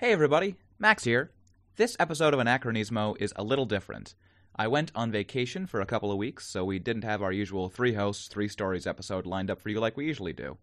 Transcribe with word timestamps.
Hey 0.00 0.12
everybody, 0.12 0.54
Max 0.78 1.02
here. 1.02 1.32
This 1.74 1.96
episode 1.98 2.32
of 2.32 2.38
Anachronismo 2.38 3.16
is 3.18 3.32
a 3.34 3.42
little 3.42 3.66
different. 3.66 4.14
I 4.54 4.68
went 4.68 4.92
on 4.94 5.10
vacation 5.10 5.66
for 5.66 5.80
a 5.80 5.86
couple 5.86 6.12
of 6.12 6.18
weeks, 6.18 6.46
so 6.46 6.64
we 6.64 6.78
didn't 6.78 7.02
have 7.02 7.20
our 7.20 7.32
usual 7.32 7.68
three 7.68 7.94
hosts, 7.94 8.28
three 8.28 8.46
stories 8.46 8.86
episode 8.86 9.26
lined 9.26 9.50
up 9.50 9.60
for 9.60 9.70
you 9.70 9.80
like 9.80 9.96
we 9.96 10.06
usually 10.06 10.32
do. 10.32 10.56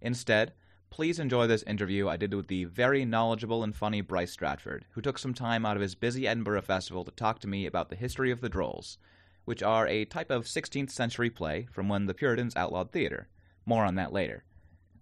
Instead, 0.00 0.52
please 0.88 1.18
enjoy 1.18 1.48
this 1.48 1.64
interview 1.64 2.08
I 2.08 2.16
did 2.16 2.32
with 2.32 2.46
the 2.46 2.62
very 2.62 3.04
knowledgeable 3.04 3.64
and 3.64 3.74
funny 3.74 4.02
Bryce 4.02 4.30
Stratford, 4.30 4.84
who 4.92 5.00
took 5.00 5.18
some 5.18 5.34
time 5.34 5.66
out 5.66 5.74
of 5.74 5.82
his 5.82 5.96
busy 5.96 6.28
Edinburgh 6.28 6.62
festival 6.62 7.02
to 7.06 7.10
talk 7.10 7.40
to 7.40 7.48
me 7.48 7.66
about 7.66 7.88
the 7.88 7.96
history 7.96 8.30
of 8.30 8.40
the 8.40 8.48
Drolls, 8.48 8.98
which 9.46 9.64
are 9.64 9.88
a 9.88 10.04
type 10.04 10.30
of 10.30 10.44
16th 10.44 10.90
century 10.92 11.28
play 11.28 11.66
from 11.72 11.88
when 11.88 12.06
the 12.06 12.14
Puritans 12.14 12.54
outlawed 12.54 12.92
theater. 12.92 13.26
More 13.64 13.84
on 13.84 13.96
that 13.96 14.12
later. 14.12 14.44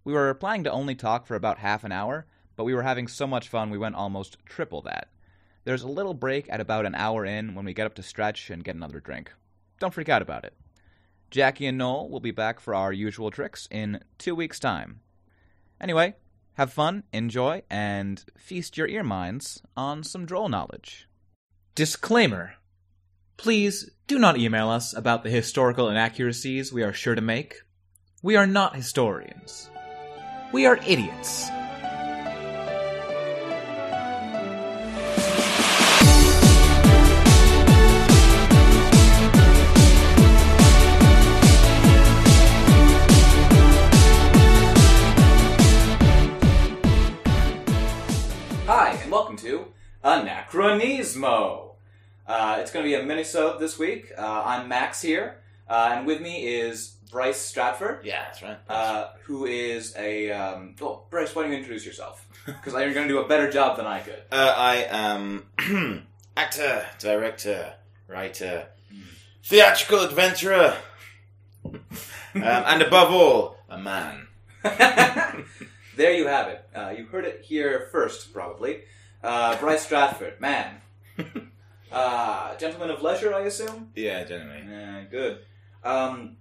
We 0.04 0.14
were 0.14 0.32
planning 0.32 0.64
to 0.64 0.72
only 0.72 0.94
talk 0.94 1.26
for 1.26 1.34
about 1.34 1.58
half 1.58 1.84
an 1.84 1.92
hour, 1.92 2.26
but 2.56 2.64
we 2.64 2.74
were 2.74 2.82
having 2.82 3.08
so 3.08 3.26
much 3.26 3.48
fun 3.48 3.70
we 3.70 3.78
went 3.78 3.94
almost 3.94 4.38
triple 4.46 4.82
that. 4.82 5.08
There's 5.64 5.82
a 5.82 5.88
little 5.88 6.14
break 6.14 6.46
at 6.50 6.60
about 6.60 6.86
an 6.86 6.94
hour 6.94 7.24
in 7.24 7.54
when 7.54 7.64
we 7.64 7.74
get 7.74 7.86
up 7.86 7.94
to 7.94 8.02
stretch 8.02 8.50
and 8.50 8.64
get 8.64 8.76
another 8.76 9.00
drink. 9.00 9.32
Don't 9.80 9.94
freak 9.94 10.08
out 10.08 10.22
about 10.22 10.44
it. 10.44 10.54
Jackie 11.30 11.66
and 11.66 11.78
Noel 11.78 12.08
will 12.08 12.20
be 12.20 12.30
back 12.30 12.60
for 12.60 12.74
our 12.74 12.92
usual 12.92 13.30
tricks 13.30 13.66
in 13.70 14.00
two 14.18 14.34
weeks' 14.34 14.60
time. 14.60 15.00
Anyway, 15.80 16.14
have 16.54 16.72
fun, 16.72 17.02
enjoy, 17.12 17.62
and 17.68 18.24
feast 18.36 18.76
your 18.76 18.86
ear 18.86 19.02
minds 19.02 19.62
on 19.76 20.04
some 20.04 20.26
droll 20.26 20.48
knowledge. 20.48 21.08
Disclaimer 21.74 22.54
Please 23.36 23.90
do 24.06 24.18
not 24.18 24.38
email 24.38 24.68
us 24.68 24.94
about 24.94 25.24
the 25.24 25.30
historical 25.30 25.88
inaccuracies 25.88 26.72
we 26.72 26.82
are 26.82 26.92
sure 26.92 27.14
to 27.14 27.20
make. 27.20 27.62
We 28.22 28.36
are 28.36 28.46
not 28.46 28.76
historians. 28.76 29.68
We 30.52 30.66
are 30.66 30.78
idiots. 30.86 31.50
Anachronismo. 50.04 51.70
Uh, 52.26 52.58
it's 52.60 52.70
going 52.70 52.84
to 52.84 52.88
be 52.88 52.94
a 52.94 53.02
minisode 53.02 53.58
this 53.58 53.78
week. 53.78 54.12
Uh, 54.16 54.42
I'm 54.44 54.68
Max 54.68 55.00
here, 55.00 55.38
uh, 55.68 55.92
and 55.94 56.06
with 56.06 56.20
me 56.20 56.46
is 56.46 56.96
Bryce 57.10 57.40
Stratford, 57.40 58.04
Yeah, 58.04 58.24
that's 58.24 58.42
right. 58.42 58.58
uh, 58.68 59.08
who 59.24 59.46
is 59.46 59.94
a. 59.96 60.30
Um, 60.30 60.74
oh, 60.82 61.02
Bryce, 61.10 61.34
why 61.34 61.42
don't 61.42 61.52
you 61.52 61.58
introduce 61.58 61.86
yourself? 61.86 62.26
Because 62.46 62.74
you're 62.74 62.92
going 62.92 63.08
to 63.08 63.14
do 63.14 63.20
a 63.20 63.26
better 63.28 63.50
job 63.50 63.78
than 63.78 63.86
I 63.86 64.00
could. 64.00 64.20
Uh, 64.30 64.54
I 64.54 64.86
am 64.90 65.46
actor, 66.36 66.84
director, 66.98 67.72
writer, 68.06 68.66
theatrical 69.42 70.00
adventurer, 70.04 70.76
um, 71.64 71.80
and 72.34 72.82
above 72.82 73.10
all, 73.10 73.56
a 73.70 73.78
man. 73.78 74.26
there 75.96 76.12
you 76.12 76.26
have 76.26 76.48
it. 76.48 76.68
Uh, 76.74 76.92
you 76.94 77.06
heard 77.06 77.24
it 77.24 77.40
here 77.42 77.88
first, 77.90 78.34
probably. 78.34 78.82
Uh, 79.24 79.58
Bryce 79.58 79.84
Stratford, 79.84 80.40
man. 80.40 80.80
Uh, 81.92 82.56
gentleman 82.56 82.90
of 82.90 83.02
leisure, 83.02 83.32
I 83.32 83.42
assume? 83.42 83.92
Yeah, 83.94 84.24
generally. 84.24 84.64
Yeah, 84.68 85.04
good. 85.08 85.38
Um, 85.84 86.38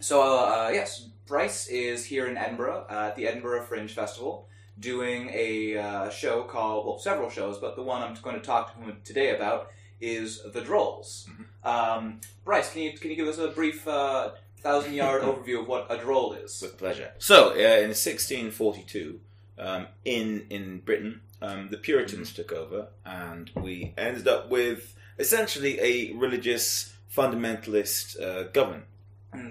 so, 0.00 0.20
uh, 0.20 0.70
yes, 0.72 1.06
Bryce 1.26 1.68
is 1.68 2.04
here 2.04 2.26
in 2.26 2.36
Edinburgh 2.36 2.86
uh, 2.90 3.10
at 3.10 3.14
the 3.14 3.28
Edinburgh 3.28 3.62
Fringe 3.66 3.92
Festival 3.92 4.48
doing 4.80 5.30
a 5.32 5.78
uh, 5.78 6.10
show 6.10 6.42
called, 6.42 6.86
well, 6.86 6.98
several 6.98 7.30
shows, 7.30 7.58
but 7.58 7.76
the 7.76 7.84
one 7.84 8.02
I'm 8.02 8.14
going 8.20 8.34
to 8.34 8.42
talk 8.42 8.74
to 8.74 8.80
him 8.80 8.96
today 9.04 9.36
about 9.36 9.70
is 10.00 10.42
The 10.42 10.60
Drolls. 10.60 11.28
Um, 11.62 12.20
Bryce, 12.44 12.72
can 12.72 12.82
you, 12.82 12.98
can 12.98 13.10
you 13.10 13.16
give 13.16 13.28
us 13.28 13.38
a 13.38 13.48
brief 13.48 13.86
uh, 13.86 14.30
thousand 14.58 14.94
yard 14.94 15.22
overview 15.24 15.60
of 15.60 15.68
what 15.68 15.86
a 15.88 15.98
droll 15.98 16.32
is? 16.32 16.60
With 16.60 16.78
pleasure. 16.78 17.12
So, 17.18 17.50
uh, 17.50 17.78
in 17.78 17.94
1642, 17.94 19.20
um, 19.58 19.86
in 20.04 20.46
in 20.50 20.80
Britain, 20.80 21.20
um, 21.42 21.68
the 21.70 21.76
Puritans 21.78 22.32
took 22.32 22.52
over, 22.52 22.88
and 23.04 23.50
we 23.54 23.94
ended 23.96 24.26
up 24.28 24.48
with 24.50 24.94
essentially 25.18 25.78
a 25.80 26.12
religious 26.14 26.92
fundamentalist 27.14 28.20
uh, 28.20 28.44
government. 28.52 28.84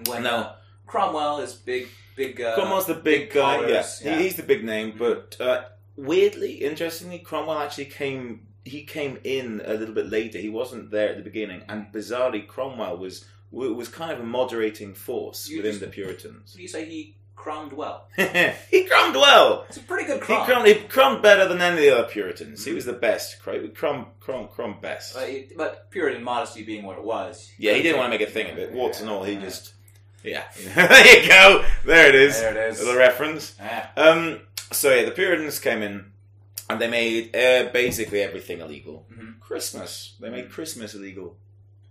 When 0.06 0.22
No. 0.24 0.36
uh, 0.36 0.54
Cromwell 0.86 1.38
is 1.40 1.52
big, 1.54 1.88
big. 2.16 2.40
Uh, 2.40 2.54
Cromwell's 2.54 2.86
the 2.86 2.94
big, 2.94 3.32
guy. 3.32 3.60
Yeah, 3.60 3.66
colors, 3.66 3.98
He, 4.00 4.10
he's 4.22 4.36
the 4.36 4.42
big 4.42 4.64
name. 4.64 4.94
But 4.98 5.36
uh, 5.40 5.64
weirdly, 5.96 6.54
interestingly, 6.64 7.18
Cromwell 7.20 7.58
actually 7.58 7.86
came. 7.86 8.46
He 8.64 8.82
came 8.84 9.18
in 9.22 9.62
a 9.64 9.74
little 9.74 9.94
bit 9.94 10.08
later. 10.10 10.38
He 10.38 10.48
wasn't 10.48 10.90
there 10.90 11.10
at 11.10 11.16
the 11.16 11.22
beginning, 11.22 11.62
and 11.68 11.86
bizarrely, 11.92 12.46
Cromwell 12.46 12.96
was 12.98 13.24
was 13.52 13.88
kind 13.88 14.10
of 14.12 14.18
a 14.20 14.24
moderating 14.24 14.92
force 14.92 15.48
You 15.48 15.58
within 15.58 15.72
just- 15.72 15.80
the 15.80 15.86
Puritans. 15.88 16.56
You 16.58 16.66
say 16.68 16.84
he 16.84 17.14
crommed 17.36 17.72
well. 17.72 18.08
he 18.16 18.84
crummed 18.84 19.14
well. 19.14 19.64
It's 19.68 19.76
a 19.76 19.80
pretty 19.82 20.06
good 20.06 20.20
He 20.24 20.34
crom. 20.34 20.64
he 20.66 20.74
crummed 20.74 21.22
better 21.22 21.46
than 21.46 21.60
any 21.62 21.76
of 21.76 21.82
the 21.82 21.98
other 21.98 22.08
Puritans. 22.08 22.64
He 22.64 22.72
was 22.72 22.84
the 22.84 22.92
best. 22.92 23.40
Crum, 23.40 23.70
crumb, 23.74 24.06
crumb, 24.18 24.48
crumb 24.48 24.78
best. 24.80 25.14
But, 25.14 25.28
it- 25.28 25.56
but 25.56 25.90
Puritan 25.90 26.24
modesty 26.24 26.64
being 26.64 26.84
what 26.84 26.98
it 26.98 27.04
was. 27.04 27.52
Yeah, 27.58 27.74
he 27.74 27.82
didn't 27.82 27.98
want 27.98 28.12
to 28.12 28.18
make 28.18 28.26
a 28.26 28.30
thing 28.30 28.50
of 28.50 28.58
it. 28.58 28.72
Warts 28.72 29.00
and 29.00 29.08
all, 29.08 29.22
he 29.22 29.36
just. 29.36 29.74
Yeah. 30.24 30.42
there 30.74 31.22
you 31.22 31.28
go. 31.28 31.64
There 31.84 32.08
it 32.08 32.16
is. 32.16 32.40
There 32.40 32.50
it 32.56 32.70
is. 32.72 32.84
The 32.84 32.96
reference. 32.96 33.54
Yeah. 33.60 33.88
Um, 33.96 34.40
so 34.72 34.92
yeah, 34.92 35.04
the 35.04 35.12
Puritans 35.12 35.60
came 35.60 35.82
in 35.82 36.06
and 36.68 36.80
they 36.80 36.88
made 36.90 37.36
uh, 37.36 37.70
basically 37.72 38.22
everything 38.22 38.60
illegal. 38.60 39.06
Mhm. 39.12 39.38
Christmas. 39.38 40.16
They 40.20 40.30
made 40.30 40.50
Christmas 40.50 40.94
illegal. 40.94 41.36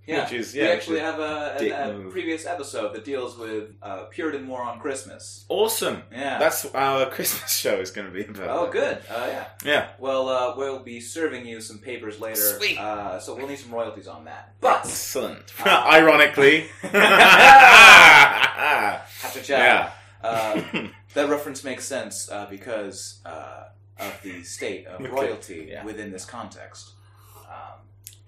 Yeah. 0.07 0.23
Which 0.23 0.33
is, 0.33 0.53
we 0.53 0.61
actually 0.61 0.99
have 0.99 1.19
a, 1.19 1.57
a, 1.59 2.07
a 2.07 2.11
previous 2.11 2.45
episode 2.45 2.93
that 2.93 3.03
deals 3.05 3.38
with 3.38 3.71
uh, 3.81 4.03
Puritan 4.05 4.47
war 4.47 4.61
on 4.61 4.79
Christmas. 4.79 5.45
Awesome. 5.49 6.03
Yeah. 6.11 6.38
That's 6.38 6.66
our 6.75 7.05
Christmas 7.09 7.57
show 7.57 7.79
is 7.79 7.89
going 7.91 8.07
to 8.07 8.13
be 8.13 8.23
about. 8.23 8.49
oh, 8.49 8.69
good. 8.71 8.97
Uh, 9.09 9.25
yeah. 9.27 9.45
Yeah. 9.66 9.88
Well, 9.97 10.29
uh, 10.29 10.53
we'll 10.55 10.83
be 10.83 10.99
serving 10.99 11.47
you 11.47 11.59
some 11.61 11.79
papers 11.79 12.19
later. 12.19 12.39
Sweet. 12.57 12.77
Uh, 12.79 13.19
so 13.19 13.35
we'll 13.35 13.47
need 13.47 13.57
some 13.59 13.71
royalties 13.73 14.07
on 14.07 14.25
that. 14.25 14.53
But 14.61 14.81
Excellent. 14.85 15.51
Uh, 15.66 15.69
Ironically. 15.91 16.67
have 16.81 16.91
to 19.33 19.41
check. 19.41 19.49
yeah. 19.59 19.91
Uh, 20.23 20.61
that 21.13 21.29
reference 21.29 21.63
makes 21.63 21.85
sense 21.85 22.29
uh, 22.31 22.47
because 22.49 23.19
uh, 23.25 23.66
of 23.99 24.19
the 24.23 24.43
state 24.43 24.87
of 24.87 24.99
royalty 25.11 25.67
Yeah. 25.72 25.83
within 25.85 26.11
this 26.11 26.25
context. 26.25 26.91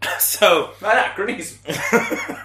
So, 0.19 0.71
anachronism. 0.81 1.59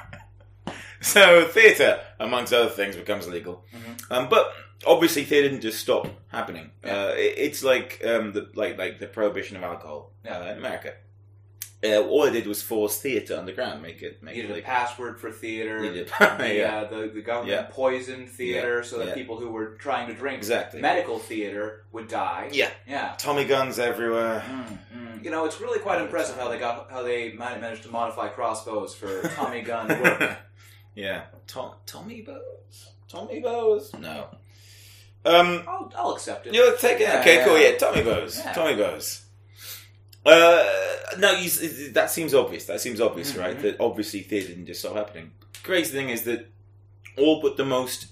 so 1.01 1.45
theatre, 1.49 2.01
amongst 2.21 2.53
other 2.53 2.71
things, 2.71 2.97
becomes 2.97 3.27
illegal. 3.27 3.65
Mhm. 3.75 4.11
Um, 4.11 4.29
but 4.29 4.53
obviously, 4.87 5.25
theatre 5.25 5.49
didn't 5.49 5.63
just 5.63 5.81
stop 5.81 6.07
happening. 6.29 6.71
Yeah. 6.85 6.97
Uh, 6.97 7.09
it, 7.17 7.35
it's 7.37 7.63
like 7.65 8.01
um, 8.05 8.33
the 8.33 8.51
like 8.55 8.79
like 8.79 8.99
the 8.99 9.07
prohibition 9.07 9.57
of 9.57 9.63
alcohol 9.63 10.13
Yeah. 10.25 10.39
uh, 10.39 10.53
in 10.53 10.59
America. 10.59 10.95
Uh, 11.85 12.01
all 12.03 12.23
I 12.23 12.31
did 12.31 12.47
was 12.47 12.63
force 12.63 13.01
theatre 13.01 13.37
underground, 13.37 13.83
make 13.83 14.03
it 14.03 14.23
make 14.23 14.37
it 14.37 14.43
needed 14.43 14.57
a 14.59 14.63
password 14.63 15.19
for 15.19 15.33
theater. 15.33 15.81
Needed- 15.81 16.07
the, 16.19 16.55
yeah. 16.55 16.77
uh, 16.83 16.89
the, 16.89 17.09
the 17.13 17.23
government 17.23 17.49
Yeah. 17.61 17.67
poisoned 17.71 18.29
theater 18.29 18.85
so 18.85 18.99
that 18.99 19.09
Yeah. 19.09 19.15
people 19.15 19.37
who 19.37 19.49
were 19.51 19.75
trying 19.81 20.07
to 20.07 20.15
drink 20.15 20.39
Exactly. 20.39 20.81
medical 20.81 21.19
theater 21.19 21.85
would 21.91 22.07
die. 22.07 22.51
Yeah. 22.53 22.71
Yeah. 22.87 23.15
Tommy 23.19 23.45
guns 23.47 23.81
everywhere. 23.81 24.45
Mm, 24.49 24.79
mm. 24.97 25.25
You 25.25 25.31
know, 25.33 25.45
it's 25.45 25.61
really 25.61 25.81
quite 25.81 26.01
impressive 26.01 26.37
how 26.37 26.49
they 26.49 26.59
got 26.61 26.89
how 26.91 27.03
they 27.03 27.33
ma- 27.33 27.57
managed 27.59 27.83
to 27.83 27.89
modify 27.91 28.29
crossbows 28.29 28.95
for 28.95 29.23
Tommy 29.31 29.63
gun 29.63 29.89
work. 29.89 30.37
yeah. 30.95 31.23
Tom, 31.49 31.73
Tommy 31.85 32.23
bows. 32.23 32.91
Tommy 33.09 33.41
bows. 33.41 33.93
No. 33.99 34.29
Um. 35.25 35.63
I'll, 35.69 35.93
I'll 35.97 36.11
accept 36.15 36.47
it. 36.47 36.55
You'll 36.55 36.77
take 36.77 37.01
it. 37.01 37.09
Yeah, 37.09 37.21
okay, 37.21 37.45
cool. 37.45 37.59
yeah. 37.59 37.71
Yeah, 37.71 37.77
Tommy 37.79 38.03
bows. 38.03 38.39
Yeah. 38.39 38.53
Tommy 38.53 38.77
bows. 38.77 39.22
Uh, 40.25 40.65
no, 41.19 41.33
you, 41.33 41.51
that 41.93 42.11
seems 42.11 42.33
obvious. 42.35 42.65
That 42.67 42.81
seems 42.81 43.01
obvious, 43.01 43.33
Mhm. 43.33 43.39
right? 43.41 43.61
That 43.63 43.77
obviously 43.81 44.21
theatre 44.23 44.49
didn't 44.49 44.67
just 44.67 44.81
stop 44.81 44.95
happening. 44.97 45.33
The 45.53 45.59
Crazy 45.63 45.93
thing 45.93 46.09
is 46.11 46.23
that 46.25 46.49
all 47.17 47.41
but 47.43 47.57
the 47.57 47.65
most 47.65 48.07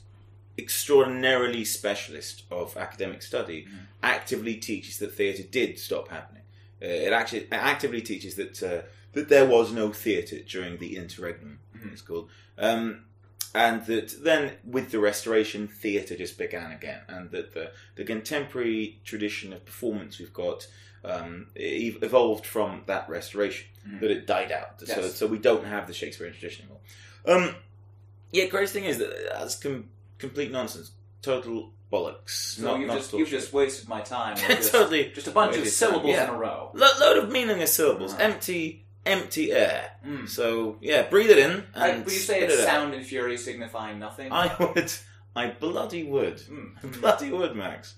extraordinarily 0.58 1.64
specialist 1.64 2.42
of 2.50 2.76
academic 2.76 3.22
study 3.22 3.64
Mhm. 3.64 3.86
actively 4.02 4.56
teaches 4.56 4.98
that 4.98 5.14
theatre 5.14 5.42
did 5.44 5.78
stop 5.78 6.08
happening. 6.08 6.42
Uh, 6.82 6.86
it 6.86 7.12
actually 7.12 7.40
it 7.42 7.48
actively 7.52 8.02
teaches 8.02 8.34
that 8.34 8.62
uh, 8.62 8.82
that 9.12 9.28
there 9.28 9.46
was 9.46 9.72
no 9.72 9.92
theatre 9.92 10.38
during 10.40 10.78
the 10.78 10.96
interregnum. 10.96 11.58
Mhm. 11.76 11.92
It's 11.92 12.02
called. 12.02 12.30
Um, 12.58 13.06
and 13.54 13.84
that 13.86 14.22
then, 14.22 14.58
with 14.64 14.90
the 14.92 15.00
Restoration, 15.00 15.66
theatre 15.66 16.16
just 16.16 16.38
began 16.38 16.70
again, 16.70 17.00
and 17.08 17.30
that 17.32 17.52
the, 17.52 17.72
the 17.96 18.04
contemporary 18.04 19.00
tradition 19.04 19.52
of 19.52 19.64
performance 19.64 20.18
we've 20.20 20.32
got 20.32 20.68
um, 21.04 21.46
evolved 21.54 22.46
from 22.46 22.82
that 22.86 23.08
Restoration. 23.08 23.66
Mhm. 23.88 24.00
That 24.00 24.10
it 24.10 24.26
died 24.26 24.52
out, 24.52 24.78
so 24.80 25.00
Yes. 25.00 25.14
so 25.16 25.26
we 25.26 25.38
don't 25.38 25.64
have 25.64 25.86
the 25.86 25.94
Shakespearean 25.94 26.34
tradition 26.34 26.66
anymore. 26.66 26.80
Um, 27.48 27.56
yeah, 28.30 28.46
crazy 28.46 28.74
thing 28.80 28.84
is 28.84 28.98
that 28.98 29.10
that's 29.32 29.56
com- 29.56 29.88
complete 30.18 30.50
nonsense. 30.52 30.90
total 31.22 31.72
bollocks. 31.92 32.56
So 32.56 32.62
not, 32.64 32.78
you've 32.78 32.88
not 32.88 32.96
just 32.98 33.12
you've 33.14 33.28
just 33.30 33.52
wasted 33.54 33.88
my 33.88 34.00
time. 34.02 34.36
just, 34.48 34.70
totally 34.72 35.10
just 35.14 35.26
a 35.28 35.30
bunch 35.30 35.56
of 35.56 35.66
syllables 35.68 36.14
time, 36.16 36.28
in 36.28 36.34
a 36.34 36.38
row. 36.38 36.70
Lo- 36.74 36.88
load 37.00 37.16
of 37.18 37.30
meaningless 37.32 37.74
syllables, 37.74 38.14
Ah. 38.14 38.22
empty, 38.22 38.84
empty 39.06 39.52
air. 39.52 39.92
Mm. 40.06 40.28
So 40.28 40.76
yeah, 40.82 41.02
breathe 41.08 41.30
it 41.30 41.38
in. 41.38 41.64
I, 41.74 41.88
And 41.88 42.04
would 42.04 42.12
you 42.12 42.18
say 42.20 42.42
it's 42.42 42.54
it 42.54 42.60
out. 42.60 42.66
sound 42.66 42.94
and 42.94 43.04
fury 43.04 43.36
signifying 43.38 43.98
nothing? 43.98 44.30
I 44.32 44.54
would. 44.58 44.92
I 45.34 45.48
bloody 45.48 46.04
would. 46.04 46.36
Mm. 46.42 47.00
Bloody 47.00 47.30
would, 47.32 47.54
Max. 47.56 47.94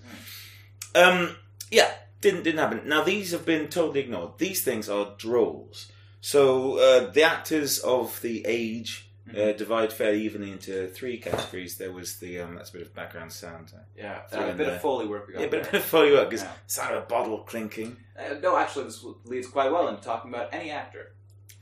Um, 0.95 1.35
yeah, 1.71 1.91
didn't 2.23 2.43
didn't 2.43 2.59
happen. 2.59 2.81
Now 2.89 3.03
these 3.03 3.31
have 3.31 3.45
been 3.45 3.67
totally 3.67 3.99
ignored. 4.01 4.31
These 4.39 4.63
things 4.63 4.89
are 4.89 5.05
drolls. 5.17 5.91
So 6.21 6.77
uh, 6.79 7.11
the 7.11 7.23
actors 7.23 7.79
of 7.79 8.19
the 8.21 8.43
age 8.47 9.09
uh, 9.29 9.33
Mhm. 9.35 9.57
divide 9.57 9.93
fairly 9.93 10.21
evenly 10.23 10.51
into 10.51 10.87
three 10.87 11.17
categories. 11.17 11.77
There 11.77 11.91
was 11.93 12.17
the 12.17 12.39
um, 12.41 12.55
that's 12.55 12.71
a 12.71 12.73
bit 12.73 12.81
of 12.81 12.93
background 12.93 13.31
sound. 13.31 13.71
uh, 13.75 13.79
Yeah, 13.95 14.21
uh, 14.33 14.37
a 14.39 14.47
bit 14.53 14.57
there. 14.65 14.75
of 14.75 14.81
foley 14.81 15.05
work 15.07 15.27
we 15.27 15.33
got 15.33 15.41
Yeah, 15.43 15.47
but 15.47 15.59
a 15.67 15.71
bit 15.71 15.73
of 15.81 15.83
foley 15.85 16.11
work 16.11 16.29
because 16.29 16.43
Yeah. 16.43 16.51
sound 16.67 16.95
of 16.95 17.03
a 17.03 17.05
bottle 17.05 17.39
clinking. 17.43 17.95
Uh, 18.19 18.35
no, 18.41 18.57
actually, 18.57 18.85
this 18.85 19.03
leads 19.25 19.47
quite 19.47 19.71
well 19.71 19.87
into 19.87 20.01
talking 20.01 20.33
about 20.33 20.53
any 20.53 20.71
actor. 20.71 21.13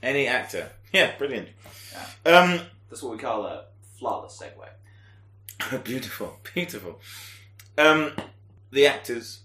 Any 0.02 0.28
actor, 0.28 0.72
yeah, 0.92 1.16
brilliant. 1.18 1.50
Um, 2.26 2.62
This 2.90 3.00
is 3.00 3.04
what 3.04 3.14
we 3.14 3.20
call 3.20 3.46
a 3.46 3.66
flawless 4.00 4.42
segue. 4.42 5.84
beautiful, 5.84 6.40
beautiful. 6.56 7.00
Um, 7.78 8.14
the 8.72 8.88
actors 8.88 9.41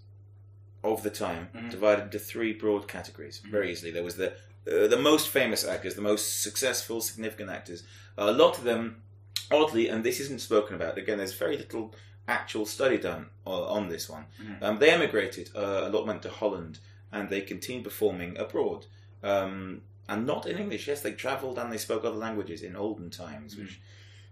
of 0.84 1.02
the 1.02 1.10
time 1.10 1.48
Mhm. 1.54 1.70
divided 1.70 2.04
into 2.04 2.18
three 2.18 2.52
broad 2.52 2.86
categories 2.88 3.40
Mhm. 3.44 3.50
very 3.50 3.70
easily. 3.72 3.90
There 3.90 4.04
was 4.04 4.16
the 4.16 4.32
uh, 4.68 4.88
the 4.88 4.98
most 4.98 5.28
famous 5.28 5.64
actors, 5.64 5.94
the 5.94 6.00
most 6.02 6.42
successful, 6.42 7.00
significant 7.00 7.50
actors. 7.50 7.84
a 8.18 8.32
lot 8.32 8.56
of 8.58 8.64
them, 8.64 9.02
oddly, 9.50 9.88
and 9.88 10.02
this 10.02 10.18
isn't 10.20 10.40
spoken 10.40 10.74
about. 10.74 10.96
Again, 10.98 11.18
there's 11.18 11.34
very 11.34 11.56
little 11.56 11.94
actual 12.26 12.64
study 12.66 12.96
done 12.98 13.26
on, 13.46 13.62
on 13.62 13.88
this 13.88 14.08
one. 14.08 14.24
Mhm. 14.42 14.62
Um, 14.62 14.78
they 14.78 14.90
emigrated. 14.90 15.50
Uh, 15.54 15.82
a 15.84 15.88
lot 15.90 16.04
went 16.06 16.22
to 16.22 16.30
Holland, 16.30 16.80
and 17.12 17.28
they 17.30 17.42
continued 17.42 17.84
performing 17.84 18.36
abroad. 18.38 18.86
Um, 19.22 19.82
and 20.08 20.26
not 20.26 20.46
in 20.46 20.56
English. 20.58 20.88
Yes, 20.88 21.00
they 21.02 21.12
travelled 21.12 21.58
and 21.58 21.70
they 21.72 21.78
spoke 21.78 22.04
other 22.04 22.16
languages 22.16 22.62
in 22.62 22.74
olden 22.74 23.10
times, 23.10 23.54
Mhm. 23.54 23.58
which 23.60 23.80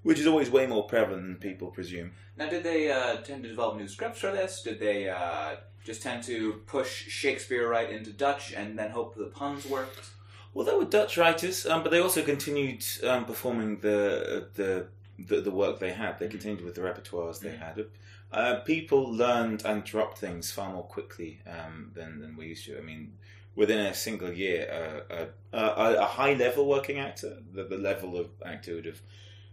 which 0.02 0.18
is 0.18 0.26
always 0.26 0.50
way 0.50 0.66
more 0.66 0.86
prevalent 0.86 1.22
than 1.22 1.36
people 1.36 1.68
presume. 1.70 2.12
Now, 2.36 2.48
did 2.50 2.62
they 2.62 2.90
uh, 2.92 3.16
tend 3.22 3.42
to 3.44 3.48
develop 3.48 3.76
new 3.78 3.88
scripts 3.88 4.20
for 4.20 4.30
this? 4.32 4.62
Did 4.62 4.78
they 4.80 5.08
uh, 5.08 5.56
just 5.84 6.02
tend 6.02 6.22
to 6.24 6.54
push 6.66 7.06
Shakespeare 7.08 7.68
right 7.68 7.90
into 7.90 8.10
Dutch 8.10 8.52
and 8.52 8.78
then 8.78 8.90
hope 8.90 9.14
the 9.14 9.26
puns 9.26 9.66
worked? 9.66 10.10
Well, 10.54 10.64
they 10.64 10.74
were 10.74 10.84
Dutch 10.84 11.16
writers, 11.18 11.66
um, 11.66 11.82
but 11.82 11.90
they 11.90 12.00
also 12.00 12.22
continued 12.22 12.84
um, 13.04 13.24
performing 13.24 13.80
the, 13.80 14.48
the 14.54 14.86
the 15.16 15.40
the 15.40 15.50
work 15.50 15.78
they 15.78 15.92
had. 15.92 16.18
They 16.18 16.26
Mhm. 16.26 16.30
continued 16.30 16.64
with 16.64 16.74
the 16.74 16.80
repertoires 16.80 17.38
they 17.40 17.50
Mhm. 17.50 17.58
had. 17.58 17.86
Uh, 18.32 18.60
people 18.60 19.12
learned 19.12 19.64
and 19.64 19.84
dropped 19.84 20.18
things 20.18 20.50
far 20.50 20.72
more 20.72 20.82
quickly 20.82 21.40
um, 21.46 21.90
than 21.94 22.20
than 22.20 22.36
we 22.36 22.46
used 22.48 22.64
to. 22.66 22.76
I 22.78 22.80
mean, 22.80 23.16
within 23.54 23.78
a 23.78 23.94
single 23.94 24.32
year, 24.32 25.02
uh, 25.10 25.26
a, 25.52 25.58
a, 25.58 25.94
a 26.02 26.06
high 26.06 26.34
level 26.34 26.66
working 26.66 26.98
actor, 26.98 27.38
the, 27.52 27.64
the 27.64 27.76
level 27.78 28.16
of 28.16 28.28
actor 28.44 28.70
who 28.72 28.76
would 28.78 28.86
have 28.86 29.02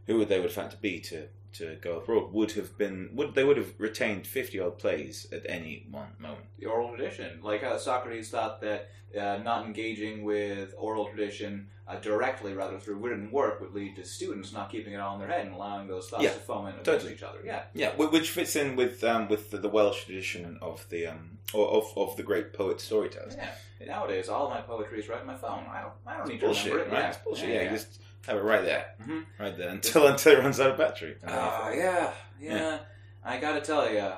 who 0.08 0.18
would 0.18 0.30
they 0.30 0.40
would 0.40 0.52
have 0.52 0.64
had 0.64 0.72
to 0.72 0.78
be 0.78 1.00
to 1.00 1.28
to 1.54 1.76
go 1.82 1.98
abroad 1.98 2.32
would 2.34 2.52
have 2.54 2.78
been 2.78 3.10
would 3.14 3.36
they 3.36 3.44
would 3.44 3.58
have 3.58 3.74
retained 3.78 4.26
fifty 4.28 4.60
odd 4.60 4.78
plays 4.80 5.28
at 5.32 5.42
any 5.48 5.86
one 5.92 6.08
moment. 6.20 6.46
The 6.60 6.66
oral 6.68 6.90
tradition, 6.96 7.40
like 7.44 7.62
how 7.64 7.78
Socrates 7.78 8.30
thought 8.30 8.62
that 8.62 8.90
uh, 9.20 9.38
not 9.44 9.66
engaging 9.66 10.24
with 10.24 10.74
oral 10.78 11.06
tradition 11.08 11.68
uh, 11.88 11.98
directly, 11.98 12.54
rather 12.54 12.80
through 12.80 12.96
written 12.96 13.30
work, 13.32 13.60
would 13.60 13.74
lead 13.74 13.96
to 13.98 14.06
students 14.06 14.54
not 14.54 14.72
keeping 14.72 14.94
it 14.94 15.00
all 15.02 15.16
in 15.16 15.20
their 15.20 15.30
head 15.30 15.46
and 15.46 15.54
allowing 15.54 15.88
those 15.90 16.08
thoughts 16.10 16.24
Yeah, 16.24 16.30
to 16.30 16.40
foment 16.40 16.82
totally. 16.86 17.14
each 17.14 17.24
other. 17.24 17.40
Yeah, 17.44 17.64
Yeah, 17.74 17.94
which 17.98 18.30
fits 18.30 18.56
in 18.56 18.78
with 18.78 19.04
um, 19.04 19.28
with 19.28 19.52
the, 19.52 19.58
the 19.58 19.68
Welsh 19.68 20.06
tradition 20.06 20.58
of 20.62 20.86
the 20.90 21.08
um, 21.08 21.40
or 21.54 21.68
of, 21.68 21.86
of 21.98 22.16
the 22.16 22.24
great 22.24 22.54
poet 22.54 22.80
storytellers. 22.80 23.36
yeah. 23.36 23.52
Nowadays, 23.86 24.30
all 24.30 24.48
my 24.50 24.62
poetry 24.62 25.00
is 25.00 25.10
right 25.10 25.20
on 25.22 25.28
my 25.28 25.36
phone. 25.36 25.66
I 25.70 25.82
don't, 25.82 25.94
I 26.06 26.16
don't 26.18 26.28
need 26.30 26.40
to 26.40 26.46
Bullshit, 26.46 26.72
remember 26.72 26.92
it. 26.92 26.94
right? 26.94 27.02
Yeah, 27.02 27.10
It's 27.10 27.18
bullshit. 27.18 27.50
Yeah, 27.50 27.56
Yeah, 27.56 27.62
yeah. 27.64 27.70
just 27.72 28.00
have 28.28 28.38
it 28.38 28.42
right 28.42 28.64
there, 28.64 28.86
Mhm. 29.02 29.26
right 29.40 29.58
there 29.58 29.70
until 29.70 30.08
until 30.08 30.34
it 30.34 30.40
runs 30.40 30.60
out 30.60 30.72
of 30.72 30.78
battery. 30.78 31.16
Ah, 31.26 31.70
yeah, 31.72 32.14
yeah. 32.40 32.80
I 33.24 33.38
gotta 33.40 33.62
tell 33.62 33.92
you, 33.92 34.12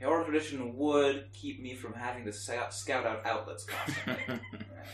the 0.00 0.06
oral 0.06 0.24
tradition 0.24 0.76
would 0.76 1.26
keep 1.32 1.60
me 1.62 1.74
from 1.74 1.94
having 1.94 2.24
to 2.26 2.32
scout, 2.32 2.72
out 3.06 3.24
outlets 3.26 3.64
constantly. 3.64 4.40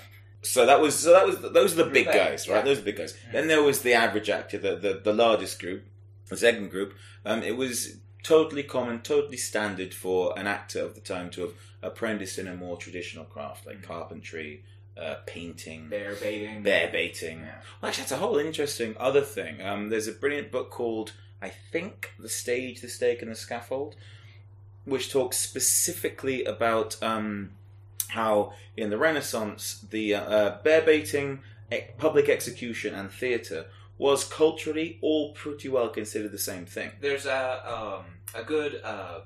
so 0.43 0.67
that 0.67 0.81
was 0.81 0.99
so 0.99 1.13
that 1.13 1.27
was 1.27 1.39
those 1.41 1.73
are 1.79 1.85
the 1.85 1.91
big 1.91 2.07
guys, 2.07 2.49
right? 2.49 2.57
yeah. 2.59 2.63
Those 2.63 2.79
are 2.79 2.83
the 2.83 2.85
big 2.87 2.97
guys. 2.97 3.17
Yeah. 3.27 3.33
Then 3.33 3.49
there 3.49 3.63
was 3.63 3.83
the 3.83 3.95
average 3.95 4.31
actor, 4.31 4.59
the 4.59 4.77
the, 4.77 5.01
the 5.05 5.13
largest 5.13 5.59
group, 5.61 5.85
the 6.29 6.37
second 6.37 6.71
group. 6.71 6.95
Um, 7.25 7.43
it 7.43 7.57
was 7.57 7.97
totally 8.23 8.63
common, 8.63 9.01
totally 9.01 9.37
standard 9.39 9.95
for 9.95 10.39
an 10.39 10.47
actor 10.47 10.83
of 10.83 10.95
the 10.95 11.01
time 11.01 11.31
to 11.31 11.41
have 11.43 11.55
apprenticed 11.83 12.39
in 12.39 12.47
a 12.47 12.55
more 12.55 12.77
traditional 12.77 13.25
craft 13.25 13.67
like 13.67 13.79
Mhm. 13.79 13.85
carpentry, 13.85 14.63
uh, 15.01 15.17
painting, 15.27 15.89
Bear 15.89 16.15
baiting. 16.15 16.63
bear 16.63 16.91
baiting. 16.91 17.41
Yeah. 17.41 17.55
Well, 17.81 17.89
actually, 17.89 18.03
that's 18.03 18.13
a 18.13 18.17
whole 18.17 18.37
interesting 18.39 18.95
other 18.99 19.23
thing. 19.23 19.61
Um, 19.63 19.89
there's 19.89 20.09
a 20.09 20.13
brilliant 20.13 20.51
book 20.53 20.71
called, 20.71 21.13
I 21.41 21.49
think, 21.49 22.13
The 22.19 22.29
Stage, 22.29 22.81
the 22.81 22.89
Stake, 22.89 23.23
and 23.23 23.31
the 23.31 23.35
Scaffold, 23.37 23.97
which 24.85 25.11
talks 25.11 25.39
specifically 25.39 26.45
about 26.45 26.97
um, 27.03 27.51
how 28.09 28.53
in 28.77 28.91
the 28.91 28.99
Renaissance 28.99 29.85
the 29.91 30.15
uh, 30.15 30.21
uh, 30.23 30.63
bear 30.63 30.83
baiting, 30.83 31.41
e- 31.73 31.81
public 31.99 32.29
execution, 32.29 32.95
and 32.95 33.11
theatre 33.11 33.67
was 33.99 34.25
culturally 34.25 34.99
all 35.03 35.33
pretty 35.33 35.69
well 35.69 35.89
considered 35.89 36.33
the 36.33 36.39
same 36.39 36.65
thing. 36.67 36.91
There's 37.01 37.27
a 37.27 37.99
um, 38.01 38.05
a 38.35 38.43
good 38.43 38.81
uh, 38.83 39.21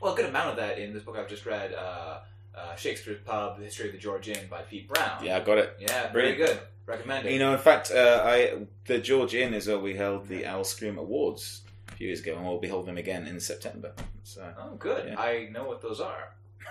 well 0.00 0.12
a 0.14 0.16
good 0.16 0.26
amount 0.26 0.50
of 0.50 0.56
that 0.56 0.78
in 0.78 0.92
this 0.92 1.02
book 1.04 1.16
I've 1.16 1.28
just 1.28 1.46
read. 1.46 1.72
Uh, 1.72 2.18
uh, 2.56 2.74
Shakespeare's 2.76 3.20
Pub: 3.24 3.58
The 3.58 3.64
History 3.64 3.86
of 3.86 3.92
the 3.92 3.98
George 3.98 4.28
Inn 4.28 4.46
by 4.50 4.62
Pete 4.62 4.88
Brown. 4.88 5.22
Yeah, 5.24 5.36
I 5.36 5.40
got 5.40 5.58
it. 5.58 5.76
yeah, 5.80 6.12
very 6.12 6.34
Brilliant. 6.34 6.38
good. 6.38 6.58
Recommend 6.86 7.26
it. 7.26 7.32
You 7.32 7.38
know, 7.40 7.52
in 7.52 7.58
fact, 7.58 7.90
uh, 7.90 8.22
I 8.24 8.58
the 8.86 8.98
George 8.98 9.34
Inn 9.34 9.54
is 9.54 9.66
where 9.66 9.78
we 9.78 9.94
held 9.96 10.28
the 10.28 10.46
Owl 10.46 10.64
Scream 10.64 10.98
Awards 10.98 11.62
a 11.88 11.92
few 11.96 12.06
years 12.06 12.20
ago, 12.20 12.36
and 12.36 12.46
we'll 12.46 12.58
be 12.60 12.68
holding 12.68 12.86
them 12.94 12.98
again 12.98 13.26
in 13.26 13.40
September. 13.40 13.92
So. 14.22 14.42
oh, 14.58 14.74
good. 14.76 15.08
Yeah. 15.08 15.20
I 15.20 15.48
know 15.52 15.64
what 15.64 15.80
those 15.82 16.00
are. 16.00 16.32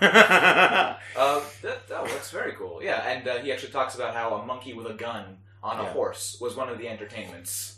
Uh, 1.16 1.40
that, 1.62 1.88
that 1.88 2.02
looks 2.04 2.30
very 2.30 2.52
cool. 2.52 2.82
Yeah, 2.82 3.06
and 3.08 3.26
uh, 3.26 3.38
he 3.38 3.50
actually 3.52 3.72
talks 3.72 3.94
about 3.94 4.14
how 4.14 4.34
a 4.34 4.44
monkey 4.44 4.74
with 4.74 4.86
a 4.86 4.92
gun 4.94 5.38
on 5.62 5.78
a 5.78 5.82
Yeah. 5.84 5.92
horse 5.92 6.36
was 6.40 6.54
one 6.56 6.68
of 6.68 6.78
the 6.78 6.88
entertainments. 6.88 7.75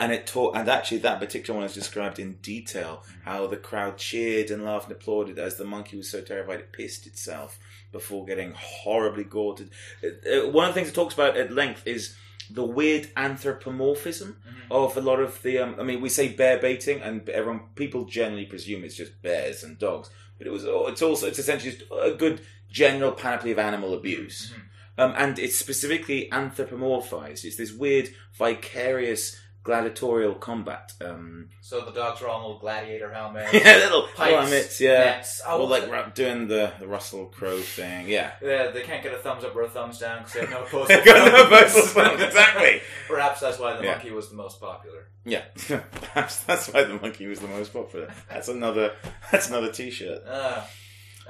And 0.00 0.12
it 0.12 0.26
taught, 0.26 0.56
and 0.56 0.68
actually 0.68 0.98
that 0.98 1.20
particular 1.20 1.58
one 1.58 1.66
is 1.66 1.74
described 1.74 2.18
in 2.18 2.34
detail 2.42 3.02
how 3.24 3.46
the 3.46 3.56
crowd 3.56 3.96
cheered 3.98 4.50
and 4.50 4.64
laughed 4.64 4.88
and 4.88 4.92
applauded 4.96 5.38
as 5.38 5.56
the 5.56 5.64
monkey 5.64 5.96
was 5.96 6.10
so 6.10 6.20
terrified 6.20 6.60
it 6.60 6.72
pissed 6.72 7.06
itself 7.06 7.58
before 7.92 8.24
getting 8.24 8.52
horribly 8.56 9.24
gored. 9.24 9.68
Uh, 10.02 10.06
uh, 10.46 10.48
One 10.50 10.68
of 10.68 10.74
the 10.74 10.80
things 10.80 10.88
it 10.88 10.94
talks 10.94 11.14
about 11.14 11.36
at 11.36 11.52
length 11.52 11.86
is 11.86 12.16
the 12.50 12.64
weird 12.64 13.08
anthropomorphism 13.16 14.36
of 14.70 14.96
a 14.96 15.00
lot 15.00 15.20
of 15.20 15.40
the. 15.42 15.58
Um, 15.58 15.76
I 15.78 15.82
mean, 15.82 16.00
we 16.00 16.08
say 16.08 16.28
bear 16.28 16.58
baiting, 16.58 17.00
and 17.00 17.28
everyone 17.28 17.60
people 17.74 18.04
generally 18.04 18.46
presume 18.46 18.84
it's 18.84 18.96
just 18.96 19.20
bears 19.22 19.62
and 19.62 19.78
dogs, 19.78 20.10
but 20.38 20.46
it 20.46 20.50
was. 20.50 20.64
oh, 20.66 20.86
It's 20.88 21.02
also 21.02 21.26
it's 21.28 21.38
essentially 21.38 21.72
just 21.72 21.84
a 22.02 22.12
good 22.12 22.40
general 22.70 23.12
panoply 23.12 23.52
of 23.52 23.58
animal 23.58 23.94
abuse. 23.94 24.52
Mhm. 24.52 24.62
um, 24.98 25.14
and 25.16 25.38
it's 25.38 25.56
specifically 25.56 26.28
anthropomorphized. 26.32 27.44
It's 27.44 27.56
this 27.56 27.72
weird, 27.72 28.10
vicarious, 28.34 29.36
gladiatorial 29.64 30.34
combat. 30.34 30.92
Um, 31.00 31.48
So 31.60 31.80
the 31.82 31.92
dogs 31.92 32.20
are 32.22 32.28
all 32.28 32.40
little 32.42 32.58
gladiator 32.58 33.12
helmets. 33.12 33.52
yeah, 33.54 33.76
little 33.76 34.08
Pipes, 34.14 34.32
helmets, 34.32 34.80
yeah, 34.80 35.04
nets. 35.04 35.40
Oh, 35.46 35.62
or 35.62 35.68
like 35.68 36.14
doing 36.14 36.48
the, 36.48 36.72
the 36.80 36.86
Russell 36.86 37.26
Crowe 37.26 37.60
thing. 37.60 38.08
Yeah, 38.08 38.32
Yeah, 38.42 38.70
they 38.70 38.82
can't 38.82 39.02
get 39.02 39.14
a 39.14 39.18
thumbs 39.18 39.44
up 39.44 39.54
or 39.54 39.62
a 39.62 39.68
thumbs 39.68 39.98
down 39.98 40.18
because 40.18 40.32
they 40.34 40.40
have 40.40 40.50
no 40.50 40.62
opposable 40.64 40.86
They've 40.88 41.04
got 41.04 41.32
no 41.32 41.58
thumbs. 41.58 42.22
exactly. 42.22 42.80
Perhaps 43.08 43.40
that's 43.40 43.58
why 43.58 43.76
the 43.76 43.84
Yeah. 43.84 43.92
monkey 43.92 44.10
was 44.10 44.28
the 44.30 44.36
most 44.36 44.60
popular. 44.60 45.06
yeah. 45.24 45.42
Perhaps 45.68 46.40
that's 46.44 46.68
why 46.72 46.84
the 46.84 46.94
monkey 46.98 47.26
was 47.26 47.38
the 47.40 47.48
most 47.48 47.72
popular. 47.72 48.12
That's 48.28 48.48
another. 48.48 48.92
That's 49.30 49.48
another 49.48 49.70
T-shirt. 49.70 50.22
Uh, 50.26 50.62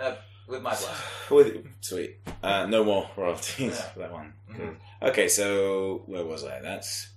uh, 0.00 0.14
with 0.48 0.62
my 0.62 0.70
blessing. 0.70 0.94
With, 1.30 1.66
sweet. 1.82 2.16
Uh, 2.42 2.66
no 2.66 2.82
more 2.84 3.08
royalties 3.16 3.76
Yeah. 3.76 3.82
for 3.92 3.98
that 4.00 4.12
one. 4.12 4.32
Mhm. 4.50 4.76
Okay, 5.02 5.28
so 5.28 6.02
where 6.06 6.24
was 6.24 6.44
I? 6.44 6.60
That's 6.60 7.10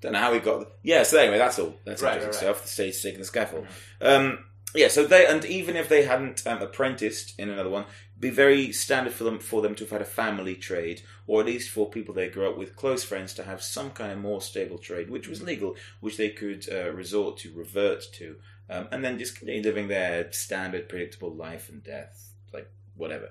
don't 0.00 0.12
know 0.12 0.18
how 0.18 0.32
we 0.32 0.38
got. 0.38 0.60
The... 0.60 0.68
Yeah. 0.82 1.02
So 1.02 1.18
anyway, 1.18 1.38
that's 1.38 1.58
all. 1.58 1.74
That's 1.84 2.02
Right, 2.02 2.16
interesting 2.16 2.48
right, 2.48 2.56
stuff. 2.56 2.62
The 2.62 2.68
stage, 2.68 2.94
stake, 2.94 3.14
and 3.14 3.22
the 3.22 3.26
scaffold. 3.26 3.66
Um, 4.00 4.44
yeah. 4.74 4.88
So 4.88 5.06
they 5.06 5.26
and 5.26 5.44
even 5.44 5.76
if 5.76 5.88
they 5.88 6.04
hadn't 6.04 6.46
um, 6.46 6.62
apprenticed 6.62 7.38
in 7.38 7.50
another 7.50 7.70
one, 7.70 7.82
it'd 7.82 8.20
be 8.20 8.30
very 8.30 8.72
standard 8.72 9.12
for 9.12 9.24
them 9.24 9.38
for 9.38 9.62
them 9.62 9.74
to 9.76 9.84
have 9.84 9.90
had 9.90 10.02
a 10.02 10.06
family 10.06 10.54
trade, 10.54 11.02
or 11.26 11.40
at 11.40 11.46
least 11.46 11.70
for 11.70 11.88
people 11.88 12.14
they 12.14 12.28
grew 12.28 12.48
up 12.48 12.56
with, 12.56 12.76
close 12.76 13.04
friends, 13.04 13.34
to 13.34 13.44
have 13.44 13.62
some 13.62 13.90
kind 13.90 14.12
of 14.12 14.18
more 14.18 14.40
stable 14.40 14.78
trade, 14.78 15.10
which 15.10 15.28
was 15.28 15.42
legal, 15.42 15.76
which 16.00 16.16
they 16.16 16.30
could 16.30 16.66
uh, 16.72 16.92
resort 16.92 17.36
to, 17.38 17.52
revert 17.54 18.04
to, 18.14 18.36
um, 18.68 18.88
and 18.92 19.04
then 19.04 19.18
just 19.18 19.36
continue 19.36 19.62
living 19.62 19.88
their 19.88 20.30
standard, 20.32 20.88
predictable 20.88 21.34
life 21.34 21.68
and 21.68 21.82
death, 21.82 22.32
like 22.54 22.70
whatever. 22.96 23.30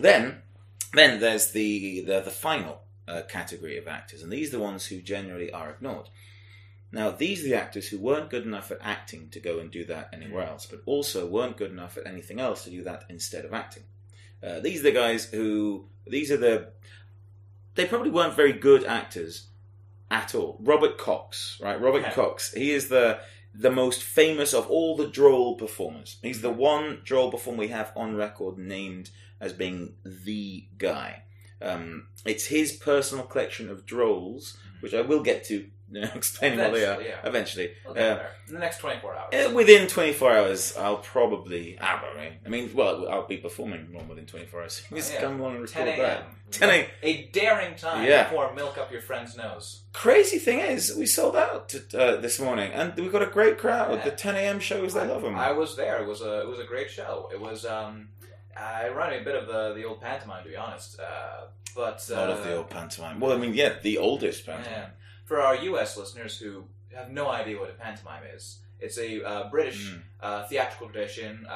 Then, 0.00 0.42
then 0.94 1.20
there's 1.20 1.52
the 1.52 2.02
the, 2.02 2.20
the 2.22 2.30
final 2.30 2.80
uh, 3.08 3.22
category 3.28 3.76
of 3.78 3.86
actors, 3.88 4.22
and 4.22 4.32
these 4.32 4.48
are 4.48 4.58
the 4.58 4.62
ones 4.62 4.86
who 4.86 5.00
generally 5.00 5.50
are 5.52 5.70
ignored. 5.70 6.08
Now, 6.92 7.10
these 7.10 7.40
are 7.44 7.48
the 7.48 7.54
actors 7.54 7.88
who 7.88 7.98
weren't 7.98 8.30
good 8.30 8.44
enough 8.44 8.70
at 8.70 8.78
acting 8.80 9.28
to 9.30 9.40
go 9.40 9.58
and 9.58 9.70
do 9.70 9.84
that 9.86 10.08
anywhere 10.12 10.44
Mm. 10.46 10.50
else, 10.50 10.66
but 10.66 10.82
also 10.86 11.26
weren't 11.26 11.56
good 11.56 11.70
enough 11.72 11.96
at 11.98 12.06
anything 12.06 12.40
else 12.40 12.64
to 12.64 12.70
do 12.70 12.82
that 12.84 13.04
instead 13.08 13.44
of 13.44 13.52
acting. 13.52 13.82
Uh, 14.42 14.60
these 14.60 14.80
are 14.80 14.84
the 14.84 14.92
guys 14.92 15.26
who, 15.26 15.88
these 16.06 16.30
are 16.30 16.36
the, 16.36 16.68
they 17.74 17.86
probably 17.86 18.10
weren't 18.10 18.34
very 18.34 18.52
good 18.52 18.84
actors 18.84 19.48
at 20.10 20.34
all. 20.34 20.58
Robert 20.60 20.96
Cox, 20.98 21.58
right? 21.60 21.80
Robert 21.80 22.02
Yeah. 22.02 22.12
Cox. 22.12 22.52
He 22.52 22.70
is 22.70 22.88
the 22.88 23.20
the 23.58 23.70
most 23.70 24.02
famous 24.02 24.52
of 24.52 24.70
all 24.70 24.96
the 24.96 25.08
droll 25.08 25.56
performers. 25.56 26.18
He's 26.22 26.42
the 26.42 26.50
one 26.50 27.00
droll 27.04 27.30
performer 27.30 27.60
we 27.60 27.68
have 27.68 27.90
on 27.96 28.14
record 28.14 28.58
named 28.58 29.08
as 29.40 29.54
being 29.54 29.94
the 30.04 30.66
guy. 30.76 31.22
Um, 31.62 32.08
it's 32.24 32.46
his 32.46 32.72
personal 32.72 33.24
collection 33.24 33.70
of 33.70 33.86
drolls, 33.86 34.56
which 34.80 34.94
I 34.94 35.00
will 35.00 35.22
get 35.22 35.44
to 35.44 35.66
uh, 35.96 36.00
explaining 36.14 36.58
what 36.58 36.72
they 36.72 36.84
are 36.84 36.94
Eventually, 37.00 37.08
yeah. 37.08 37.28
eventually. 37.28 37.70
We'll 37.86 37.94
Uh. 37.98 38.18
In 38.48 38.54
the 38.54 38.60
next 38.60 38.78
24 38.78 39.16
hours. 39.16 39.34
uh, 39.34 39.54
within 39.54 39.88
24 39.88 40.32
hours, 40.32 40.76
I'll 40.76 40.98
probably. 40.98 41.78
I 41.80 42.00
don't. 42.00 42.32
I 42.44 42.48
mean, 42.48 42.70
well, 42.74 43.08
I'll 43.08 43.26
be 43.26 43.36
performing 43.38 43.92
more 43.92 44.02
within 44.04 44.26
24 44.26 44.62
hours. 44.62 44.82
Just 44.92 45.12
yeah. 45.14 45.20
come 45.20 45.40
along 45.40 45.56
and 45.56 45.68
10 45.68 45.86
record 45.86 46.04
that. 46.04 46.26
10 46.52 46.70
a.m. 46.70 46.86
A 47.02 47.26
daring 47.32 47.74
time 47.76 48.04
Yeah. 48.06 48.24
before 48.24 48.52
milk 48.54 48.78
up 48.78 48.92
your 48.92 49.00
friend's 49.00 49.36
nose. 49.36 49.82
Crazy 49.92 50.38
thing 50.38 50.58
is, 50.60 50.94
we 50.96 51.06
sold 51.06 51.34
out 51.36 51.68
to, 51.70 51.78
uh, 52.00 52.20
this 52.20 52.38
morning, 52.38 52.70
and 52.72 52.94
we 52.96 53.08
got 53.08 53.22
a 53.22 53.26
great 53.26 53.58
crowd. 53.58 53.96
Yeah. 53.98 54.04
The 54.04 54.10
10 54.12 54.36
a.m. 54.36 54.60
shows, 54.60 54.94
they 54.94 55.00
I, 55.00 55.06
love 55.06 55.22
them. 55.22 55.34
I 55.36 55.50
was 55.52 55.76
there. 55.76 56.00
It 56.02 56.06
was 56.06 56.20
a 56.20 56.40
it 56.42 56.48
was 56.48 56.58
a 56.60 56.64
great 56.64 56.90
show. 56.90 57.28
It 57.32 57.40
was 57.40 57.64
um, 57.64 58.08
uh, 58.56 58.82
it 58.86 58.90
reminded 58.90 59.16
me 59.16 59.22
a 59.22 59.24
bit 59.24 59.36
of 59.42 59.46
the 59.48 59.74
the 59.74 59.84
old 59.84 60.00
pantomime, 60.00 60.42
to 60.44 60.48
be 60.50 60.56
honest. 60.56 60.98
Uh, 61.00 61.46
but 61.74 62.08
uh, 62.10 62.14
I 62.20 62.26
love 62.28 62.44
the 62.44 62.56
old 62.56 62.70
pantomime. 62.70 63.20
Well, 63.20 63.32
I 63.32 63.36
mean, 63.36 63.54
yeah, 63.54 63.74
the 63.82 63.98
oldest 63.98 64.46
pantomime. 64.46 64.70
yeah. 64.72 64.86
for 65.24 65.40
our 65.40 65.56
U.S. 65.56 65.96
listeners 65.96 66.38
who 66.38 66.64
have 66.94 67.10
no 67.10 67.28
idea 67.30 67.58
what 67.60 67.68
a 67.70 67.74
pantomime 67.74 68.22
is, 68.34 68.58
it's 68.80 68.98
a 68.98 69.22
uh, 69.22 69.50
British 69.50 69.90
Mm. 69.90 70.02
uh, 70.22 70.46
theatrical 70.48 70.88
tradition. 70.88 71.46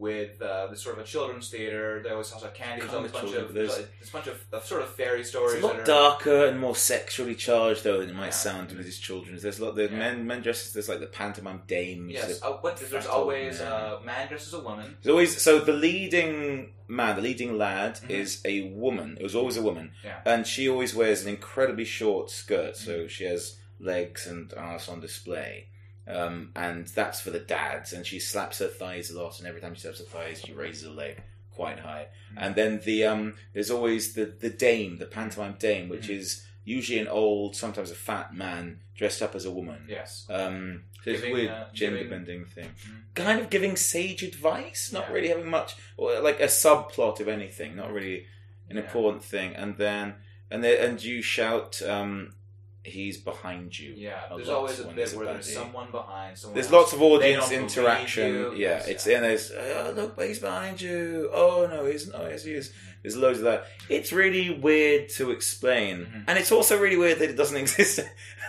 With 0.00 0.40
uh, 0.40 0.68
this 0.68 0.80
sort 0.80 0.96
of 0.96 1.04
a 1.04 1.06
children's 1.06 1.50
theater, 1.50 2.00
there 2.02 2.16
was 2.16 2.32
also 2.32 2.48
candy. 2.48 2.80
There's 2.86 2.94
a 2.94 3.00
bunch 3.12 3.34
of 3.34 3.52
there's- 3.52 3.76
there's 3.76 4.08
a 4.08 4.12
bunch 4.12 4.28
of, 4.28 4.42
of 4.50 4.64
sort 4.64 4.80
of 4.80 4.88
fairy 4.94 5.22
stories. 5.22 5.56
It's 5.56 5.62
a 5.62 5.66
lot 5.66 5.80
are, 5.80 5.84
darker 5.84 6.46
and 6.46 6.58
more 6.58 6.74
sexually 6.74 7.34
charged, 7.34 7.84
though, 7.84 8.00
than 8.00 8.08
it 8.08 8.14
might 8.14 8.26
Yeah. 8.26 8.46
sound 8.48 8.72
with 8.72 8.86
these 8.86 8.98
children. 8.98 9.36
There's 9.38 9.58
a 9.58 9.64
lot. 9.66 9.74
The 9.76 9.90
Yeah. 9.90 9.98
men, 9.98 10.26
men 10.26 10.40
dresses. 10.40 10.72
There's 10.72 10.88
like 10.88 11.00
the 11.00 11.06
pantomime 11.06 11.64
dames. 11.66 12.12
Yes, 12.12 12.40
uh, 12.42 12.56
there's 12.90 13.04
always 13.06 13.58
man. 13.60 13.68
uh, 13.72 13.98
man 14.02 14.28
dressed 14.28 14.46
as 14.46 14.54
a 14.54 14.60
woman. 14.60 14.96
There's 15.02 15.12
always 15.12 15.38
so 15.42 15.58
the 15.58 15.74
leading 15.74 16.72
man, 16.88 17.16
the 17.16 17.22
leading 17.22 17.58
lad, 17.58 17.96
Mhm. 17.96 18.08
is 18.10 18.40
a 18.46 18.62
woman. 18.70 19.18
It 19.20 19.22
was 19.22 19.34
always 19.36 19.58
a 19.58 19.62
woman, 19.62 19.92
Yeah. 20.02 20.20
and 20.24 20.46
she 20.46 20.66
always 20.66 20.94
wears 20.94 21.22
an 21.22 21.28
incredibly 21.28 21.84
short 21.84 22.30
skirt, 22.30 22.74
so 22.78 23.06
she 23.06 23.24
has 23.24 23.58
legs 23.78 24.26
and 24.26 24.50
ass 24.54 24.88
on 24.88 25.00
display. 25.00 25.66
Um, 26.10 26.52
and 26.56 26.86
that's 26.88 27.20
for 27.20 27.30
the 27.30 27.38
dads, 27.38 27.92
and 27.92 28.04
she 28.06 28.18
slaps 28.18 28.58
her 28.58 28.68
thighs 28.68 29.10
a 29.10 29.20
lot, 29.22 29.38
and 29.38 29.46
every 29.48 29.60
time 29.60 29.74
she 29.74 29.82
slaps 29.82 29.98
her 29.98 30.04
thighs, 30.04 30.42
she 30.44 30.52
raises 30.52 30.84
her 30.84 30.90
leg 30.90 31.22
quite 31.52 31.80
high. 31.80 32.06
And 32.36 32.54
then 32.54 32.80
the 32.84 33.04
um, 33.04 33.34
there's 33.52 33.70
always 33.70 34.14
the 34.14 34.24
the 34.26 34.50
dame, 34.50 34.96
the 34.98 35.06
pantomime 35.06 35.56
dame, 35.58 35.88
which 35.88 36.08
Mhm. 36.08 36.16
is 36.18 36.46
usually 36.64 36.98
an 36.98 37.08
old, 37.08 37.56
sometimes 37.56 37.90
a 37.90 37.94
fat 37.94 38.34
man 38.34 38.80
dressed 38.94 39.22
up 39.22 39.34
as 39.34 39.44
a 39.44 39.50
woman. 39.50 39.86
Yes. 39.88 40.26
Um, 40.28 40.84
so 41.02 41.10
it's 41.10 41.22
a 41.24 41.32
weird 41.32 41.50
uh, 41.50 41.64
gender 41.72 41.96
giving- 41.98 42.10
bending 42.10 42.44
thing. 42.44 42.68
Mhm. 42.68 43.02
Kind 43.14 43.40
of 43.40 43.50
giving 43.50 43.76
sage 43.76 44.22
advice, 44.22 44.92
not 44.92 45.06
Yeah. 45.08 45.14
really 45.14 45.28
having 45.28 45.48
much, 45.48 45.74
or 45.96 46.20
like 46.20 46.38
a 46.40 46.44
subplot 46.46 47.18
of 47.18 47.28
anything, 47.28 47.76
not 47.76 47.92
really 47.92 48.26
an 48.68 48.76
Yeah. 48.76 48.82
important 48.82 49.24
thing. 49.24 49.56
And 49.56 49.76
then, 49.78 50.16
and 50.50 50.62
then, 50.62 50.76
and 50.90 51.02
you 51.02 51.22
shout, 51.22 51.80
um, 51.82 52.34
"He's 52.82 53.18
behind 53.18 53.78
you." 53.78 53.94
Yeah, 53.96 54.20
there's 54.34 54.48
always 54.48 54.80
a 54.80 54.84
bit 54.84 55.12
where 55.12 55.26
there's 55.26 55.52
someone 55.52 55.90
behind 55.90 56.38
someone. 56.38 56.54
There's 56.54 56.66
else. 56.66 56.72
lots 56.72 56.92
of 56.92 57.02
audience 57.02 57.50
interaction. 57.52 58.52
Yeah, 58.56 58.82
it's 58.86 59.06
yeah. 59.06 59.16
and 59.16 59.24
there's 59.24 59.50
oh, 59.52 59.92
look, 59.96 60.20
he's 60.22 60.38
behind 60.38 60.80
you. 60.80 61.30
Oh 61.32 61.66
no, 61.70 61.86
he's 61.86 62.08
not. 62.10 62.22
Yes, 62.30 62.44
he 62.44 62.52
is. 62.52 62.72
There's 63.02 63.16
loads 63.16 63.38
of 63.38 63.44
that. 63.44 63.64
It's 63.88 64.12
really 64.12 64.50
weird 64.50 65.08
to 65.16 65.30
explain, 65.30 66.04
Mhm. 66.04 66.24
and 66.28 66.38
it's 66.38 66.52
also 66.52 66.78
really 66.78 66.98
weird 66.98 67.18
that 67.20 67.30
it 67.30 67.36
doesn't 67.36 67.56
exist 67.64 68.00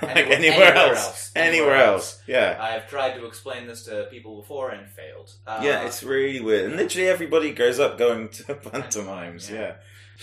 like 0.01 0.17
Anywhere- 0.17 0.33
anywhere, 0.37 0.73
else. 0.73 1.05
else. 1.05 1.31
Anywhere, 1.35 1.71
Anywhere 1.73 1.85
else. 1.85 2.21
Yeah. 2.27 2.57
I've 2.59 2.89
tried 2.89 3.13
to 3.15 3.25
explain 3.27 3.65
this 3.67 3.83
to 3.85 4.07
people 4.11 4.35
before 4.41 4.71
and 4.71 4.89
failed. 4.89 5.31
Uh, 5.47 5.61
yeah, 5.63 5.85
it's 5.85 6.03
really 6.03 6.41
weird. 6.41 6.65
And 6.65 6.75
literally 6.75 7.07
everybody 7.07 7.53
grows 7.53 7.79
up 7.79 7.97
going 7.97 8.27
to 8.29 8.55
pantomimes. 8.71 9.49
Yeah. 9.49 9.59
Yeah. 9.61 9.73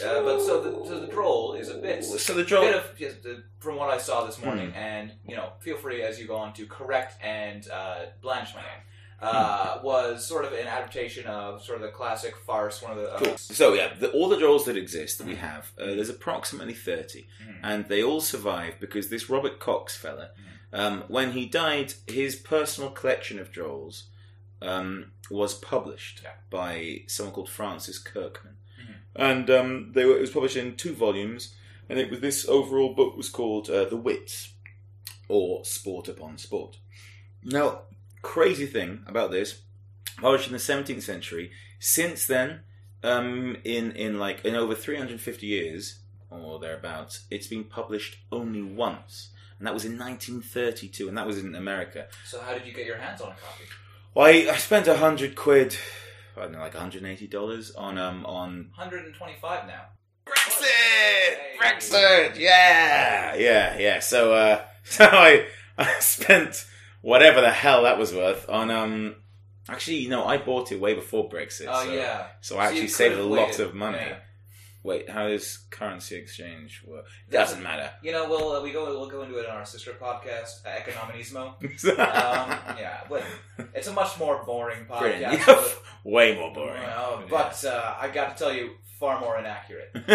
Uh, 0.02 0.22
but 0.22 0.40
so 0.40 0.60
the, 0.62 0.86
so 0.88 1.00
the 1.00 1.06
droll 1.08 1.54
is 1.54 1.68
a 1.68 1.74
bit. 1.78 2.04
So 2.04 2.34
the 2.34 2.44
droll. 2.44 2.62
bit 2.64 2.74
of 2.76 3.42
from 3.58 3.76
what 3.76 3.90
I 3.90 3.98
saw 3.98 4.24
this 4.24 4.42
morning, 4.42 4.70
Hmm. 4.70 4.76
and 4.78 5.12
you 5.26 5.36
know, 5.36 5.52
feel 5.60 5.76
free 5.76 6.02
as 6.02 6.18
you 6.20 6.26
go 6.26 6.36
on 6.36 6.52
to 6.54 6.66
correct 6.66 7.16
and 7.22 7.68
uh, 7.70 8.06
blanch 8.22 8.54
my 8.54 8.60
name. 8.62 8.70
Hmm. 9.20 9.26
Uh, 9.26 9.78
was 9.82 10.24
sort 10.24 10.44
of 10.44 10.52
an 10.52 10.68
adaptation 10.68 11.26
of 11.26 11.60
sort 11.64 11.78
of 11.78 11.82
the 11.82 11.90
classic 11.90 12.36
farce. 12.36 12.80
One 12.80 12.92
of 12.92 12.98
the 12.98 13.12
uh, 13.12 13.18
Cool. 13.18 13.36
So 13.36 13.74
yeah, 13.74 13.92
the, 13.98 14.12
all 14.12 14.28
the 14.28 14.36
drolls 14.36 14.64
that 14.66 14.76
exist 14.76 15.18
that 15.18 15.26
we 15.26 15.34
Mhm. 15.34 15.38
have, 15.38 15.72
uh, 15.76 15.86
there's 15.86 16.08
approximately 16.08 16.74
thirty, 16.74 17.26
and 17.62 17.86
they 17.88 18.00
all 18.02 18.20
survive 18.20 18.74
because 18.78 19.08
this 19.10 19.28
Robert 19.28 19.58
Cox 19.58 19.96
fella, 19.96 20.30
um, 20.72 21.02
when 21.08 21.32
he 21.32 21.46
died, 21.46 21.94
his 22.06 22.36
personal 22.36 22.90
collection 22.90 23.40
of 23.40 23.50
drolls 23.50 24.04
um, 24.62 25.12
was 25.30 25.54
published 25.54 26.20
Yeah. 26.22 26.30
by 26.50 27.02
someone 27.08 27.34
called 27.34 27.48
Francis 27.50 27.98
Kirkman. 27.98 28.56
And 29.16 29.48
um, 29.50 29.92
they 29.94 30.04
were, 30.04 30.16
it 30.16 30.20
was 30.20 30.30
published 30.30 30.56
in 30.56 30.76
two 30.76 30.94
volumes, 30.94 31.54
and 31.88 31.98
it 31.98 32.10
was 32.10 32.20
this 32.20 32.48
overall 32.48 32.94
book 32.94 33.16
was 33.16 33.28
called 33.28 33.68
uh, 33.68 33.84
The 33.84 33.96
Wits, 33.96 34.52
or 35.28 35.64
Sport 35.64 36.08
Upon 36.08 36.38
Sport. 36.38 36.78
Now, 37.42 37.82
crazy 38.22 38.66
thing 38.66 39.04
about 39.06 39.30
this, 39.30 39.62
published 40.20 40.46
in 40.46 40.52
the 40.52 40.58
17th 40.58 41.02
century. 41.02 41.50
Since 41.78 42.26
then, 42.26 42.60
um, 43.02 43.56
in 43.64 43.92
in 43.92 44.18
like 44.18 44.44
in 44.44 44.54
over 44.54 44.74
350 44.74 45.46
years 45.46 46.00
or 46.30 46.58
thereabouts, 46.58 47.26
it's 47.30 47.46
been 47.46 47.64
published 47.64 48.18
only 48.32 48.62
once, 48.62 49.30
and 49.58 49.66
that 49.66 49.74
was 49.74 49.84
in 49.84 49.92
1932, 49.92 51.08
and 51.08 51.16
that 51.16 51.26
was 51.26 51.38
in 51.38 51.54
America. 51.54 52.06
So 52.26 52.40
how 52.40 52.54
did 52.54 52.66
you 52.66 52.72
get 52.72 52.86
your 52.86 52.98
hands 52.98 53.20
on 53.20 53.28
a 53.28 53.34
copy? 53.34 53.64
Well, 54.14 54.26
I, 54.26 54.52
I 54.52 54.56
spent 54.56 54.88
a 54.88 54.96
hundred 54.96 55.36
quid, 55.36 55.76
I 56.38 56.42
don't 56.44 56.52
know, 56.52 56.58
like 56.60 56.74
180 56.74 57.26
dollars 57.28 57.72
on 57.74 57.98
um 57.98 58.24
on 58.26 58.70
125 58.76 59.66
now. 59.66 59.82
Brexit, 60.26 60.64
Hey. 60.64 61.56
Brexit, 61.60 62.38
yeah, 62.38 63.34
yeah, 63.36 63.78
yeah. 63.78 63.98
So 64.00 64.32
uh, 64.34 64.62
so 64.84 65.04
I 65.04 65.46
I 65.76 65.98
spent 66.00 66.66
whatever 67.02 67.40
the 67.40 67.50
hell 67.50 67.82
that 67.84 67.98
was 67.98 68.14
worth 68.14 68.48
on 68.48 68.70
um. 68.70 69.16
Actually, 69.70 69.98
you 69.98 70.08
know, 70.08 70.24
I 70.24 70.38
bought 70.38 70.72
it 70.72 70.80
way 70.80 70.94
before 70.94 71.28
Brexit. 71.28 71.66
Oh 71.68 71.84
so, 71.84 71.92
yeah. 71.92 72.28
So 72.40 72.56
I 72.56 72.66
actually 72.66 72.88
saved 72.88 73.18
a 73.18 73.22
lot 73.22 73.48
waited. 73.48 73.60
of 73.66 73.74
money. 73.74 73.98
Yeah. 73.98 74.16
Wait, 74.82 75.10
how 75.10 75.28
does 75.28 75.58
currency 75.70 76.16
exchange 76.16 76.82
work? 76.86 77.04
Doesn't 77.30 77.62
matter. 77.62 77.90
You 78.02 78.12
know, 78.12 78.28
we'll 78.28 78.52
uh, 78.52 78.62
we 78.62 78.70
go 78.72 78.84
we'll 78.84 79.08
go 79.08 79.22
into 79.22 79.36
it 79.38 79.48
on 79.48 79.56
our 79.56 79.64
sister 79.64 79.92
podcast, 80.00 80.64
uh, 80.64 80.70
Economismo. 80.80 81.54
Um, 81.98 82.76
yeah, 82.78 83.00
but 83.08 83.24
it's 83.74 83.88
a 83.88 83.92
much 83.92 84.18
more 84.18 84.42
boring 84.44 84.86
podcast. 84.86 85.20
Yeah, 85.20 85.64
Way 86.04 86.36
more 86.36 86.52
boring. 86.52 86.82
Well, 86.82 87.24
but 87.28 87.64
uh, 87.64 87.96
I 88.00 88.08
got 88.08 88.36
to 88.36 88.44
tell 88.44 88.52
you, 88.52 88.70
far 88.98 89.20
more 89.20 89.38
inaccurate. 89.38 89.90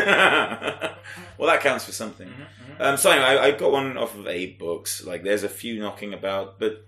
well, 1.37 1.49
that 1.49 1.61
counts 1.61 1.85
for 1.85 1.91
something. 1.91 2.31
Um, 2.79 2.97
so 2.97 3.11
anyway, 3.11 3.25
I, 3.25 3.47
I 3.47 3.51
got 3.51 3.71
one 3.71 3.97
off 3.97 4.15
of 4.15 4.25
AbeBooks. 4.25 5.05
Like, 5.05 5.23
there's 5.23 5.43
a 5.43 5.49
few 5.49 5.79
knocking 5.79 6.13
about, 6.13 6.59
but 6.59 6.85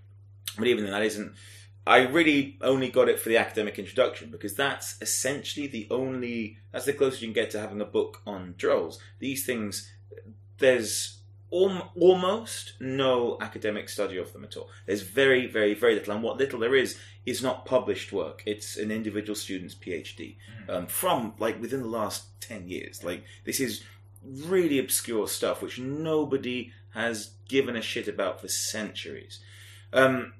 but 0.58 0.68
even 0.68 0.84
then, 0.84 0.94
that 0.94 1.04
isn't. 1.04 1.34
I 1.88 2.00
really 2.00 2.58
only 2.62 2.90
got 2.90 3.10
it 3.10 3.20
for 3.20 3.30
the 3.30 3.38
academic 3.38 3.78
introduction 3.78 4.32
because 4.32 4.56
that's 4.56 5.00
essentially 5.02 5.68
the 5.68 5.88
only. 5.92 6.58
That's 6.72 6.86
the 6.86 6.94
closest 6.94 7.22
you 7.22 7.28
can 7.28 7.34
get 7.34 7.52
to 7.52 7.60
having 7.60 7.82
a 7.82 7.86
book 7.86 8.22
on 8.26 8.56
drolls. 8.58 8.98
These 9.20 9.46
things, 9.46 9.92
there's 10.58 11.20
al- 11.54 11.92
almost 11.96 12.74
no 12.80 13.38
academic 13.40 13.90
study 13.90 14.18
of 14.18 14.34
them 14.34 14.44
at 14.44 14.58
all. 14.58 14.70
There's 14.88 15.04
very, 15.04 15.46
very, 15.46 15.76
very 15.76 15.94
little, 15.94 16.14
and 16.14 16.24
what 16.24 16.38
little 16.38 16.60
there 16.60 16.76
is 16.76 16.98
is 17.26 17.44
not 17.44 17.66
published 17.66 18.12
work. 18.12 18.42
It's 18.48 18.78
an 18.78 18.92
individual 18.92 19.36
student's 19.36 19.76
PhD 19.76 20.38
um, 20.68 20.88
from 20.88 21.34
like 21.38 21.62
within 21.62 21.82
the 21.82 21.88
last 21.88 22.42
ten 22.42 22.68
years. 22.68 23.04
Like 23.04 23.24
this 23.46 23.60
is 23.60 23.84
really 24.24 24.80
obscure 24.80 25.28
stuff 25.28 25.62
which 25.62 25.78
nobody 25.80 26.72
has 26.96 27.32
given 27.48 27.76
a 27.76 27.82
shit 27.82 28.08
about 28.08 28.42
for 28.42 28.48
centuries. 28.48 29.40
Um, 29.94 30.34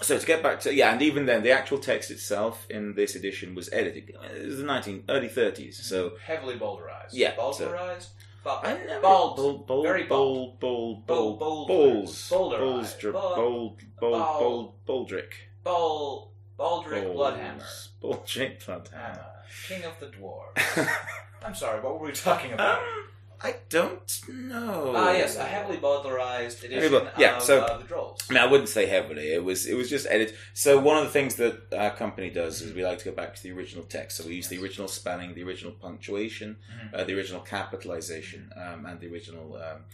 so 0.00 0.18
to 0.18 0.26
get 0.26 0.42
back 0.42 0.60
to 0.60 0.74
yeah, 0.74 0.92
and 0.92 1.02
even 1.02 1.26
then, 1.26 1.42
the 1.42 1.50
actual 1.50 1.78
text 1.78 2.10
itself 2.10 2.66
in 2.70 2.94
this 2.94 3.14
edition 3.14 3.54
was 3.54 3.68
edited. 3.72 4.14
Uh, 4.16 4.26
it 4.34 4.46
was 4.46 4.58
the 4.58 4.64
nineteen 4.64 5.04
early 5.08 5.28
thirties. 5.28 5.78
So 5.84 6.12
heavily 6.24 6.56
bowdlerized. 6.56 7.10
Yeah, 7.12 7.34
bowdlerized. 7.34 8.08
Bo- 8.44 8.60
I 8.62 8.74
never- 8.86 9.00
bald. 9.02 9.36
bold, 9.36 9.66
bold, 9.66 9.84
Very 9.84 10.04
bold, 10.04 10.60
bold, 10.60 11.06
bold, 11.06 11.38
Bold- 11.40 11.68
balls, 11.68 12.30
boulderized. 12.30 12.58
balls, 12.60 12.94
dr- 12.94 13.12
Bold- 13.14 13.34
bold, 13.36 13.82
bold, 13.98 14.12
Bald. 14.12 14.40
bold, 14.86 15.08
baldrick, 15.08 15.32
Ball. 15.64 16.32
Baldric 16.58 17.04
Bloodhammer. 17.14 17.88
baldrick, 18.02 18.64
bloodhammer. 18.64 18.92
Hammer. 18.92 19.26
King 19.68 19.84
of 19.84 19.98
the 20.00 20.06
Dwarves. 20.06 20.88
I'm 21.44 21.54
sorry, 21.54 21.80
what 21.80 21.98
were 22.00 22.06
we 22.06 22.12
talking 22.12 22.52
about? 22.52 22.80
I 23.40 23.54
don't 23.68 24.20
know. 24.28 24.92
Ah, 24.96 25.12
yes, 25.12 25.36
a 25.36 25.44
heavily 25.44 25.76
bowdlerized 25.78 26.64
edition 26.64 26.82
Heavily 26.82 27.08
yeah, 27.18 27.36
of, 27.36 27.42
so- 27.42 27.64
of 27.64 27.80
the 27.86 27.94
Drolls. 27.94 28.18
I 28.28 28.34
mean, 28.34 28.42
I 28.42 28.46
wouldn't 28.46 28.68
say 28.68 28.86
heavily. 28.86 29.32
It 29.32 29.44
was 29.44 29.66
it 29.66 29.74
was 29.74 29.88
just 29.88 30.06
edited. 30.10 30.34
So 30.54 30.78
one 30.78 30.96
of 30.98 31.04
the 31.04 31.10
things 31.10 31.36
that 31.36 31.72
our 31.76 31.90
company 31.94 32.30
does 32.30 32.60
is 32.62 32.74
we 32.74 32.84
like 32.84 32.98
to 32.98 33.04
go 33.04 33.12
back 33.12 33.34
to 33.36 33.42
the 33.42 33.52
original 33.52 33.84
text. 33.84 34.16
So 34.16 34.26
we 34.26 34.34
use 34.34 34.48
the 34.48 34.60
original 34.60 34.88
spelling, 34.88 35.34
the 35.34 35.44
original 35.44 35.72
punctuation, 35.72 36.56
Mhm. 36.72 36.94
uh, 36.94 37.04
the 37.04 37.14
original 37.16 37.40
capitalization, 37.40 38.50
um, 38.56 38.84
and 38.86 38.98
the 39.00 39.06
original 39.12 39.56
um, 39.56 39.84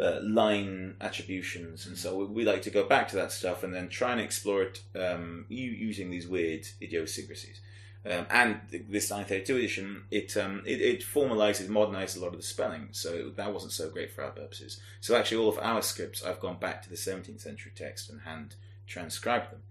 uh, 0.00 0.18
line 0.22 0.96
attributions. 1.00 1.86
And 1.86 1.96
so 1.96 2.16
we, 2.18 2.24
we 2.26 2.44
like 2.44 2.62
to 2.62 2.70
go 2.70 2.84
back 2.84 3.08
to 3.08 3.16
that 3.16 3.32
stuff 3.32 3.62
and 3.62 3.72
then 3.74 3.88
try 3.88 4.12
and 4.12 4.20
explore 4.20 4.62
it 4.62 4.82
um, 4.94 5.46
u- 5.48 5.70
using 5.70 6.10
these 6.10 6.26
weird 6.26 6.66
idiosyncrasies. 6.82 7.60
Um, 8.06 8.26
and 8.28 8.60
this 8.90 9.08
932 9.10 9.56
edition, 9.56 10.02
it, 10.10 10.36
um, 10.36 10.62
it 10.66 10.80
it 10.82 11.00
formalizes, 11.02 11.68
modernizes 11.68 12.18
a 12.18 12.20
lot 12.20 12.32
of 12.34 12.36
the 12.36 12.42
spelling, 12.42 12.88
so 12.92 13.30
that 13.36 13.52
wasn't 13.54 13.72
so 13.72 13.88
great 13.88 14.12
for 14.12 14.22
our 14.24 14.30
purposes. 14.30 14.78
So 15.00 15.16
actually, 15.16 15.38
all 15.38 15.48
of 15.48 15.58
our 15.58 15.80
scripts, 15.80 16.22
I've 16.22 16.38
gone 16.40 16.58
back 16.58 16.82
to 16.82 16.90
the 16.90 16.96
17th 16.96 17.40
century 17.40 17.72
text 17.74 18.10
and 18.10 18.20
hand 18.20 18.56
transcribed 18.86 19.52
them. 19.52 19.62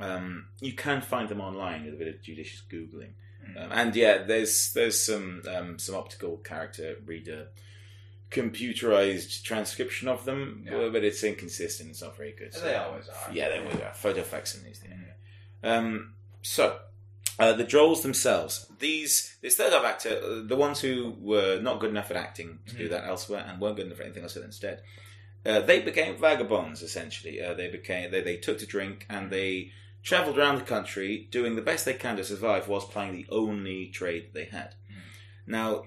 Um, 0.00 0.46
you 0.60 0.72
can 0.72 1.02
find 1.02 1.28
them 1.28 1.40
online 1.42 1.84
with 1.84 1.94
a 1.94 1.96
bit 1.98 2.08
of 2.08 2.22
judicious 2.22 2.62
googling, 2.70 3.10
Mm. 3.46 3.64
um, 3.64 3.72
and 3.72 3.94
yeah, 3.94 4.22
there's 4.24 4.72
there's 4.72 4.98
some 4.98 5.42
um, 5.54 5.78
some 5.78 5.94
optical 5.94 6.38
character 6.38 6.96
reader 7.04 7.48
computerized 8.30 9.42
transcription 9.42 10.08
of 10.08 10.24
them, 10.24 10.64
Yeah. 10.66 10.88
but 10.90 11.04
it's 11.04 11.22
inconsistent. 11.22 11.90
It's 11.90 12.02
not 12.02 12.16
very 12.16 12.32
good. 12.32 12.52
They 12.52 12.74
always 12.74 13.08
are. 13.08 13.32
Yeah, 13.32 13.48
they 13.50 13.58
always 13.58 13.76
are. 13.80 13.94
Photo 13.94 14.22
facsimiles. 14.22 14.80
Anyway. 14.84 15.12
Um, 15.62 16.14
so, 16.42 16.78
uh, 17.38 17.52
the 17.52 17.64
Drolls 17.64 18.02
themselves, 18.02 18.66
these 18.78 19.36
this 19.42 19.56
third 19.56 19.72
eye 19.72 19.88
actor, 19.90 20.20
uh, 20.22 20.42
the 20.46 20.56
ones 20.56 20.80
who 20.80 21.14
were 21.20 21.60
not 21.60 21.80
good 21.80 21.90
enough 21.90 22.10
at 22.10 22.16
acting 22.16 22.58
to 22.66 22.74
do 22.76 22.86
Mhm. 22.86 22.90
that 22.90 23.04
elsewhere 23.04 23.44
and 23.46 23.60
weren't 23.60 23.76
good 23.76 23.86
enough 23.86 24.00
at 24.00 24.06
anything 24.06 24.22
else 24.22 24.36
instead, 24.36 24.82
uh, 25.44 25.60
they 25.60 25.80
became 25.80 26.16
vagabonds 26.16 26.82
essentially. 26.82 27.40
Uh, 27.40 27.54
they 27.54 27.68
became 27.68 28.10
they, 28.10 28.20
they 28.22 28.36
took 28.36 28.58
to 28.58 28.66
drink 28.66 29.06
and 29.08 29.30
they 29.30 29.70
travelled 30.02 30.38
around 30.38 30.56
the 30.56 30.64
country 30.64 31.28
doing 31.30 31.56
the 31.56 31.62
best 31.62 31.84
they 31.84 31.92
can 31.94 32.16
to 32.16 32.24
survive 32.24 32.68
whilst 32.68 32.90
playing 32.90 33.12
the 33.12 33.26
only 33.28 33.88
trade 33.88 34.24
that 34.26 34.34
they 34.34 34.44
had. 34.44 34.74
Mhm. 34.90 35.00
Now, 35.46 35.84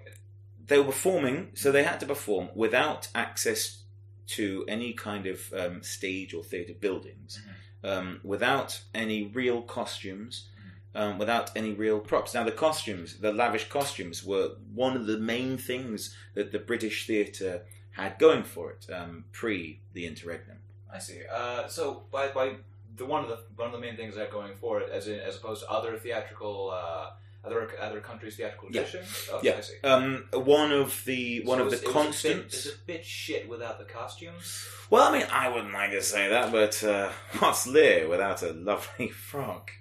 they 0.65 0.77
were 0.77 0.85
performing, 0.85 1.51
so 1.55 1.71
they 1.71 1.83
had 1.83 1.99
to 2.01 2.05
perform 2.05 2.49
without 2.53 3.07
access 3.15 3.83
to 4.27 4.63
any 4.67 4.93
kind 4.93 5.25
of 5.25 5.51
um, 5.53 5.81
stage 5.81 6.33
or 6.35 6.43
theatre 6.43 6.75
buildings, 6.79 7.41
um, 7.83 8.19
without 8.23 8.81
any 8.93 9.23
real 9.25 9.61
costumes, 9.63 10.49
um, 10.95 11.17
without 11.17 11.55
any 11.55 11.73
real 11.73 11.99
props. 11.99 12.33
Now, 12.33 12.43
the 12.43 12.51
costumes, 12.51 13.17
the 13.19 13.31
lavish 13.31 13.69
costumes, 13.69 14.23
were 14.25 14.51
one 14.73 14.95
of 14.95 15.05
the 15.05 15.17
main 15.19 15.57
things 15.57 16.15
that 16.35 16.51
the 16.51 16.59
British 16.59 17.05
theatre 17.07 17.65
had 17.91 18.17
going 18.19 18.43
for 18.43 18.71
it 18.71 18.85
um, 18.93 19.25
pre 19.31 19.81
the 19.93 20.05
interregnum. 20.05 20.57
I 20.93 20.99
see. 20.99 21.21
Uh, 21.31 21.67
so 21.67 22.03
by, 22.11 22.29
by 22.29 22.55
the 22.95 23.05
one 23.05 23.23
of 23.23 23.29
the 23.29 23.39
one 23.55 23.67
of 23.67 23.73
the 23.73 23.79
main 23.79 23.95
things 23.95 24.15
that 24.15 24.27
are 24.29 24.31
going 24.31 24.55
for 24.55 24.79
it, 24.81 24.89
as 24.91 25.07
in, 25.07 25.19
as 25.19 25.35
opposed 25.37 25.61
to 25.63 25.69
other 25.69 25.97
theatrical, 25.97 26.71
uh, 26.73 27.11
other 27.45 27.69
other 27.79 28.01
countries' 28.01 28.35
theatrical 28.37 28.69
Yeah. 28.71 28.81
traditions. 28.83 29.29
Oh, 29.31 29.39
Yeah. 29.43 29.55
I 29.57 29.61
see. 29.61 29.75
Um, 29.83 30.25
one 30.33 30.71
of 30.71 31.03
the 31.05 31.41
one 31.45 31.59
So 31.59 31.67
of 31.67 31.73
it's- 31.73 31.81
the 31.81 31.89
it 31.89 31.93
was 31.93 31.93
a 31.93 31.93
bit- 31.93 31.93
constants. 31.93 32.65
It's 32.65 32.75
a 32.75 32.79
bit 32.85 33.05
shit 33.05 33.47
without 33.47 33.77
the 33.79 33.85
costumes. 33.85 34.67
Well, 34.89 35.07
I 35.07 35.17
mean, 35.19 35.27
I 35.31 35.49
wouldn't 35.49 35.73
like 35.73 35.91
to 35.91 36.01
say 36.01 36.29
that, 36.29 36.51
but 36.51 36.83
uh, 36.83 37.11
what's 37.39 37.67
Lear 37.67 38.07
without 38.09 38.41
a 38.43 38.51
lovely 38.53 39.09
frock? 39.29 39.71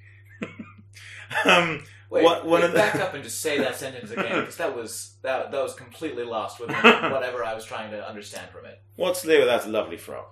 um, 1.45 1.83
Wait, 2.11 2.25
What- 2.25 2.47
one 2.47 2.61
wait, 2.63 2.67
of 2.69 2.73
the- 2.73 2.79
back 2.79 2.95
up 2.97 3.13
and 3.15 3.23
just 3.23 3.41
say 3.43 3.59
that 3.59 3.77
sentence 3.85 4.11
again 4.11 4.41
because 4.41 4.57
that 4.57 4.75
was 4.75 5.17
that 5.23 5.51
that 5.53 5.63
was 5.63 5.75
completely 5.75 6.25
lost 6.25 6.59
with 6.59 6.71
whatever 6.83 7.45
I 7.45 7.55
was 7.55 7.65
trying 7.67 7.91
to 7.91 8.09
understand 8.09 8.51
from 8.51 8.65
it. 8.65 8.81
what's 8.97 9.25
Lear 9.27 9.41
without 9.41 9.67
a 9.67 9.69
lovely 9.69 9.99
frog? 9.99 10.25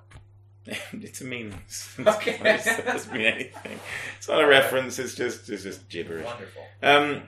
it's 0.66 1.20
a 1.20 1.24
meaningless. 1.24 1.94
Okay. 2.00 2.38
it 2.42 2.84
doesn't 2.84 3.12
mean 3.12 3.26
anything. 3.26 3.78
It's 4.18 4.26
not 4.28 4.42
a 4.42 4.46
reference. 4.46 4.98
It's 4.98 5.14
just 5.14 5.48
it's 5.48 5.62
just 5.64 5.88
gibberish. 5.88 6.24
Wonderful. 6.24 6.62
Um, 6.82 7.22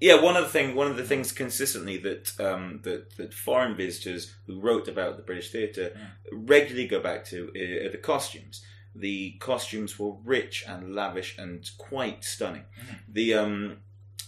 yeah, 0.00 0.20
one 0.20 0.36
of 0.36 0.42
the 0.42 0.50
thing, 0.50 0.74
one 0.74 0.88
of 0.88 0.96
the 0.98 1.04
things 1.04 1.32
consistently 1.32 1.96
that 1.98 2.32
um, 2.40 2.80
that 2.82 3.16
that 3.16 3.32
foreign 3.32 3.74
visitors 3.76 4.34
who 4.46 4.60
wrote 4.60 4.86
about 4.88 5.16
the 5.16 5.22
British 5.22 5.50
theatre 5.50 5.96
regularly 6.30 6.86
go 6.88 7.00
back 7.00 7.24
to 7.26 7.50
uh, 7.56 7.86
are 7.86 7.90
the 7.90 7.96
costumes. 7.96 8.62
The 8.94 9.32
costumes 9.40 9.98
were 9.98 10.12
rich 10.24 10.64
and 10.68 10.94
lavish 10.94 11.36
and 11.38 11.68
quite 11.78 12.24
stunning. 12.24 12.64
Mhm. 12.80 12.98
The 13.08 13.34
um, 13.34 13.76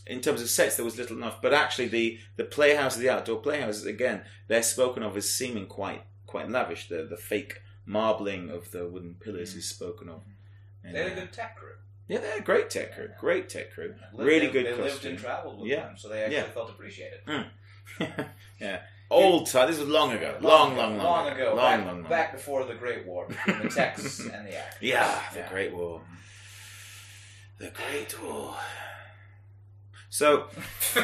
in 0.06 0.20
terms 0.20 0.40
of 0.42 0.48
sets, 0.48 0.76
there 0.76 0.84
was 0.84 0.96
little 0.98 1.16
enough, 1.16 1.40
but 1.40 1.52
actually 1.54 1.88
the 1.88 2.18
the 2.36 2.44
playhouses, 2.44 3.00
the 3.00 3.10
outdoor 3.10 3.40
playhouses, 3.40 3.86
again, 3.86 4.24
they're 4.48 4.62
spoken 4.62 5.02
of 5.02 5.16
as 5.16 5.28
seeming 5.32 5.66
quite 5.66 6.02
quite 6.26 6.50
lavish. 6.50 6.88
The 6.88 7.04
the 7.04 7.16
fake 7.16 7.62
marbling 7.84 8.50
of 8.50 8.70
the 8.72 8.88
wooden 8.88 9.14
pillars 9.20 9.54
Mhm. 9.54 9.58
is 9.58 9.68
spoken 9.68 10.08
of. 10.08 10.22
And, 10.82 10.94
They 10.94 11.02
had 11.02 11.12
a 11.12 11.12
uh, 11.12 11.20
good 11.20 11.32
tech 11.32 11.56
crew. 11.56 11.74
yeah, 12.08 12.18
they're 12.18 12.38
a 12.38 12.42
great 12.42 12.68
tech 12.70 12.94
crew. 12.94 13.10
Great 13.20 13.48
tech 13.48 13.72
crew. 13.72 13.94
Lived- 14.12 14.26
Really 14.26 14.46
they, 14.46 14.52
good 14.52 14.66
They 14.66 14.82
lived 14.82 15.04
and 15.04 15.18
traveled 15.18 15.60
with 15.60 15.70
Yeah. 15.70 15.86
them, 15.86 15.96
so 15.96 16.08
they 16.08 16.22
actually 16.22 16.36
Yeah. 16.36 16.50
felt 16.50 16.70
appreciated. 16.70 17.20
yeah. 18.60 18.82
Old 19.10 19.46
time. 19.48 19.68
This 19.68 19.78
was 19.78 19.88
long 19.88 20.12
ago. 20.12 20.36
Long, 20.40 20.76
long, 20.76 20.96
long, 20.98 21.06
long 21.06 21.28
ago. 21.28 21.54
Long, 21.54 21.56
back, 21.56 21.86
long, 21.86 22.02
long. 22.02 22.10
back 22.10 22.32
before 22.32 22.64
the 22.64 22.74
Great 22.74 23.06
War 23.06 23.28
the 23.46 23.68
texts 23.68 24.20
and 24.20 24.46
the 24.46 24.56
actors. 24.56 24.78
Yeah, 24.82 25.20
the 25.32 25.38
Yeah. 25.40 25.48
Great 25.48 25.72
War. 25.74 26.02
The 27.58 27.70
Great 27.70 28.20
War. 28.22 28.56
So, 30.10 30.48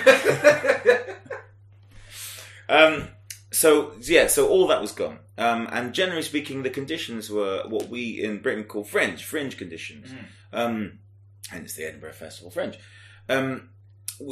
um, 2.69 3.09
so 3.51 3.93
yeah, 4.01 4.27
so 4.27 4.49
all 4.49 4.67
that 4.69 4.81
was 4.81 4.93
gone. 4.93 5.19
Um, 5.39 5.69
and 5.73 5.93
generally 5.93 6.23
speaking, 6.23 6.63
the 6.63 6.71
conditions 6.71 7.31
were 7.31 7.65
what 7.69 7.89
we 7.89 8.23
in 8.23 8.39
Britain 8.41 8.65
call 8.65 8.85
fringe, 8.85 9.25
fringe 9.25 9.57
conditions. 9.57 10.11
Mhm. 10.13 10.25
Um, 10.53 10.99
hence 11.49 11.75
the 11.75 11.85
Edinburgh 11.85 12.13
Festival 12.13 12.51
Fringe. 12.51 12.79
Um, 13.29 13.71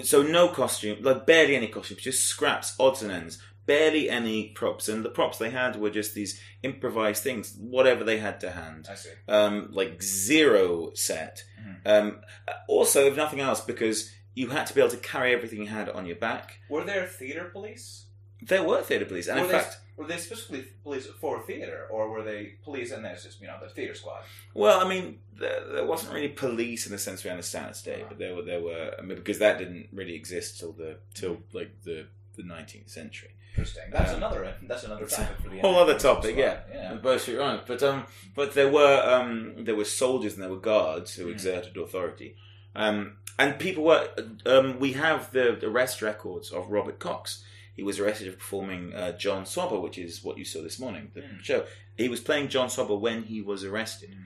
so 0.04 0.22
no 0.22 0.48
costume, 0.48 0.98
like 1.02 1.26
barely 1.26 1.56
any 1.56 1.66
costumes, 1.68 2.02
just 2.02 2.26
scraps, 2.26 2.74
odds 2.78 3.02
and 3.02 3.10
ends, 3.10 3.42
barely 3.66 4.10
any 4.10 4.48
props, 4.48 4.88
and 4.88 5.04
the 5.04 5.10
props 5.10 5.38
they 5.38 5.50
had 5.50 5.76
were 5.76 5.90
just 5.90 6.14
these 6.14 6.40
improvised 6.62 7.22
things, 7.22 7.56
whatever 7.58 8.04
they 8.04 8.18
had 8.18 8.40
to 8.40 8.50
hand. 8.50 8.88
I 8.90 8.94
see. 8.94 9.10
Um, 9.28 9.68
like 9.72 10.02
zero 10.02 10.92
set. 10.94 11.44
Mhm. 11.60 11.80
Um, 11.84 12.20
also, 12.68 13.06
if 13.06 13.16
nothing 13.16 13.40
else, 13.40 13.60
because 13.60 14.12
you 14.34 14.48
had 14.48 14.66
to 14.66 14.74
be 14.74 14.80
able 14.80 14.90
to 14.90 14.96
carry 14.96 15.32
everything 15.34 15.60
you 15.60 15.66
had 15.68 15.88
on 15.88 16.06
your 16.06 16.16
back. 16.16 16.60
Were 16.68 16.84
there 16.84 17.06
theater 17.06 17.44
police? 17.52 18.06
There 18.42 18.62
were 18.62 18.80
theatre 18.82 19.04
police, 19.04 19.28
and 19.28 19.38
were 19.38 19.46
in 19.46 19.52
they, 19.52 19.58
fact, 19.58 19.80
were 19.96 20.06
they 20.06 20.16
specifically 20.16 20.64
police 20.82 21.06
for 21.20 21.42
theater, 21.42 21.86
or 21.90 22.08
were 22.08 22.22
they 22.22 22.54
police 22.64 22.90
and 22.90 23.04
there's 23.04 23.24
just 23.24 23.40
you 23.40 23.46
know 23.46 23.58
the 23.62 23.68
theater 23.68 23.94
squad? 23.94 24.22
Well, 24.54 24.80
I 24.80 24.88
mean, 24.88 25.18
there, 25.38 25.60
there 25.72 25.84
wasn't 25.84 26.14
really 26.14 26.28
police 26.28 26.86
in 26.86 26.92
the 26.92 26.98
sense 26.98 27.22
we 27.22 27.30
understand 27.30 27.70
it 27.70 27.74
today, 27.74 28.04
but 28.08 28.18
there 28.18 28.34
were 28.34 28.42
there 28.42 28.62
were 28.62 28.94
I 28.98 29.02
mean, 29.02 29.16
because 29.16 29.40
that 29.40 29.58
didn't 29.58 29.88
really 29.92 30.14
exist 30.14 30.58
till 30.58 30.72
the 30.72 30.96
till 31.12 31.38
like 31.52 31.82
the 31.82 32.06
the 32.36 32.42
nineteenth 32.42 32.88
century. 32.88 33.30
Interesting. 33.52 33.84
That's 33.90 34.10
Um, 34.10 34.18
another. 34.18 34.54
That's 34.62 34.84
another 34.84 35.06
topic 35.06 35.36
for 35.42 35.48
the 35.50 35.58
Whole 35.58 35.76
other 35.76 35.98
topic, 35.98 36.36
yeah. 36.36 36.60
yeah. 36.72 36.94
Both 36.94 37.26
you're 37.28 37.40
right, 37.40 37.60
but 37.66 37.82
um, 37.82 38.06
but 38.34 38.54
there 38.54 38.70
were 38.70 39.02
um, 39.04 39.64
there 39.64 39.74
were 39.76 39.84
soldiers 39.84 40.34
and 40.34 40.42
there 40.42 40.50
were 40.50 40.60
guards 40.60 41.14
who 41.14 41.26
Mm. 41.26 41.32
exerted 41.32 41.76
authority, 41.76 42.36
um, 42.76 43.16
and 43.38 43.58
people 43.58 43.82
were 43.84 44.08
um, 44.46 44.78
we 44.78 44.92
have 44.92 45.32
the 45.32 45.64
arrest 45.66 46.00
records 46.02 46.50
of 46.50 46.70
Robert 46.70 46.98
Cox. 47.00 47.42
He 47.74 47.82
was 47.82 47.98
arrested 47.98 48.30
for 48.32 48.38
performing 48.38 48.94
uh, 48.94 49.12
John 49.16 49.44
Swabber, 49.46 49.80
which 49.80 49.96
is 49.98 50.22
what 50.22 50.36
you 50.38 50.44
saw 50.44 50.62
this 50.62 50.78
morning, 50.78 51.10
the 51.14 51.22
Mm. 51.22 51.42
show. 51.42 51.64
He 51.96 52.08
was 52.08 52.20
playing 52.20 52.48
John 52.48 52.68
Swabber 52.68 52.98
when 52.98 53.24
he 53.24 53.40
was 53.42 53.64
arrested. 53.64 54.10
Mm. 54.10 54.24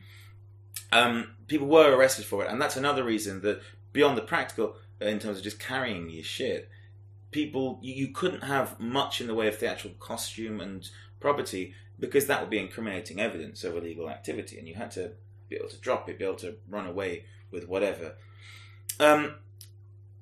Um, 0.93 1.35
people 1.49 1.67
were 1.67 1.97
arrested 1.97 2.25
for 2.25 2.45
it, 2.45 2.51
and 2.51 2.61
that's 2.61 2.77
another 2.77 3.05
reason 3.05 3.41
that 3.43 3.61
beyond 3.93 4.17
the 4.19 4.23
practical, 4.23 4.77
in 5.01 5.19
terms 5.19 5.39
of 5.39 5.45
just 5.45 5.59
carrying 5.59 6.11
your 6.11 6.25
shit, 6.25 6.69
people 7.35 7.81
you, 7.83 7.93
you 7.95 8.09
couldn't 8.09 8.45
have 8.45 8.79
much 8.79 9.21
in 9.21 9.27
the 9.27 9.35
way 9.35 9.49
of 9.49 9.59
theatrical 9.59 9.99
costume 9.99 10.61
and 10.61 10.89
property 11.21 11.75
because 11.99 12.27
that 12.27 12.41
would 12.41 12.49
be 12.51 12.59
incriminating 12.59 13.21
evidence 13.21 13.65
of 13.65 13.77
illegal 13.77 14.09
activity, 14.09 14.59
and 14.59 14.67
you 14.69 14.75
had 14.75 14.91
to 14.93 15.13
be 15.49 15.57
able 15.57 15.69
to 15.69 15.77
drop 15.79 16.09
it, 16.09 16.19
be 16.19 16.25
able 16.25 16.37
to 16.37 16.57
run 16.69 16.87
away 16.87 17.25
with 17.51 17.69
whatever. 17.69 18.15
Um, 18.99 19.35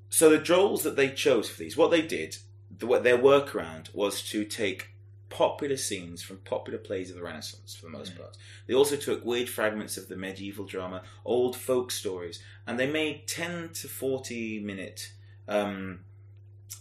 so 0.09 0.29
the 0.29 0.39
drolls 0.39 0.83
that 0.83 0.97
they 0.97 1.09
chose 1.11 1.49
for 1.49 1.59
these, 1.63 1.77
what 1.77 1.91
they 1.91 2.03
did, 2.03 2.37
the, 2.79 2.87
what 2.87 3.05
their 3.05 3.19
workaround 3.19 3.95
was 3.95 4.23
to 4.31 4.45
take 4.45 4.89
popular 5.31 5.79
scenes 5.79 6.23
from 6.23 6.37
popular 6.39 6.79
plays 6.79 7.09
of 7.09 7.17
the 7.17 7.23
Renaissance 7.23 7.75
for 7.75 7.87
the 7.87 7.93
most 7.99 8.13
Mm. 8.15 8.19
part. 8.19 8.37
They 8.67 8.75
also 8.75 8.97
took 8.97 9.25
weird 9.25 9.49
fragments 9.49 9.97
of 9.97 10.09
the 10.09 10.17
medieval 10.17 10.67
drama, 10.67 11.03
old 11.25 11.57
folk 11.57 11.91
stories, 11.91 12.43
and 12.67 12.79
they 12.79 12.91
made 12.91 13.27
10 13.27 13.71
to 13.81 13.89
40 13.89 14.61
minute 14.61 15.13
um, 15.49 16.01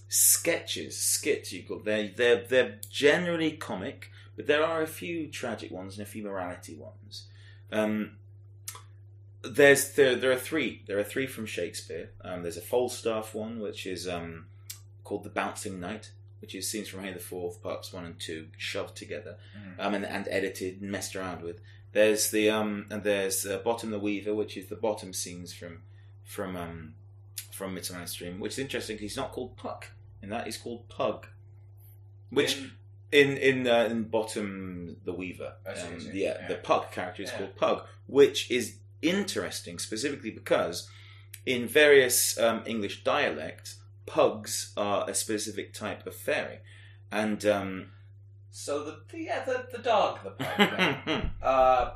sketches, 0.10 0.98
skits, 0.98 1.52
you 1.52 1.64
call 1.64 1.80
they're, 1.80 2.10
they're, 2.16 2.44
they're 2.48 2.80
generally 2.90 3.52
comic, 3.52 4.10
but 4.36 4.48
there 4.48 4.64
are 4.64 4.82
a 4.82 4.88
few 4.88 5.28
tragic 5.28 5.72
ones 5.72 5.98
and 5.98 6.06
a 6.06 6.10
few 6.10 6.24
morality 6.24 6.76
ones. 6.76 7.28
Um, 7.72 8.18
there's 9.44 9.94
there, 9.94 10.16
there 10.16 10.32
are 10.32 10.36
three. 10.38 10.84
There 10.88 11.00
are 11.00 11.04
three 11.04 11.26
from 11.28 11.46
Shakespeare. 11.46 12.12
Um, 12.24 12.44
there's 12.44 12.58
a 12.58 12.62
Falstaff 12.62 13.34
one, 13.34 13.60
which 13.60 13.88
is 13.88 14.08
um, 14.08 14.46
called 15.04 15.24
The 15.24 15.30
Bouncing 15.30 15.80
Knight. 15.80 16.12
which 16.42 16.56
is 16.56 16.68
scenes 16.68 16.88
from 16.88 17.04
Henry 17.04 17.20
IV, 17.20 17.62
parts 17.62 17.94
one 17.94 18.04
and 18.04 18.20
two, 18.20 18.48
shoved 18.58 18.98
together 18.98 19.38
Mhm. 19.56 19.76
um, 19.80 19.94
and, 19.94 20.04
and 20.06 20.28
edited 20.28 20.82
and 20.82 20.92
messed 20.92 21.16
around 21.16 21.44
with. 21.44 21.62
There's 21.92 22.32
the 22.32 22.50
um, 22.50 22.88
and 22.90 23.04
there's 23.04 23.46
uh, 23.46 23.60
Bottom 23.60 23.92
the 23.92 24.00
Weaver, 24.00 24.34
which 24.34 24.58
is 24.58 24.68
the 24.68 24.76
bottom 24.76 25.14
scenes 25.14 25.54
from 25.54 25.84
from 26.24 26.56
um, 26.56 26.96
from 27.52 27.74
Midsummer 27.74 28.00
Night's 28.00 28.14
Dream, 28.14 28.40
which 28.40 28.54
is 28.54 28.60
interesting. 28.60 28.98
He's 28.98 29.18
not 29.18 29.32
called 29.32 29.58
Puck 29.58 29.88
in 30.22 30.30
that; 30.30 30.46
he's 30.46 30.58
called 30.58 30.88
Pug. 30.90 31.28
Which 32.30 32.58
In- 32.58 32.72
in 33.12 33.38
in 33.38 33.68
uh, 33.68 33.88
in 33.92 34.04
Bottom 34.04 34.98
the 35.04 35.12
Weaver, 35.14 35.54
I 35.68 35.74
see, 35.74 35.82
I 35.82 35.88
um, 35.94 36.00
see. 36.00 36.24
yeah, 36.24 36.38
Yeah. 36.42 36.48
the 36.48 36.56
Puck 36.56 36.92
character 36.94 37.24
is 37.24 37.30
Yeah. 37.32 37.38
called 37.40 37.56
Pug, 37.58 37.86
which 38.08 38.50
is 38.50 38.78
interesting 39.02 39.80
specifically 39.80 40.32
because 40.32 40.88
in 41.46 41.68
various 41.68 42.38
um, 42.40 42.64
English 42.66 43.04
dialects, 43.04 43.80
pugs 44.06 44.72
are 44.78 45.10
a 45.10 45.14
specific 45.14 45.74
type 45.74 46.06
of 46.08 46.16
fairy, 46.16 46.60
and 47.12 47.46
um, 47.46 47.92
So 48.52 48.84
the, 48.86 49.02
the 49.10 49.20
yeah 49.24 49.44
the, 49.44 49.66
the 49.72 49.80
dog 49.84 50.20
the 50.24 50.32
pug. 50.32 51.32
uh, 51.42 51.92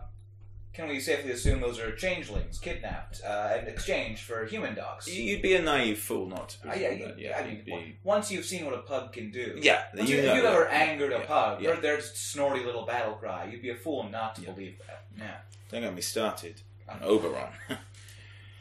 can 0.75 0.87
we 0.89 0.99
safely 0.99 1.31
assume 1.31 1.61
those 1.61 1.79
are 1.79 1.95
changelings 1.95 2.57
kidnapped 2.59 3.21
uh, 3.25 3.57
in 3.61 3.67
exchange 3.67 4.21
for 4.23 4.45
human 4.45 4.75
dogs? 4.75 5.07
you'd 5.07 5.41
be 5.41 5.55
a 5.55 5.61
naive 5.61 5.99
fool 5.99 6.25
not 6.27 6.49
to 6.49 6.69
Uh, 6.71 6.75
yeah, 6.75 6.89
that. 7.05 7.19
Yeah, 7.19 7.37
I 7.39 7.47
mean, 7.47 7.61
be- 7.65 7.95
once 8.03 8.29
you've 8.31 8.45
seen 8.45 8.65
what 8.65 8.73
a 8.73 8.79
pug 8.79 9.13
can 9.13 9.31
do, 9.31 9.57
yeah, 9.61 9.83
Once 9.95 10.09
you 10.09 10.17
you, 10.17 10.23
you've 10.33 10.45
ever 10.45 10.67
angered 10.67 11.13
a 11.13 11.21
pug, 11.21 11.61
yeah. 11.61 11.71
or 11.71 11.75
their 11.77 12.01
snorty 12.01 12.63
little 12.63 12.85
battle 12.85 13.13
cry, 13.13 13.45
you'd 13.45 13.61
be 13.61 13.69
a 13.69 13.75
fool 13.75 14.03
not 14.09 14.35
to 14.35 14.41
Yeah. 14.41 14.51
believe 14.51 14.77
that. 14.87 15.05
Yeah. 15.17 15.37
Don't 15.71 15.81
get 15.81 15.93
me 15.95 16.01
started. 16.01 16.61
on 16.89 16.99
Oberon. 17.01 17.47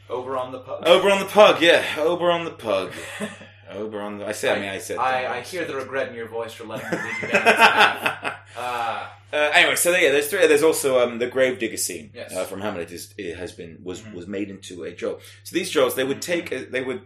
Over 0.09 0.37
on 0.37 0.51
the 0.51 0.59
pug. 0.59 0.87
Oberon 0.87 1.19
the 1.19 1.25
pug, 1.25 1.61
yeah. 1.61 1.83
Oberon 1.97 2.45
the 2.45 2.51
pug. 2.51 2.91
Oberon. 3.71 4.19
The, 4.19 4.27
I 4.27 4.31
said. 4.31 4.57
I, 4.57 4.61
mean, 4.61 4.69
I 4.69 4.77
said. 4.77 4.97
I, 4.99 5.37
I 5.37 5.41
hear 5.41 5.65
the 5.65 5.75
regret 5.75 6.09
in 6.09 6.15
your 6.15 6.27
voice 6.27 6.53
for 6.53 6.65
letting 6.65 6.87
me 6.91 6.97
lead 6.97 7.21
you 7.23 7.27
down 7.29 7.45
this 7.45 7.55
path. 7.55 8.34
Uh, 8.55 9.07
Uh, 9.33 9.51
anyway, 9.53 9.75
so 9.75 9.91
yeah, 9.91 10.11
there's 10.11 10.27
three. 10.29 10.47
There's 10.47 10.63
also 10.63 10.99
um, 11.05 11.17
the 11.19 11.27
gravedigger 11.27 11.75
scene 11.77 12.11
Yes. 12.13 12.33
uh, 12.33 12.45
from 12.45 12.61
Hamlet. 12.61 12.89
Is 12.91 13.13
it 13.17 13.35
has 13.35 13.51
been 13.51 13.79
was 13.83 14.01
Mhm. 14.01 14.13
was 14.13 14.27
made 14.27 14.49
into 14.49 14.83
a 14.83 14.91
joke. 14.93 15.21
So 15.43 15.53
these 15.55 15.69
jokes, 15.69 15.95
they 15.95 16.05
would 16.05 16.21
take 16.21 16.51
a- 16.53 16.65
they 16.65 16.81
would 16.81 17.01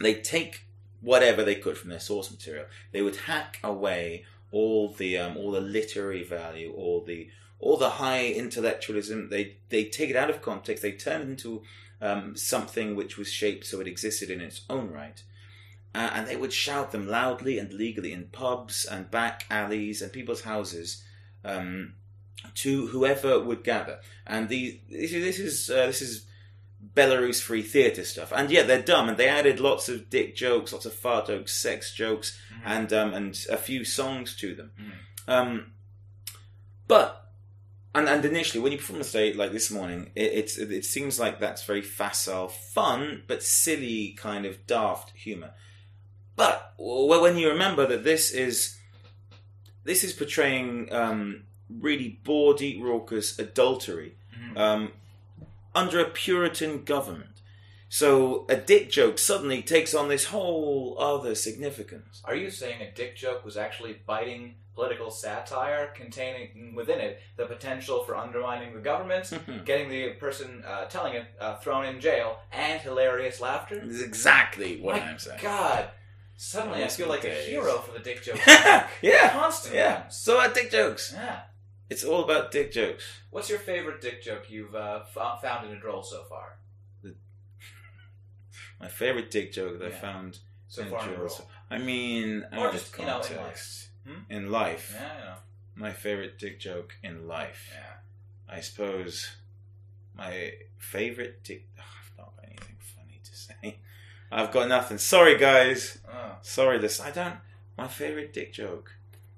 they 0.00 0.14
take 0.14 0.62
whatever 1.00 1.44
they 1.44 1.54
could 1.54 1.76
from 1.78 1.90
their 1.90 2.00
source 2.00 2.28
material. 2.30 2.66
They 2.92 3.02
would 3.02 3.16
hack 3.16 3.60
away 3.62 4.24
all 4.50 4.92
the 4.92 5.16
um, 5.18 5.36
all 5.36 5.52
the 5.52 5.60
literary 5.60 6.24
value, 6.24 6.72
all 6.72 7.04
the 7.04 7.28
all 7.60 7.76
the 7.76 7.90
high 7.90 8.26
intellectualism. 8.26 9.28
They 9.30 9.58
they 9.68 9.84
take 9.84 10.10
it 10.10 10.16
out 10.16 10.30
of 10.30 10.42
context. 10.42 10.82
They 10.82 10.92
turn 10.92 11.20
it 11.22 11.28
into 11.28 11.62
um, 12.00 12.34
something 12.36 12.96
which 12.96 13.16
was 13.16 13.30
shaped 13.30 13.64
so 13.66 13.80
it 13.80 13.86
existed 13.86 14.28
in 14.28 14.40
its 14.40 14.62
own 14.68 14.90
right. 14.90 15.22
Uh, 15.94 16.10
and 16.14 16.26
they 16.26 16.36
would 16.36 16.52
shout 16.52 16.90
them 16.90 17.06
loudly 17.06 17.58
and 17.58 17.72
legally 17.72 18.12
in 18.12 18.24
pubs 18.32 18.84
and 18.84 19.10
back 19.10 19.46
alleys 19.48 20.02
and 20.02 20.12
people's 20.12 20.42
houses 20.42 21.04
um, 21.44 21.94
to 22.54 22.88
whoever 22.88 23.38
would 23.38 23.62
gather. 23.62 24.00
And 24.26 24.48
the 24.48 24.80
this 24.90 25.12
is 25.12 25.22
this 25.24 25.38
is, 25.38 25.70
uh, 25.70 25.86
this 25.86 26.02
is 26.02 26.26
Belarus 26.96 27.40
free 27.40 27.62
theatre 27.62 28.04
stuff. 28.04 28.32
And 28.34 28.50
yeah, 28.50 28.64
they're 28.64 28.82
dumb, 28.82 29.08
and 29.08 29.16
they 29.16 29.28
added 29.28 29.60
lots 29.60 29.88
of 29.88 30.10
dick 30.10 30.34
jokes, 30.34 30.72
lots 30.72 30.84
of 30.84 30.92
fart 30.92 31.28
jokes, 31.28 31.54
sex 31.54 31.94
jokes, 31.94 32.38
Mhm. 32.52 32.62
and 32.66 32.92
um, 32.92 33.14
and 33.14 33.46
a 33.50 33.56
few 33.56 33.84
songs 33.84 34.36
to 34.36 34.54
them. 34.54 34.72
Mhm. 34.78 34.92
Um, 35.32 35.72
but 36.88 37.30
and 37.94 38.08
and 38.08 38.24
initially, 38.24 38.60
when 38.60 38.72
you 38.72 38.78
perform 38.78 39.00
a 39.00 39.04
state 39.04 39.36
like 39.36 39.52
this 39.52 39.70
morning, 39.70 40.10
it, 40.16 40.32
it's 40.32 40.58
it, 40.58 40.72
it 40.72 40.84
seems 40.84 41.20
like 41.20 41.38
that's 41.38 41.64
very 41.64 41.82
facile, 41.82 42.48
fun, 42.48 43.22
but 43.28 43.42
silly 43.42 44.12
kind 44.18 44.44
of 44.44 44.66
daft 44.66 45.12
humour. 45.16 45.52
But 46.36 46.74
well, 46.78 47.20
when 47.20 47.38
you 47.38 47.48
remember 47.48 47.86
that 47.86 48.04
this 48.04 48.30
is 48.30 48.78
this 49.84 50.02
is 50.04 50.12
portraying 50.12 50.92
um, 50.92 51.44
really 51.68 52.18
bawdy, 52.24 52.80
raucous 52.82 53.38
adultery 53.38 54.16
Mhm. 54.36 54.58
um, 54.58 54.92
under 55.74 56.00
a 56.00 56.08
Puritan 56.10 56.84
government. 56.84 57.30
So 57.88 58.44
a 58.48 58.56
dick 58.56 58.90
joke 58.90 59.18
suddenly 59.18 59.62
takes 59.62 59.94
on 59.94 60.08
this 60.08 60.24
whole 60.26 60.96
other 60.98 61.34
significance. 61.36 62.20
Are 62.24 62.34
you 62.34 62.50
saying 62.50 62.82
a 62.82 62.90
dick 62.90 63.16
joke 63.16 63.44
was 63.44 63.56
actually 63.56 64.00
biting 64.06 64.56
political 64.74 65.12
satire 65.12 65.92
containing 65.94 66.74
within 66.74 66.98
it 66.98 67.20
the 67.36 67.46
potential 67.46 68.02
for 68.04 68.16
undermining 68.16 68.74
the 68.74 68.80
government, 68.80 69.30
getting 69.64 69.88
the 69.88 70.14
person 70.14 70.64
uh, 70.66 70.86
telling 70.86 71.14
it 71.14 71.26
uh, 71.38 71.56
thrown 71.58 71.84
in 71.84 72.00
jail, 72.00 72.38
and 72.50 72.80
hilarious 72.80 73.40
laughter? 73.40 73.78
This 73.86 73.96
is 73.96 74.02
exactly 74.02 74.80
what 74.80 74.96
My 74.96 75.02
I'm 75.10 75.18
saying. 75.20 75.38
God! 75.40 75.90
Suddenly 76.36 76.84
I 76.84 76.88
feel 76.88 77.08
like 77.08 77.24
a 77.24 77.30
hero 77.30 77.78
for 77.78 77.92
the 77.92 78.00
dick 78.04 78.22
joke. 78.22 78.38
yeah, 79.02 79.30
Constant 79.32 79.74
yeah. 79.74 80.08
So 80.08 80.34
about 80.38 80.54
dick 80.54 80.70
jokes. 80.70 81.12
Yeah. 81.16 81.40
It's 81.90 82.02
all 82.04 82.24
about 82.24 82.50
dick 82.50 82.72
jokes. 82.72 83.04
What's 83.30 83.48
your 83.50 83.58
favorite 83.58 84.00
dick 84.00 84.22
joke 84.22 84.50
you've 84.50 84.74
uh, 84.74 85.00
f- 85.16 85.40
found 85.42 85.66
in 85.70 85.76
a 85.76 85.80
droll 85.80 86.02
so 86.02 86.24
far? 86.24 86.58
My 88.80 88.88
favorite 88.88 89.30
dick 89.30 89.52
joke 89.52 89.78
that 89.78 89.86
I 89.88 89.90
found. 89.90 90.38
So 90.68 90.82
in 90.82 90.90
far 90.90 91.08
a 91.08 91.14
droll. 91.14 91.48
I 91.70 91.78
mean, 91.78 92.44
Or 92.52 92.66
out 92.68 92.72
just, 92.72 92.92
of 92.94 92.98
you 93.00 93.06
know, 93.06 93.12
in 93.12 93.18
life. 93.20 93.28
context. 93.36 93.88
Hmm? 94.06 94.32
In 94.32 94.50
life, 94.50 94.96
Yeah, 95.00 95.06
I 95.12 95.18
know. 95.24 95.34
my 95.76 95.92
favorite 95.92 96.38
dick 96.38 96.58
joke 96.60 96.94
in 97.02 97.26
life. 97.28 97.70
Yeah. 97.72 98.54
I 98.56 98.60
suppose 98.60 99.30
my 100.16 100.52
favorite 100.78 101.42
dick. 101.44 101.66
Oh, 101.78 101.82
I've 101.82 102.18
not 102.18 102.36
got 102.36 102.44
anything 102.46 102.76
funny 102.80 103.20
to 103.24 103.36
say. 103.36 103.78
I've 104.34 104.50
got 104.52 104.68
nothing. 104.68 104.98
Sorry, 104.98 105.38
guys. 105.38 105.98
Oh. 106.12 106.32
Sorry, 106.42 106.78
this. 106.78 107.00
I 107.00 107.10
don't. 107.10 107.36
My 107.78 107.86
favorite 107.88 108.32
dick 108.32 108.52
joke. 108.52 108.92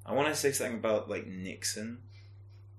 I 0.04 0.12
want 0.12 0.28
to 0.28 0.35
say 0.35 0.52
something 0.52 0.76
about 0.78 1.09
like 1.11 1.26
Nixon. 1.26 1.98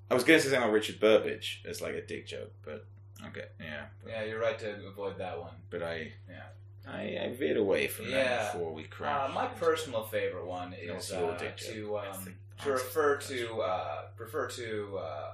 I 0.10 0.14
was 0.16 0.24
going 0.24 0.40
to 0.40 0.44
say 0.44 0.50
something 0.50 0.64
about 0.64 0.74
Richard 0.74 1.00
Burbage 1.00 1.62
as 1.68 1.82
like 1.82 1.94
a 1.96 2.02
dick 2.02 2.26
joke, 2.28 2.54
but 2.64 2.86
okay, 3.28 3.46
yeah, 3.60 3.86
but, 4.02 4.12
Yeah, 4.12 4.24
you're 4.24 4.40
right 4.40 4.58
to 4.60 4.88
avoid 4.88 5.18
that 5.18 5.38
one. 5.40 5.54
but 5.70 5.84
I, 5.84 6.14
Yeah. 6.30 6.44
I, 6.90 7.18
I 7.26 7.36
veered 7.38 7.58
away 7.58 7.88
from 7.88 8.06
Yeah. 8.10 8.24
that 8.24 8.54
before 8.54 8.74
we 8.74 8.84
Uh, 8.86 8.88
crashed. 8.90 9.34
my 9.34 9.48
personal 9.48 10.06
favorite 10.06 10.46
one 10.46 10.74
is 10.74 11.12
uh, 11.12 11.38
to 11.58 11.98
um, 12.00 12.36
to 12.64 12.72
refer 12.72 13.18
to 13.18 13.62
uh, 13.62 14.02
refer 14.18 14.48
to 14.52 14.98
uh, 14.98 15.32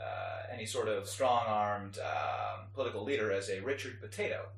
uh, 0.00 0.42
any 0.52 0.66
sort 0.66 0.88
of 0.88 1.08
strong-armed 1.08 1.98
um 2.00 2.66
political 2.74 3.04
leader 3.04 3.30
as 3.30 3.48
a 3.48 3.60
Richard 3.60 4.00
Potato, 4.00 4.48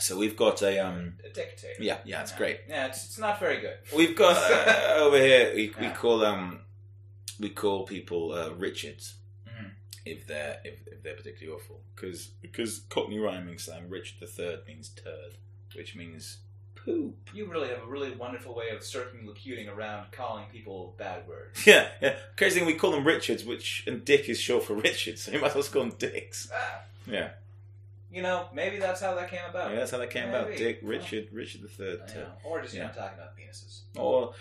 So 0.00 0.18
we've 0.18 0.36
got 0.36 0.60
a 0.62 0.78
um. 0.78 1.14
a 1.24 1.28
dictator. 1.28 1.74
Yeah, 1.82 1.98
yeah, 2.04 2.22
it's 2.22 2.32
Yeah. 2.32 2.38
great. 2.38 2.60
Yeah, 2.68 2.86
it's, 2.86 3.04
it's 3.04 3.18
not 3.18 3.38
very 3.40 3.60
good. 3.60 3.76
We've 3.96 4.16
got 4.16 4.36
uh, 4.50 4.94
over 5.04 5.18
here. 5.18 5.52
We, 5.54 5.72
we 5.80 5.88
call 5.90 6.24
um, 6.24 6.60
we 7.40 7.50
call 7.50 7.84
people 7.84 8.32
uh, 8.32 8.50
Richards 8.54 9.14
Mhm. 9.48 9.70
if 10.04 10.26
they're 10.26 10.58
if, 10.64 10.74
if 10.86 11.02
they're 11.02 11.14
particularly 11.14 11.60
awful 11.60 11.80
because 11.94 12.28
because 12.42 12.80
Cockney 12.88 13.18
rhyming 13.18 13.58
slang 13.58 13.88
Richard 13.88 14.18
the 14.20 14.26
Third 14.26 14.60
means 14.66 14.88
turd, 14.90 15.32
which 15.76 15.94
means 15.94 16.38
poop. 16.74 17.16
You 17.32 17.46
really 17.46 17.68
have 17.68 17.82
a 17.82 17.86
really 17.86 18.10
wonderful 18.10 18.54
way 18.54 18.68
of 18.70 18.80
circumlocuting 18.84 19.68
around 19.68 20.12
calling 20.12 20.44
people 20.52 20.94
bad 20.98 21.26
words. 21.28 21.62
Yeah, 21.66 21.86
yeah. 22.02 22.16
Crazy 22.36 22.58
thing, 22.58 22.66
we 22.66 22.74
call 22.74 22.90
them 22.90 23.06
Richards, 23.06 23.44
which 23.44 23.84
and 23.86 24.04
Dick 24.04 24.28
is 24.28 24.38
short 24.40 24.64
for 24.64 24.74
Richard, 24.74 25.18
so 25.18 25.30
you 25.32 25.40
might 25.40 25.48
as 25.48 25.54
well 25.54 25.64
call 25.64 25.82
them 25.90 25.98
Dicks. 25.98 26.50
Ah, 26.54 26.80
Yeah, 27.06 27.30
you 28.14 28.22
know, 28.22 28.46
maybe 28.54 28.78
that's 28.78 29.00
how 29.00 29.14
that 29.16 29.28
came 29.28 29.40
about. 29.48 29.70
yeah 29.70 29.78
that's 29.80 29.90
how 29.90 29.98
that 29.98 30.10
came 30.10 30.28
about. 30.28 30.56
Dick, 30.56 30.78
Richard, 30.82 31.28
Richard 31.32 31.62
the 31.62 31.68
Third. 31.68 32.00
Or 32.44 32.62
just 32.62 32.74
you 32.74 32.80
know 32.80 32.86
talking 32.88 33.18
about 33.18 33.36
penises. 33.36 33.80
Or 33.98 34.32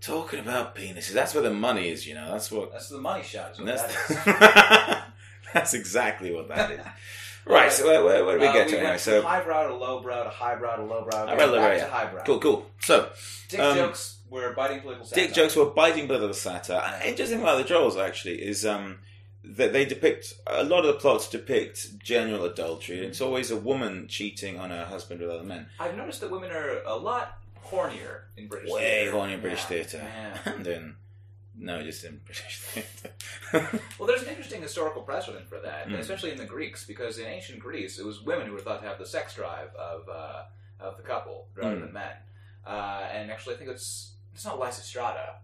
talking 0.00 0.40
about 0.40 0.74
penises. 0.74 1.12
That's 1.12 1.34
where 1.34 1.42
the 1.42 1.52
money 1.52 1.88
is. 1.88 2.06
You 2.06 2.14
know, 2.14 2.30
that's 2.32 2.50
what 2.50 2.72
That's 2.72 2.88
the 2.88 2.98
money 2.98 3.22
shot. 3.22 3.56
That's, 3.64 4.14
that 4.14 5.04
that's 5.54 5.74
exactly 5.74 6.32
what 6.34 6.48
that 6.48 6.70
is. 6.72 6.80
Right, 7.46 7.70
so 7.70 7.84
where, 7.86 8.02
where, 8.02 8.24
where 8.24 8.38
do 8.38 8.40
we 8.40 8.46
Uh, 8.48 8.52
get 8.54 8.66
we 8.68 8.72
to 8.72 8.78
anyway? 8.78 8.96
So, 8.96 9.20
highbrow 9.20 9.68
to 9.68 9.74
lowbrow 9.74 10.24
to 10.24 10.30
highbrow 10.30 10.76
to 10.76 10.82
lowbrow. 10.82 11.26
Highbrow 11.26 11.44
to 11.44 11.52
lowbrow, 11.52 11.76
yeah. 11.76 11.88
highbrow. 11.90 12.24
cool, 12.24 12.38
cool. 12.40 12.70
So, 12.80 13.10
Dick 13.50 13.60
Um, 13.60 13.76
jokes 13.76 14.20
were 14.30 14.54
biting 14.54 14.80
political 14.80 15.04
satire. 15.06 15.26
dick 15.26 15.34
jokes 15.34 15.54
were 15.54 15.66
biting 15.66 16.08
the 16.08 16.32
satire. 16.32 16.80
And 16.94 17.04
interesting 17.04 17.42
about 17.42 17.58
the 17.58 17.64
Drolls, 17.74 18.02
actually, 18.02 18.42
is 18.42 18.64
um, 18.64 19.00
that 19.44 19.72
they 19.72 19.84
depict, 19.84 20.34
a 20.46 20.64
lot 20.64 20.80
of 20.84 20.94
the 20.94 21.00
plots 21.00 21.28
depict 21.28 21.98
general 21.98 22.44
adultery. 22.44 22.98
It's 23.04 23.20
always 23.20 23.50
a 23.50 23.56
woman 23.56 24.06
cheating 24.08 24.58
on 24.58 24.70
her 24.70 24.84
husband 24.86 25.20
with 25.20 25.30
other 25.30 25.44
men. 25.44 25.66
I've 25.78 25.96
noticed 25.96 26.20
that 26.22 26.30
women 26.30 26.50
are 26.50 26.82
a 26.86 26.96
lot 26.96 27.38
hornier 27.66 28.22
in 28.36 28.48
British 28.48 28.70
Way 28.70 28.80
theatre. 28.80 29.10
horny 29.12 29.32
in 29.34 29.40
British 29.40 29.60
Yeah, 29.60 29.66
theatre. 29.66 30.02
yeah. 30.44 30.52
Then, 30.60 30.96
no, 31.56 31.82
just 31.82 32.04
in 32.04 32.20
British 32.24 32.58
theatre. 32.58 33.14
Well, 33.98 34.08
there's 34.08 34.22
an 34.22 34.28
interesting 34.28 34.60
historical 34.62 35.02
precedent 35.02 35.46
for 35.48 35.60
that, 35.60 35.88
Mm. 35.88 35.98
especially 35.98 36.32
in 36.32 36.38
the 36.38 36.44
Greeks, 36.46 36.84
because 36.84 37.18
in 37.18 37.26
ancient 37.26 37.60
Greece, 37.60 37.98
it 37.98 38.04
was 38.04 38.20
women 38.22 38.46
who 38.46 38.52
were 38.54 38.60
thought 38.60 38.82
to 38.82 38.88
have 38.88 38.98
the 38.98 39.06
sex 39.06 39.34
drive 39.34 39.68
of 39.76 40.08
uh, 40.08 40.42
of 40.80 40.96
the 40.96 41.02
couple 41.02 41.46
rather 41.54 41.76
Mm. 41.76 41.80
than 41.82 41.92
men. 41.92 42.16
Uh, 42.66 43.06
and 43.12 43.30
actually, 43.30 43.54
I 43.54 43.58
think 43.58 43.70
it's 43.70 44.14
it's 44.34 44.44
not 44.44 44.58
Lysistrata. 44.58 45.34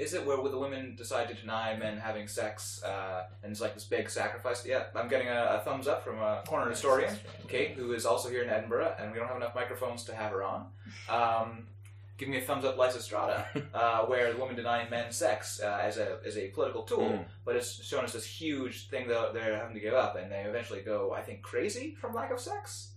Is 0.00 0.14
it 0.14 0.24
where 0.24 0.36
the 0.48 0.58
women 0.58 0.94
decide 0.96 1.28
to 1.28 1.34
deny 1.34 1.76
men 1.76 1.98
having 1.98 2.26
sex, 2.26 2.82
uh, 2.82 3.24
and 3.42 3.52
it's 3.52 3.60
like 3.60 3.74
this 3.74 3.84
big 3.84 4.08
sacrifice? 4.08 4.64
Yeah, 4.64 4.84
I'm 4.94 5.08
getting 5.08 5.28
a, 5.28 5.58
a 5.58 5.62
thumbs 5.64 5.86
up 5.86 6.02
from 6.04 6.18
a 6.18 6.42
corner 6.46 6.70
historian, 6.70 7.14
Kate, 7.48 7.72
who 7.72 7.92
is 7.92 8.06
also 8.06 8.28
here 8.30 8.42
in 8.42 8.48
Edinburgh, 8.48 8.94
and 8.98 9.12
we 9.12 9.18
don't 9.18 9.28
have 9.28 9.36
enough 9.36 9.54
microphones 9.54 10.04
to 10.04 10.14
have 10.14 10.30
her 10.32 10.42
on. 10.42 10.66
Um, 11.08 11.66
give 12.16 12.28
me 12.28 12.38
a 12.38 12.40
thumbs 12.40 12.64
up, 12.64 12.76
Lysistrata, 12.78 13.44
uh, 13.74 14.06
where 14.06 14.32
the 14.32 14.38
woman 14.38 14.56
denying 14.56 14.88
men 14.90 15.12
sex 15.12 15.60
uh, 15.62 15.78
as 15.82 15.98
a 15.98 16.18
as 16.26 16.36
a 16.38 16.48
political 16.48 16.82
tool, 16.82 17.10
Mm. 17.10 17.24
but 17.44 17.56
it's 17.56 17.84
shown 17.84 18.04
as 18.04 18.12
this 18.14 18.24
huge 18.26 18.88
thing 18.88 19.06
that 19.08 19.34
they're 19.34 19.56
having 19.56 19.74
to 19.74 19.80
give 19.80 19.94
up, 19.94 20.16
and 20.16 20.32
they 20.32 20.40
eventually 20.42 20.80
go, 20.80 21.12
I 21.12 21.20
think, 21.22 21.42
crazy 21.42 21.94
from 22.00 22.14
lack 22.14 22.30
of 22.30 22.40
sex. 22.40 22.92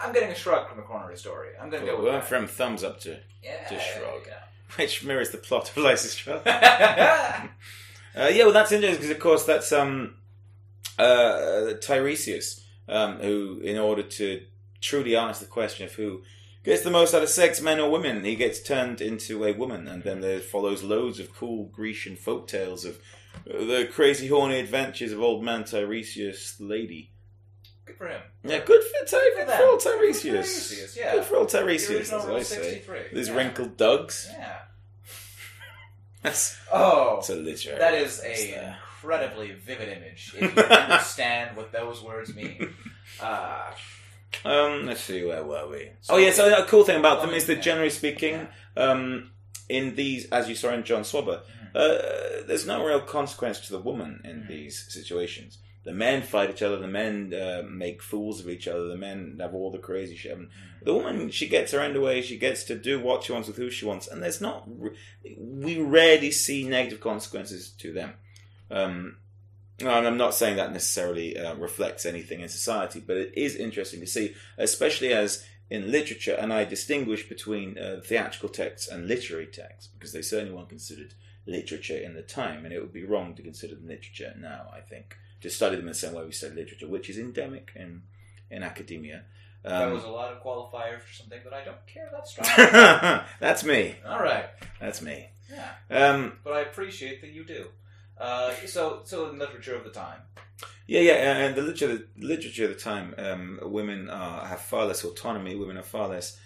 I'm 0.00 0.12
getting 0.12 0.30
a 0.30 0.34
shrug 0.34 0.68
from 0.68 0.78
the 0.78 0.84
corner 0.84 1.14
story. 1.16 1.50
I'm 1.60 1.70
going 1.70 1.82
to 1.84 1.88
Cool. 1.88 1.96
go 1.98 2.02
We 2.02 2.04
with 2.06 2.12
went 2.14 2.24
that. 2.24 2.28
from 2.28 2.46
thumbs 2.46 2.82
up 2.84 2.98
to 3.00 3.18
yeah, 3.42 3.68
to 3.68 3.78
shrug. 3.78 4.22
yeah. 4.26 4.42
which 4.76 5.04
mirrors 5.04 5.30
the 5.30 5.38
plot 5.38 5.70
of 5.70 5.76
Lysistrata. 5.76 6.42
yeah. 6.46 7.48
Uh, 8.16 8.30
yeah, 8.32 8.44
well, 8.44 8.52
that's 8.52 8.72
interesting 8.72 9.00
because, 9.00 9.10
of 9.10 9.20
course, 9.20 9.44
that's 9.44 9.72
um, 9.72 10.16
uh, 10.98 11.74
Tiresias, 11.80 12.62
um, 12.88 13.18
who, 13.18 13.60
in 13.60 13.78
order 13.78 14.02
to 14.02 14.42
truly 14.80 15.16
answer 15.16 15.44
the 15.44 15.50
question 15.50 15.86
of 15.86 15.94
who 15.94 16.22
gets 16.64 16.82
the 16.82 16.90
most 16.90 17.14
out 17.14 17.22
of 17.22 17.28
sex, 17.28 17.60
men 17.60 17.80
or 17.80 17.90
women, 17.90 18.24
he 18.24 18.36
gets 18.36 18.62
turned 18.62 19.00
into 19.00 19.44
a 19.44 19.52
woman, 19.52 19.88
and 19.88 20.02
then 20.02 20.20
there 20.20 20.40
follows 20.40 20.82
loads 20.82 21.18
of 21.18 21.34
cool 21.34 21.64
Grecian 21.66 22.16
folk 22.16 22.46
tales 22.46 22.84
of 22.84 22.98
the 23.46 23.88
crazy, 23.90 24.28
horny 24.28 24.60
adventures 24.60 25.12
of 25.12 25.20
old 25.20 25.42
man 25.42 25.64
Tiresias, 25.64 26.58
the 26.58 26.64
lady. 26.64 27.11
Good 27.92 27.98
for 27.98 28.08
him. 28.08 28.22
Yeah, 28.44 28.58
good 28.64 28.82
for, 28.82 29.06
Ty- 29.06 29.30
good 29.36 29.48
them. 29.48 29.58
for 29.58 29.66
old 29.66 29.82
Good 29.82 30.14
for 30.14 30.28
Tiresias. 30.28 30.44
Tiresias, 30.44 30.96
yeah. 30.96 31.12
Good 31.14 31.24
for 31.24 31.36
old 31.36 31.48
Tiresias, 31.48 32.00
as 32.12 32.12
I 32.26 32.42
say. 32.42 32.82
These 33.12 33.28
yeah. 33.28 33.34
wrinkled 33.34 33.76
dugs. 33.76 34.28
Yeah. 34.30 34.58
That's, 36.22 36.56
Oh, 36.72 37.16
that's 37.16 37.30
a 37.30 37.34
literary. 37.34 37.78
that 37.78 37.94
is 37.94 38.22
a 38.24 38.76
incredibly 39.02 39.52
vivid 39.52 39.88
image. 39.88 40.32
If 40.38 40.56
you 40.56 40.62
understand 40.70 41.56
what 41.56 41.72
those 41.72 42.02
words 42.02 42.34
mean. 42.34 42.74
Uh, 43.20 43.70
Um, 44.44 44.86
let's 44.86 45.02
see, 45.02 45.22
where 45.24 45.44
were 45.44 45.68
we? 45.68 45.90
So- 46.00 46.14
oh, 46.14 46.16
yeah, 46.16 46.30
so 46.30 46.56
a 46.56 46.64
cool 46.64 46.84
thing 46.84 46.98
about 46.98 47.20
them 47.20 47.30
is 47.34 47.46
that 47.46 47.60
generally 47.60 47.90
speaking, 47.90 48.48
um, 48.76 49.32
in 49.68 49.96
these, 49.96 50.26
as 50.30 50.48
you 50.48 50.54
saw 50.54 50.70
in 50.72 50.82
John 50.84 51.02
Swabber, 51.02 51.42
Mm-hmm. 51.42 51.76
uh, 51.76 52.46
there's 52.46 52.66
no 52.66 52.84
real 52.86 53.00
consequence 53.00 53.60
to 53.66 53.72
the 53.72 53.78
woman 53.80 54.20
in 54.24 54.42
Mhm. 54.44 54.48
these 54.48 54.86
situations. 54.88 55.58
The 55.84 55.92
men 55.92 56.22
fight 56.22 56.50
each 56.50 56.62
other, 56.62 56.76
the 56.76 56.86
men 56.86 57.34
uh, 57.34 57.62
make 57.68 58.02
fools 58.02 58.38
of 58.38 58.48
each 58.48 58.68
other, 58.68 58.86
the 58.86 58.96
men 58.96 59.38
have 59.40 59.54
all 59.54 59.72
the 59.72 59.78
crazy 59.78 60.14
shit. 60.14 60.36
And 60.36 60.48
the 60.82 60.94
woman, 60.94 61.30
she 61.30 61.48
gets 61.48 61.72
her 61.72 61.80
end 61.80 61.96
away, 61.96 62.22
she 62.22 62.38
gets 62.38 62.62
to 62.64 62.76
do 62.76 63.00
what 63.00 63.24
she 63.24 63.32
wants 63.32 63.48
with 63.48 63.56
who 63.56 63.68
she 63.68 63.84
wants, 63.84 64.06
and 64.06 64.22
there's 64.22 64.40
not, 64.40 64.68
we 65.36 65.80
rarely 65.80 66.30
see 66.30 66.68
negative 66.68 67.00
consequences 67.00 67.70
to 67.78 67.92
them. 67.92 68.12
Um, 68.70 69.16
and 69.80 70.06
I'm 70.06 70.16
not 70.16 70.34
saying 70.34 70.56
that 70.56 70.72
necessarily 70.72 71.36
uh, 71.36 71.56
reflects 71.56 72.06
anything 72.06 72.40
in 72.40 72.48
society, 72.48 73.02
but 73.04 73.16
it 73.16 73.32
is 73.36 73.56
interesting 73.56 74.00
to 74.00 74.06
see, 74.06 74.34
especially 74.58 75.12
as 75.12 75.44
in 75.68 75.90
literature, 75.90 76.36
and 76.38 76.52
I 76.52 76.64
distinguish 76.64 77.28
between 77.28 77.78
uh, 77.78 78.00
theatrical 78.04 78.50
texts 78.50 78.88
and 78.88 79.08
literary 79.08 79.46
texts 79.46 79.88
because 79.92 80.12
they 80.12 80.22
certainly 80.22 80.54
weren't 80.54 80.68
considered 80.68 81.14
literature 81.46 81.96
in 81.96 82.14
the 82.14 82.22
time, 82.22 82.64
and 82.64 82.72
it 82.72 82.80
would 82.80 82.92
be 82.92 83.04
wrong 83.04 83.34
to 83.34 83.42
consider 83.42 83.74
them 83.74 83.88
literature 83.88 84.34
now. 84.38 84.66
I 84.72 84.80
think 84.80 85.16
to 85.42 85.50
study 85.50 85.76
them 85.76 85.84
in 85.86 85.88
the 85.88 85.94
same 85.94 86.14
way 86.14 86.24
we 86.24 86.32
study 86.32 86.54
literature, 86.54 86.88
which 86.88 87.10
is 87.10 87.18
endemic 87.18 87.72
in 87.76 88.02
in 88.50 88.62
academia. 88.62 89.24
that 89.62 89.82
Um, 89.88 89.92
was 89.92 90.04
a 90.04 90.08
lot 90.08 90.32
of 90.32 90.42
qualifiers 90.42 91.00
for 91.00 91.12
something 91.14 91.40
that 91.44 91.52
I 91.54 91.64
don't 91.64 91.86
care 91.86 92.08
that 92.12 92.26
strongly. 92.28 93.24
that's 93.40 93.64
me. 93.64 93.96
All 94.06 94.20
right. 94.22 94.46
That's 94.80 95.00
me. 95.02 95.28
Yeah. 95.50 95.72
Um, 95.90 96.38
But 96.44 96.52
I 96.54 96.60
appreciate 96.60 97.20
that 97.22 97.30
you 97.30 97.44
do. 97.44 97.68
Uh, 98.18 98.52
so, 98.66 99.00
so 99.04 99.30
in 99.30 99.38
literature 99.38 99.74
of 99.74 99.84
the 99.84 99.90
time. 99.90 100.20
Yeah, 100.86 101.00
yeah, 101.00 101.36
and 101.46 101.54
the 101.54 101.62
literature, 101.62 101.88
the 102.16 102.26
literature 102.26 102.64
of 102.64 102.70
the 102.74 102.80
time, 102.80 103.14
um, 103.18 103.58
women 103.62 104.10
are, 104.10 104.44
have 104.46 104.60
far 104.60 104.84
less 104.86 105.04
autonomy. 105.04 105.54
Women 105.56 105.78
are 105.78 105.82
far 105.82 106.08
less 106.08 106.38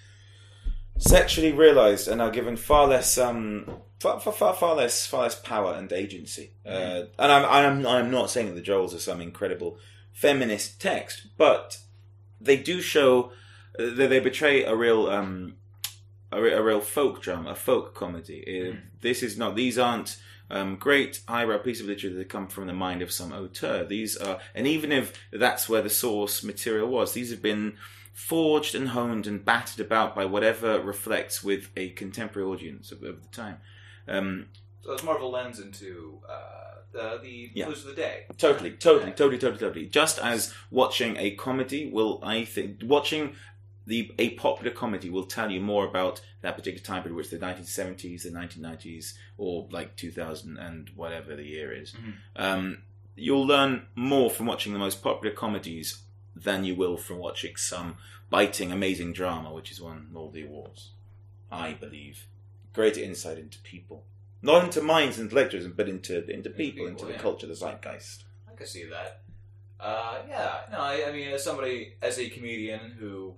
sexually 0.99 1.53
realized 1.53 2.09
and 2.09 2.21
are 2.21 2.31
given 2.31 2.57
far 2.57 2.87
less, 2.87 3.19
um, 3.19 3.71
far, 4.01 4.21
far, 4.21 4.55
far, 4.55 4.75
less, 4.75 5.07
far 5.07 5.23
less 5.23 5.39
power 5.41 5.75
and 5.75 5.93
agency. 5.93 6.53
Uh, 6.65 7.05
and 7.19 7.33
I'm, 7.33 7.45
I'm, 7.45 7.87
I'm 7.87 8.11
not 8.11 8.31
saying 8.31 8.49
that 8.49 8.55
the 8.55 8.63
drolls 8.63 8.95
are 8.95 8.99
some 8.99 9.21
incredible 9.21 9.79
feminist 10.13 10.81
text, 10.81 11.27
but 11.37 11.79
they 12.41 12.57
do 12.57 12.81
show 12.81 13.33
uh, 13.79 13.95
that 13.95 14.09
they 14.09 14.21
betray 14.21 14.65
a 14.65 14.75
real, 14.75 15.09
um, 15.09 15.57
a, 16.33 16.39
a 16.43 16.63
real 16.63 16.81
folk 16.81 17.23
drama, 17.23 17.51
a 17.51 17.55
folk 17.55 17.95
comedy. 17.95 18.71
Uh, 18.73 18.77
This 19.01 19.23
is 19.23 19.37
not; 19.37 19.57
these 19.57 19.79
aren't 19.79 20.17
um, 20.51 20.77
great 20.77 21.21
highbrow 21.29 21.59
piece 21.59 21.81
of 21.81 21.87
literature 21.87 22.15
that 22.15 22.29
come 22.29 22.49
from 22.49 22.67
the 22.67 22.73
mind 22.73 23.03
of 23.03 23.13
some 23.13 23.33
auteur. 23.33 23.85
These 23.85 24.17
are, 24.17 24.39
and 24.55 24.67
even 24.67 24.93
if 24.93 25.13
that's 25.33 25.69
where 25.69 25.83
the 25.83 25.91
source 25.91 26.43
material 26.43 26.89
was, 26.89 27.13
these 27.13 27.31
have 27.31 27.43
been 27.43 27.77
forged 28.17 28.75
and 28.75 28.89
honed 28.89 29.27
and 29.27 29.45
battered 29.45 29.79
about 29.79 30.15
by 30.17 30.25
whatever 30.25 30.81
reflects 30.81 31.45
with 31.45 31.69
a 31.77 31.91
contemporary 31.91 32.49
audience 32.49 32.91
of, 32.91 33.03
of 33.03 33.21
the 33.23 33.29
time. 33.29 33.59
Um, 34.09 34.47
So 34.83 34.93
it's 34.93 35.03
more 35.03 35.17
of 35.17 35.21
a 35.23 35.27
lens 35.27 35.61
into 35.61 36.21
uh, 36.27 36.81
the, 36.95 37.19
the 37.23 37.51
Yeah. 37.53 37.67
blues 37.67 37.81
of 37.85 37.91
the 37.91 37.95
day. 37.95 38.25
Totally, 38.39 38.71
totally, 38.71 39.13
totally, 39.13 39.37
totally, 39.37 39.59
totally. 39.59 39.87
Just 39.87 40.19
as 40.19 40.55
watching 40.71 41.19
a 41.19 41.33
comedy 41.33 41.91
will, 41.93 42.19
I 42.23 42.47
think, 42.47 42.81
watching 42.85 43.37
the 43.87 44.11
a 44.19 44.31
popular 44.31 44.73
comedy 44.73 45.11
will 45.11 45.27
tell 45.27 45.51
you 45.51 45.61
more 45.61 45.87
about 45.87 46.23
that 46.41 46.57
particular 46.57 46.83
time 46.83 47.03
period, 47.03 47.17
which 47.17 47.29
the 47.29 47.37
1970s, 47.39 48.23
the 48.23 48.31
1990s, 48.31 49.13
or 49.37 49.69
like 49.71 49.95
2000 49.97 50.57
and 50.57 50.89
whatever 50.97 51.37
the 51.37 51.45
year 51.45 51.71
is. 51.71 51.93
Mhm. 51.93 52.15
Um, 52.35 52.83
you'll 53.15 53.47
learn 53.47 53.87
more 53.95 54.31
from 54.31 54.47
watching 54.47 54.73
the 54.73 54.79
most 54.79 55.03
popular 55.03 55.35
comedies 55.35 55.99
than 56.37 56.65
you 56.65 56.75
will 56.75 56.97
from 56.97 57.19
watching 57.19 57.57
some 57.57 57.97
biting, 58.31 58.71
amazing 58.71 59.13
drama, 59.13 59.53
which 59.53 59.71
has 59.71 59.81
won 59.81 60.11
all 60.15 60.31
the 60.31 60.45
awards. 60.45 60.91
I 61.51 61.73
believe 61.73 62.27
greater 62.73 63.01
insight 63.01 63.39
into 63.39 63.59
people, 63.61 64.05
not 64.43 64.65
into 64.65 64.83
minds 64.83 65.19
and 65.19 65.25
intellectualism, 65.27 65.75
but 65.77 65.89
into 65.89 66.29
into 66.31 66.51
people, 66.51 66.85
people, 66.85 66.87
into 66.89 67.07
the 67.07 67.13
yeah. 67.13 67.19
culture, 67.19 67.47
the 67.47 67.55
zeitgeist. 67.55 68.25
I 68.51 68.55
can 68.55 68.67
see 68.67 68.85
that. 68.85 69.23
Uh, 69.79 70.19
yeah, 70.29 70.61
no, 70.73 70.79
I, 70.81 71.09
I 71.09 71.13
mean, 71.13 71.29
as 71.29 71.45
somebody, 71.45 71.95
as 72.01 72.19
a 72.19 72.29
comedian 72.31 72.97
who 72.99 73.35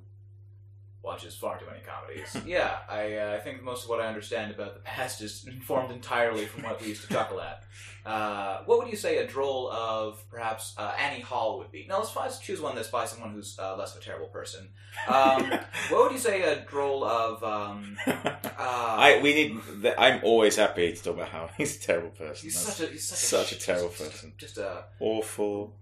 watches 1.03 1.35
far 1.37 1.59
too 1.59 1.67
many 1.67 1.81
comedies, 1.81 2.37
yeah, 2.47 2.79
I, 2.89 3.15
uh, 3.17 3.37
I 3.37 3.39
think 3.41 3.63
most 3.63 3.85
of 3.85 3.91
what 3.91 4.01
I 4.01 4.07
understand 4.09 4.51
about 4.53 4.75
the 4.75 4.81
past 4.81 5.21
is 5.23 5.47
informed 5.47 5.91
entirely 5.91 6.45
from 6.47 6.65
what 6.65 6.81
we 6.81 6.89
used 6.89 7.03
to 7.07 7.09
chuckle 7.13 7.41
at. 7.41 7.63
Uh, 8.05 8.63
what 8.67 8.79
would 8.79 8.89
you 8.89 8.97
say 8.97 9.19
a 9.19 9.27
droll 9.27 9.71
of 9.71 10.23
perhaps 10.31 10.75
uh, 10.79 10.93
Annie 10.99 11.21
Hall 11.21 11.59
would 11.59 11.71
be? 11.71 11.87
No, 11.89 11.99
let's, 11.99 12.15
let's 12.17 12.39
choose 12.39 12.61
one 12.61 12.75
that's 12.75 12.89
by 12.89 13.05
someone 13.05 13.33
who's 13.33 13.59
uh, 13.59 13.77
less 13.77 13.95
of 13.95 14.01
a 14.01 14.05
terrible 14.05 14.29
person. 14.29 14.69
Um, 15.07 15.51
what 15.91 16.05
would 16.05 16.13
you 16.13 16.19
say 16.19 16.43
a 16.43 16.65
droll 16.65 17.05
of? 17.05 17.43
Um, 17.45 17.97
uh, 18.07 18.37
I 18.59 19.21
we 19.23 19.35
need. 19.35 19.61
The, 19.83 19.99
I'm 20.01 20.21
always 20.25 20.57
happy 20.57 20.93
to 20.93 21.03
talk 21.03 21.15
about 21.17 21.29
how 21.29 21.51
he's 21.57 21.77
a 21.77 21.81
terrible 21.81 22.11
person. 22.11 22.47
he's 22.47 22.55
That's 22.65 22.77
such 22.77 22.89
a 22.89 22.93
he's 22.93 23.09
such 23.09 23.19
a, 23.19 23.27
such 23.27 23.53
a 23.53 23.61
sh- 23.61 23.65
terrible 23.67 23.89
just- 23.91 24.03
person. 24.03 24.33
Just 24.39 24.59
a, 24.59 24.85
awful, 25.01 25.75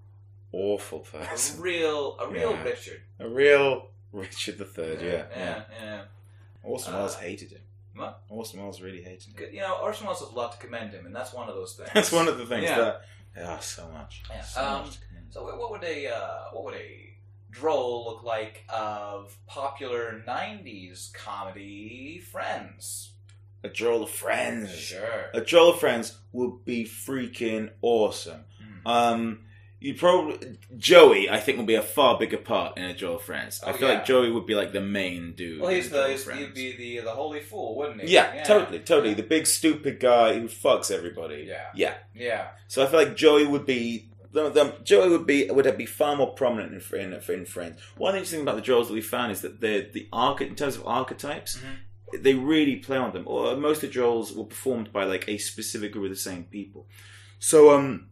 awful 0.53 1.01
person. 1.01 1.59
a 1.59 1.63
real 1.63 2.17
a 2.21 2.29
real 2.29 2.51
Yeah. 2.53 2.63
Richard. 2.65 3.03
A 3.21 3.29
real 3.29 3.89
Richard 4.12 4.59
the 4.59 4.64
Third. 4.64 5.01
Yeah, 5.01 5.09
yeah. 5.09 5.27
yeah, 5.37 5.62
yeah. 5.83 6.03
Orson 6.62 6.95
Uh, 6.95 7.09
hated 7.16 7.51
him. 7.53 7.61
what? 7.95 8.23
Orson 8.29 8.61
Welles 8.61 8.81
really 8.81 9.03
hated 9.03 9.25
him. 9.29 9.35
Good. 9.37 9.53
You 9.55 9.61
know, 9.61 9.79
Orson 9.83 10.07
Welles 10.07 10.21
has 10.21 10.29
a 10.31 10.33
lot 10.35 10.53
to 10.53 10.59
commend 10.59 10.92
him, 10.92 11.07
and 11.07 11.14
that's 11.14 11.33
one 11.33 11.49
of 11.49 11.55
those 11.55 11.75
things. 11.75 11.90
That's 11.95 12.12
one 12.12 12.29
of 12.29 12.38
the 12.38 12.47
things 12.47 12.64
Yeah. 12.64 12.79
that. 12.79 13.03
Oh, 13.38 13.59
so 13.61 13.88
much. 13.88 14.23
Yeah. 14.31 14.40
So 14.42 14.64
Um, 14.64 14.85
much 14.87 14.95
to. 15.01 15.07
So, 15.31 15.45
what 15.59 15.71
would 15.71 15.85
a 15.85 16.07
uh, 16.09 16.45
what 16.53 16.64
would 16.64 16.75
a 16.75 17.14
droll 17.51 18.05
look 18.07 18.23
like 18.23 18.64
of 18.69 19.37
popular 19.47 20.23
'90s 20.27 21.12
comedy 21.12 22.19
Friends? 22.19 23.12
A 23.62 23.69
Droll 23.69 24.05
of 24.05 24.11
Friends. 24.11 24.71
Sure. 24.73 25.27
A 25.35 25.40
Droll 25.40 25.71
of 25.71 25.81
Friends 25.81 26.16
would 26.33 26.64
be 26.64 26.85
freaking 26.85 27.71
awesome. 27.83 28.45
Mm. 28.62 28.87
Um, 28.88 29.46
you 29.79 29.95
probably 29.95 30.59
Joey. 30.77 31.29
I 31.29 31.39
think 31.39 31.59
will 31.59 31.65
be 31.67 31.75
a 31.75 31.83
far 31.83 32.19
bigger 32.19 32.39
part 32.39 32.79
in 32.79 32.85
a 32.85 33.07
of 33.07 33.23
Friends. 33.23 33.61
I 33.65 33.71
Oh, 33.71 33.73
feel 33.75 33.89
yeah. 33.89 33.95
like 33.97 34.07
Joey 34.07 34.31
would 34.31 34.47
be 34.47 34.55
like 34.55 34.73
the 34.73 34.81
main 34.81 35.35
dude. 35.35 35.61
Well, 35.61 35.71
he's 35.71 35.91
the 35.91 36.09
he's, 36.09 36.29
he'd 36.31 36.55
be 36.55 36.77
the 36.77 37.01
the 37.05 37.11
holy 37.11 37.41
fool, 37.41 37.77
wouldn't 37.77 38.03
he? 38.03 38.12
Yeah, 38.12 38.43
totally, 38.45 38.79
totally. 38.81 39.15
The 39.15 39.23
big 39.23 39.47
stupid 39.47 40.01
guy 40.01 40.35
who 40.39 40.49
fucks 40.49 40.91
everybody. 40.91 41.45
Yeah. 41.49 41.67
yeah. 41.75 41.95
Yeah. 42.15 42.49
So 42.69 42.83
I 42.83 42.87
feel 42.87 43.01
like 43.01 43.17
Joey 43.17 43.47
would 43.47 43.67
be. 43.67 44.11
The, 44.33 44.51
the, 44.51 44.75
Joey 44.85 45.09
would 45.11 45.27
be 45.27 45.49
would 45.51 45.79
be 45.79 45.87
far 45.87 46.15
more 46.17 46.35
prominent 46.35 46.83
in, 46.93 47.01
in, 47.01 47.21
in 47.29 47.45
Friends. 47.47 47.81
One 47.97 48.15
interesting 48.15 48.39
thing 48.41 48.49
about 48.49 48.57
the 48.62 48.71
drolls 48.71 48.89
that 48.89 48.93
we 48.95 49.01
found 49.01 49.33
is 49.33 49.41
that 49.43 49.61
the 49.61 49.89
the 49.93 50.09
arch 50.12 50.41
in 50.43 50.55
terms 50.57 50.77
of 50.77 50.87
archetypes, 50.87 51.59
Mhm. 51.59 52.23
they 52.23 52.35
really 52.35 52.77
play 52.77 52.99
on 52.99 53.12
them. 53.12 53.23
Or 53.27 53.57
most 53.57 53.83
of 53.83 53.93
the 53.93 53.99
drolls 53.99 54.35
were 54.37 54.45
performed 54.45 54.93
by 54.93 55.05
like 55.05 55.27
a 55.29 55.39
specific 55.39 55.93
group 55.93 56.05
of 56.05 56.11
the 56.11 56.17
same 56.17 56.45
people. 56.45 56.87
So 57.39 57.75
um, 57.77 58.09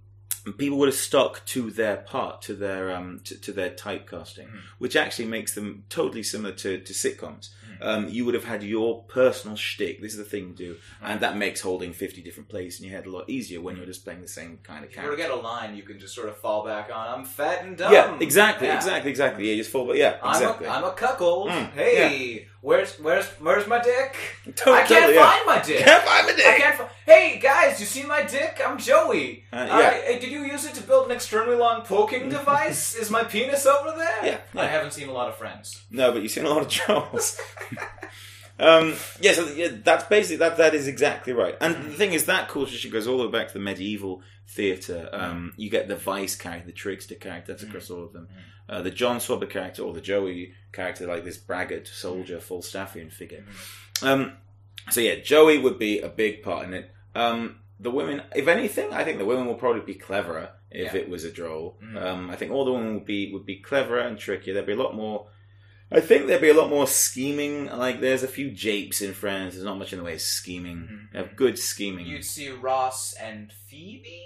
people 0.52 0.76
would 0.78 0.88
have 0.88 0.94
stuck 0.96 1.44
to 1.46 1.70
their 1.70 1.96
part, 1.96 2.42
to 2.42 2.54
their 2.54 2.94
um, 2.94 3.20
to, 3.24 3.38
to 3.40 3.52
their 3.52 3.70
typecasting, 3.70 4.46
Mhm. 4.48 4.60
which 4.78 4.94
actually 4.96 5.24
makes 5.26 5.54
them 5.54 5.84
totally 5.88 6.22
similar 6.22 6.52
to, 6.56 6.78
to 6.80 6.92
sitcoms. 6.92 7.50
Mhm. 7.80 7.86
um, 7.86 8.08
you 8.08 8.24
would 8.24 8.34
have 8.34 8.44
had 8.44 8.62
your 8.62 9.02
personal 9.04 9.56
shtick. 9.56 10.00
This 10.00 10.12
is 10.12 10.18
the 10.18 10.24
thing 10.24 10.50
to 10.52 10.56
do, 10.56 10.76
and 11.02 11.18
that 11.20 11.36
makes 11.36 11.60
holding 11.62 11.92
fifty 11.92 12.22
different 12.22 12.48
plays 12.48 12.78
in 12.78 12.86
your 12.86 12.94
head 12.96 13.06
a 13.06 13.10
lot 13.10 13.28
easier 13.28 13.60
when 13.60 13.76
you're 13.76 13.86
just 13.86 14.04
playing 14.04 14.20
the 14.22 14.28
same 14.28 14.58
kind 14.62 14.84
of 14.84 14.90
If 14.90 14.96
you 15.02 15.16
get 15.16 15.30
a 15.30 15.34
line, 15.34 15.74
you 15.74 15.82
can 15.82 15.98
just 15.98 16.14
sort 16.14 16.28
of 16.28 16.36
fall 16.36 16.64
back 16.64 16.88
on. 16.94 17.08
I'm 17.18 17.24
fat 17.24 17.64
and 17.64 17.76
dumb. 17.76 17.92
Yeah, 17.92 18.16
exactly, 18.20 18.68
Yeah. 18.68 18.76
exactly, 18.76 19.10
exactly. 19.10 19.50
Yeah, 19.50 19.56
just 19.56 19.70
fall, 19.70 19.86
back. 19.88 19.96
yeah, 19.96 20.18
I'm 20.22 20.36
exactly. 20.42 20.66
a, 20.66 20.70
I'm 20.70 20.84
a 20.84 20.92
cuckold. 20.92 21.48
Mm, 21.50 21.72
hey, 21.72 22.48
where's 22.64 22.94
where's 22.98 23.26
where's 23.40 23.66
my 23.66 23.78
dick? 23.80 24.16
Totally, 24.56 24.78
I 24.78 24.82
can't 24.86 25.14
yeah. 25.14 25.30
find 25.30 25.46
my 25.46 25.62
dick. 25.62 25.84
Can't 25.84 26.02
find 26.02 26.26
my 26.26 26.34
dick. 26.34 26.46
I 26.46 26.58
can't. 26.58 26.90
Hey 27.04 27.38
guys, 27.38 27.78
you 27.78 27.86
seen 27.86 28.08
my 28.08 28.22
dick? 28.22 28.60
I'm 28.66 28.78
Joey. 28.78 29.44
Uh, 29.52 29.66
yeah. 29.68 30.18
did 30.18 30.30
you 30.30 30.40
use 30.40 30.64
it 30.64 30.74
to 30.74 30.82
build 30.82 31.06
an 31.06 31.12
extremely 31.12 31.56
long 31.56 31.82
poking 31.82 32.28
device? 32.30 32.94
Is 32.94 33.10
my 33.10 33.22
penis 33.22 33.66
over 33.66 33.96
there? 33.96 34.24
Yeah, 34.24 34.38
I 34.60 34.66
haven't 34.66 34.92
seen 34.92 35.08
a 35.08 35.12
lot 35.12 35.28
of 35.28 35.36
Friends. 35.36 35.84
No, 35.90 36.10
but 36.10 36.22
you've 36.22 36.30
seen 36.30 36.46
a 36.46 36.48
lot 36.48 36.62
of 36.62 36.68
drolls. 36.68 37.38
um, 38.58 38.94
yeah, 39.20 39.32
so 39.32 39.46
yeah, 39.48 39.68
that's 39.82 40.04
basically 40.04 40.36
that. 40.36 40.56
That 40.58 40.74
is 40.74 40.86
exactly 40.86 41.32
right. 41.32 41.56
And 41.60 41.74
the 41.86 41.90
thing 41.90 42.12
is, 42.12 42.26
that 42.26 42.48
culture 42.48 42.70
tradition 42.70 42.90
goes 42.92 43.06
all 43.06 43.18
the 43.18 43.24
way 43.26 43.30
back 43.32 43.48
to 43.48 43.54
the 43.54 43.60
medieval 43.60 44.22
theatre. 44.48 45.08
Um, 45.12 45.52
you 45.56 45.70
get 45.70 45.88
the 45.88 45.96
vice 45.96 46.36
character, 46.36 46.66
the 46.66 46.72
trickster 46.72 47.14
character. 47.16 47.52
That's 47.52 47.64
across 47.64 47.90
all 47.90 48.04
of 48.04 48.12
them. 48.12 48.28
Uh, 48.68 48.80
the 48.82 48.90
John 48.90 49.18
Swabber 49.18 49.48
character 49.50 49.82
or 49.82 49.92
the 49.92 50.00
Joey 50.00 50.52
character, 50.72 51.06
like 51.06 51.24
this 51.24 51.36
braggart 51.36 51.86
soldier, 51.88 52.38
Falstaffian 52.38 53.12
figure. 53.12 53.44
Um, 54.02 54.34
so 54.90 55.00
yeah, 55.00 55.16
Joey 55.16 55.58
would 55.58 55.78
be 55.78 56.00
a 56.00 56.08
big 56.08 56.42
part 56.42 56.64
in 56.66 56.74
it. 56.74 56.90
Um, 57.14 57.56
the 57.80 57.90
women, 57.90 58.22
if 58.34 58.46
anything, 58.48 58.92
I 58.92 59.04
think 59.04 59.18
the 59.18 59.24
women 59.24 59.46
will 59.46 59.54
probably 59.56 59.82
be 59.82 59.94
cleverer 59.94 60.50
if 60.70 60.94
Yeah. 60.94 61.00
it 61.00 61.08
was 61.08 61.24
a 61.24 61.30
droll. 61.30 61.76
Mhm. 61.82 62.00
Um, 62.02 62.30
I 62.30 62.36
think 62.36 62.52
all 62.52 62.64
the 62.64 62.72
women 62.72 62.94
would 62.94 63.04
be 63.04 63.32
would 63.32 63.44
be 63.46 63.56
cleverer 63.56 64.00
and 64.00 64.18
trickier. 64.18 64.54
There'd 64.54 64.66
be 64.66 64.72
a 64.72 64.76
lot 64.76 64.94
more. 64.94 65.28
I 65.92 66.00
think 66.00 66.26
there'd 66.26 66.40
be 66.40 66.48
a 66.48 66.54
lot 66.54 66.70
more 66.70 66.86
scheming. 66.86 67.66
Like 67.66 68.00
there's 68.00 68.22
a 68.22 68.28
few 68.28 68.50
japes 68.50 69.00
in 69.02 69.12
Friends. 69.14 69.54
There's 69.54 69.64
not 69.64 69.78
much 69.78 69.92
in 69.92 69.98
the 69.98 70.04
way 70.04 70.14
of 70.14 70.20
scheming. 70.20 70.76
Mhm. 70.76 71.12
They 71.12 71.18
have 71.18 71.36
good 71.36 71.58
scheming. 71.58 72.06
You'd 72.06 72.24
see 72.24 72.50
Ross 72.50 73.12
and 73.14 73.52
Phoebe. 73.68 74.22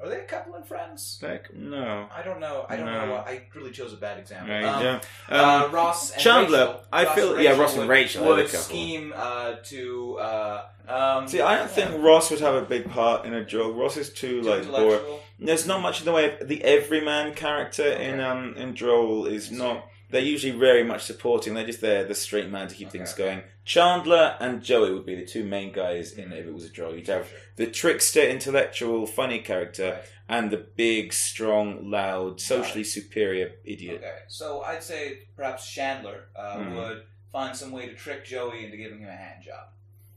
Are 0.00 0.08
they 0.08 0.16
a 0.18 0.24
couple 0.24 0.56
in 0.56 0.64
Friends? 0.64 1.20
Like 1.22 1.54
no. 1.54 2.08
I 2.12 2.22
don't 2.22 2.40
know. 2.40 2.66
I 2.68 2.76
don't 2.76 2.86
No. 2.86 3.06
know. 3.06 3.14
I 3.14 3.42
really 3.54 3.70
chose 3.70 3.92
a 3.92 3.96
bad 3.96 4.18
example. 4.18 4.52
Right, 4.52 4.64
Um, 4.64 4.82
yeah. 4.82 5.00
uh, 5.30 5.64
Um, 5.66 5.72
Ross 5.72 6.10
and 6.10 6.20
Chandler, 6.20 6.58
Rachel. 6.66 6.84
I 6.92 7.04
Ross 7.04 7.14
feel- 7.14 7.40
yeah, 7.40 7.56
Ross 7.56 7.76
and 7.76 7.88
Rachel, 7.88 8.24
they're 8.24 8.34
would 8.34 8.48
scheme 8.50 9.14
uh, 9.16 9.52
to. 9.66 10.18
Uh, 10.18 10.64
um, 10.88 11.28
see, 11.28 11.40
I 11.40 11.54
don't 11.56 11.68
yeah. 11.68 11.88
think 11.88 12.02
Ross 12.02 12.32
would 12.32 12.40
have 12.40 12.56
a 12.56 12.62
big 12.62 12.90
part 12.90 13.26
in 13.26 13.32
a 13.34 13.44
joke. 13.44 13.76
Ross 13.76 13.96
is 13.96 14.12
too 14.12 14.42
Too 14.42 14.50
like 14.50 14.68
boring. 14.68 15.00
There's 15.38 15.68
not 15.68 15.80
much 15.82 16.00
in 16.00 16.04
the 16.04 16.12
way 16.12 16.36
of 16.36 16.48
the 16.48 16.64
everyman 16.64 17.34
character 17.34 17.86
in 17.86 18.18
um 18.18 18.56
in 18.56 18.74
Droll 18.74 19.26
is 19.26 19.52
not. 19.52 19.86
They're 20.12 20.20
usually 20.20 20.56
very 20.56 20.84
much 20.84 21.02
supporting. 21.04 21.54
They're 21.54 21.66
just 21.66 21.80
there, 21.80 22.04
the 22.04 22.14
straight 22.14 22.50
man 22.50 22.68
to 22.68 22.74
keep 22.74 22.88
Okay, 22.88 22.98
things 22.98 23.12
okay. 23.14 23.24
going. 23.24 23.42
Chandler 23.64 24.36
and 24.40 24.62
Joey 24.62 24.92
would 24.92 25.06
be 25.06 25.14
the 25.14 25.24
two 25.26 25.42
main 25.44 25.72
guys 25.72 26.12
in 26.12 26.32
if 26.32 26.46
it 26.46 26.52
was 26.52 26.64
a 26.64 26.68
Droll. 26.68 26.94
You'd 26.94 27.06
have 27.08 27.28
the 27.56 27.66
trickster, 27.66 28.22
intellectual, 28.22 29.06
funny 29.06 29.38
character, 29.40 29.92
Right. 29.92 30.04
and 30.28 30.50
the 30.50 30.58
big, 30.58 31.12
strong, 31.12 31.90
loud, 31.90 32.40
socially 32.40 32.84
superior 32.84 33.52
idiot. 33.64 33.96
Okay, 34.04 34.18
so 34.28 34.60
I'd 34.62 34.82
say 34.82 35.20
perhaps 35.34 35.68
Chandler 35.70 36.24
uh, 36.36 36.56
Mhm. 36.58 36.76
would 36.76 37.02
find 37.32 37.56
some 37.56 37.72
way 37.72 37.86
to 37.86 37.94
trick 37.94 38.24
Joey 38.24 38.64
into 38.66 38.76
giving 38.76 38.98
him 39.00 39.08
a 39.08 39.12
hand 39.16 39.42
job. 39.42 39.68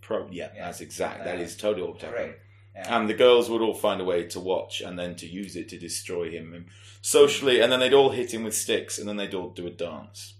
Pro- 0.02 0.28
yeah, 0.30 0.50
Yeah. 0.56 0.66
that's 0.66 0.82
exact. 0.82 1.24
That 1.24 1.40
Uh, 1.40 1.48
totally 1.58 1.84
what 1.84 1.94
would 1.94 2.02
happen. 2.02 2.18
Great. 2.26 2.36
Yeah. 2.76 2.98
And 3.00 3.10
the 3.10 3.14
girls 3.14 3.50
would 3.50 3.62
all 3.62 3.74
find 3.74 4.02
a 4.02 4.04
way 4.04 4.24
to 4.28 4.40
watch 4.40 4.82
and 4.82 5.00
then 5.00 5.16
to 5.16 5.26
use 5.28 5.56
it 5.56 5.70
to 5.70 5.78
destroy 5.78 6.30
him 6.30 6.54
and 6.54 6.66
socially, 7.02 7.62
and 7.62 7.72
then 7.72 7.80
they'd 7.80 7.94
all 7.94 8.10
hit 8.10 8.34
him 8.34 8.44
with 8.44 8.56
sticks, 8.56 8.98
and 9.00 9.08
then 9.08 9.16
they'd 9.18 9.34
all 9.34 9.50
do 9.50 9.66
a 9.68 9.70
dance. 9.72 10.34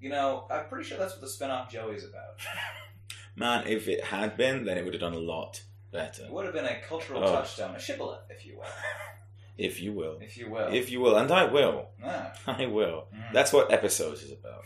you 0.00 0.08
know, 0.10 0.46
I'm 0.50 0.66
pretty 0.66 0.88
sure 0.88 0.98
that's 0.98 1.12
what 1.12 1.20
the 1.20 1.28
spin-off 1.28 1.70
Joey's 1.72 2.04
about. 2.04 2.38
Man, 3.36 3.66
if 3.66 3.88
it 3.88 4.04
had 4.04 4.36
been, 4.36 4.64
then 4.64 4.76
it 4.78 4.84
would 4.84 4.94
have 4.94 5.00
done 5.00 5.14
a 5.14 5.18
lot 5.18 5.62
better, 5.90 6.24
It 6.24 6.32
would 6.32 6.44
have 6.44 6.54
been 6.54 6.64
a 6.66 6.80
cultural 6.88 7.22
Oh. 7.24 7.32
touchstone, 7.34 7.74
a 7.74 7.80
shibboleth, 7.80 8.20
if 8.30 8.44
you 8.46 8.56
will. 8.58 8.64
if 9.58 9.80
you 9.80 9.92
will, 9.92 10.18
If 10.20 10.36
you 10.36 10.50
will. 10.50 10.68
if 10.72 10.90
you 10.90 11.00
will, 11.00 11.16
and 11.16 11.30
I 11.32 11.44
will, 11.44 11.88
Ah, 12.04 12.32
I 12.46 12.66
will. 12.66 13.06
mm. 13.14 13.32
That's 13.32 13.52
what 13.52 13.72
episodes 13.72 14.22
is 14.22 14.32
about. 14.32 14.64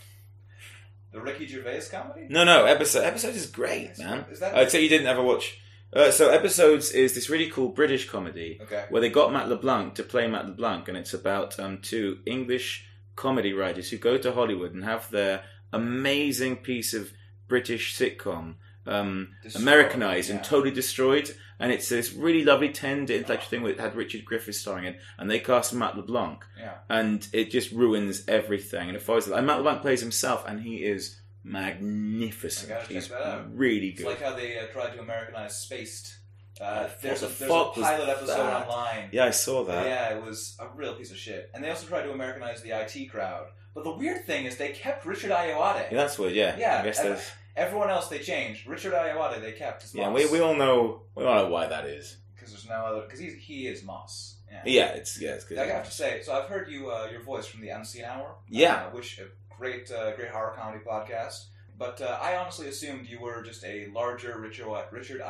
the 1.13 1.21
Ricky 1.21 1.47
Gervais 1.47 1.83
comedy? 1.91 2.27
No, 2.29 2.45
no, 2.45 2.65
episode 2.67 3.05
episodes 3.05 3.37
is 3.37 3.47
great, 3.47 3.99
man. 3.99 4.27
Is 4.31 4.41
that 4.41 4.55
I'd 4.55 4.71
say 4.71 4.83
you 4.83 4.89
didn't 4.89 5.07
ever 5.07 5.23
watch. 5.23 5.59
Uh, 5.97 6.11
so 6.11 6.29
episodes 6.31 6.91
is 6.93 7.15
this 7.15 7.31
really 7.31 7.49
cool 7.51 7.69
British 7.71 8.09
comedy 8.09 8.59
Okay. 8.63 8.85
where 8.91 9.01
they 9.01 9.09
got 9.09 9.33
Matt 9.33 9.49
LeBlanc 9.49 9.95
to 9.95 10.03
play 10.03 10.27
Matt 10.27 10.47
LeBlanc, 10.47 10.89
and 10.89 10.97
it's 10.97 11.15
about 11.15 11.59
um, 11.59 11.79
two 11.81 12.19
English 12.27 12.87
comedy 13.17 13.53
writers 13.55 13.89
who 13.91 13.97
go 13.97 14.19
to 14.19 14.33
Hollywood 14.33 14.75
and 14.75 14.85
have 14.85 15.11
their 15.11 15.45
amazing 15.73 16.57
piece 16.57 16.93
of 16.95 17.13
British 17.49 17.97
sitcom 17.97 18.57
um, 18.87 19.31
Americanized 19.57 20.31
and 20.31 20.45
totally 20.45 20.71
destroyed. 20.71 21.35
And 21.59 21.73
it's 21.73 21.89
this 21.89 22.13
really 22.13 22.45
lovely, 22.45 22.69
tender, 22.69 23.15
intellectual 23.15 23.49
thing 23.49 23.65
that 23.65 23.81
had 23.81 23.97
Richard 23.97 24.25
Griffiths 24.27 24.59
starring 24.61 24.85
in, 24.85 24.97
and 25.19 25.31
they 25.31 25.39
cast 25.39 25.73
Matt 25.73 25.97
LeBlanc, 25.97 26.45
Yeah. 26.59 26.75
and 26.91 27.27
it 27.33 27.51
just 27.51 27.73
ruins 27.73 28.23
everything. 28.29 28.89
And 28.89 28.97
it 28.97 29.03
follows. 29.03 29.27
And 29.29 29.47
Matt 29.47 29.57
LeBlanc 29.59 29.81
plays 29.81 30.03
himself, 30.03 30.45
and 30.47 30.61
he 30.61 30.85
is 30.85 31.19
magnificent. 31.47 32.73
I 32.73 32.75
gotta 32.83 32.95
check 32.95 33.09
that 33.11 33.23
out. 33.23 33.57
really 33.57 33.89
It's 33.89 33.99
good. 34.01 34.09
like 34.09 34.23
how 34.23 34.35
they 34.35 34.59
uh, 34.59 34.67
tried 34.67 34.93
to 34.95 35.01
Americanize 35.01 35.57
Spaced. 35.57 36.17
Uh, 36.61 36.85
What 36.85 37.03
there's 37.03 37.23
a, 37.23 37.27
the 37.27 37.35
there's 37.35 37.51
fuck 37.51 37.77
a 37.77 37.81
was 37.81 37.89
pilot 37.89 38.09
episode 38.09 38.37
that? 38.39 38.67
online. 38.69 39.09
yeah, 39.13 39.27
I 39.27 39.31
saw 39.31 39.65
that. 39.65 39.85
Yeah, 39.87 40.17
it 40.17 40.25
was 40.25 40.57
a 40.59 40.67
real 40.75 40.95
piece 40.95 41.11
of 41.11 41.19
shit. 41.19 41.51
And 41.55 41.63
they 41.63 41.69
also 41.71 41.87
tried 41.87 42.03
to 42.03 42.13
Americanize 42.13 42.63
the 42.63 42.71
IT 42.71 43.11
crowd. 43.11 43.49
But 43.75 43.85
the 43.85 43.91
weird 43.93 44.25
thing 44.25 44.47
is 44.47 44.57
they 44.57 44.71
kept 44.73 45.05
Richard 45.05 45.33
Ayoade. 45.33 45.91
Yeah, 45.93 45.99
that's 45.99 46.19
weird. 46.19 46.33
Yeah, 46.33 46.57
Yeah, 46.59 46.81
I 46.81 46.85
guess 46.85 46.99
and- 47.01 47.09
there's. 47.11 47.31
Everyone 47.57 47.89
else 47.89 48.09
they 48.09 48.19
changed. 48.19 48.67
Richard 48.67 48.93
Ayoade 48.93 49.41
they 49.41 49.53
kept 49.53 49.83
as 49.85 49.95
Yeah, 49.95 50.11
Moss. 50.11 50.25
we, 50.25 50.31
we 50.31 50.41
all 50.41 50.55
know 50.55 51.03
we 51.15 51.25
all 51.25 51.37
know 51.45 51.49
why 51.49 51.67
that 51.67 51.87
is. 51.87 52.19
because 52.35 52.51
there's 52.53 52.69
no 52.69 52.75
other 52.85 53.01
because 53.03 53.19
he's 53.19 53.33
he 53.35 53.67
is 53.67 53.83
Moss. 53.83 54.37
Yeah. 54.51 54.63
Yeah, 54.67 54.87
it's 54.89 55.19
yeah, 55.21 55.31
it's 55.31 55.45
good. 55.45 55.57
I 55.59 55.67
have 55.67 55.87
to 55.87 55.91
say, 55.91 56.21
so 56.23 56.35
I've 56.35 56.49
heard 56.51 56.69
you 56.71 56.91
uh, 56.91 57.09
your 57.11 57.23
voice 57.23 57.47
from 57.47 57.63
the 57.63 57.71
Unseen 57.71 58.05
Hour. 58.05 58.35
Yeah. 58.51 58.75
uh, 58.87 58.91
which 58.91 59.19
great 59.59 59.91
uh, 59.91 60.15
great 60.17 60.31
horror 60.31 60.55
comedy 60.57 60.83
podcast. 60.85 61.47
But 61.79 62.01
uh, 62.01 62.19
I 62.23 62.37
honestly 62.37 62.69
assumed 62.69 63.07
you 63.07 63.21
were 63.21 63.43
just 63.43 63.65
a 63.65 63.87
larger 63.89 64.39
Richard 64.39 64.67
Richard. 64.93 65.21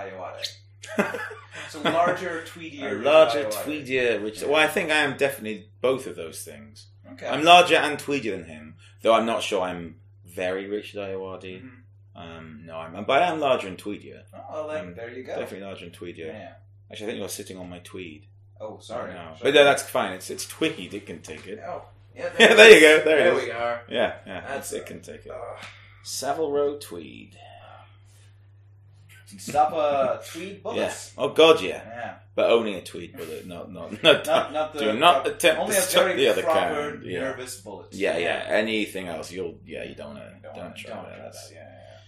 So 1.71 1.81
larger, 1.81 2.45
tweedier, 2.47 3.01
a 3.01 3.03
larger, 3.03 3.45
Ayoade. 3.45 3.65
tweedier, 3.65 4.23
rich. 4.23 4.43
Well, 4.43 4.55
I 4.57 4.69
think 4.69 4.91
I 4.91 4.99
am 4.99 5.17
definitely 5.17 5.69
both 5.81 6.07
of 6.07 6.15
those 6.15 6.43
things. 6.45 6.87
Okay. 7.12 7.27
I'm 7.27 7.43
larger 7.45 7.77
and 7.77 7.99
tweedier 7.99 8.33
than 8.37 8.45
him, 8.45 8.77
though 9.03 9.15
I'm 9.15 9.27
not 9.27 9.43
sure 9.43 9.62
I'm 9.62 9.97
very 10.25 10.69
Richard 10.69 10.99
Ayoade. 11.01 11.62
Mhm. 11.62 11.71
Um, 12.15 12.62
no, 12.65 12.77
I'm, 12.77 13.05
but 13.05 13.23
I 13.23 13.29
am 13.33 13.41
larger 13.41 13.69
and 13.69 13.79
tweedier. 13.79 14.23
Oh, 14.35 14.67
well, 14.67 14.69
then 14.69 14.95
there 14.95 15.11
you 15.11 15.25
go. 15.25 15.39
Definitely 15.39 15.67
larger 15.67 15.87
and 15.87 15.95
tweedier. 15.95 16.27
Yeah. 16.27 16.53
Actually, 16.91 17.07
I 17.07 17.09
think 17.11 17.19
you're 17.21 17.29
sitting 17.29 17.59
on 17.59 17.69
my 17.69 17.79
tweed. 17.81 18.27
Oh, 18.61 18.79
sorry. 18.79 19.12
No. 19.12 19.19
Sorry. 19.39 19.39
But 19.43 19.55
no, 19.55 19.65
that's 19.65 19.83
fine. 19.83 20.12
It's 20.12 20.31
it's 20.31 20.47
tweed. 20.47 20.95
It 20.95 21.07
can 21.07 21.21
take 21.21 21.47
it. 21.47 21.61
Oh, 21.67 21.85
yeah. 22.16 22.31
Yeah, 22.38 22.55
there 22.55 22.74
you 22.74 22.81
go. 22.81 23.05
There, 23.05 23.05
There 23.05 23.33
it 23.33 23.37
is. 23.38 23.44
we 23.44 23.50
are. 23.52 23.83
Yeah, 23.88 24.14
yeah. 24.26 24.40
That's 24.40 24.70
That's 24.70 24.72
it. 24.72 24.87
Can 24.87 25.00
take 25.02 25.26
it. 25.26 25.31
Ugh. 25.33 25.64
Savile 26.02 26.50
Row 26.52 26.79
tweed. 26.79 27.37
Stop 29.38 29.72
a 29.72 30.22
tweed 30.31 30.48
Yeah. 30.55 30.59
bullets. 30.62 31.12
Oh 31.18 31.31
God, 31.31 31.61
yeah. 31.61 31.83
Yeah. 31.85 32.14
But 32.37 32.50
only 32.50 32.74
a 32.74 32.81
tweed 32.83 33.16
bullet, 33.16 33.46
not 33.46 33.72
not 33.72 34.00
not. 34.02 34.24
Not, 34.26 34.52
not 34.52 34.72
the 34.72 34.79
Do 34.79 34.92
not 34.98 35.24
prop- 35.24 35.35
attempt 35.35 35.61
only 35.62 35.74
to 35.74 35.81
stop 35.83 36.16
the 36.16 36.29
other 36.29 36.42
kind. 36.42 37.02
Yeah. 37.02 37.20
nervous 37.20 37.61
bullet. 37.61 37.92
Yeah, 37.92 38.18
yeah. 38.18 38.44
Anything 38.48 39.09
else, 39.09 39.33
you'll 39.33 39.59
yeah, 39.66 39.83
you 39.85 39.94
don't 39.96 40.14
wanna, 40.14 40.33
Don't, 40.42 40.55
don't, 40.55 40.76
try 40.76 40.94
don't 40.94 41.05
that. 41.05 41.16
try 41.16 41.24
that. 41.24 41.35
Yeah, 41.52 41.59
yeah, 41.59 41.62
yeah. 41.62 41.98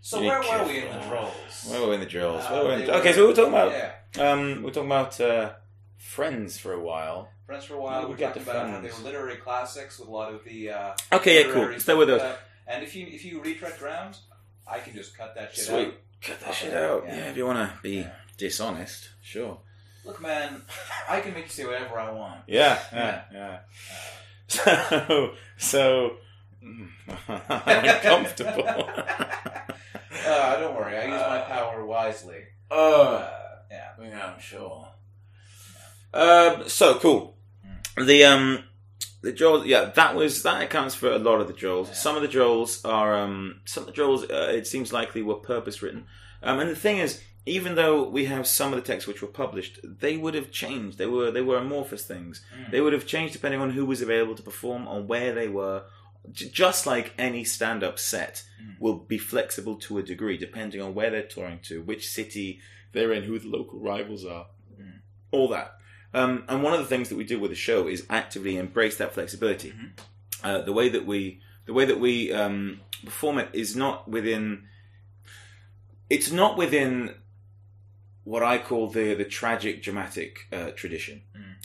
So 0.00 0.20
where 0.20 0.38
were 0.40 0.68
we 0.68 0.78
in 0.78 0.92
the 0.92 1.00
drolls? 1.06 1.70
Where 1.70 1.80
were 1.80 1.88
we 1.88 1.94
in 1.94 2.00
the 2.00 2.06
drolls? 2.06 2.44
Uh, 2.48 2.50
Where 2.52 2.62
were 2.62 2.68
we 2.68 2.74
in 2.74 2.80
they 2.80 2.86
the- 2.86 2.96
okay, 2.98 3.12
so 3.12 3.20
we 3.22 3.26
were 3.28 3.34
talking 3.34 3.52
about 3.52 3.72
yeah. 3.72 4.30
um, 4.32 4.56
we 4.58 4.62
were 4.64 4.70
talking 4.70 4.88
about 4.88 5.20
uh, 5.20 5.52
Friends 5.98 6.56
for 6.58 6.72
a 6.72 6.80
while. 6.80 7.30
Friends 7.46 7.64
for 7.66 7.74
a 7.74 7.80
while. 7.80 8.00
Yeah, 8.02 8.06
we 8.06 8.14
we 8.14 8.18
got 8.18 8.34
talked 8.34 8.46
the 8.46 8.50
about 8.52 8.70
how 8.70 8.80
they 8.80 8.88
were 8.88 8.98
literary 9.04 9.36
classics 9.36 9.98
with 9.98 10.08
a 10.08 10.10
lot 10.10 10.32
of 10.32 10.44
the. 10.44 10.70
Uh, 10.70 10.94
Okay, 11.12 11.46
yeah, 11.46 11.52
cool. 11.52 11.78
Stay 11.78 11.94
with 11.94 12.10
us. 12.10 12.22
like. 12.22 12.38
And 12.66 12.82
if 12.82 12.96
you 12.96 13.06
if 13.06 13.24
you 13.24 13.42
retread 13.42 13.78
ground, 13.78 14.16
I 14.66 14.78
can 14.78 14.94
just 14.94 15.16
cut 15.16 15.34
that 15.34 15.54
shit 15.54 15.64
Sweet. 15.66 15.86
out. 15.88 15.94
Cut 16.22 16.40
that 16.40 16.54
shit 16.54 16.72
out. 16.74 17.04
yeah. 17.06 17.16
Yeah, 17.16 17.30
if 17.30 17.36
you 17.36 17.44
want 17.44 17.58
to 17.58 17.78
be 17.82 18.06
dishonest, 18.38 19.10
sure. 19.22 19.58
Look, 20.06 20.20
man, 20.22 20.62
I 21.08 21.20
can 21.20 21.34
make 21.34 21.44
you 21.44 21.50
say 21.50 21.66
whatever 21.66 21.98
I 21.98 22.10
want. 22.12 22.40
Yeah, 22.46 22.78
yeah, 22.92 23.22
yeah. 23.32 23.58
So, 24.48 25.34
so 25.58 26.16
I'm 27.28 27.84
uncomfortable. 27.84 28.88
Uh, 30.26 30.58
don't 30.58 30.74
worry, 30.74 30.96
I 30.96 31.02
use 31.04 31.20
my 31.20 31.40
power 31.40 31.84
wisely. 31.84 32.38
Oh. 32.70 33.16
Uh, 33.16 33.30
yeah. 33.70 33.88
Yeah, 34.00 34.32
I'm 34.32 34.40
sure. 34.40 34.88
Um, 36.14 36.66
so 36.68 36.98
cool. 36.98 37.33
The 37.96 38.24
um, 38.24 38.64
the 39.22 39.32
drolls. 39.32 39.66
Yeah, 39.66 39.86
that 39.94 40.14
was 40.14 40.42
that 40.42 40.62
accounts 40.62 40.94
for 40.94 41.10
a 41.10 41.18
lot 41.18 41.40
of 41.40 41.48
the 41.48 41.54
drolls. 41.54 41.88
Yeah. 41.88 41.94
Some 41.94 42.16
of 42.16 42.22
the 42.22 42.28
drolls 42.28 42.84
are 42.84 43.14
um, 43.14 43.60
some 43.64 43.86
of 43.86 43.94
the 43.94 44.00
drolls. 44.00 44.22
Uh, 44.30 44.52
it 44.52 44.66
seems 44.66 44.92
likely 44.92 45.22
were 45.22 45.34
purpose 45.34 45.82
written. 45.82 46.06
Um, 46.42 46.60
and 46.60 46.70
the 46.70 46.76
thing 46.76 46.98
is, 46.98 47.22
even 47.46 47.74
though 47.74 48.08
we 48.08 48.24
have 48.26 48.46
some 48.46 48.72
of 48.72 48.76
the 48.80 48.86
texts 48.86 49.06
which 49.06 49.22
were 49.22 49.28
published, 49.28 49.78
they 49.82 50.16
would 50.16 50.34
have 50.34 50.50
changed. 50.50 50.98
They 50.98 51.06
were 51.06 51.30
they 51.30 51.40
were 51.42 51.58
amorphous 51.58 52.04
things. 52.04 52.44
Mm. 52.58 52.70
They 52.70 52.80
would 52.80 52.92
have 52.92 53.06
changed 53.06 53.32
depending 53.32 53.60
on 53.60 53.70
who 53.70 53.86
was 53.86 54.02
available 54.02 54.34
to 54.34 54.42
perform, 54.42 54.88
on 54.88 55.06
where 55.06 55.32
they 55.34 55.48
were, 55.48 55.84
j- 56.32 56.50
just 56.50 56.86
like 56.86 57.14
any 57.18 57.44
stand-up 57.44 57.98
set, 57.98 58.42
will 58.80 58.96
be 58.96 59.18
flexible 59.18 59.76
to 59.76 59.98
a 59.98 60.02
degree 60.02 60.36
depending 60.36 60.80
on 60.82 60.94
where 60.94 61.10
they're 61.10 61.22
touring 61.22 61.60
to, 61.64 61.82
which 61.82 62.08
city 62.08 62.60
they're 62.92 63.12
in, 63.12 63.24
who 63.24 63.38
the 63.38 63.48
local 63.48 63.78
rivals 63.80 64.24
are, 64.24 64.46
all 65.30 65.48
that. 65.48 65.76
Um, 66.14 66.44
and 66.48 66.62
one 66.62 66.72
of 66.72 66.78
the 66.78 66.86
things 66.86 67.08
that 67.08 67.16
we 67.16 67.24
do 67.24 67.38
with 67.40 67.50
the 67.50 67.56
show 67.56 67.88
is 67.88 68.06
actively 68.08 68.56
embrace 68.56 68.96
that 68.98 69.12
flexibility. 69.12 69.72
Uh, 70.42 70.58
the 70.62 70.72
way 70.72 70.88
that 70.88 71.04
we 71.06 71.40
the 71.66 71.72
way 71.72 71.84
that 71.86 71.98
we 71.98 72.32
um, 72.32 72.80
perform 73.04 73.38
it 73.38 73.48
is 73.52 73.74
not 73.74 74.08
within. 74.08 74.64
It's 76.10 76.30
not 76.30 76.56
within 76.56 77.14
what 78.24 78.42
I 78.42 78.58
call 78.58 78.88
the 78.88 79.14
the 79.14 79.24
tragic 79.24 79.82
dramatic 79.82 80.46
uh, 80.52 80.70
tradition. 80.70 81.22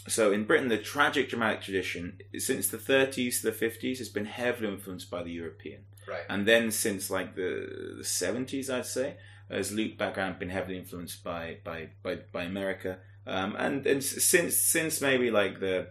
So 0.08 0.32
in 0.32 0.45
Britain, 0.45 0.70
the 0.70 0.78
tragic 0.78 1.30
dramatic 1.30 1.62
tradition 1.62 2.20
since 2.38 2.68
the 2.70 2.78
30s 2.78 3.41
to 3.41 3.52
the 3.52 3.58
50s 3.66 3.97
has 4.00 4.10
been 4.10 4.26
heavily 4.26 4.70
influenced 4.70 5.12
by 5.12 5.22
the 5.24 5.32
European, 5.32 5.82
Right. 6.08 6.22
and 6.30 6.47
then 6.47 6.72
since 6.72 7.12
like 7.12 7.36
the 7.36 7.95
the 7.97 8.04
70s, 8.04 8.70
I'd 8.70 8.86
say, 8.86 9.18
has 9.52 9.72
Luke 9.72 9.97
background 9.97 10.39
been 10.39 10.50
heavily 10.50 10.78
influenced 10.78 11.24
by 11.24 11.58
by 11.64 11.89
by, 12.02 12.16
by 12.32 12.43
America, 12.43 13.00
um, 13.28 13.55
and 13.57 13.86
and 13.86 14.03
since 14.03 14.55
since 14.55 15.01
maybe 15.01 15.32
like 15.32 15.59
the 15.59 15.88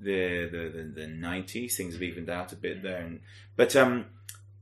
the 0.00 0.48
the 0.50 0.68
the, 0.68 1.02
the 1.02 1.06
90s, 1.06 1.74
things 1.74 1.94
have 1.94 2.02
evened 2.02 2.30
out 2.30 2.52
a 2.52 2.56
bit 2.56 2.82
there, 2.82 2.98
and 3.00 3.20
but 3.56 3.74
um. 3.76 4.06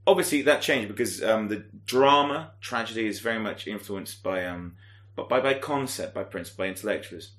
Obviously, 0.07 0.41
that 0.41 0.63
changed 0.63 0.89
because 0.89 1.23
um, 1.23 1.49
the 1.49 1.67
drama 1.85 2.53
tragedy 2.63 3.07
is 3.07 3.21
very 3.21 3.39
much 3.39 3.67
influenced 3.67 4.23
by 4.23 4.43
um, 4.47 4.75
but 5.15 5.29
by 5.29 5.39
by 5.39 5.53
concept, 5.53 6.15
by 6.15 6.23
principle, 6.23 6.65
by 6.65 6.69
intellectuals. 6.69 7.33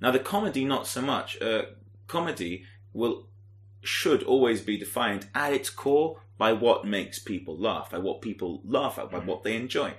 Now, 0.00 0.10
the 0.10 0.18
comedy, 0.18 0.64
not 0.64 0.88
so 0.88 1.00
much. 1.00 1.40
Uh, 1.40 1.62
comedy 2.08 2.64
will 2.92 3.26
should 3.82 4.22
always 4.22 4.60
be 4.60 4.76
defined 4.76 5.26
at 5.34 5.52
its 5.52 5.70
core 5.70 6.20
by 6.40 6.52
what 6.54 6.86
makes 6.86 7.18
people 7.18 7.54
laugh, 7.68 7.90
by 7.90 7.98
what 7.98 8.22
people 8.22 8.62
laugh 8.64 8.98
at, 8.98 9.10
by 9.10 9.18
what 9.18 9.42
they 9.44 9.54
enjoy. 9.56 9.92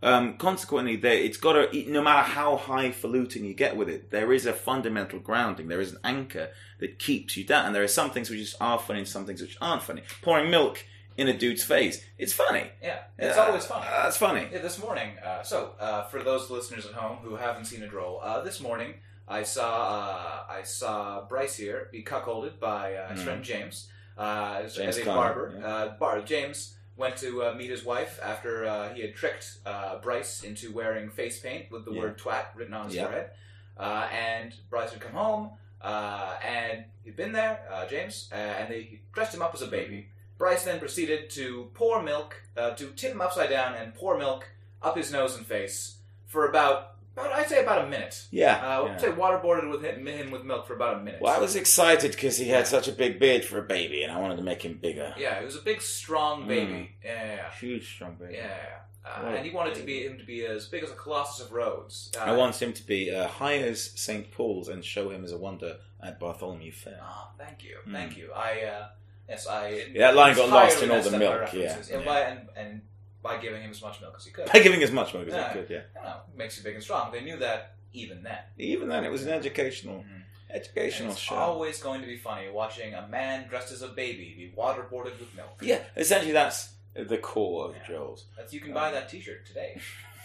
Um, 0.00 0.36
consequently, 0.38 0.94
there, 0.94 1.12
it's 1.26 1.36
got 1.46 1.54
to. 1.54 1.90
No 1.90 2.00
matter 2.08 2.22
how 2.38 2.56
highfalutin 2.56 3.44
you 3.44 3.52
get 3.52 3.76
with 3.76 3.88
it, 3.88 4.12
there 4.12 4.32
is 4.32 4.46
a 4.46 4.52
fundamental 4.52 5.18
grounding. 5.18 5.66
There 5.66 5.80
is 5.80 5.92
an 5.94 5.98
anchor 6.04 6.50
that 6.78 7.00
keeps 7.00 7.36
you 7.36 7.42
down. 7.42 7.66
And 7.66 7.74
there 7.74 7.82
are 7.82 7.88
some 8.00 8.10
things 8.10 8.30
which 8.30 8.54
are 8.60 8.78
funny, 8.78 9.00
and 9.00 9.08
some 9.08 9.26
things 9.26 9.40
which 9.42 9.58
aren't 9.60 9.82
funny. 9.82 10.02
Pouring 10.22 10.50
milk 10.52 10.84
in 11.16 11.26
a 11.26 11.36
dude's 11.36 11.64
face, 11.64 11.96
it's 12.16 12.32
funny. 12.32 12.70
Yeah, 12.80 13.00
it's 13.18 13.36
Uh, 13.36 13.46
always 13.46 13.64
funny. 13.66 13.86
uh, 13.88 14.06
it's 14.06 14.16
funny. 14.16 14.46
Yeah, 14.52 14.60
this 14.68 14.78
morning. 14.78 15.18
Uh, 15.18 15.42
so, 15.42 15.72
uh, 15.80 16.04
for 16.04 16.22
those 16.22 16.48
listeners 16.48 16.86
at 16.86 16.92
home 16.92 17.16
who 17.24 17.34
haven't 17.34 17.64
seen 17.64 17.82
a 17.82 17.88
droll, 17.88 18.20
uh, 18.22 18.40
this 18.42 18.60
morning 18.60 18.94
I 19.26 19.42
saw 19.42 19.72
uh, 19.98 20.52
I 20.58 20.62
saw 20.62 21.26
Bryce 21.30 21.56
here 21.56 21.88
be 21.90 22.04
cuckolded 22.04 22.60
by 22.60 22.94
uh, 22.94 23.08
his 23.10 23.20
Mm. 23.20 23.24
friend 23.24 23.42
James, 23.42 23.88
uh, 24.18 24.60
as, 24.64 24.76
a 24.78 25.02
Conner, 25.02 25.14
barber. 25.16 25.54
yeah. 25.58 25.66
Uh, 25.66 25.88
bar- 25.98 26.20
James 26.22 26.76
went 26.96 27.16
to 27.18 27.44
uh, 27.44 27.54
meet 27.54 27.70
his 27.70 27.84
wife 27.84 28.18
after 28.22 28.66
uh, 28.66 28.92
he 28.92 29.02
had 29.02 29.14
tricked 29.14 29.58
uh, 29.64 29.98
Bryce 29.98 30.42
into 30.42 30.72
wearing 30.72 31.08
face 31.10 31.40
paint 31.40 31.70
with 31.70 31.84
the 31.84 31.92
Yeah. 31.92 32.00
word 32.00 32.18
"twat" 32.18 32.46
written 32.56 32.74
on 32.74 32.86
his 32.86 32.96
Yeah. 32.96 33.04
forehead. 33.04 33.30
Uh, 33.76 34.08
and 34.12 34.52
Bryce 34.70 34.90
had 34.90 35.00
come 35.00 35.12
home, 35.12 35.50
uh, 35.80 36.34
and 36.44 36.84
he'd 37.04 37.14
been 37.14 37.30
there, 37.32 37.60
uh, 37.72 37.86
James, 37.86 38.28
uh, 38.32 38.34
and 38.34 38.68
they 38.72 39.00
dressed 39.12 39.32
him 39.32 39.40
up 39.42 39.54
as 39.54 39.62
a 39.62 39.68
baby. 39.68 40.08
Bryce 40.36 40.64
then 40.64 40.80
proceeded 40.80 41.30
to 41.30 41.70
pour 41.74 42.02
milk, 42.02 42.34
uh, 42.56 42.70
to 42.70 42.88
tip 42.90 43.12
him 43.12 43.20
upside 43.20 43.50
down 43.50 43.74
and 43.74 43.94
pour 43.94 44.18
milk 44.18 44.48
up 44.82 44.96
his 44.96 45.12
nose 45.12 45.36
and 45.36 45.46
face 45.46 45.98
for 46.26 46.48
about, 46.48 46.96
about 47.26 47.32
I'd 47.38 47.48
say 47.48 47.62
about 47.62 47.84
a 47.84 47.88
minute. 47.88 48.26
Yeah. 48.30 48.54
Uh, 48.56 48.84
yeah. 48.86 48.92
I'd 48.92 49.00
say 49.00 49.08
waterboarded 49.08 49.70
with 49.70 49.82
him, 49.82 50.06
him 50.06 50.30
with 50.30 50.44
milk 50.44 50.66
for 50.66 50.74
about 50.74 50.96
a 51.00 51.02
minute. 51.02 51.20
Well, 51.20 51.34
I 51.34 51.38
was 51.40 51.56
excited 51.56 52.12
because 52.12 52.38
he 52.38 52.48
had 52.48 52.66
such 52.66 52.88
a 52.88 52.92
big 52.92 53.18
beard 53.18 53.44
for 53.44 53.58
a 53.58 53.62
baby, 53.62 54.02
and 54.02 54.12
I 54.12 54.18
wanted 54.20 54.36
to 54.36 54.42
make 54.42 54.62
him 54.62 54.78
bigger. 54.80 55.14
Yeah, 55.18 55.38
he 55.38 55.44
was 55.44 55.56
a 55.56 55.62
big, 55.62 55.80
strong 55.82 56.44
Mm. 56.44 56.48
baby. 56.48 56.90
Yeah, 57.04 57.26
yeah, 57.36 57.50
Huge, 57.60 57.94
strong 57.94 58.14
baby. 58.14 58.34
yeah. 58.34 58.46
yeah. 58.46 58.74
Uh, 59.10 59.28
and 59.36 59.46
he 59.46 59.50
wanted 59.52 59.74
to 59.74 59.82
be 59.84 60.04
him 60.04 60.18
to 60.18 60.24
be 60.24 60.44
as 60.44 60.66
big 60.66 60.82
as 60.84 60.90
a 60.90 60.94
Colossus 60.94 61.46
of 61.46 61.50
Rhodes. 61.52 62.10
Uh, 62.14 62.24
I 62.24 62.32
want 62.32 62.60
him 62.60 62.74
to 62.74 62.82
be 62.86 63.10
uh, 63.14 63.26
high 63.26 63.56
as 63.56 63.82
St. 63.98 64.30
Paul's 64.30 64.68
and 64.68 64.84
show 64.84 65.08
him 65.10 65.24
as 65.24 65.32
a 65.32 65.38
wonder 65.38 65.78
at 66.02 66.20
Bartholomew 66.20 66.72
Fair. 66.72 67.00
Oh, 67.02 67.28
thank 67.38 67.64
you, 67.64 67.76
Mm. 67.86 67.92
thank 67.92 68.16
you. 68.18 68.30
I 68.36 68.60
uh, 68.64 68.86
yes, 69.26 69.46
I. 69.46 69.86
Yeah, 69.94 70.08
that 70.08 70.16
line 70.16 70.36
got 70.36 70.50
lost 70.50 70.82
in 70.82 70.90
all 70.90 71.00
the 71.00 71.16
milk, 71.18 71.52
yeah, 71.54 71.76
and 71.90 72.04
yeah. 72.04 72.28
and, 72.28 72.48
and 72.54 72.82
by 73.28 73.36
giving 73.38 73.62
him 73.62 73.70
as 73.70 73.80
much 73.82 74.00
milk 74.00 74.14
as 74.16 74.24
he 74.24 74.30
could. 74.32 74.46
By 74.52 74.58
giving 74.60 74.82
as 74.82 74.90
much 74.90 75.12
milk 75.14 75.28
as 75.28 75.34
Yeah. 75.34 75.46
I 75.48 75.52
could, 75.52 75.70
yeah. 75.70 75.80
Don't 75.94 76.04
know, 76.04 76.20
makes 76.36 76.56
you 76.58 76.64
big 76.64 76.74
and 76.74 76.82
strong. 76.82 77.12
They 77.12 77.20
knew 77.20 77.36
that 77.38 77.74
even 77.92 78.22
then. 78.22 78.38
Even 78.58 78.88
then, 78.88 79.04
it 79.04 79.10
was 79.10 79.22
an 79.24 79.30
educational, 79.32 80.00
Mhm. 80.02 80.22
educational 80.50 81.12
it's 81.12 81.20
show. 81.20 81.34
always 81.36 81.80
going 81.82 82.00
to 82.00 82.06
be 82.06 82.16
funny 82.18 82.48
watching 82.50 82.94
a 82.94 83.06
man 83.08 83.46
dressed 83.48 83.70
as 83.72 83.82
a 83.82 83.88
baby 83.88 84.34
be 84.36 84.52
waterboarded 84.56 85.18
with 85.18 85.34
milk. 85.36 85.58
Yeah, 85.60 85.82
essentially 85.96 86.32
that's 86.32 86.70
the 86.94 87.18
core 87.18 87.66
of 87.68 87.76
Yeah. 87.76 87.82
drolls. 87.84 88.24
That's, 88.36 88.52
you 88.52 88.60
can 88.60 88.72
buy 88.74 88.90
that 88.90 89.08
T-shirt 89.08 89.46
today 89.46 89.80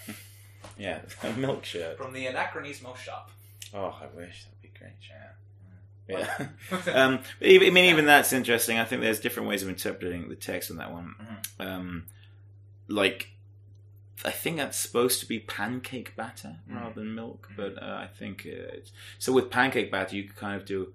Yeah, 0.78 1.02
a 1.24 1.34
milk 1.34 1.66
shirt. 1.66 1.98
from 1.98 2.14
the 2.14 2.26
Anachronismo 2.26 2.96
shop. 2.98 3.30
Oh, 3.74 3.96
I 4.02 4.06
wish 4.16 4.46
that'd 4.46 4.62
be 4.62 4.72
great. 4.80 4.94
Yeah. 5.10 5.30
Yeah. 6.08 6.48
um, 6.94 7.24
but 7.40 7.48
even, 7.48 7.68
I 7.68 7.72
mean, 7.72 7.86
even 7.92 8.06
that's 8.06 8.34
interesting. 8.34 8.78
I 8.80 8.86
think 8.86 9.02
there's 9.02 9.20
different 9.20 9.48
ways 9.50 9.64
of 9.64 9.70
interpreting 9.70 10.30
the 10.30 10.36
text 10.36 10.70
on 10.72 10.78
that 10.78 10.92
one. 10.92 11.16
Mhm. 11.60 11.66
Um, 11.66 12.06
like, 12.88 13.30
I 14.26 14.32
think 14.32 14.58
that's 14.58 14.78
supposed 14.78 15.20
to 15.22 15.26
be 15.26 15.40
pancake 15.40 16.16
batter 16.16 16.58
Mhm. 16.70 16.76
rather 16.76 16.96
than 17.02 17.16
milk, 17.16 17.50
but 17.58 17.82
uh, 17.82 17.98
I 18.06 18.08
think 18.08 18.46
uh, 18.46 18.78
it's 18.78 18.92
so 19.20 19.34
with 19.34 19.50
pancake 19.50 19.92
batter 19.92 20.16
you 20.16 20.24
could 20.24 20.36
kind 20.38 20.56
of 20.60 20.66
do. 20.66 20.94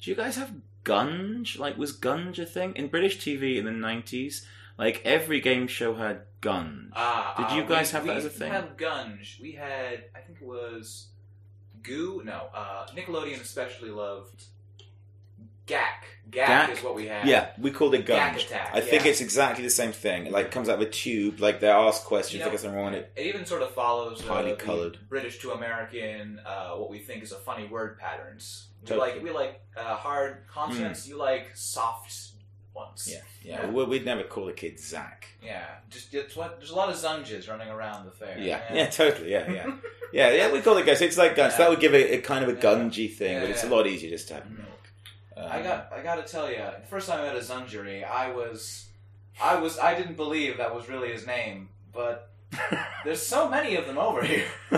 Do 0.00 0.10
you 0.10 0.16
guys 0.16 0.36
have 0.36 0.52
gunge? 0.84 1.58
Like, 1.58 1.76
was 1.76 1.92
gunge 1.92 2.38
a 2.38 2.46
thing 2.46 2.72
in 2.76 2.88
British 2.88 3.18
TV 3.18 3.56
in 3.56 3.64
the 3.64 3.72
nineties? 3.72 4.46
Like 4.76 5.02
every 5.04 5.40
game 5.40 5.66
show 5.66 5.94
had 5.94 6.22
gunge. 6.40 6.90
Ah, 6.94 7.34
Did 7.36 7.46
uh, 7.46 7.56
you 7.56 7.68
guys 7.68 7.88
we, 7.92 7.96
have 7.96 8.06
that 8.06 8.12
we 8.12 8.16
as 8.18 8.24
a 8.26 8.30
thing? 8.30 8.52
had 8.52 8.76
Gunge. 8.76 9.40
We 9.40 9.52
had, 9.52 10.04
I 10.14 10.20
think 10.20 10.40
it 10.40 10.46
was 10.46 11.08
Goo. 11.82 12.22
No, 12.24 12.48
uh, 12.54 12.86
Nickelodeon 12.94 13.40
especially 13.40 13.90
loved 13.90 14.44
Gak. 15.68 16.04
Gak, 16.30 16.46
Gak? 16.46 16.70
is 16.72 16.82
what 16.82 16.94
we 16.94 17.06
have. 17.06 17.26
Yeah, 17.26 17.48
we 17.58 17.70
called 17.70 17.94
it 17.94 18.04
Gak 18.04 18.34
gunge. 18.34 18.46
attack. 18.46 18.70
I 18.74 18.80
think 18.80 19.04
yeah. 19.04 19.10
it's 19.12 19.20
exactly 19.22 19.64
the 19.64 19.70
same 19.70 19.92
thing. 19.92 20.26
It, 20.26 20.32
like 20.32 20.50
comes 20.50 20.68
out 20.68 20.74
of 20.74 20.80
a 20.82 20.90
tube, 20.90 21.40
like 21.40 21.60
they 21.60 21.68
ask 21.68 22.04
questions, 22.04 22.34
You 22.34 22.40
know, 22.40 22.44
they 22.46 22.50
get 22.50 22.60
something 22.60 22.78
wrong 22.78 22.92
it. 22.94 23.10
It 23.16 23.26
even 23.26 23.46
sort 23.46 23.62
of 23.62 23.70
follows 23.74 24.22
uh, 24.22 24.32
Highly 24.32 24.50
the 24.50 24.56
coloured. 24.56 24.98
British 25.08 25.38
to 25.38 25.52
American, 25.52 26.40
uh, 26.44 26.72
what 26.72 26.90
we 26.90 26.98
think 26.98 27.22
is 27.22 27.32
a 27.32 27.36
funny 27.36 27.66
word 27.66 27.98
patterns. 27.98 28.66
We 28.88 28.96
like 28.96 29.22
we 29.22 29.30
like 29.30 29.60
uh, 29.76 29.96
hard 29.96 30.38
consonants. 30.50 31.08
You 31.08 31.16
like 31.16 31.50
soft 31.54 32.12
ones. 32.74 33.08
Yeah, 33.10 33.20
yeah. 33.42 33.66
We, 33.70 33.84
we'd 33.84 34.04
never 34.04 34.22
call 34.22 34.48
a 34.48 34.52
kid 34.52 34.78
Zach. 34.78 35.26
yeah. 35.42 35.64
Just 35.90 36.12
it's 36.14 36.36
what 36.36 36.58
there's 36.58 36.70
a 36.70 36.76
lot 36.76 36.90
of 36.90 36.96
zunges 36.96 37.48
running 37.48 37.68
around 37.68 38.04
the 38.04 38.12
fair. 38.12 38.38
Yeah, 38.38 38.60
yeah, 38.72 38.86
totally. 38.88 39.32
Yeah, 39.32 39.50
yeah, 39.50 39.66
yeah, 40.12 40.30
yeah. 40.32 40.52
We 40.52 40.60
call 40.60 40.76
it 40.76 40.84
gunge. 40.86 41.00
It's 41.00 41.16
like 41.18 41.34
gunge. 41.36 41.56
That 41.56 41.70
would 41.70 41.80
give 41.80 41.94
it 41.94 42.12
a 42.12 42.20
kind 42.20 42.44
of 42.44 42.50
a 42.50 42.52
Yeah. 42.54 42.60
gungy 42.60 43.12
thing, 43.12 43.32
Yeah, 43.32 43.40
but 43.40 43.50
it's 43.50 43.64
a 43.64 43.68
lot 43.68 43.86
easier 43.86 44.10
just 44.10 44.28
to 44.28 44.34
have 44.34 44.44
Mhm. 44.44 44.64
Milk. 45.40 45.52
I 45.52 45.62
got 45.62 45.92
I 45.92 46.02
got 46.02 46.24
to 46.24 46.30
tell 46.30 46.50
you, 46.50 46.56
the 46.58 46.86
first 46.88 47.08
time 47.08 47.20
I 47.20 47.24
met 47.24 47.36
a 47.36 47.40
Zunjuri, 47.40 48.04
I 48.08 48.30
was 48.30 48.86
I 49.40 49.56
was 49.56 49.78
I 49.78 49.94
didn't 49.94 50.16
believe 50.16 50.56
that 50.58 50.74
was 50.74 50.88
really 50.88 51.12
his 51.12 51.26
name, 51.26 51.68
but 51.92 52.30
there's 53.04 53.22
so 53.22 53.48
many 53.48 53.76
of 53.76 53.86
them 53.86 53.98
over 53.98 54.24
here. 54.24 54.46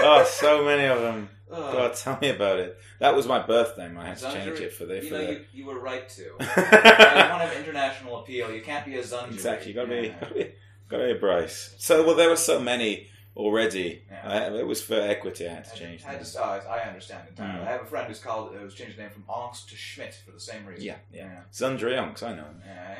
oh, 0.00 0.24
so 0.28 0.64
many 0.64 0.84
of 0.86 1.00
them. 1.00 1.28
Ugh. 1.50 1.72
God, 1.72 1.94
tell 1.94 2.18
me 2.20 2.28
about 2.28 2.58
it. 2.58 2.76
That 2.98 3.14
was 3.16 3.26
my 3.26 3.38
birth 3.44 3.78
name. 3.78 3.96
I 3.96 4.08
had 4.08 4.18
to 4.18 4.32
change 4.32 4.60
it 4.60 4.72
for 4.72 4.84
the. 4.84 4.96
You 4.96 5.02
For 5.02 5.14
know, 5.14 5.26
the... 5.26 5.32
you, 5.32 5.44
you 5.54 5.66
were 5.66 5.78
right 5.78 6.06
to. 6.10 6.22
you 6.22 6.30
want 6.30 6.44
to 6.44 6.58
have 6.60 7.56
international 7.56 8.18
appeal. 8.18 8.52
You 8.52 8.60
can't 8.60 8.84
be 8.84 8.96
a 8.96 9.02
Zunjuri. 9.02 9.32
exactly. 9.32 9.68
You 9.68 9.74
gotta 9.74 9.88
be, 9.88 10.08
Yeah. 10.08 10.20
gotta 10.20 10.34
be, 10.34 10.52
gotta 10.88 11.04
be 11.04 11.10
a 11.12 11.14
Bryce. 11.14 11.74
So, 11.78 12.04
well, 12.04 12.16
there 12.16 12.28
were 12.28 12.36
so 12.36 12.60
many 12.60 13.08
already. 13.38 14.02
Yeah. 14.10 14.20
I, 14.24 14.58
it 14.58 14.66
was 14.66 14.82
for 14.82 15.00
equity. 15.00 15.46
I 15.48 15.54
had 15.54 15.64
to 15.64 15.76
change. 15.78 16.04
I 16.06 16.16
just, 16.16 16.36
I 16.36 16.58
I 16.58 16.80
understand 16.88 17.28
entirely. 17.28 17.64
Mm. 17.64 17.68
I 17.68 17.70
have 17.70 17.82
a 17.82 17.86
friend 17.86 18.08
who's 18.08 18.18
called, 18.18 18.54
who's 18.54 18.74
changed 18.74 18.98
the 18.98 19.02
name 19.02 19.10
from 19.10 19.22
Onks 19.22 19.66
to 19.68 19.76
Schmidt 19.76 20.20
for 20.26 20.32
the 20.32 20.40
same 20.40 20.66
reason. 20.66 20.84
Yeah, 20.84 20.96
yeah. 21.12 21.40
Zundrionks, 21.52 22.22
I 22.22 22.34
know. 22.34 22.44
him. 22.44 22.62
Yeah, 22.66 22.96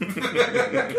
yeah. 0.00 0.92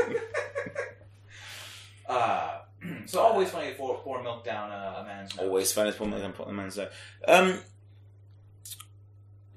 uh, 2.13 2.59
so 3.05 3.19
always 3.19 3.49
funny 3.49 3.71
to 3.71 3.75
pour, 3.75 3.97
pour 3.97 4.23
milk 4.23 4.45
down 4.45 4.71
a, 4.71 5.01
a 5.01 5.03
man's. 5.03 5.37
Always 5.37 5.71
fun 5.73 5.87
as 5.87 5.95
put 5.95 6.07
my 6.07 6.19
put 6.29 6.47
the 6.47 6.53
man's 6.53 6.79
out. 6.79 6.89
Um. 7.27 7.59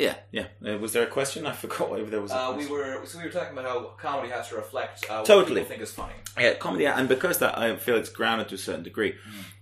Yeah, 0.00 0.14
yeah. 0.32 0.46
Uh, 0.66 0.78
was 0.78 0.92
there 0.94 1.02
a 1.02 1.06
question? 1.06 1.46
I 1.46 1.52
forgot 1.64 1.98
if 2.00 2.10
there 2.10 2.20
was. 2.20 2.30
A 2.32 2.36
Uh, 2.38 2.48
we 2.52 2.66
question. 2.66 2.72
were 2.72 3.06
so 3.06 3.18
we 3.18 3.24
were 3.24 3.30
talking 3.30 3.52
about 3.52 3.64
how 3.66 3.80
comedy 3.98 4.32
has 4.32 4.48
to 4.48 4.56
reflect 4.56 5.04
uh, 5.10 5.16
what 5.18 5.26
Totally. 5.26 5.60
people 5.60 5.68
think 5.70 5.82
is 5.82 5.92
funny. 5.92 6.14
Yeah, 6.38 6.54
comedy, 6.54 6.86
and 6.86 7.08
because 7.08 7.38
that 7.38 7.58
I 7.58 7.76
feel 7.76 7.96
it's 7.96 8.08
grounded 8.10 8.48
to 8.48 8.54
a 8.54 8.58
certain 8.58 8.82
degree, 8.82 9.14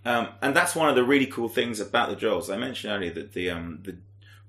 um, 0.05 0.28
and 0.41 0.55
that's 0.55 0.74
one 0.76 0.89
of 0.89 0.95
the 0.95 1.05
really 1.05 1.26
cool 1.26 1.49
things 1.49 1.80
about 1.80 2.09
the 2.11 2.16
drolls. 2.16 2.53
I 2.53 2.57
mentioned 2.57 2.93
earlier 2.93 3.12
that 3.14 3.32
the 3.32 3.51
um, 3.51 3.80
the 3.82 3.97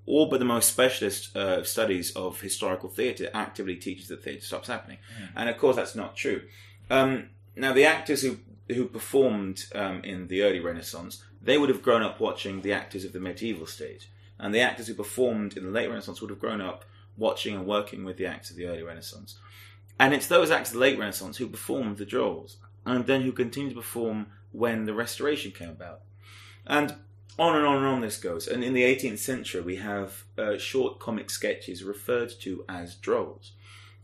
all 0.05 0.27
but 0.27 0.39
the 0.39 0.45
most 0.45 0.69
specialist 0.69 1.35
uh, 1.35 1.63
studies 1.63 2.15
of 2.15 2.41
historical 2.41 2.89
theatre 2.89 3.29
actively 3.33 3.75
teaches 3.75 4.07
that 4.09 4.23
theatre 4.23 4.45
stops 4.45 4.67
happening, 4.67 4.97
and 5.35 5.49
of 5.49 5.57
course 5.57 5.75
that's 5.75 5.95
not 5.95 6.15
true. 6.15 6.41
Um, 6.89 7.29
now 7.55 7.73
the 7.73 7.85
actors 7.85 8.21
who 8.21 8.37
who 8.69 8.85
performed 8.85 9.65
um, 9.73 10.03
in 10.03 10.27
the 10.27 10.43
early 10.43 10.59
Renaissance, 10.59 11.23
they 11.41 11.57
would 11.57 11.69
have 11.69 11.81
grown 11.81 12.03
up 12.03 12.19
watching 12.19 12.61
the 12.61 12.73
actors 12.73 13.03
of 13.05 13.13
the 13.13 13.19
medieval 13.19 13.65
stage. 13.65 14.07
And 14.39 14.53
the 14.53 14.61
actors 14.61 14.87
who 14.87 14.93
performed 14.93 15.57
in 15.57 15.65
the 15.65 15.71
late 15.71 15.89
Renaissance 15.89 16.21
would 16.21 16.29
have 16.29 16.39
grown 16.39 16.61
up 16.61 16.85
watching 17.17 17.55
and 17.55 17.67
working 17.67 18.05
with 18.05 18.17
the 18.17 18.25
acts 18.25 18.49
of 18.49 18.55
the 18.55 18.65
early 18.65 18.83
Renaissance. 18.83 19.37
And 19.99 20.13
it's 20.13 20.27
those 20.27 20.49
acts 20.49 20.69
of 20.69 20.75
the 20.75 20.79
late 20.79 20.97
Renaissance 20.97 21.37
who 21.37 21.47
performed 21.47 21.97
the 21.97 22.05
drolls, 22.05 22.55
and 22.85 23.05
then 23.05 23.21
who 23.21 23.31
continued 23.31 23.71
to 23.71 23.81
perform 23.81 24.27
when 24.51 24.85
the 24.85 24.93
Restoration 24.93 25.51
came 25.51 25.69
about. 25.69 26.01
And 26.65 26.95
on 27.37 27.55
and 27.55 27.65
on 27.65 27.77
and 27.77 27.85
on 27.85 28.01
this 28.01 28.17
goes. 28.17 28.47
And 28.47 28.63
in 28.63 28.73
the 28.73 28.83
18th 28.83 29.19
century, 29.19 29.61
we 29.61 29.77
have 29.77 30.23
uh, 30.37 30.57
short 30.57 30.99
comic 30.99 31.29
sketches 31.29 31.83
referred 31.83 32.31
to 32.41 32.65
as 32.67 32.95
drolls. 32.95 33.51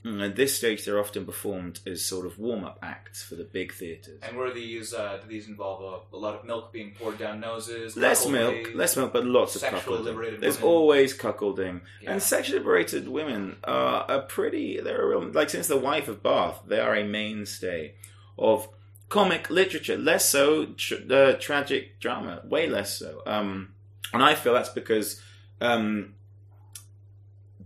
And 0.06 0.22
at 0.22 0.36
this 0.36 0.56
stage, 0.56 0.86
they're 0.86 1.00
often 1.00 1.26
performed 1.26 1.80
as 1.88 2.06
sort 2.06 2.28
of 2.28 2.38
warm 2.38 2.64
up 2.64 2.78
acts 2.84 3.24
for 3.24 3.34
the 3.34 3.44
big 3.44 3.74
theatres. 3.74 4.20
And 4.22 4.38
were 4.38 4.54
these? 4.54 4.94
Uh, 4.94 5.18
do 5.20 5.28
these 5.28 5.48
involve 5.48 5.82
a, 6.14 6.16
a 6.16 6.20
lot 6.20 6.36
of 6.36 6.46
milk 6.46 6.72
being 6.72 6.94
poured 6.94 7.18
down 7.18 7.40
noses? 7.40 7.98
Less 7.98 8.28
milk, 8.28 8.76
less 8.76 8.96
milk, 8.96 9.14
but 9.14 9.26
lots 9.26 9.56
of 9.56 9.64
cuckolding. 9.64 10.40
There's 10.40 10.58
women. 10.58 10.70
always 10.70 11.18
cuckolding, 11.18 11.82
Yeah. 12.04 12.12
and 12.12 12.22
sexually 12.22 12.60
liberated 12.60 13.08
women 13.08 13.56
are 13.64 14.06
a 14.08 14.22
pretty. 14.22 14.80
They're 14.80 15.02
a 15.02 15.08
real 15.08 15.32
like 15.32 15.50
since 15.50 15.66
the 15.68 15.78
wife 15.78 16.08
of 16.08 16.22
Bath, 16.22 16.62
they 16.68 16.80
are 16.80 16.96
a 16.96 17.04
mainstay 17.04 17.96
of 18.38 18.70
comic 19.10 19.50
literature. 19.50 19.98
Less 19.98 20.30
so 20.30 20.68
tr- 20.78 21.12
uh, 21.12 21.34
tragic 21.40 22.00
drama, 22.00 22.42
way 22.46 22.70
less 22.70 23.00
so. 23.00 23.24
Um, 23.26 23.74
and 24.14 24.22
I 24.24 24.36
feel 24.36 24.54
that's 24.54 24.70
because 24.70 25.20
um, 25.62 26.14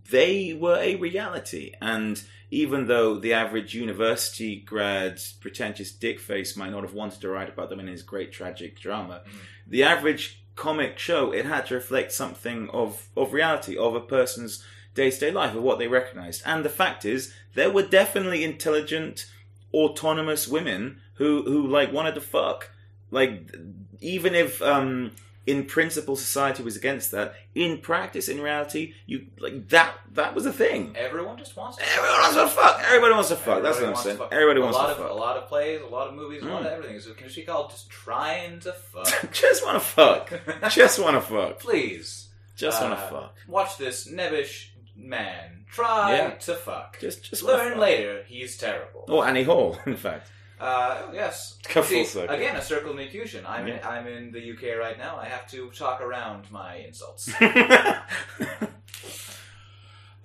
they 0.10 0.53
were 0.53 0.78
a 0.78 0.95
reality, 0.95 1.74
and 1.82 2.22
even 2.51 2.88
though 2.88 3.20
the 3.20 3.34
average 3.34 3.76
university 3.76 4.55
grad, 4.55 5.22
pretentious 5.39 5.91
dickface, 5.91 6.57
might 6.57 6.72
not 6.72 6.84
have 6.84 6.93
wanted 6.93 7.22
to 7.22 7.30
write 7.30 7.49
about 7.49 7.70
them 7.70 7.80
in 7.80 7.88
his 7.88 8.01
great 8.01 8.32
tragic 8.32 8.80
drama, 8.80 9.22
the 9.68 9.84
average 9.84 10.43
comic 10.55 10.99
show 10.99 11.32
it 11.32 11.45
had 11.45 11.66
to 11.66 11.76
reflect 11.76 12.12
something 12.12 12.70
of 12.72 13.07
of 13.16 13.32
reality 13.32 13.78
of 13.78 13.95
a 13.95 14.01
person's 14.01 14.64
day-to-day 14.93 15.32
life 15.32 15.55
of 15.55 15.64
what 15.64 15.80
they 15.80 15.88
recognized. 15.88 16.41
And 16.45 16.66
the 16.66 16.70
fact 16.70 17.05
is 17.05 17.34
there 17.53 17.72
were 17.72 17.84
definitely 17.84 18.43
intelligent 18.43 19.26
autonomous 19.74 20.47
women 20.47 20.99
who 21.14 21.43
who 21.43 21.66
like 21.66 21.93
wanted 21.93 22.16
to 22.16 22.22
fuck. 22.22 22.72
Like 23.12 23.55
even 24.01 24.36
if 24.36 24.62
um 24.62 25.12
in 25.52 25.66
principle 25.66 26.16
society 26.16 26.62
was 26.64 26.76
against 26.76 27.12
that 27.12 27.34
in 27.56 27.72
practice 27.80 28.28
in 28.30 28.39
reality 28.41 28.93
you 29.06 29.18
like 29.39 29.58
that 29.70 29.93
that 30.14 30.36
was 30.36 30.45
a 30.45 30.54
thing 30.54 30.93
Everyone 31.08 31.38
just 31.38 31.56
wants 31.58 31.78
to. 31.78 31.84
everyone 31.95 32.20
wants 32.22 32.36
to 32.36 32.47
fuck 32.62 32.76
everybody 32.86 33.14
wants 33.14 33.30
to 33.30 33.36
fuck 33.36 33.64
that's 33.64 33.80
what 33.80 33.89
i'm 33.89 33.95
saying 33.95 34.18
fuck. 34.18 34.32
everybody 34.32 34.60
a 34.60 34.64
wants 34.64 34.78
to 34.78 34.84
of, 34.86 34.97
fuck 34.97 35.10
A 35.10 35.14
lot 35.14 35.38
of 35.38 35.47
plays, 35.47 35.82
a 35.82 35.86
lot 35.97 36.08
of 36.10 36.14
movies, 36.16 36.41
a 36.43 36.45
lot 36.45 36.62
of 36.62 36.68
Mm. 36.68 36.74
everything. 36.78 37.00
So 37.00 37.14
can 37.14 37.28
it 37.28 37.36
be 37.36 37.41
called 37.43 37.72
just 37.72 37.89
trying 37.89 38.60
to 38.62 38.72
fuck? 38.74 39.32
just 39.43 39.66
want 39.66 39.76
to 39.82 39.86
fuck 39.97 40.26
just 40.72 41.00
want 41.04 41.16
to 41.16 41.22
fuck 41.22 41.60
Please. 41.60 42.30
just 42.56 42.82
want 42.82 42.93
to 42.97 43.04
Uh, 43.06 43.10
fuck 43.10 43.36
Watch 43.47 43.78
this 43.78 44.08
nebbish 44.12 44.70
man 44.95 45.66
try 45.72 46.16
Yeah. 46.18 46.30
to 46.32 46.54
fuck. 46.56 47.00
just 47.00 47.24
just 47.30 47.43
Learn 47.43 47.72
fuck. 47.74 47.82
later 47.82 48.24
he's 48.28 48.58
terrible. 48.58 49.06
Oh, 49.08 49.22
Annie 49.24 49.43
Hall, 49.43 49.78
in 49.86 49.95
fact. 49.95 50.30
Uh, 50.60 51.03
yes. 51.14 51.57
Come 51.64 51.84
full 51.84 51.89
See, 52.03 52.03
circle. 52.05 52.36
again, 52.36 52.55
a 52.55 52.62
circle 52.62 52.91
of 52.91 52.99
elocution. 52.99 53.45
I'm 53.47 53.68
in, 53.68 53.80
I'm 53.84 54.07
in 54.07 54.32
the 54.32 54.51
UK 54.51 54.78
right 54.78 54.97
now. 54.97 55.18
I 55.18 55.26
have 55.26 55.47
to 55.51 55.70
talk 55.72 56.01
around 56.01 56.51
my 56.51 56.76
insults. 56.76 57.30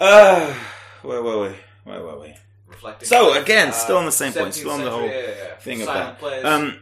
uh, 0.01 0.55
where 1.03 1.23
were 1.23 1.49
we? 1.51 1.55
Where 1.85 2.03
were 2.03 2.21
we? 2.21 2.35
Reflecting. 2.67 3.07
So, 3.09 3.41
again, 3.41 3.69
Uh, 3.69 3.73
still 3.73 3.97
on 3.99 4.07
the 4.07 4.13
same 4.13 4.33
point, 4.33 4.55
still 4.55 4.71
on 4.71 4.83
the 4.83 4.91
whole 4.91 5.03
yeah, 5.07 5.13
yeah, 5.21 5.29
yeah. 5.49 5.55
thing 5.57 5.81
of 5.83 5.87
that. 5.87 6.19
plays. 6.19 6.45
Um, 6.45 6.81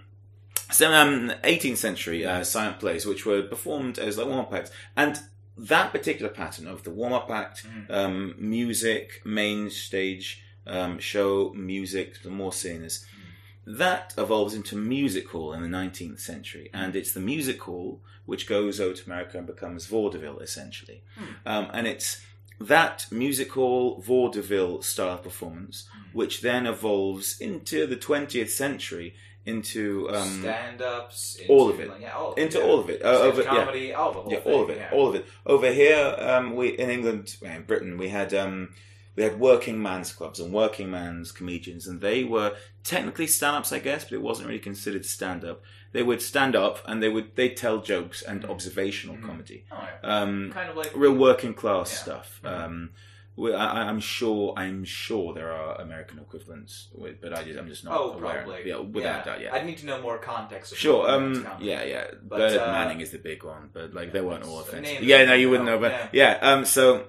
so, 0.71 0.91
um, 0.93 1.33
18th 1.45 1.77
century 1.77 2.25
uh, 2.25 2.43
silent 2.45 2.81
plays, 2.81 3.05
which 3.05 3.27
were 3.27 3.43
performed 3.43 3.99
as 3.99 4.17
like 4.17 4.27
warm-up 4.27 4.53
acts, 4.55 4.71
and 4.97 5.19
that 5.59 5.93
particular 5.93 6.31
pattern 6.33 6.67
of 6.67 6.83
the 6.85 6.91
warm-up 6.91 7.31
act, 7.31 7.67
Mm. 7.67 7.91
um, 7.91 8.35
music, 8.39 9.21
main 9.25 9.69
stage 9.71 10.43
um, 10.67 10.99
show, 11.01 11.53
music, 11.55 12.23
the 12.23 12.31
more 12.31 12.53
singers, 12.53 13.05
that 13.67 14.15
evolves 14.19 14.55
into 14.55 14.77
music 14.77 15.29
hall 15.31 15.53
in 15.53 15.63
the 15.63 15.69
19th 15.69 16.21
century, 16.21 16.71
and 16.73 16.97
it's 16.97 17.13
the 17.13 17.21
music 17.21 17.63
hall 17.63 18.01
which 18.25 18.47
goes 18.47 18.81
over 18.81 18.95
to 18.95 19.07
America 19.07 19.39
and 19.39 19.47
becomes 19.47 19.87
vaudeville 19.87 20.39
essentially, 20.39 21.03
um, 21.47 21.69
and 21.73 21.87
it's 21.87 22.21
that 22.61 23.07
music 23.11 23.53
hall 23.53 24.01
vaudeville 24.01 24.83
style 24.83 25.19
performance, 25.19 25.89
which 26.13 26.41
then 26.41 26.67
evolves 26.67 27.41
into 27.41 27.87
the 27.87 27.97
20th 27.97 28.51
century 28.51 29.15
into 29.45 30.09
um, 30.11 30.41
stand-ups, 30.41 31.41
all 31.49 31.69
of 31.69 31.81
it. 31.81 31.91
yeah, 32.01 32.15
all, 32.15 32.35
into 32.35 32.59
yeah. 32.59 32.65
all 32.65 32.79
of 32.79 32.89
it. 32.89 33.05
Uh, 33.05 33.09
over, 33.09 33.43
yeah. 33.43 33.49
comedy, 33.49 33.93
all 33.93 34.13
the 34.13 34.21
whole 34.21 34.33
Yeah, 34.33 34.39
all 34.45 34.63
of 34.63 34.71
it, 34.71 34.77
yeah. 34.79 34.91
all 34.93 35.09
of 35.09 35.15
it. 35.17 35.27
Over 35.45 35.73
here, 35.73 36.17
um, 36.19 36.55
we 36.55 36.69
in 36.69 36.91
England, 36.91 37.37
in 37.43 37.63
Britain, 37.63 37.99
we 37.99 38.09
had 38.09 38.33
um, 38.35 38.71
we 39.17 39.23
had 39.25 39.39
working 39.39 39.81
man's 39.83 40.13
clubs 40.13 40.41
and 40.41 40.53
working 40.53 40.91
man's 40.91 41.33
comedians, 41.33 41.87
and 41.87 42.01
they 42.01 42.25
were 42.25 42.55
technically 42.83 43.27
stand-ups, 43.27 43.73
I 43.73 43.79
guess, 43.79 44.05
but 44.05 44.13
it 44.15 44.23
wasn't 44.23 44.49
really 44.49 44.59
considered 44.61 45.05
stand-up. 45.05 45.63
They 45.93 46.03
would 46.03 46.23
stand 46.23 46.57
up 46.57 46.79
and 46.87 47.03
they 47.03 47.11
would 47.11 47.37
they 47.37 47.51
tell 47.51 47.79
jokes 47.83 48.23
and 48.23 48.45
observational 48.47 49.19
comedy, 49.19 49.65
Oh, 49.71 49.77
yeah. 50.03 50.21
um, 50.23 50.51
kind 50.55 50.71
of 50.71 50.77
like 50.77 50.93
real 50.97 51.13
working 51.15 51.53
class 51.53 51.93
Yeah. 51.93 51.99
stuff. 51.99 52.41
Mhm. 52.43 52.65
Um, 52.65 52.91
I, 53.39 53.89
I'm 53.89 54.01
sure, 54.01 54.53
I'm 54.59 54.85
sure 54.85 55.33
there 55.33 55.53
are 55.53 55.81
American 55.81 56.19
equivalents, 56.19 56.89
with, 56.95 57.21
but 57.23 57.33
I 57.33 57.43
just, 57.45 57.59
I'm 57.59 57.67
just 57.67 57.83
not 57.85 57.99
Oh, 57.99 58.13
aware. 58.13 58.43
probably. 58.43 58.69
Yeah, 58.69 58.81
without 58.81 59.25
doubt, 59.25 59.41
yeah. 59.41 59.55
I'd 59.55 59.65
need 59.67 59.79
to 59.79 59.87
know 59.87 60.01
more 60.03 60.19
context. 60.19 60.73
Of 60.73 60.79
Sure. 60.79 61.11
Um. 61.11 61.47
Yeah. 61.61 61.83
Yeah. 61.83 62.05
But, 62.23 62.39
Bernard 62.39 62.59
uh, 62.61 62.73
Manning 62.73 63.01
is 63.01 63.11
the 63.11 63.19
big 63.19 63.43
one, 63.43 63.71
but 63.73 63.95
like 63.95 64.13
they 64.13 64.21
weren't 64.21 64.45
all 64.45 64.61
offensive. 64.61 65.03
Yeah. 65.03 65.25
No, 65.25 65.33
you 65.35 65.49
wouldn't 65.51 65.67
know, 65.67 65.79
know. 65.79 65.89
But 65.89 66.11
yeah. 66.15 66.39
Um. 66.43 66.65
So. 66.67 67.07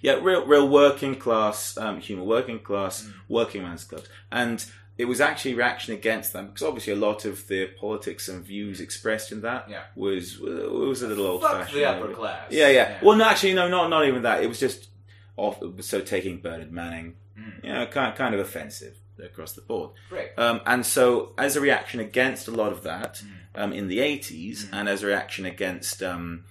Yeah. 0.00 0.14
Real. 0.22 0.46
Real 0.46 0.68
working 0.68 1.16
class 1.16 1.76
um, 1.78 2.00
humor. 2.00 2.24
Working 2.24 2.58
class. 2.60 3.02
Mm. 3.04 3.12
Working 3.28 3.62
man's 3.62 3.84
clubs. 3.84 4.08
And 4.30 4.64
it 4.98 5.04
was 5.04 5.20
actually 5.20 5.54
reaction 5.54 5.92
against 5.92 6.32
them 6.32 6.46
because 6.46 6.62
obviously 6.62 6.92
a 6.92 6.96
lot 6.96 7.24
of 7.26 7.46
the 7.48 7.66
politics 7.78 8.28
and 8.28 8.42
views 8.44 8.80
expressed 8.80 9.30
in 9.30 9.42
that 9.42 9.68
Yeah. 9.68 9.82
was 9.94 10.38
was 10.40 11.02
a 11.02 11.08
little 11.08 11.26
old 11.26 11.42
fashioned. 11.42 11.78
the 11.78 11.84
upper 11.84 12.14
class. 12.14 12.50
Yeah, 12.50 12.68
yeah. 12.68 12.72
yeah, 12.90 12.98
Well, 13.02 13.16
no, 13.16 13.24
actually, 13.26 13.52
no, 13.54 13.68
not 13.68 13.90
not 13.90 14.06
even 14.06 14.22
that. 14.22 14.42
It 14.42 14.46
was 14.48 14.58
just 14.58 14.88
off. 15.36 15.60
So 15.80 16.00
taking 16.00 16.40
Bernard 16.40 16.72
Manning, 16.72 17.16
Mm. 17.38 17.64
you 17.64 17.72
know, 17.74 17.86
kind 17.86 18.16
kind 18.16 18.34
of 18.34 18.40
offensive 18.40 18.94
across 19.22 19.52
the 19.52 19.60
board. 19.60 19.90
great. 20.08 20.30
Um, 20.38 20.60
and 20.66 20.84
so, 20.86 21.32
as 21.36 21.56
a 21.56 21.60
reaction 21.60 22.00
against 22.00 22.48
a 22.48 22.50
lot 22.50 22.72
of 22.72 22.82
that 22.84 23.22
Mm. 23.54 23.62
um, 23.62 23.72
in 23.74 23.88
the 23.88 23.98
80s, 24.00 24.68
and 24.72 24.88
as 24.88 25.02
a 25.02 25.06
reaction 25.06 25.44
against, 25.46 26.02
um, 26.02 26.44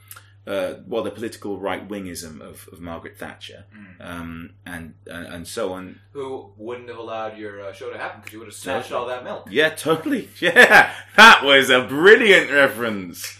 uh, 0.48 0.76
well, 0.88 1.02
the 1.04 1.12
political 1.12 1.58
right 1.60 1.88
wingism 1.88 2.39
of, 2.41 2.68
of 2.72 2.80
Margaret 2.80 3.18
Thatcher, 3.18 3.66
Mm. 3.76 3.96
um, 4.00 4.50
and, 4.66 4.93
and 5.08 5.26
and 5.28 5.48
so 5.48 5.74
on. 5.74 6.00
Who 6.12 6.52
wouldn't 6.58 6.89
have 6.89 6.98
allowed 6.98 7.38
your 7.38 7.62
uh, 7.62 7.74
show 7.74 7.91
to 7.91 7.98
happen 7.98 8.20
because 8.22 8.34
you 8.34 8.39
would 8.39 8.48
have 8.48 8.56
snatched 8.56 8.89
Totally. 8.89 9.02
all 9.02 9.08
that 9.16 9.24
milk? 9.24 9.48
Yeah, 9.50 9.70
totally. 9.70 10.30
Yeah, 10.39 10.93
that 11.18 11.43
was 11.43 11.70
a 11.70 11.82
brilliant 11.82 12.52
reference. 12.52 13.38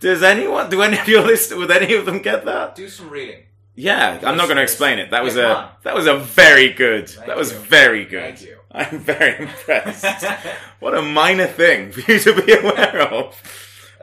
Does 0.00 0.22
anyone, 0.22 0.68
do 0.68 0.82
any 0.82 0.98
of 0.98 1.06
your 1.08 1.22
listeners, 1.24 1.58
would 1.58 1.70
any 1.70 1.94
of 1.94 2.06
them 2.06 2.18
get 2.20 2.44
that? 2.44 2.74
Do 2.74 2.88
some 2.88 3.08
reading. 3.08 3.44
Yeah, 3.74 4.18
I'm 4.24 4.36
not 4.36 4.46
going 4.46 4.56
to 4.58 4.62
explain 4.62 4.98
it. 4.98 5.10
That 5.12 5.22
was 5.24 5.36
Yeah, 5.36 5.68
a 5.80 5.82
that 5.84 5.94
was 5.94 6.06
a 6.06 6.18
very 6.18 6.70
good. 6.74 7.08
Thank 7.08 7.26
that 7.28 7.36
was 7.38 7.52
you. 7.52 7.58
very 7.60 8.04
good. 8.04 8.36
Thank 8.36 8.42
you. 8.42 8.58
I'm 8.72 8.98
very 8.98 9.38
impressed. 9.44 10.26
what 10.80 10.94
a 10.94 11.00
minor 11.02 11.46
thing 11.46 11.92
for 11.92 12.00
you 12.12 12.18
to 12.18 12.42
be 12.42 12.52
aware 12.52 13.00
of. 13.00 13.34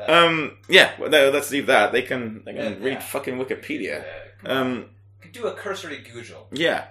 Um, 0.08 0.58
yeah, 0.68 0.92
well, 1.00 1.10
no, 1.10 1.30
let's 1.30 1.52
leave 1.52 1.66
that. 1.68 1.92
They 1.92 2.02
can 2.02 2.44
they 2.46 2.54
can 2.54 2.82
Yeah, 2.82 2.86
read 2.88 3.04
fucking 3.04 3.36
Wikipedia. 3.38 4.04
Uh, 4.46 4.50
Um, 4.52 4.86
could 5.22 5.32
do 5.34 5.48
a 5.48 5.54
cursory 5.54 5.98
Google. 5.98 6.48
yeah. 6.52 6.86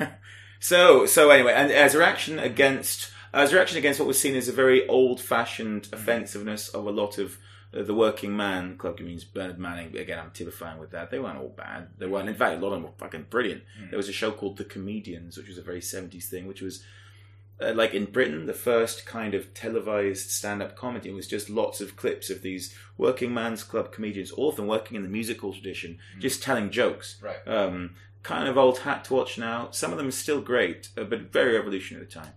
Um, 0.00 0.08
so 0.60 1.06
so 1.06 1.30
anyway, 1.30 1.52
and 1.54 1.70
as 1.72 1.94
a 1.94 1.98
reaction 1.98 2.38
against 2.38 3.10
as 3.32 3.52
a 3.52 3.56
reaction 3.56 3.78
against 3.78 3.98
what 3.98 4.06
was 4.06 4.20
seen 4.20 4.36
as 4.36 4.48
a 4.48 4.52
very 4.52 4.86
old-fashioned 4.86 5.88
offensiveness 5.92 6.68
of 6.68 6.86
a 6.86 6.90
lot 6.90 7.18
of 7.18 7.38
uh, 7.76 7.82
the 7.82 7.92
working 7.94 8.36
man 8.36 8.76
club 8.78 8.96
comedians, 8.96 9.24
Bernard 9.24 9.58
Manning. 9.58 9.96
Again, 9.96 10.20
I'm 10.20 10.30
typifying 10.30 10.78
with 10.78 10.92
that. 10.92 11.10
They 11.10 11.18
weren't 11.18 11.38
all 11.38 11.48
bad. 11.48 11.88
They 11.98 12.06
weren't. 12.06 12.28
In 12.28 12.36
fact, 12.36 12.56
a 12.56 12.60
lot 12.60 12.68
of 12.68 12.74
them 12.74 12.82
were 12.84 12.96
fucking 12.96 13.26
brilliant. 13.30 13.62
There 13.90 13.96
was 13.96 14.08
a 14.08 14.12
show 14.12 14.30
called 14.30 14.56
The 14.56 14.64
Comedians, 14.64 15.36
which 15.36 15.48
was 15.48 15.58
a 15.58 15.62
very 15.62 15.80
70s 15.80 16.26
thing, 16.26 16.46
which 16.46 16.62
was 16.62 16.84
uh, 17.60 17.72
like 17.74 17.94
in 17.94 18.06
Britain, 18.06 18.46
the 18.46 18.52
first 18.52 19.06
kind 19.06 19.34
of 19.34 19.54
televised 19.54 20.30
stand-up 20.30 20.76
comedy 20.76 21.10
was 21.10 21.26
just 21.26 21.48
lots 21.48 21.80
of 21.80 21.96
clips 21.96 22.30
of 22.30 22.42
these 22.42 22.74
working 22.98 23.32
man's 23.32 23.62
club 23.62 23.92
comedians, 23.92 24.30
all 24.32 24.48
of 24.48 24.56
them 24.56 24.66
working 24.66 24.96
in 24.96 25.02
the 25.02 25.08
musical 25.08 25.52
tradition, 25.52 25.98
just 26.18 26.42
telling 26.42 26.70
jokes. 26.70 27.16
right. 27.22 27.46
Um, 27.46 27.94
kind 28.22 28.48
of 28.48 28.56
old 28.56 28.78
hat 28.78 29.04
to 29.04 29.14
watch 29.14 29.38
now. 29.38 29.68
Some 29.70 29.92
of 29.92 29.98
them 29.98 30.08
are 30.08 30.12
still 30.12 30.40
great, 30.40 30.88
uh, 30.96 31.04
but 31.04 31.32
very 31.32 31.56
revolutionary 31.56 32.04
at 32.04 32.10
the 32.10 32.20
time. 32.20 32.32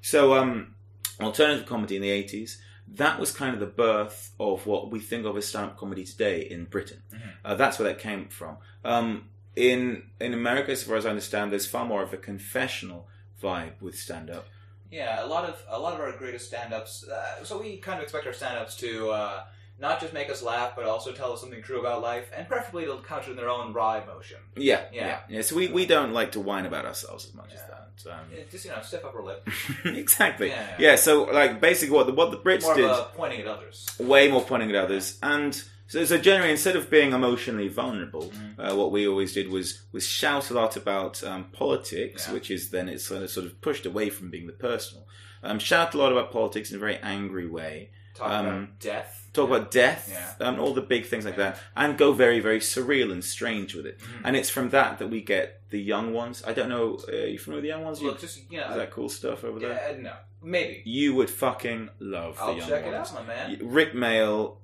So, 0.00 0.34
um, 0.34 0.74
alternative 1.20 1.66
comedy 1.66 1.96
in 1.96 2.02
the 2.02 2.10
80s, 2.10 2.56
that 2.88 3.20
was 3.20 3.30
kind 3.32 3.54
of 3.54 3.60
the 3.60 3.66
birth 3.66 4.32
of 4.40 4.66
what 4.66 4.90
we 4.90 4.98
think 4.98 5.24
of 5.26 5.36
as 5.36 5.46
stand-up 5.46 5.76
comedy 5.76 6.04
today 6.04 6.40
in 6.40 6.64
Britain. 6.64 7.02
Uh, 7.44 7.54
that's 7.54 7.78
where 7.78 7.88
that 7.88 8.00
came 8.00 8.28
from. 8.28 8.56
Um, 8.84 9.28
in 9.54 10.04
in 10.18 10.32
America, 10.34 10.72
as 10.72 10.82
far 10.82 10.96
as 10.96 11.06
I 11.06 11.10
understand, 11.10 11.52
there's 11.52 11.66
far 11.66 11.84
more 11.84 12.02
of 12.02 12.12
a 12.12 12.16
confessional 12.16 13.06
vibe 13.42 13.72
with 13.80 13.96
stand-up. 13.98 14.46
Yeah, 14.90 15.24
a 15.24 15.26
lot 15.26 15.44
of 15.48 15.62
a 15.68 15.78
lot 15.78 15.94
of 15.94 16.00
our 16.00 16.12
greatest 16.12 16.46
stand-ups. 16.48 17.08
Uh, 17.08 17.44
so 17.44 17.58
we 17.60 17.78
kind 17.78 17.98
of 17.98 18.02
expect 18.04 18.26
our 18.26 18.32
stand-ups 18.34 18.76
to 18.76 19.10
uh, 19.10 19.42
not 19.80 20.00
just 20.00 20.12
make 20.12 20.28
us 20.30 20.42
laugh, 20.42 20.72
but 20.76 20.84
also 20.84 21.12
tell 21.12 21.32
us 21.32 21.40
something 21.40 21.62
true 21.62 21.80
about 21.80 22.02
life, 22.02 22.30
and 22.36 22.46
preferably 22.46 22.84
to 22.84 22.98
couch 23.08 23.26
it 23.26 23.30
in 23.30 23.36
their 23.36 23.48
own 23.48 23.72
wry 23.72 24.02
emotion. 24.02 24.36
Yeah, 24.54 24.82
Yeah. 24.92 25.06
yeah, 25.06 25.18
yeah. 25.28 25.42
So 25.42 25.56
we, 25.56 25.68
we 25.68 25.86
don't 25.86 26.12
like 26.12 26.32
to 26.32 26.40
whine 26.40 26.66
about 26.66 26.84
ourselves 26.84 27.26
as 27.26 27.34
much 27.34 27.52
as 27.54 27.60
that. 27.60 28.12
Um, 28.12 28.20
Yeah, 28.34 28.42
Just 28.50 28.64
you 28.66 28.70
know, 28.70 28.82
stiff 28.82 29.04
upper 29.04 29.22
lip. 29.22 29.48
exactly. 29.84 30.48
Yeah. 30.48 30.74
Yeah. 30.78 30.96
So 30.96 31.24
like 31.24 31.60
basically, 31.60 31.94
what 31.96 32.06
the 32.06 32.12
what 32.12 32.30
the 32.30 32.36
Brits 32.38 32.62
More 32.62 32.74
did, 32.74 32.90
pointing 33.14 33.40
at 33.40 33.46
others. 33.46 33.86
way 33.98 34.28
more 34.30 34.42
pointing 34.42 34.70
at 34.70 34.76
others, 34.76 35.18
and 35.22 35.62
so, 35.92 36.04
so 36.04 36.18
generally, 36.18 36.50
instead 36.52 36.76
of 36.76 36.88
being 36.90 37.12
emotionally 37.12 37.68
vulnerable, 37.68 38.26
Mm-hmm. 38.32 38.60
uh, 38.60 38.74
what 38.74 38.90
we 38.92 39.06
always 39.06 39.32
did 39.32 39.48
was 39.48 39.82
was 39.92 40.04
shout 40.06 40.50
a 40.50 40.54
lot 40.54 40.76
about 40.76 41.22
um, 41.24 41.44
politics, 41.52 42.26
Yeah. 42.26 42.34
which 42.34 42.50
is 42.50 42.70
then 42.70 42.88
it's 42.88 43.04
sort 43.04 43.22
of, 43.22 43.30
sort 43.30 43.46
of 43.46 43.60
pushed 43.60 43.86
away 43.86 44.08
from 44.10 44.30
being 44.30 44.46
the 44.46 44.52
personal. 44.70 45.06
Um, 45.42 45.58
shout 45.58 45.94
a 45.94 45.98
lot 45.98 46.12
about 46.12 46.30
politics 46.32 46.70
in 46.70 46.76
a 46.76 46.80
very 46.80 46.96
angry 47.02 47.48
way. 47.48 47.90
Talk 48.14 48.30
Um, 48.30 48.46
about 48.46 48.78
death. 48.80 49.28
talk 49.32 49.48
about 49.48 49.70
death 49.70 50.08
Yeah. 50.10 50.46
and 50.48 50.58
all 50.60 50.74
the 50.74 50.82
big 50.94 51.06
things 51.06 51.24
like 51.24 51.36
Yeah. 51.38 51.52
that, 51.52 51.60
and 51.74 51.96
go 51.98 52.12
very, 52.12 52.40
very 52.40 52.60
surreal 52.60 53.10
and 53.10 53.24
strange 53.24 53.74
with 53.74 53.86
it. 53.86 53.98
Mhm. 53.98 54.20
And 54.24 54.36
it's 54.36 54.50
from 54.50 54.68
that 54.70 54.98
that 54.98 55.08
we 55.08 55.20
get 55.22 55.46
the 55.70 55.80
young 55.80 56.12
ones. 56.12 56.42
I 56.46 56.52
don't 56.52 56.68
know. 56.68 56.86
Uh, 57.08 57.16
you 57.32 57.38
familiar 57.38 57.58
with 57.60 57.62
the 57.68 57.68
young 57.74 57.84
ones? 57.84 58.00
You, 58.00 58.08
Look, 58.08 58.20
just 58.20 58.38
you 58.52 58.60
know, 58.60 58.68
is 58.70 58.76
that 58.76 58.90
cool 58.90 59.08
stuff 59.08 59.42
over 59.44 59.58
there? 59.58 59.96
no, 60.08 60.12
maybe. 60.42 60.82
You 60.84 61.14
would 61.16 61.30
fucking 61.30 61.88
love 62.00 62.36
I'll 62.38 62.52
the 62.52 62.58
young 62.60 62.68
check 62.68 62.84
it 62.86 62.94
out, 62.94 63.14
my 63.14 63.22
man. 63.24 63.58
Rik 63.62 63.92
Mayall. 63.94 64.58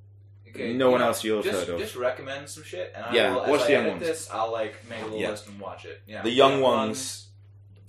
Okay, 0.54 0.72
no 0.74 0.90
one 0.90 1.02
else 1.02 1.22
you've 1.24 1.44
just, 1.44 1.66
heard 1.66 1.74
of. 1.74 1.80
Just 1.80 1.96
recommend 1.96 2.48
some 2.48 2.64
shit, 2.64 2.92
and 2.94 3.04
I 3.04 3.14
Yeah, 3.14 3.34
will, 3.34 3.50
watch 3.50 3.60
I 3.62 3.66
the 3.66 3.72
young 3.72 3.86
ones. 3.88 4.00
this, 4.02 4.28
I'll 4.32 4.52
like 4.52 4.74
make 4.88 5.00
a 5.00 5.04
little 5.04 5.18
Yeah. 5.20 5.30
list 5.30 5.46
and 5.48 5.60
watch 5.60 5.84
it. 5.84 6.00
Yeah, 6.06 6.22
The 6.22 6.30
young 6.30 6.60
ones. 6.60 7.26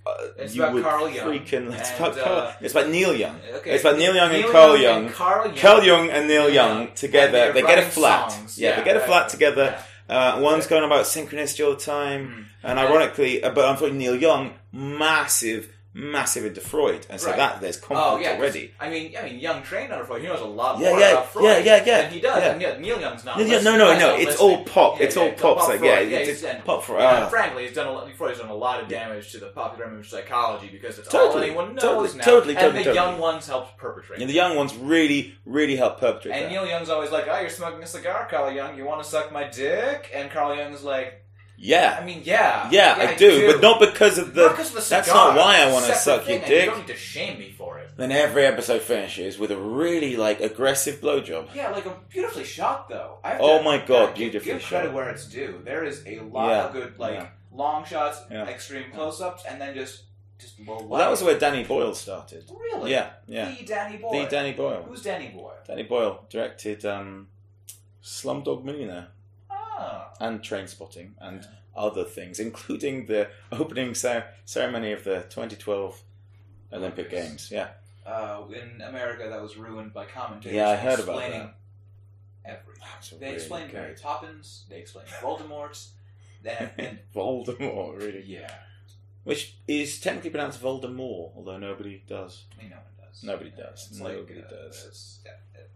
Uh, 0.05 0.11
It's 0.37 0.55
you 0.55 0.63
about 0.63 0.81
Carl 0.81 1.09
Jung. 1.09 1.27
freaking. 1.27 1.77
It's 1.77 1.89
And, 1.91 1.99
about 1.99 2.17
Carl. 2.17 2.37
uh, 2.39 2.53
it's 2.61 2.73
about 2.73 2.89
Neil 2.89 3.13
Young. 3.15 3.39
Okay. 3.57 3.71
It's 3.71 3.83
about 3.83 3.97
Neil 3.97 4.15
Young 4.15 4.33
and 4.33 4.45
Carl 4.45 4.73
Young 4.77 4.81
Young. 4.81 5.05
and 5.07 5.13
Carl 5.13 5.45
Young. 5.47 5.55
Carl 5.57 5.83
Young 5.83 6.09
and 6.09 6.27
Neil 6.27 6.49
Yeah. 6.49 6.67
Young 6.67 6.93
together. 6.93 7.51
They 7.53 7.61
get 7.61 7.79
a 7.79 7.83
flat. 7.83 8.31
songs. 8.31 8.57
Yeah, 8.57 8.77
they 8.77 8.83
get 8.85 8.95
a 8.95 9.01
flat 9.01 9.29
together. 9.29 9.77
Uh, 10.07 10.39
one's 10.41 10.65
going 10.65 10.83
about 10.83 11.05
synchronicity 11.05 11.63
all 11.65 11.75
the 11.75 11.79
time, 11.81 12.47
Mm. 12.63 12.69
and 12.71 12.79
ironically, 12.79 13.43
uh, 13.43 13.51
but 13.51 13.65
unfortunately, 13.69 13.99
Neil 13.99 14.15
Young, 14.15 14.53
massive, 14.71 15.69
massive 15.91 16.45
into 16.45 16.61
Freud, 16.61 17.05
and 17.09 17.19
so 17.19 17.29
Right. 17.29 17.37
that 17.37 17.61
there's 17.61 17.77
Oh 17.77 17.87
conflict 17.87 18.29
already. 18.39 18.73
I 18.79 18.89
mean, 18.89 19.15
I 19.19 19.23
mean, 19.23 19.39
Young 19.39 19.63
trained 19.63 19.91
under 19.91 20.05
Freud. 20.05 20.21
He 20.21 20.27
knows 20.27 20.39
a 20.39 20.45
lot 20.45 20.79
Yeah, 20.79 20.89
more 20.91 20.99
yeah, 20.99 21.09
about 21.11 21.29
Freud 21.33 21.45
yeah, 21.45 21.57
yeah, 21.57 21.83
yeah, 21.85 22.01
than 22.03 22.11
he 22.11 22.19
does. 22.21 22.43
yeah. 22.43 22.49
And 22.51 22.59
Neil, 22.59 22.79
Neil 22.79 23.01
Young's 23.01 23.25
not. 23.25 23.39
Young- 23.39 23.49
listening. 23.49 23.77
no, 23.79 23.93
no, 23.93 23.99
no, 23.99 24.15
it's 24.15 24.25
listening. 24.39 24.49
all 24.57 24.63
pop. 24.65 24.99
Yeah, 24.99 25.05
It's 25.05 25.15
yeah, 25.15 25.21
all 25.23 25.29
pop, 25.31 25.57
pop 25.57 25.67
like, 25.69 25.79
Freud. 25.79 25.91
yeah, 25.91 25.99
yeah, 26.01 26.17
it's- 26.19 26.41
done- 26.43 26.61
pop 26.63 26.83
Freud, 26.83 27.01
yeah, 27.01 27.23
ah. 27.25 27.29
frankly, 27.29 27.65
he's 27.65 27.75
done 27.75 27.87
a 27.87 27.91
lot. 27.91 28.11
Freud's 28.15 28.39
done 28.39 28.49
a 28.49 28.53
lot 28.55 28.79
of 28.81 28.87
damage 28.87 29.31
to 29.31 29.39
the 29.39 29.47
popular 29.47 29.85
image 29.91 30.05
of 30.05 30.11
psychology 30.11 30.69
because 30.71 30.99
it's 30.99 31.07
Totally, 31.09 31.31
all 31.33 31.43
anyone 31.43 31.73
knows 31.75 31.81
totally, 31.81 32.17
now. 32.19 32.23
totally, 32.23 32.53
and 32.55 32.61
totally, 32.61 32.83
the 32.83 32.93
young 32.93 33.05
totally. 33.07 33.21
ones 33.21 33.47
helped 33.47 33.77
perpetrate. 33.77 34.19
And 34.21 34.29
the 34.29 34.33
young 34.35 34.55
ones 34.55 34.75
really, 34.75 35.35
really 35.45 35.75
help 35.75 35.99
perpetrate 35.99 36.33
And 36.35 36.45
that. 36.45 36.51
Neil 36.51 36.67
Young's 36.67 36.89
always 36.91 37.09
like, 37.09 37.25
"Oh, 37.27 37.39
you're 37.39 37.49
smoking 37.49 37.81
a 37.81 37.87
cigar, 37.87 38.27
Carl 38.29 38.51
Young. 38.51 38.77
You 38.77 38.85
want 38.85 39.01
to 39.03 39.09
suck 39.09 39.31
my 39.31 39.45
dick?" 39.45 40.11
And 40.13 40.29
Carl 40.29 40.55
Young's 40.55 40.83
like, 40.83 41.25
yeah, 41.59 41.97
"I 42.01 42.05
mean, 42.05 42.21
yeah, 42.23 42.67
yeah, 42.71 42.95
I 42.97 43.15
do, 43.15 43.51
but 43.51 43.61
not 43.61 43.79
because 43.79 44.17
of 44.17 44.33
the. 44.33 44.47
Not 44.47 44.55
'cause 44.55 44.69
of 44.75 44.83
the 44.83 44.89
that's 44.89 45.07
not 45.09 45.35
why 45.35 45.57
I 45.61 45.71
want 45.71 45.85
to 45.85 45.95
suck 45.95 46.27
your 46.27 46.37
and 46.37 46.47
You 46.47 46.55
dick. 46.55 46.65
don't 46.69 46.77
need 46.79 46.87
to 46.87 46.95
shame 46.95 47.37
me 47.39 47.51
for 47.51 47.79
it. 47.79 47.89
Then 47.97 48.11
every 48.11 48.45
episode 48.45 48.81
finishes 48.81 49.37
with 49.37 49.51
a 49.51 49.57
really 49.57 50.15
like 50.15 50.39
aggressive 50.39 51.01
blowjob. 51.01 51.53
Yeah, 51.53 51.69
like 51.71 51.85
a 51.85 51.95
beautifully 52.09 52.45
shot 52.45 52.87
though. 52.87 53.17
I 53.23 53.31
have 53.31 53.41
Oh 53.41 53.57
to- 53.57 53.63
my 53.63 53.77
God, 53.77 54.07
give- 54.15 54.31
beautifully 54.31 54.53
give 54.53 54.63
credit 54.63 54.87
shot. 54.87 54.93
where 54.95 55.09
it's 55.09 55.25
due. 55.27 55.61
There 55.65 55.83
is 55.83 56.03
a 56.07 56.19
lot 56.21 56.49
Yeah, 56.49 56.65
of 56.67 56.73
good 56.73 56.97
like 56.97 57.15
yeah. 57.15 57.27
long 57.51 57.83
shots, 57.85 58.19
Yeah. 58.31 58.45
extreme 58.47 58.91
close-ups, 58.93 59.43
and 59.45 59.59
then 59.61 59.73
just 59.75 60.03
just 60.39 60.55
Well, 60.65 60.87
that 60.97 61.09
was 61.11 61.21
where 61.21 61.37
Danny 61.37 61.65
Boyle 61.65 61.93
started. 61.93 62.49
really 62.49 62.91
Yeah, 62.91 63.09
yeah. 63.27 63.49
the 63.51 63.65
Danny 63.65 63.97
Boy. 63.97 64.23
The 64.23 64.29
Danny 64.29 64.53
Boyle. 64.53 64.83
Who's 64.87 65.01
Danny 65.03 65.27
Boyle? 65.27 65.57
Danny 65.67 65.83
Boyle 65.83 66.23
directed 66.29 66.85
um, 66.85 67.27
Slumdog 68.01 68.63
Millionaire 68.63 69.09
Ah, 69.79 70.11
and 70.19 70.43
Train 70.43 70.67
Spotting 70.67 71.15
and 71.19 71.47
other 71.75 72.03
things, 72.03 72.39
including 72.39 73.05
the 73.05 73.29
opening 73.51 73.95
cer- 73.95 74.27
ceremony 74.45 74.91
of 74.91 75.03
the 75.03 75.21
2012 75.29 76.01
Olympic 76.73 77.07
Olympics. 77.11 77.11
Games. 77.11 77.51
Yeah, 77.51 77.69
uh, 78.05 78.43
in 78.53 78.81
America, 78.81 79.27
that 79.29 79.41
was 79.41 79.57
ruined 79.57 79.93
by 79.93 80.05
commentators. 80.05 80.55
Yeah, 80.55 80.69
I 80.69 80.75
heard 80.75 80.99
about 80.99 81.19
explaining 81.19 81.49
Everything. 82.45 83.19
They 83.19 83.25
really 83.25 83.35
explained 83.35 83.73
Mary 83.73 83.93
good. 83.93 84.01
Poppins. 84.01 84.65
They 84.69 84.77
explained 84.79 85.07
Voldemort. 85.21 85.87
Then 86.41 86.71
and 86.77 86.99
Voldemort, 87.13 87.97
really. 87.99 88.23
yeah, 88.25 88.49
Which 89.23 89.57
is 89.67 89.99
technically 89.99 90.29
pronounced 90.31 90.61
Voldemort, 90.61 91.33
although 91.35 91.57
nobody 91.57 92.01
does. 92.07 92.45
I 92.57 92.61
mean, 92.61 92.71
no 92.71 92.77
one 92.77 93.07
does. 93.07 93.23
Nobody 93.23 93.51
does. 93.51 93.87
It's 93.91 93.99
Nobody 93.99 94.35
like, 94.35 94.45
uh, 94.45 94.49
does. 94.49 95.19
Yeah, 95.25 95.31
it- 95.59 95.69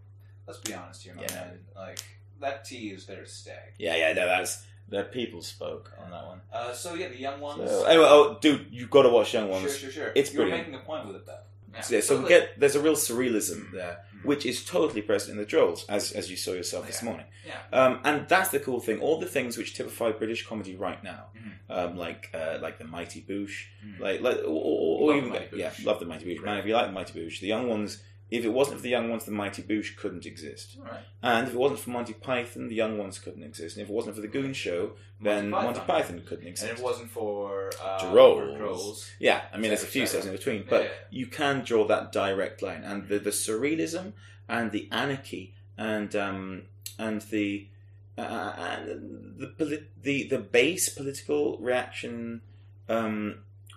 let's 0.46 0.58
be 0.60 0.74
honest 0.74 1.02
here, 1.04 1.14
my 1.14 1.22
Yeah. 1.22 1.34
man. 1.34 1.58
Like 1.76 2.02
that 2.44 2.64
T 2.64 2.90
is 2.90 3.06
their 3.06 3.26
stag. 3.26 3.72
Yeah, 3.78 3.96
yeah, 3.96 4.12
no, 4.12 4.26
that's 4.26 4.64
the 4.88 5.02
people 5.04 5.40
spoke 5.42 5.92
on 6.02 6.10
that 6.10 6.26
one. 6.26 6.40
Uh, 6.52 6.72
so 6.72 6.94
yeah, 6.94 7.08
the 7.08 7.18
young 7.18 7.40
ones. 7.40 7.70
So, 7.70 7.84
anyway, 7.84 8.06
oh, 8.08 8.38
dude, 8.40 8.66
you've 8.70 8.90
got 8.90 9.02
to 9.02 9.08
watch 9.10 9.32
Young 9.34 9.48
Ones. 9.48 9.62
sure, 9.62 9.90
sure, 9.90 9.90
sure. 9.90 10.12
It's 10.14 10.32
you 10.32 10.38
were 10.40 10.44
brilliant. 10.46 10.68
making 10.68 10.80
a 10.80 10.84
point 10.84 11.06
with 11.06 11.16
it, 11.16 11.26
though. 11.26 11.38
Yeah. 11.74 11.80
So, 11.80 12.00
so 12.00 12.22
we 12.22 12.28
get 12.28 12.60
there's 12.60 12.76
a 12.76 12.80
real 12.80 12.94
surrealism 12.94 13.72
there, 13.72 14.04
Mhm. 14.14 14.24
which 14.26 14.46
is 14.46 14.64
totally 14.64 15.02
present 15.02 15.32
in 15.32 15.38
the 15.38 15.44
Drolls, 15.44 15.84
as 15.88 16.12
as 16.12 16.30
you 16.30 16.36
saw 16.36 16.52
yourself 16.52 16.86
this 16.86 17.02
morning. 17.02 17.26
Yeah. 17.44 17.54
Um, 17.72 17.98
and 18.04 18.28
that's 18.28 18.50
the 18.50 18.60
cool 18.60 18.78
thing. 18.78 19.00
All 19.00 19.18
the 19.18 19.26
things 19.26 19.58
which 19.58 19.74
typify 19.76 20.12
British 20.12 20.46
comedy 20.46 20.76
right 20.76 21.02
now, 21.02 21.24
Mhm. 21.36 21.52
um, 21.76 21.96
like 21.96 22.30
uh, 22.32 22.58
like 22.62 22.78
the 22.78 22.84
Mighty 22.84 23.22
Boosh, 23.28 23.64
Mhm. 23.84 23.98
like 23.98 24.20
like 24.20 24.36
or, 24.36 24.60
or, 24.70 25.00
or 25.12 25.16
even 25.16 25.30
the 25.32 25.40
Mighty 25.40 25.56
yeah, 25.56 25.72
love 25.82 25.98
the 25.98 26.06
Mighty 26.06 26.26
Boosh. 26.26 26.44
Man, 26.44 26.58
if 26.58 26.66
you 26.66 26.74
like 26.74 26.86
the 26.86 26.92
Mighty 26.92 27.18
Boosh, 27.18 27.40
the 27.40 27.48
young 27.48 27.66
ones. 27.68 28.00
If 28.30 28.44
it 28.44 28.48
wasn't 28.48 28.78
for 28.78 28.82
the 28.82 28.88
young 28.90 29.10
ones, 29.10 29.24
the 29.26 29.30
Mighty 29.30 29.62
Boosh 29.62 29.96
couldn't 29.96 30.26
exist. 30.26 30.76
Right. 30.82 31.00
And 31.22 31.46
if 31.46 31.54
it 31.54 31.58
wasn't 31.58 31.80
for 31.80 31.90
Monty 31.90 32.14
Python, 32.14 32.68
the 32.68 32.74
young 32.74 32.98
ones 32.98 33.18
couldn't 33.18 33.42
exist. 33.44 33.76
And 33.76 33.84
if 33.84 33.90
it 33.90 33.92
wasn't 33.92 34.16
for 34.16 34.22
the 34.22 34.28
Goon 34.28 34.52
Show, 34.54 34.92
then 35.20 35.50
Monty 35.50 35.66
Monty 35.66 35.80
Python. 35.80 35.86
Python 36.16 36.22
couldn't 36.26 36.46
exist. 36.48 36.70
And 36.70 36.78
it 36.80 36.84
wasn't 36.84 37.10
for 37.10 37.70
uh, 37.82 38.00
Drolls. 38.00 38.58
Drolls. 38.58 39.10
Yeah, 39.20 39.42
I 39.52 39.58
mean, 39.58 39.68
there's 39.68 39.82
a 39.84 39.86
few 39.86 40.06
steps 40.06 40.24
in 40.26 40.32
between, 40.32 40.64
but 40.68 40.82
Yeah. 40.84 40.88
you 41.10 41.26
can 41.26 41.64
draw 41.64 41.86
that 41.86 42.12
direct 42.12 42.62
line, 42.62 42.82
and 42.82 43.08
the, 43.08 43.18
the 43.18 43.30
surrealism 43.30 44.14
and 44.48 44.72
the 44.72 44.88
anarchy 44.90 45.54
and 45.78 46.16
um, 46.16 46.62
and 46.98 47.20
the 47.30 47.68
uh, 48.18 48.52
and 48.58 49.38
the 49.38 49.46
poli- 49.58 49.86
the 50.02 50.28
the 50.28 50.38
base 50.38 50.88
political 50.88 51.58
reaction 51.58 52.40
um, 52.88 53.36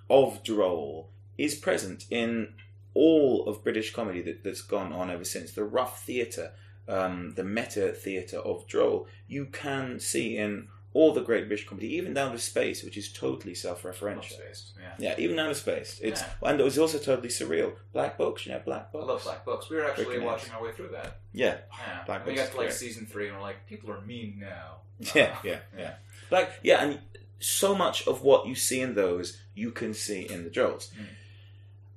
of 0.09 0.41
Droll 0.43 1.09
is 1.37 1.53
present 1.55 2.05
in 2.09 2.53
all 2.97 3.47
of 3.47 3.63
British 3.63 3.93
comedy 3.93 4.21
that, 4.23 4.43
that's 4.43 4.61
gone 4.61 4.91
on 4.91 5.09
ever 5.11 5.23
since. 5.25 5.51
The 5.51 5.63
rough 5.63 6.03
theatre, 6.03 6.51
um, 6.87 7.33
the 7.35 7.43
meta 7.43 7.91
theatre 7.93 8.39
of 8.39 8.65
Droll, 8.67 9.07
you 9.27 9.45
can 9.45 9.99
see 9.99 10.37
in 10.37 10.67
all 10.93 11.13
the 11.13 11.21
great 11.21 11.47
British 11.47 11.67
comedy, 11.67 11.93
even 11.95 12.13
down 12.13 12.31
to 12.31 12.39
Spaced, 12.39 12.83
which 12.83 12.97
is 12.97 13.11
totally 13.13 13.53
self-referential. 13.53 14.23
Spaced. 14.39 14.71
Yeah. 14.81 14.93
Yeah, 14.97 15.15
even 15.19 15.35
down 15.35 15.49
to 15.49 15.55
Spaced. 15.55 15.99
It's 16.01 16.21
Yeah. 16.21 16.49
and 16.49 16.59
it 16.59 16.63
was 16.63 16.79
also 16.79 16.97
totally 16.97 17.27
surreal. 17.29 17.73
Black 17.93 18.17
books, 18.17 18.45
you 18.45 18.51
know, 18.53 18.61
black 18.65 18.91
Books. 18.91 19.03
I 19.03 19.07
love 19.13 19.23
Black 19.23 19.45
Books. 19.45 19.69
We 19.69 19.75
were 19.77 19.85
actually 19.85 20.05
Freaking 20.05 20.23
watching 20.23 20.51
our 20.53 20.63
way 20.63 20.71
through 20.71 20.89
that. 20.93 21.19
Yeah, 21.33 21.57
Yeah. 21.87 22.03
Black 22.05 22.25
we 22.25 22.31
Books 22.33 22.47
got 22.47 22.51
to 22.53 22.57
like 22.61 22.71
season 22.71 23.05
three, 23.05 23.27
and 23.27 23.35
we're 23.37 23.43
like, 23.43 23.67
people 23.67 23.91
are 23.91 24.01
mean 24.01 24.37
now. 24.39 24.77
yeah, 25.13 25.37
yeah, 25.43 25.59
yeah. 25.77 25.93
Like 26.31 26.49
yeah, 26.63 26.83
and 26.83 26.99
so 27.39 27.75
much 27.75 28.07
of 28.07 28.23
what 28.23 28.47
you 28.47 28.55
see 28.55 28.81
in 28.81 28.95
those 28.95 29.37
you 29.53 29.69
can 29.71 29.93
see 29.93 30.21
in 30.27 30.43
the 30.43 30.49
drolls, 30.49 30.89
Mm. 30.93 31.05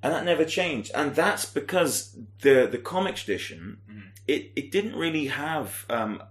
And 0.03 0.12
that 0.14 0.24
never 0.24 0.44
changed. 0.44 0.90
And 0.94 1.14
that's 1.14 1.44
because 1.44 2.16
the 2.42 2.68
the 2.70 2.78
comic 2.78 3.16
tradition 3.16 3.78
Mhm. 3.90 4.03
it 4.26 4.53
it 4.57 4.70
didn't 4.70 4.96
really 4.96 5.26
have 5.26 5.84
um, 5.90 6.22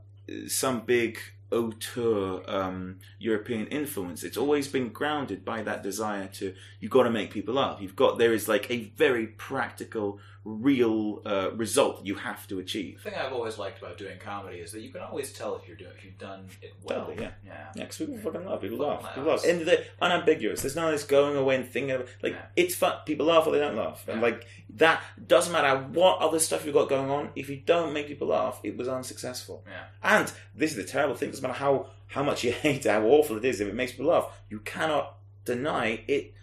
some 0.48 0.82
big 0.86 1.18
auteur 1.52 2.44
um, 2.48 3.00
European 3.18 3.66
influence. 3.68 4.24
It's 4.24 4.38
always 4.38 4.68
been 4.68 4.90
grounded 4.90 5.44
by 5.44 5.64
that 5.64 5.82
desire 5.84 6.28
to 6.34 6.54
you've 6.80 6.92
got 6.92 7.04
to 7.04 7.10
make 7.10 7.32
people 7.32 7.56
laugh. 7.56 7.82
You've 7.82 7.96
got 7.96 8.18
there 8.20 8.34
is 8.34 8.48
like 8.48 8.70
a 8.70 8.92
very 8.96 9.28
practical, 9.28 10.20
real 10.50 11.22
uh, 11.26 11.52
result 11.56 12.06
you 12.06 12.16
have 12.16 12.48
to 12.48 12.60
achieve. 12.60 13.02
The 13.04 13.12
thing 13.12 13.20
I've 13.20 13.34
always 13.34 13.58
liked 13.58 13.80
about 13.82 13.98
doing 13.98 14.18
comedy 14.20 14.58
is 14.58 14.72
that 14.72 14.82
you 14.82 14.90
can 14.92 15.02
always 15.02 15.32
tell 15.32 15.56
if 15.56 15.68
you're 15.68 15.78
doing 15.78 15.92
if 15.98 16.04
you've 16.04 16.18
done 16.18 16.48
it 16.62 16.74
well. 16.84 17.06
Totally, 17.06 17.22
yeah. 17.24 17.32
Yeah. 17.46 17.68
Yeah, 17.76 17.84
because 17.84 17.98
people 17.98 18.18
fucking 18.18 18.46
love. 18.46 18.62
People 18.62 18.78
Fucking 18.78 19.04
laugh. 19.04 19.16
People 19.16 19.32
laugh. 19.32 19.46
And 19.46 19.62
they're 19.68 19.84
unambiguous. 20.02 20.62
There's 20.62 20.76
none 20.76 20.86
of 20.86 20.92
this 20.94 21.04
going 21.04 21.36
away 21.36 21.56
and 21.56 21.68
thinking 21.68 21.92
about 21.92 22.08
like 22.24 22.34
Yeah. 22.34 22.46
it's 22.56 22.76
fun. 22.76 22.98
People 23.06 23.28
laugh 23.28 23.46
or 23.48 23.52
they 23.54 23.60
don't 23.60 23.76
laugh, 23.76 24.04
and 24.08 24.18
Yeah. 24.22 24.28
like 24.28 24.46
that 24.76 25.04
doesn't 25.28 25.54
matter 25.54 25.78
what 25.94 26.20
other 26.20 26.40
stuff 26.40 26.66
you've 26.66 26.74
got 26.76 26.90
going 26.90 27.10
on. 27.10 27.30
If 27.36 27.50
you 27.50 27.58
don't 27.58 27.94
make 27.94 28.08
people 28.08 28.28
laugh, 28.30 28.60
it 28.64 28.78
was 28.78 28.88
unsuccessful. 28.88 29.64
Yeah. 29.68 29.84
And 30.04 30.32
this 30.56 30.72
is 30.72 30.78
the 30.78 30.84
terrible 30.84 31.16
thing. 31.16 31.30
It 31.30 31.32
doesn't 31.34 31.44
matter 31.44 31.60
how 31.60 31.88
how 32.08 32.24
much 32.24 32.44
you 32.44 32.52
hate 32.66 32.86
it, 32.86 32.90
how 32.90 33.04
awful 33.04 33.38
it 33.38 33.46
is. 33.46 33.62
If 33.62 33.68
it 33.68 33.76
makes 33.76 33.92
people 33.92 34.08
laugh, 34.08 34.32
you 34.50 34.60
cannot 34.60 35.18
deny 35.46 36.04
it. 36.08 36.34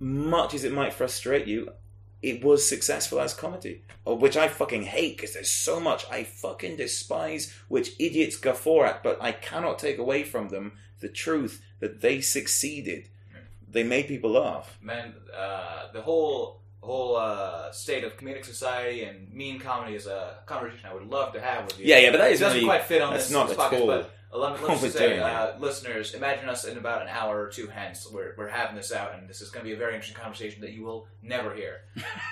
Much 0.00 0.54
as 0.54 0.64
it 0.64 0.72
might 0.72 0.92
frustrate 0.92 1.46
you, 1.46 1.70
it 2.24 2.42
was 2.42 2.68
successful 2.68 3.20
as 3.20 3.34
comedy, 3.34 3.82
which 4.06 4.36
I 4.36 4.48
fucking 4.48 4.84
hate 4.84 5.16
because 5.16 5.34
there's 5.34 5.50
so 5.50 5.78
much 5.78 6.04
I 6.10 6.24
fucking 6.24 6.76
despise, 6.76 7.52
which 7.68 7.92
idiots 7.98 8.36
guffaw 8.36 8.84
at, 8.84 9.02
but 9.02 9.18
I 9.20 9.32
cannot 9.32 9.78
take 9.78 9.98
away 9.98 10.22
from 10.24 10.48
them 10.48 10.72
the 11.00 11.08
truth 11.08 11.62
that 11.80 12.00
they 12.00 12.20
succeeded. 12.20 13.08
They 13.68 13.82
made 13.82 14.06
people 14.08 14.30
laugh. 14.30 14.78
Man, 14.80 15.14
uh, 15.36 15.92
the 15.92 16.00
whole 16.02 16.60
whole 16.80 17.16
uh, 17.16 17.72
state 17.72 18.04
of 18.04 18.14
comedic 18.18 18.44
society 18.44 19.04
and 19.04 19.32
mean 19.32 19.58
comedy 19.58 19.94
is 19.96 20.06
a 20.06 20.36
conversation 20.44 20.86
I 20.90 20.92
would 20.92 21.08
love 21.08 21.32
to 21.32 21.40
have 21.40 21.64
with 21.64 21.78
you. 21.80 21.86
Yeah, 21.86 21.98
yeah, 21.98 22.10
but 22.10 22.18
that 22.18 22.30
is 22.32 22.40
it 22.40 22.44
doesn't 22.44 22.56
really- 22.58 22.66
quite 22.68 22.84
fit 22.84 23.00
on 23.02 23.12
that's 23.14 23.24
this, 23.24 23.32
not 23.32 23.48
this 23.48 23.58
at 23.58 23.70
podcast. 23.72 23.80
all 23.80 23.86
But 23.86 24.10
let 24.40 24.54
me 24.54 24.60
what 24.60 24.70
let's 24.70 24.82
just 24.82 24.98
say, 24.98 25.18
uh, 25.18 25.58
listeners, 25.58 26.14
imagine 26.14 26.48
us 26.48 26.64
in 26.64 26.76
about 26.76 27.02
an 27.02 27.08
hour 27.08 27.40
or 27.40 27.48
two 27.48 27.68
hence. 27.68 28.08
We're 28.10 28.34
we're 28.36 28.48
having 28.48 28.76
this 28.76 28.92
out, 28.92 29.14
and 29.14 29.28
this 29.28 29.40
is 29.40 29.50
going 29.50 29.64
to 29.64 29.68
be 29.68 29.74
a 29.74 29.78
very 29.78 29.94
interesting 29.94 30.20
conversation 30.20 30.60
that 30.62 30.72
you 30.72 30.82
will 30.82 31.06
never 31.22 31.54
hear. 31.54 31.82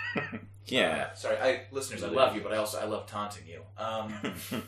yeah. 0.66 1.08
Uh, 1.10 1.14
sorry, 1.14 1.36
I 1.38 1.62
listeners, 1.70 2.02
I 2.02 2.08
love 2.08 2.34
you, 2.34 2.42
but 2.42 2.52
I 2.52 2.56
also 2.56 2.80
I 2.80 2.84
love 2.84 3.06
taunting 3.06 3.44
you. 3.46 3.62
Um, 3.78 4.14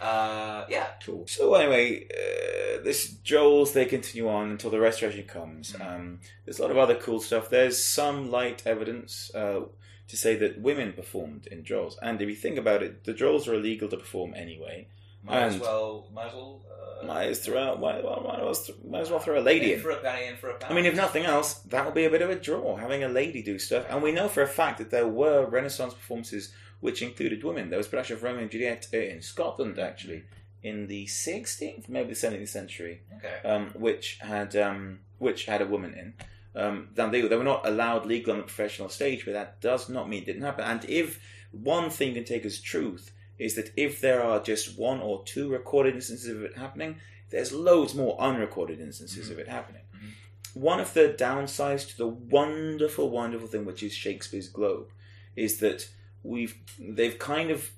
uh, 0.00 0.64
yeah. 0.68 0.86
Cool. 1.04 1.26
So 1.28 1.54
anyway, 1.54 2.06
uh, 2.10 2.82
this 2.82 3.14
drolls 3.24 3.72
they 3.72 3.84
continue 3.84 4.28
on 4.28 4.50
until 4.50 4.70
the 4.70 4.80
restoration 4.80 5.26
comes. 5.26 5.72
Mhm. 5.72 5.94
Um, 5.94 6.20
there's 6.44 6.58
a 6.58 6.62
lot 6.62 6.70
of 6.70 6.78
other 6.78 6.96
cool 6.96 7.20
stuff. 7.20 7.50
There's 7.50 7.82
some 7.82 8.30
light 8.30 8.62
evidence 8.66 9.30
uh, 9.34 9.60
to 10.08 10.16
say 10.16 10.34
that 10.36 10.60
women 10.60 10.92
performed 10.92 11.46
in 11.46 11.62
drolls, 11.62 11.94
and 12.02 12.20
if 12.20 12.28
you 12.28 12.34
think 12.34 12.58
about 12.58 12.82
it, 12.82 13.04
the 13.04 13.14
drolls 13.14 13.46
are 13.46 13.54
illegal 13.54 13.88
to 13.88 13.96
perform 13.96 14.34
anyway. 14.34 14.88
Might 15.26 15.42
as 15.42 15.58
well, 15.58 16.08
might 16.14 16.28
as 16.28 16.34
well. 16.34 16.62
Uh, 17.02 17.06
Might 17.06 17.28
as 17.28 17.40
throw, 17.44 17.76
might, 17.76 18.02
might, 18.02 18.22
might, 18.22 18.48
as- 18.48 18.70
might 18.88 19.00
as 19.00 19.10
well 19.10 19.18
throw 19.18 19.38
a 19.38 19.42
lady 19.42 19.74
in 19.74 19.80
for 19.80 19.90
a 19.90 19.96
penny, 19.96 20.26
in 20.28 20.36
for 20.36 20.48
a 20.48 20.54
I 20.54 20.58
pound. 20.58 20.72
I 20.72 20.76
mean, 20.76 20.86
if 20.86 20.94
nothing 20.94 21.24
else, 21.24 21.54
that 21.68 21.84
will 21.84 21.92
be 21.92 22.04
a 22.04 22.10
bit 22.10 22.22
of 22.22 22.30
a 22.30 22.36
draw, 22.36 22.76
having 22.76 23.04
a 23.04 23.08
lady 23.08 23.42
do 23.42 23.58
stuff. 23.58 23.84
And 23.90 24.02
we 24.02 24.12
know 24.12 24.28
for 24.28 24.42
a 24.42 24.48
fact 24.48 24.78
that 24.78 24.90
there 24.90 25.06
were 25.06 25.44
Renaissance 25.46 25.92
performances 25.92 26.52
which 26.80 27.02
included 27.02 27.42
women. 27.44 27.68
There 27.68 27.78
was 27.78 27.86
a 27.86 27.90
production 27.90 28.16
of 28.16 28.22
Romeo 28.22 28.42
and 28.42 28.50
Juliet 28.50 28.92
in 28.92 29.20
Scotland, 29.20 29.78
actually, 29.78 30.24
in 30.62 30.86
the 30.86 31.06
16th, 31.06 31.88
maybe 31.88 32.08
the 32.08 32.14
17th 32.14 32.48
century, 32.48 33.02
okay. 33.16 33.46
um, 33.48 33.70
which 33.74 34.18
had 34.20 34.56
um, 34.56 35.00
which 35.18 35.46
had 35.46 35.62
a 35.62 35.66
woman 35.66 35.94
in. 35.94 36.14
Um, 36.60 36.88
they, 36.94 37.20
they 37.20 37.36
were 37.36 37.44
not 37.44 37.66
allowed 37.66 38.06
legal 38.06 38.32
on 38.32 38.38
the 38.38 38.44
professional 38.44 38.88
stage, 38.88 39.24
but 39.24 39.32
that 39.34 39.60
does 39.60 39.88
not 39.88 40.08
mean 40.08 40.22
it 40.22 40.26
didn't 40.26 40.42
happen. 40.42 40.64
And 40.64 40.84
if 40.86 41.20
one 41.52 41.90
thing 41.90 42.14
can 42.14 42.24
take 42.24 42.46
as 42.46 42.60
truth 42.60 43.12
is 43.38 43.54
that 43.56 43.70
if 43.76 44.00
there 44.00 44.22
are 44.22 44.40
just 44.42 44.78
one 44.78 45.00
or 45.00 45.22
two 45.24 45.48
recorded 45.50 45.94
instances 45.94 46.28
of 46.34 46.42
it 46.42 46.56
happening, 46.56 46.96
there's 47.30 47.52
loads 47.52 47.94
more 47.94 48.18
unrecorded 48.20 48.80
instances 48.80 49.30
of 49.30 49.38
it 49.38 49.48
happening. 49.48 49.82
Mhm. 49.94 50.10
One 50.54 50.80
of 50.80 50.94
the 50.94 51.14
downsides 51.18 51.88
to 51.90 51.96
the 51.98 52.06
wonderful, 52.06 53.10
wonderful 53.10 53.48
thing 53.48 53.64
which 53.64 53.82
is 53.82 53.92
Shakespeare's 53.92 54.48
Globe 54.48 54.90
is 55.34 55.58
that 55.58 55.88
we've 56.22 56.56
they've 56.78 57.18
kind 57.18 57.50
of 57.50 57.70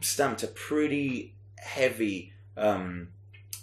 stamped 0.00 0.42
a 0.42 0.46
pretty 0.48 1.34
heavy, 1.58 2.32
um, 2.56 3.12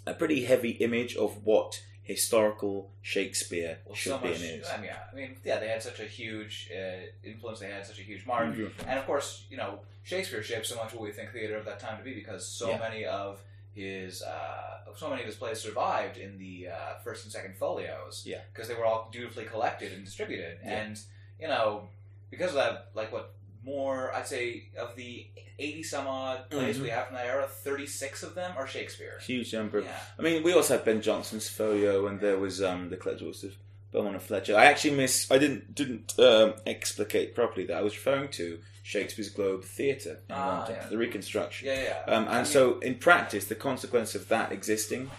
a 0.05 0.13
pretty 0.13 0.43
heavy 0.45 0.71
image 0.71 1.15
of 1.15 1.45
what 1.45 1.84
historical 2.03 2.91
Shakespeare 3.01 3.79
Well, 3.86 3.95
should 3.95 4.09
so 4.11 4.17
be 4.17 4.29
much. 4.29 4.41
and 4.41 4.61
is. 4.61 4.67
I 4.67 4.75
mean, 4.77 4.86
yeah, 4.86 4.99
I 5.11 5.15
mean, 5.15 5.38
yeah, 5.43 5.59
they 5.59 5.69
had 5.69 5.81
such 5.81 5.99
a 5.99 6.05
huge 6.05 6.69
uh, 6.75 7.05
influence. 7.23 7.59
They 7.59 7.69
had 7.71 7.86
such 7.86 7.99
a 7.99 8.03
huge 8.03 8.25
mark, 8.25 8.53
Mhm. 8.53 8.71
and 8.88 8.99
of 8.99 9.05
course, 9.05 9.45
you 9.49 9.57
know, 9.57 9.79
Shakespeare 10.04 10.43
shaped 10.43 10.66
so 10.66 10.76
much 10.76 10.93
what 10.93 11.01
we 11.01 11.12
think 11.12 11.32
theater 11.32 11.58
of 11.58 11.66
that 11.66 11.80
time 11.80 11.97
to 11.97 12.04
be 12.04 12.14
because 12.14 12.47
so 12.47 12.70
Yeah. 12.70 12.78
many 12.80 13.06
of 13.06 13.41
his 13.74 14.22
uh, 14.22 14.93
so 14.95 15.10
many 15.10 15.22
of 15.22 15.28
his 15.28 15.36
plays 15.36 15.60
survived 15.60 16.18
in 16.18 16.38
the 16.38 16.68
uh, 16.70 16.99
first 17.04 17.24
and 17.24 17.32
second 17.32 17.56
folios. 17.58 18.24
Yeah. 18.26 18.41
because 18.54 18.68
they 18.68 18.76
were 18.76 18.86
all 18.86 19.10
dutifully 19.12 19.45
collected 19.45 19.91
and 19.93 20.06
distributed, 20.06 20.60
Yeah. 20.64 20.82
and 20.84 20.99
you 21.39 21.47
know, 21.47 21.88
because 22.30 22.49
of 22.49 22.56
that, 22.56 22.89
like 22.93 23.12
what 23.12 23.34
more 23.64 24.14
I'd 24.14 24.28
say 24.28 24.66
of 24.78 24.95
the 24.95 25.26
eighty 25.58 25.82
some 25.84 26.06
odd 26.06 26.49
plays 26.49 26.78
Mhm. 26.78 26.82
we 26.84 26.89
have 26.89 27.08
from 27.08 27.16
that 27.16 27.26
era, 27.26 27.47
thirty 27.47 27.86
six 27.88 28.22
of 28.22 28.36
them 28.36 28.54
are 28.58 28.68
Shakespeare. 28.68 29.20
Huge 29.20 29.54
number. 29.54 29.80
Yeah. 29.80 29.99
I 30.20 30.22
mean, 30.22 30.43
we 30.43 30.51
also 30.54 30.76
had 30.76 30.86
Ben 30.86 31.01
Jonson's 31.01 31.49
folio, 31.49 32.06
and 32.08 32.20
there 32.20 32.38
was 32.38 32.62
um, 32.62 32.89
the 32.89 32.97
of 32.97 33.56
And 33.94 34.22
Fletcher. 34.22 34.56
I 34.58 34.66
actually 34.66 34.96
miss. 34.96 35.30
I 35.32 35.38
didn't 35.38 35.76
didn't 35.76 36.18
um, 36.20 36.54
explicate 36.66 37.36
properly 37.36 37.66
that 37.68 37.78
I 37.78 37.82
was 37.82 37.94
referring 37.96 38.30
to 38.32 38.60
Shakespeare's 38.82 39.30
Globe 39.30 39.64
Theatre 39.64 40.20
in 40.30 40.36
Ah, 40.36 40.58
London, 40.60 40.78
yeah. 40.82 40.88
the 40.89 40.98
reconstruction. 40.98 41.68
Yeah, 41.68 41.84
yeah. 42.08 42.14
Um, 42.14 42.28
and 42.28 42.48
so, 42.48 42.80
in 42.80 42.96
practice, 42.96 43.46
the 43.46 43.56
consequence 43.56 44.16
of 44.16 44.28
that 44.30 44.52
existing 44.52 45.12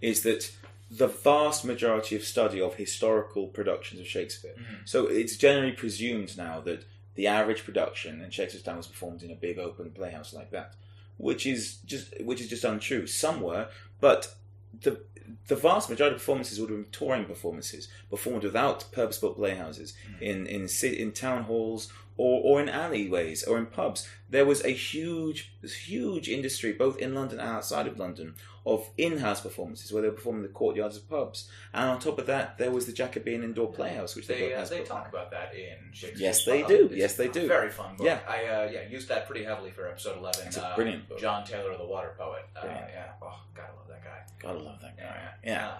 is 0.00 0.22
that 0.22 0.52
the 0.90 1.06
vast 1.08 1.64
majority 1.64 2.14
of 2.16 2.24
study 2.24 2.60
of 2.60 2.74
historical 2.76 3.48
productions 3.48 4.00
of 4.00 4.06
Shakespeare. 4.06 4.54
Mhm. 4.56 4.88
So 4.88 5.06
it's 5.06 5.36
generally 5.36 5.72
presumed 5.72 6.36
now 6.38 6.60
that 6.60 6.84
the 7.14 7.26
average 7.26 7.64
production 7.64 8.20
in 8.22 8.30
Shakespeare's 8.30 8.62
time 8.64 8.76
was 8.78 8.86
performed 8.86 9.22
in 9.22 9.30
a 9.30 9.34
big 9.34 9.58
open 9.58 9.90
playhouse 9.90 10.32
like 10.32 10.50
that, 10.52 10.74
which 11.16 11.46
is 11.46 11.76
just 11.84 12.18
which 12.22 12.40
is 12.40 12.48
just 12.48 12.64
untrue. 12.64 13.06
Some 13.06 13.40
were, 13.40 13.68
but 14.00 14.34
the 14.82 15.00
the 15.48 15.56
vast 15.56 15.90
majority 15.90 16.14
of 16.14 16.20
performances 16.20 16.60
would 16.60 16.70
have 16.70 16.78
been 16.78 16.90
touring 16.92 17.24
performances 17.24 17.88
performed 18.10 18.44
without 18.44 18.90
purpose-built 18.92 19.36
playhouses. 19.36 19.94
Hmm. 20.18 20.22
In 20.22 20.46
in 20.46 20.68
in 20.82 21.12
town 21.12 21.44
halls 21.44 21.92
or, 22.18 22.42
or 22.44 22.60
in 22.60 22.68
alleyways 22.68 23.42
or 23.44 23.56
in 23.56 23.66
pubs. 23.66 24.06
There 24.28 24.44
was 24.44 24.62
a 24.64 24.70
huge 24.70 25.52
huge 25.62 26.28
industry 26.28 26.72
both 26.72 26.98
in 26.98 27.14
London 27.14 27.40
and 27.40 27.48
outside 27.48 27.86
of 27.86 27.98
London 27.98 28.34
of 28.66 28.90
in-house 28.98 29.40
performances 29.40 29.90
where 29.90 30.02
they 30.02 30.08
were 30.08 30.14
performing 30.14 30.42
in 30.42 30.48
the 30.48 30.52
courtyards 30.52 30.98
of 30.98 31.08
pubs. 31.08 31.48
And 31.72 31.88
on 31.88 31.98
top 31.98 32.18
of 32.18 32.26
that, 32.26 32.58
there 32.58 32.70
was 32.70 32.84
the 32.84 32.92
Jacobean 32.92 33.42
Indoor 33.42 33.72
Playhouse, 33.72 34.14
which 34.14 34.26
they, 34.26 34.40
They, 34.40 34.54
uh, 34.54 34.64
they 34.66 34.82
talk 34.82 35.08
about 35.08 35.30
that 35.30 35.54
in 35.54 35.76
Shakespeare. 35.92 36.26
Yes, 36.26 36.44
they 36.44 36.58
Club. 36.58 36.68
do. 36.68 36.84
It's 36.86 36.94
Yes, 36.96 37.14
they 37.16 37.28
do. 37.28 37.48
Very 37.48 37.70
fun 37.70 37.96
book. 37.96 38.04
Yeah. 38.06 38.18
I 38.28 38.44
uh, 38.44 38.70
yeah 38.70 38.86
used 38.90 39.08
that 39.08 39.26
pretty 39.26 39.44
heavily 39.44 39.70
for 39.70 39.88
episode 39.88 40.18
eleven. 40.18 40.48
It's 40.48 40.58
a 40.58 40.66
uh, 40.66 40.76
brilliant 40.76 41.08
book. 41.08 41.18
John 41.18 41.46
Taylor, 41.46 41.78
the 41.78 41.86
Water 41.86 42.14
Poet. 42.18 42.44
Uh, 42.54 42.66
yeah. 42.66 43.12
Oh, 43.22 43.40
gotta 43.54 43.72
love 43.72 43.88
that 43.88 44.04
guy. 44.04 44.20
Gotta 44.42 44.58
love 44.58 44.80
that 44.82 44.96
guy. 44.98 45.02
Yeah. 45.42 45.50
Yeah. 45.50 45.68
Uh, 45.68 45.78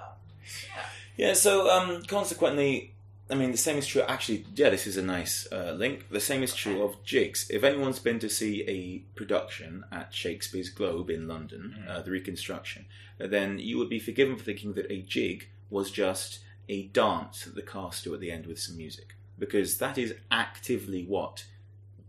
yeah. 0.75 0.83
Yeah, 1.29 1.33
so 1.35 1.69
um, 1.69 2.03
consequently, 2.05 2.95
I 3.31 3.35
mean, 3.35 3.51
the 3.53 3.59
same 3.59 3.77
is 3.77 3.87
true. 3.87 4.03
Actually, 4.03 4.47
yeah, 4.55 4.71
this 4.71 4.87
is 4.87 4.97
a 4.97 5.03
nice 5.03 5.47
uh, 5.53 5.73
link. 5.77 6.07
The 6.11 6.21
same 6.21 6.43
is 6.43 6.55
true 6.55 6.83
of 6.83 7.03
jigs. 7.05 7.47
If 7.51 7.63
anyone's 7.63 7.99
been 7.99 8.19
to 8.21 8.29
see 8.31 8.63
a 8.67 8.99
production 9.17 9.85
at 9.93 10.15
Shakespeare's 10.15 10.71
Globe 10.71 11.11
in 11.11 11.29
London, 11.29 11.75
Mm. 11.79 11.89
uh, 11.91 12.01
the 12.03 12.11
reconstruction, 12.11 12.87
then 13.19 13.59
you 13.59 13.77
would 13.79 13.91
be 13.91 13.99
forgiven 13.99 14.37
for 14.37 14.45
thinking 14.45 14.73
that 14.75 14.91
a 14.91 15.03
jig 15.03 15.49
was 15.69 15.91
just 15.91 16.39
a 16.71 16.85
dance 16.89 17.45
that 17.45 17.55
the 17.55 17.63
cast 17.63 18.05
do 18.05 18.15
at 18.15 18.21
the 18.21 18.31
end 18.33 18.47
with 18.47 18.59
some 18.59 18.77
music, 18.79 19.15
because 19.39 19.77
that 19.79 19.99
is 19.99 20.15
actively 20.31 21.05
what 21.05 21.45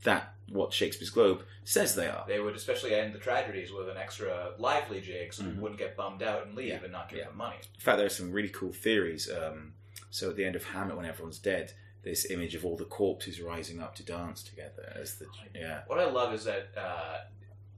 that 0.04 0.34
what 0.48 0.72
Shakespeare's 0.74 1.10
Globe 1.12 1.44
says 1.66 1.94
they 1.96 2.08
are. 2.08 2.24
They 2.28 2.40
would 2.40 2.56
especially 2.56 2.96
end 2.96 3.14
the 3.14 3.20
tragedies 3.20 3.72
with 3.72 3.90
an 3.90 3.98
extra 3.98 4.54
lively 4.58 5.02
jig, 5.02 5.34
so 5.34 5.44
Mhm. 5.44 5.48
people 5.48 5.62
wouldn't 5.64 5.80
get 5.80 5.96
bummed 5.98 6.24
out 6.24 6.46
and 6.48 6.56
leave 6.56 6.70
Yeah. 6.70 6.84
and 6.84 6.92
not 6.94 7.10
give 7.10 7.20
Yeah. 7.20 7.26
them 7.26 7.38
money. 7.38 7.58
In 7.58 7.80
fact, 7.82 7.98
there 7.98 8.06
are 8.08 8.10
some 8.10 8.32
really 8.32 8.50
cool 8.50 8.72
theories. 8.72 9.30
Um, 9.30 9.74
so 10.10 10.30
at 10.30 10.36
the 10.36 10.46
end 10.46 10.56
of 10.56 10.64
Hamlet, 10.66 10.98
when 10.98 11.06
everyone's 11.06 11.40
dead, 11.40 11.74
this 12.04 12.30
image 12.32 12.56
of 12.56 12.66
all 12.66 12.78
the 12.78 12.86
corpses 12.86 13.42
rising 13.42 13.82
up 13.82 13.96
to 13.96 14.04
dance 14.04 14.42
together 14.42 14.94
as 15.00 15.16
the 15.16 15.26
yeah. 15.54 15.82
What 15.88 16.00
I 16.00 16.10
love 16.10 16.34
is 16.34 16.46
that 16.46 16.70
uh, 16.78 17.18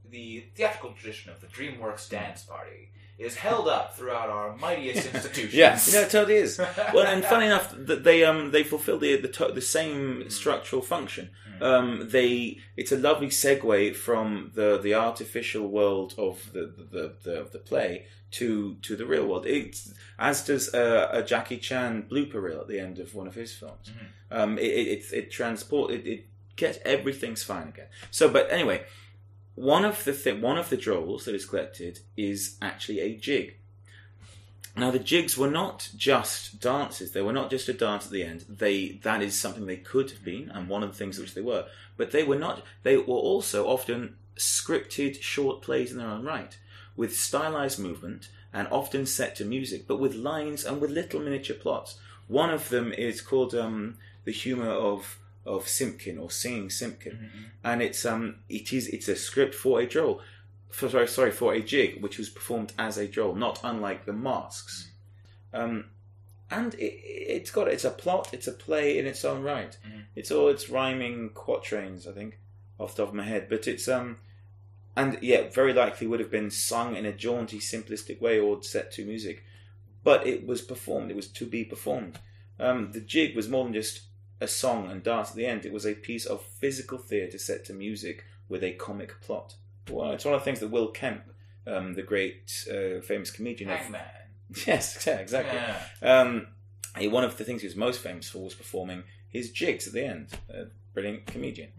the 0.10 0.46
theatrical 0.56 0.92
tradition 0.94 1.32
of 1.32 1.42
the 1.42 1.48
DreamWorks 1.48 2.10
dance 2.10 2.44
party 2.44 2.92
is 3.18 3.36
held 3.36 3.68
up 3.68 3.96
throughout 3.96 4.30
our 4.30 4.56
mightiest 4.58 5.06
institutions. 5.14 5.54
Yeah, 5.54 5.80
you 5.86 5.94
know, 5.94 6.02
it 6.02 6.10
totally 6.10 6.36
is. 6.38 6.60
Well, 6.94 7.06
and 7.06 7.24
funny 7.24 7.46
enough, 7.46 7.74
that 7.78 8.04
they 8.04 8.24
um 8.24 8.52
they 8.52 8.64
fulfil 8.64 8.98
the 8.98 9.16
the, 9.18 9.28
to- 9.28 9.52
the 9.54 9.62
same 9.62 10.30
structural 10.30 10.82
function. 10.82 11.30
Um, 11.62 12.08
they 12.10 12.58
it's 12.76 12.92
a 12.92 12.98
lovely 12.98 13.28
segue 13.28 13.96
from 13.96 14.52
the 14.56 14.80
the 14.82 14.96
artificial 14.96 15.68
world 15.68 16.16
of 16.18 16.52
the 16.54 16.74
the, 16.92 17.14
the, 17.24 17.48
the, 17.52 17.60
play 17.60 18.08
to 18.32 18.76
to 18.82 18.96
the 18.96 19.06
real 19.06 19.28
world. 19.28 19.46
It's 19.46 19.94
as 20.18 20.44
does 20.44 20.74
a, 20.74 21.10
a 21.14 21.24
Jackie 21.24 21.58
Chan 21.58 22.08
blooper 22.10 22.42
reel 22.42 22.62
at 22.62 22.68
the 22.68 22.80
end 22.80 22.98
of 22.98 23.14
one 23.14 23.28
of 23.28 23.36
his 23.36 23.54
films. 23.54 23.92
Um, 24.32 24.58
it 24.58 24.64
it, 24.64 24.88
it, 24.88 25.14
it 25.14 25.32
transport 25.32 25.92
it, 25.92 26.08
it 26.08 26.26
gets 26.56 26.80
everything's 26.84 27.44
fine 27.44 27.68
again. 27.70 27.88
So, 28.10 28.28
but 28.30 28.52
anyway, 28.52 28.84
one 29.62 29.86
of 29.86 30.04
the 30.06 30.14
th- 30.14 30.42
one 30.42 30.58
of 30.58 30.70
the 30.70 30.78
drolls 30.78 31.26
that 31.26 31.36
is 31.36 31.46
collected 31.46 32.00
is 32.18 32.58
actually 32.64 33.00
a 33.00 33.16
jig. 33.16 33.58
Now 34.76 34.90
the 34.90 34.98
jigs 34.98 35.38
were 35.38 35.52
not 35.52 35.90
just 35.96 36.60
dances; 36.60 37.12
they 37.12 37.22
were 37.22 37.32
not 37.32 37.52
just 37.52 37.70
a 37.70 37.74
dance 37.74 38.08
at 38.08 38.12
the 38.12 38.24
end. 38.24 38.46
They 38.50 39.00
that 39.04 39.22
is 39.22 39.40
something 39.40 39.68
they 39.68 39.78
could 39.78 40.10
have 40.10 40.24
been, 40.24 40.50
and 40.50 40.68
one 40.68 40.82
of 40.82 40.92
the 40.92 40.98
things 40.98 41.20
which 41.20 41.36
they 41.36 41.42
were. 41.42 41.68
But 41.96 42.12
they 42.12 42.24
were 42.24 42.40
not. 42.40 42.64
They 42.82 42.98
were 42.98 43.04
also 43.04 43.68
often 43.68 44.16
scripted 44.36 45.22
short 45.22 45.62
plays 45.62 45.92
in 45.92 46.00
their 46.00 46.08
own 46.08 46.24
right, 46.24 46.58
with 46.96 47.16
stylized 47.16 47.78
movement 47.78 48.30
and 48.52 48.68
often 48.70 49.06
set 49.06 49.36
to 49.36 49.46
music, 49.46 49.88
but 49.88 50.00
with 50.00 50.16
lines 50.16 50.66
and 50.66 50.82
with 50.82 50.90
little 50.90 51.20
miniature 51.20 51.56
plots. 51.56 52.00
One 52.28 52.50
of 52.50 52.70
them 52.70 52.94
is 52.94 53.22
called 53.22 53.54
um, 53.54 53.98
"The 54.24 54.32
Humor 54.32 54.72
of 54.72 55.20
of 55.46 55.68
Simpkin" 55.68 56.18
or 56.18 56.30
"Singing 56.32 56.70
Simpkin," 56.70 57.30
and 57.64 57.82
it's 57.82 58.06
um 58.06 58.36
it 58.50 58.72
is 58.74 58.88
it's 58.88 59.08
a 59.08 59.16
script 59.16 59.56
for 59.56 59.80
a 59.82 59.88
droll 59.88 60.22
for 60.70 60.88
sorry, 60.90 61.08
sorry 61.08 61.32
for 61.32 61.54
a 61.54 61.62
jig 61.62 62.02
which 62.02 62.18
was 62.18 62.30
performed 62.30 62.72
as 62.78 62.98
a 62.98 63.08
droll 63.08 63.36
not 63.36 63.60
unlike 63.64 64.06
the 64.06 64.14
masks. 64.14 64.92
Um 65.54 65.86
and 66.50 66.74
it, 66.76 66.94
it's 67.04 67.52
got 67.52 67.68
it's 67.68 67.86
a 67.86 67.90
plot 67.92 68.30
it's 68.34 68.48
a 68.48 68.52
play 68.52 68.98
in 68.98 69.06
its 69.06 69.24
own 69.26 69.42
right. 69.44 69.78
Mhm. 69.88 70.04
it's 70.16 70.32
all 70.32 70.50
it's 70.50 70.70
rhyming 70.70 71.30
quatrains 71.34 72.08
i 72.08 72.12
think 72.12 72.40
off 72.80 72.96
the 72.96 73.04
top 73.04 73.10
of 73.10 73.16
my 73.16 73.24
head. 73.24 73.48
But 73.50 73.68
it's 73.68 73.88
um 73.88 74.18
and 74.96 75.18
yeah 75.22 75.50
very 75.50 75.74
likely 75.74 76.08
would 76.08 76.20
have 76.20 76.32
been 76.32 76.52
sung 76.52 76.96
in 76.96 77.06
a 77.06 77.14
jaunty 77.14 77.60
simplistic 77.60 78.20
way 78.22 78.40
or 78.40 78.62
set 78.64 78.92
to 78.94 79.06
music. 79.06 79.44
But 80.04 80.26
it 80.26 80.46
was 80.48 80.62
performed 80.62 81.10
it 81.12 81.16
was 81.16 81.28
to 81.30 81.46
be 81.46 81.64
performed. 81.64 82.20
Um 82.60 82.92
the 82.92 83.02
jig 83.02 83.36
was 83.36 83.50
more 83.50 83.64
than 83.66 83.74
just 83.74 84.02
a 84.42 84.48
song 84.48 84.90
and 84.92 85.02
dance 85.04 85.30
at 85.30 85.36
the 85.38 85.46
end. 85.46 85.66
It 85.66 85.72
was 85.72 85.86
a 85.86 85.94
piece 85.94 86.26
of 86.26 86.42
physical 86.42 86.98
theatre 86.98 87.38
set 87.38 87.64
to 87.66 87.74
music 87.74 88.26
with 88.50 88.64
a 88.64 88.72
comic 88.74 89.22
plot. 89.22 89.56
Well, 89.90 90.12
it's 90.12 90.26
one 90.26 90.34
of 90.34 90.42
the 90.42 90.46
things 90.46 90.60
that 90.60 90.70
Will 90.70 90.90
Kemp, 90.90 91.24
um, 91.66 91.94
the 91.94 92.02
great 92.04 92.52
uh, 92.70 93.02
famous 93.02 93.32
comedian, 93.32 93.70
of, 93.70 93.96
yes, 94.68 95.02
yeah, 95.08 95.18
exactly. 95.18 95.58
Yeah. 96.02 96.20
Um, 96.22 96.48
he- 96.98 97.08
one 97.08 97.24
of 97.24 97.38
the 97.38 97.44
things 97.46 97.62
he 97.62 97.68
was 97.68 97.76
most 97.78 98.02
famous 98.02 98.30
for 98.30 98.40
was 98.40 98.54
performing 98.56 99.04
his 99.30 99.52
jigs 99.52 99.88
at 99.88 99.94
the 99.94 100.04
end. 100.06 100.30
A 100.50 100.66
brilliant 100.94 101.26
comedian. 101.28 101.70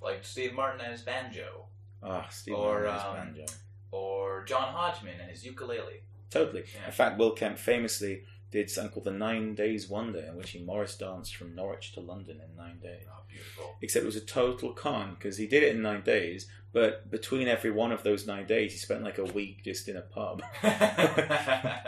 Like 0.00 0.24
Steve 0.24 0.54
Martin 0.54 0.80
and 0.80 0.92
his 0.92 1.02
banjo, 1.02 1.64
Ah, 2.02 2.26
Steve 2.30 2.54
Or, 2.54 2.84
Martin's 2.84 3.04
um, 3.04 3.16
banjo. 3.34 3.44
or 3.90 4.44
John 4.44 4.72
Hodgman 4.72 5.20
and 5.20 5.30
his 5.30 5.44
ukulele. 5.44 6.02
Totally. 6.30 6.64
Yeah. 6.74 6.86
In 6.86 6.92
fact, 6.92 7.18
Will 7.18 7.32
Kemp 7.32 7.58
famously 7.58 8.22
did 8.50 8.70
something 8.70 8.92
called 8.92 9.04
the 9.04 9.10
Nine 9.10 9.54
Days 9.54 9.88
Wonder, 9.88 10.20
in 10.20 10.36
which 10.36 10.50
he 10.50 10.60
Morris 10.60 10.96
danced 10.96 11.36
from 11.36 11.54
Norwich 11.54 11.92
to 11.92 12.00
London 12.00 12.40
in 12.40 12.56
nine 12.56 12.78
days. 12.80 13.04
Oh, 13.08 13.22
beautiful. 13.28 13.76
Except 13.82 14.02
it 14.02 14.06
was 14.06 14.16
a 14.16 14.20
total 14.20 14.72
con 14.72 15.14
because 15.18 15.36
he 15.36 15.46
did 15.46 15.62
it 15.62 15.74
in 15.74 15.82
nine 15.82 16.02
days, 16.02 16.46
but 16.72 17.10
between 17.10 17.48
every 17.48 17.70
one 17.70 17.92
of 17.92 18.02
those 18.02 18.26
nine 18.26 18.46
days, 18.46 18.72
he 18.72 18.78
spent 18.78 19.02
like 19.02 19.18
a 19.18 19.24
week 19.24 19.64
just 19.64 19.88
in 19.88 19.96
a 19.96 20.02
pub. 20.02 20.42
yeah, 20.62 21.84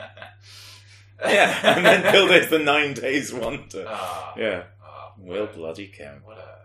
and 1.77 1.85
then 1.85 2.13
billed 2.13 2.31
it 2.31 2.51
the 2.51 2.59
Nine 2.59 2.95
Days 2.95 3.33
Wonder. 3.33 3.85
Ah, 3.89 4.35
Yeah, 4.37 4.65
ah, 4.83 5.13
Will 5.19 5.47
what 5.47 5.55
bloody 5.55 5.87
Kemp. 5.87 6.27
What 6.27 6.39
a 6.39 6.61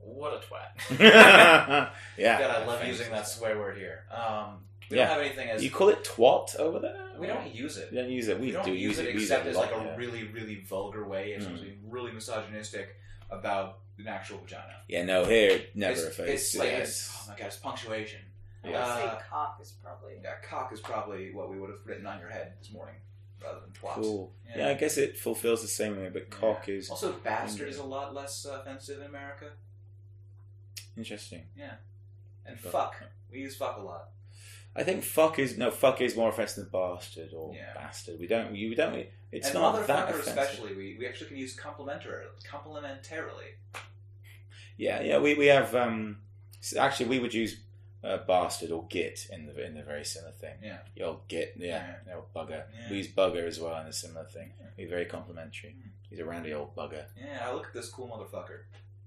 what 0.00 0.32
a 0.34 0.38
twat. 0.38 0.70
yeah, 1.00 1.90
God, 2.38 2.50
I 2.50 2.64
love 2.66 2.86
using 2.86 3.10
that 3.10 3.26
swear 3.26 3.58
word 3.58 3.76
here. 3.76 4.04
Um, 4.10 4.64
we 4.90 4.96
Yeah. 4.96 5.06
don't 5.06 5.14
have 5.16 5.24
anything 5.26 5.48
as 5.50 5.64
You 5.64 5.70
call 5.70 5.88
it 5.88 6.04
twat 6.04 6.56
over 6.56 6.78
there? 6.78 7.00
we 7.18 7.26
don't 7.26 7.54
use 7.54 7.76
it. 7.76 7.90
We 7.90 7.98
don't 7.98 8.10
use 8.10 8.28
it. 8.28 8.38
We, 8.40 8.46
We 8.46 8.52
don't 8.52 8.64
do 8.64 8.72
use 8.72 8.98
it 8.98 9.14
We 9.14 9.22
except 9.22 9.46
a 9.46 9.50
as 9.50 9.56
lot, 9.56 9.72
like 9.72 9.80
a 9.80 9.84
yeah. 9.84 9.96
really, 9.96 10.24
really 10.28 10.56
vulgar 10.62 11.04
way 11.06 11.34
of 11.34 11.42
Mm. 11.42 11.44
something 11.44 11.78
really 11.88 12.12
misogynistic 12.12 12.96
about 13.30 13.78
an 13.98 14.08
actual 14.08 14.38
vagina. 14.38 14.80
Yeah, 14.88 15.04
no, 15.04 15.24
here 15.24 15.66
never 15.74 15.92
it's, 15.92 16.02
affects. 16.02 16.32
it's 16.32 16.56
like 16.56 16.68
yeah, 16.70 16.78
it's, 16.78 17.10
oh 17.22 17.30
my 17.30 17.38
god, 17.38 17.46
it's 17.46 17.56
punctuation. 17.56 18.20
I 18.64 18.66
would 18.68 18.76
Uh, 18.76 19.18
say 19.18 19.24
cock 19.30 19.58
is 19.62 19.72
probably. 19.82 20.14
Yeah, 20.22 20.34
cock 20.42 20.72
is 20.72 20.80
probably 20.80 21.32
what 21.32 21.48
we 21.50 21.58
would 21.60 21.70
have 21.70 21.80
written 21.86 22.06
on 22.06 22.18
your 22.18 22.30
head 22.30 22.54
this 22.58 22.72
morning 22.72 22.96
rather 23.42 23.60
than 23.60 23.70
twat. 23.70 23.94
cool. 23.94 24.32
Yeah. 24.48 24.58
Yeah. 24.58 24.68
I 24.70 24.74
guess 24.74 24.96
it 24.96 25.16
fulfills 25.18 25.60
the 25.62 25.68
same 25.68 25.96
way, 25.98 26.08
but 26.08 26.30
cock 26.30 26.68
is 26.68 26.88
Also, 26.90 27.12
bastard 27.12 27.68
is 27.68 27.78
a 27.78 27.84
lot 27.84 28.14
less 28.14 28.44
uh, 28.46 28.58
offensive 28.60 29.00
in 29.00 29.06
America. 29.06 29.50
interesting. 30.96 31.46
Yeah, 31.56 31.74
and 32.46 32.58
Fuck. 32.58 32.72
fuck. 32.72 33.02
We 33.30 33.40
use 33.40 33.56
fuck 33.56 33.76
a 33.78 33.80
lot. 33.82 34.10
I 34.76 34.82
think 34.82 35.04
fuck 35.04 35.38
is 35.38 35.56
no 35.56 35.70
fuck 35.70 36.00
is 36.00 36.16
more 36.16 36.28
offensive 36.30 36.64
than 36.64 36.72
bastard 36.72 37.32
or 37.32 37.54
Yeah. 37.54 37.72
bastard. 37.74 38.18
We 38.18 38.26
don't. 38.26 38.54
You 38.54 38.74
don't. 38.74 39.06
It's 39.32 39.46
and 39.48 39.54
not 39.54 39.86
that 39.86 40.08
motherfucker 40.08 40.10
offensive. 40.20 40.26
especially, 40.38 40.74
we, 40.76 40.96
we 40.98 41.06
actually 41.06 41.28
can 41.28 41.36
use 41.36 41.54
complimentary, 41.54 42.24
complementarily. 42.50 43.54
Yeah, 44.76 45.02
yeah. 45.02 45.18
We 45.18 45.34
we 45.34 45.46
have 45.46 45.74
um. 45.74 46.18
s- 46.60 46.76
Actually, 46.76 47.06
we 47.10 47.18
would 47.20 47.34
use 47.34 47.60
uh, 48.02 48.18
bastard 48.26 48.70
or 48.70 48.84
git 48.88 49.28
in 49.32 49.46
the 49.46 49.64
in 49.64 49.74
the 49.74 49.82
very 49.82 50.04
similar 50.04 50.32
thing. 50.32 50.54
Yeah. 50.62 50.78
Old 51.04 51.26
git. 51.28 51.54
Yeah. 51.56 51.94
Yeah. 52.06 52.14
Bugger. 52.34 52.64
Yeah. 52.74 52.90
We 52.90 52.96
use 52.98 53.08
bugger 53.08 53.46
as 53.46 53.60
well 53.60 53.80
in 53.80 53.86
a 53.86 53.92
similar 53.92 54.24
thing. 54.24 54.52
Yeah. 54.60 54.66
We're 54.76 54.88
very 54.88 55.04
complimentary. 55.06 55.70
Mm. 55.78 55.90
He's 56.10 56.18
a 56.20 56.24
randy 56.24 56.52
old 56.52 56.74
bugger. 56.76 57.04
Yeah, 57.16 57.48
I 57.48 57.52
look 57.52 57.66
at 57.68 57.74
this 57.74 57.88
cool 57.88 58.08
motherfucker. 58.08 58.60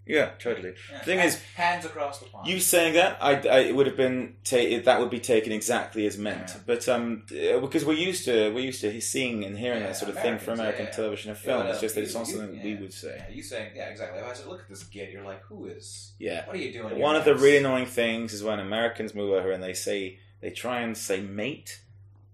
Yeah, 0.08 0.30
totally. 0.40 0.74
Yeah. 0.92 1.00
Thing 1.04 1.20
hands, 1.20 1.36
is- 1.36 1.44
hands 1.56 1.86
across 1.86 2.20
the 2.20 2.26
pond. 2.26 2.48
You 2.48 2.60
saying 2.60 2.94
that, 2.94 3.18
I, 3.22 3.34
I 3.48 3.60
it 3.60 3.76
would 3.76 3.88
have 3.88 3.98
been 3.98 4.36
ta- 4.44 4.82
that 4.84 5.00
would 5.00 5.10
be 5.10 5.20
taken 5.20 5.52
exactly 5.52 6.06
as 6.06 6.18
meant. 6.18 6.50
Yeah. 6.50 6.62
But 6.66 6.88
um, 6.90 7.24
uh, 7.32 7.60
because 7.60 7.86
we're 7.86 7.94
used 7.94 8.26
to 8.26 8.50
we're 8.52 8.66
used 8.66 8.82
to 8.82 9.00
seeing 9.02 9.44
and 9.44 9.58
hearing 9.58 9.82
Yeah, 9.82 9.88
that 9.88 9.98
sort 9.98 10.10
of 10.10 10.16
thing 10.16 10.38
from 10.40 10.54
Americans, 10.54 10.60
American 10.60 10.86
yeah, 10.86 10.90
yeah. 10.92 10.96
television 10.96 11.30
and 11.32 11.40
film. 11.40 11.68
it's 11.68 11.82
just 11.82 11.96
that 11.96 12.02
it's 12.04 12.14
not 12.14 12.28
something 12.28 12.62
we 12.64 12.76
would 12.76 12.94
say. 12.94 13.16
Yeah, 13.30 13.36
you 13.36 13.44
saying, 13.44 13.72
yeah, 13.76 13.86
exactly. 13.90 14.20
If 14.20 14.26
I 14.28 14.34
said, 14.34 14.48
look 14.48 14.62
at 14.62 14.70
this 14.70 14.84
git, 14.84 15.12
you're 15.12 15.24
like, 15.24 15.44
who 15.44 15.66
is, 15.66 16.14
Yeah. 16.20 16.46
what 16.46 16.56
are 16.56 16.60
you 16.60 16.72
doing? 16.74 17.00
One 17.00 17.16
of 17.16 17.26
the 17.26 17.36
really 17.36 17.58
annoying 17.58 17.86
things 17.86 18.34
is 18.34 18.44
when 18.44 18.60
Americans 18.60 19.14
move 19.16 19.32
over 19.34 19.52
and 19.52 19.62
they 19.64 19.74
say 19.74 20.20
they 20.42 20.52
try 20.52 20.82
and 20.82 20.98
say 20.98 21.22
mate. 21.22 21.82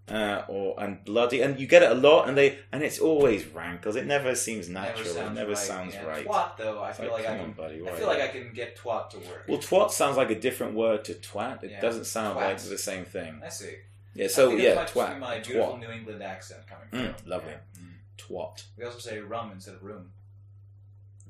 Uh, 0.10 0.44
or 0.50 0.76
and 0.84 1.02
bloody, 1.06 1.42
and 1.42 1.58
you 1.58 1.66
get 1.66 1.82
it 1.82 1.90
a 1.90 1.96
lot, 1.96 2.28
and 2.28 2.38
they 2.38 2.60
and 2.74 2.84
it's 2.84 3.00
always 3.00 3.46
rankles. 3.48 3.96
It 3.96 4.06
never 4.06 4.36
seems 4.36 4.68
natural. 4.68 5.14
Never 5.16 5.28
it 5.28 5.34
never 5.34 5.50
right. 5.52 5.58
sounds 5.58 5.94
yeah. 5.94 6.04
right. 6.04 6.28
Twat, 6.28 6.58
though, 6.58 6.84
I 6.84 6.92
feel 6.92 7.06
like, 7.06 7.24
like, 7.24 7.30
I 7.30 7.38
can, 7.38 7.46
on, 7.46 7.52
buddy. 7.54 7.88
I 7.88 7.92
feel 7.94 8.08
like 8.08 8.20
I 8.22 8.28
can 8.28 8.52
get 8.54 8.78
twat 8.78 9.12
to 9.12 9.18
work. 9.20 9.46
Well, 9.48 9.60
twat 9.60 9.92
sounds 9.92 10.18
like 10.18 10.30
a 10.30 10.38
different 10.38 10.74
word 10.74 11.06
to 11.06 11.14
twat. 11.14 11.64
It 11.64 11.72
Yeah. 11.72 11.80
doesn't 11.80 12.04
sound 12.04 12.38
Twat. 12.38 12.42
like 12.42 12.58
the 12.58 12.78
same 12.78 13.06
thing. 13.06 13.42
I 13.46 13.48
see. 13.48 13.76
Yeah. 14.14 14.28
So 14.28 14.52
yeah, 14.52 14.74
that 14.74 14.76
might 14.76 14.82
just 14.84 14.94
twat. 14.96 15.20
my 15.20 15.40
beautiful 15.40 15.74
twat. 15.76 15.80
New 15.80 15.90
England 15.92 16.22
accent 16.22 16.62
coming 16.68 16.90
Mm, 17.08 17.16
lovely. 17.26 17.52
Yeah. 17.54 17.82
Mm, 17.82 17.94
twat. 18.18 18.64
We 18.78 18.84
also 18.84 19.00
say 19.00 19.20
rum 19.20 19.52
instead 19.54 19.76
of 19.76 19.84
room. 19.84 20.12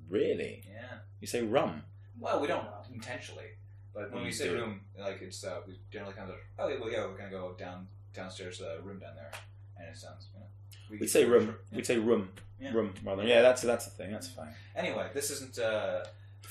Really? 0.10 0.64
Yeah. 0.68 0.98
You 1.20 1.28
say 1.28 1.44
rum? 1.44 1.84
Well, 2.20 2.40
we 2.40 2.48
don't 2.48 2.66
intentionally, 2.94 3.46
but 3.94 4.12
when 4.12 4.22
You 4.22 4.26
we 4.28 4.32
say 4.32 4.50
do. 4.50 4.56
room, 4.56 4.82
like 4.98 5.22
it's 5.22 5.44
uh, 5.44 5.62
we 5.68 5.80
generally 5.92 6.14
kind 6.16 6.30
of 6.30 6.36
oh 6.60 6.68
yeah, 6.68 6.80
well 6.80 6.92
yeah 6.92 7.06
we're 7.06 7.18
gonna 7.18 7.30
go 7.30 7.54
down 7.58 7.88
downstairs 8.14 8.58
to 8.58 8.64
the 8.64 8.78
room 8.84 9.00
down 9.00 9.16
there, 9.16 9.32
and 9.78 9.88
it 9.90 9.98
sounds 9.98 10.28
you 10.34 10.40
know. 10.40 10.46
We 10.90 10.98
We'd 10.98 11.08
say 11.10 11.26
room. 11.26 11.56
Yeah. 11.72 11.76
We'd 11.78 11.86
say 11.86 11.98
room. 11.98 12.30
Yeah. 12.60 12.74
Room 12.74 12.94
rather. 13.04 13.24
Yeah, 13.24 13.42
that's 13.42 13.62
that's 13.62 13.86
the 13.86 13.92
thing. 13.92 14.12
That's 14.12 14.28
fine. 14.30 14.54
Anyway, 14.76 15.08
this 15.14 15.32
isn't. 15.32 15.58
Uh, 15.60 16.04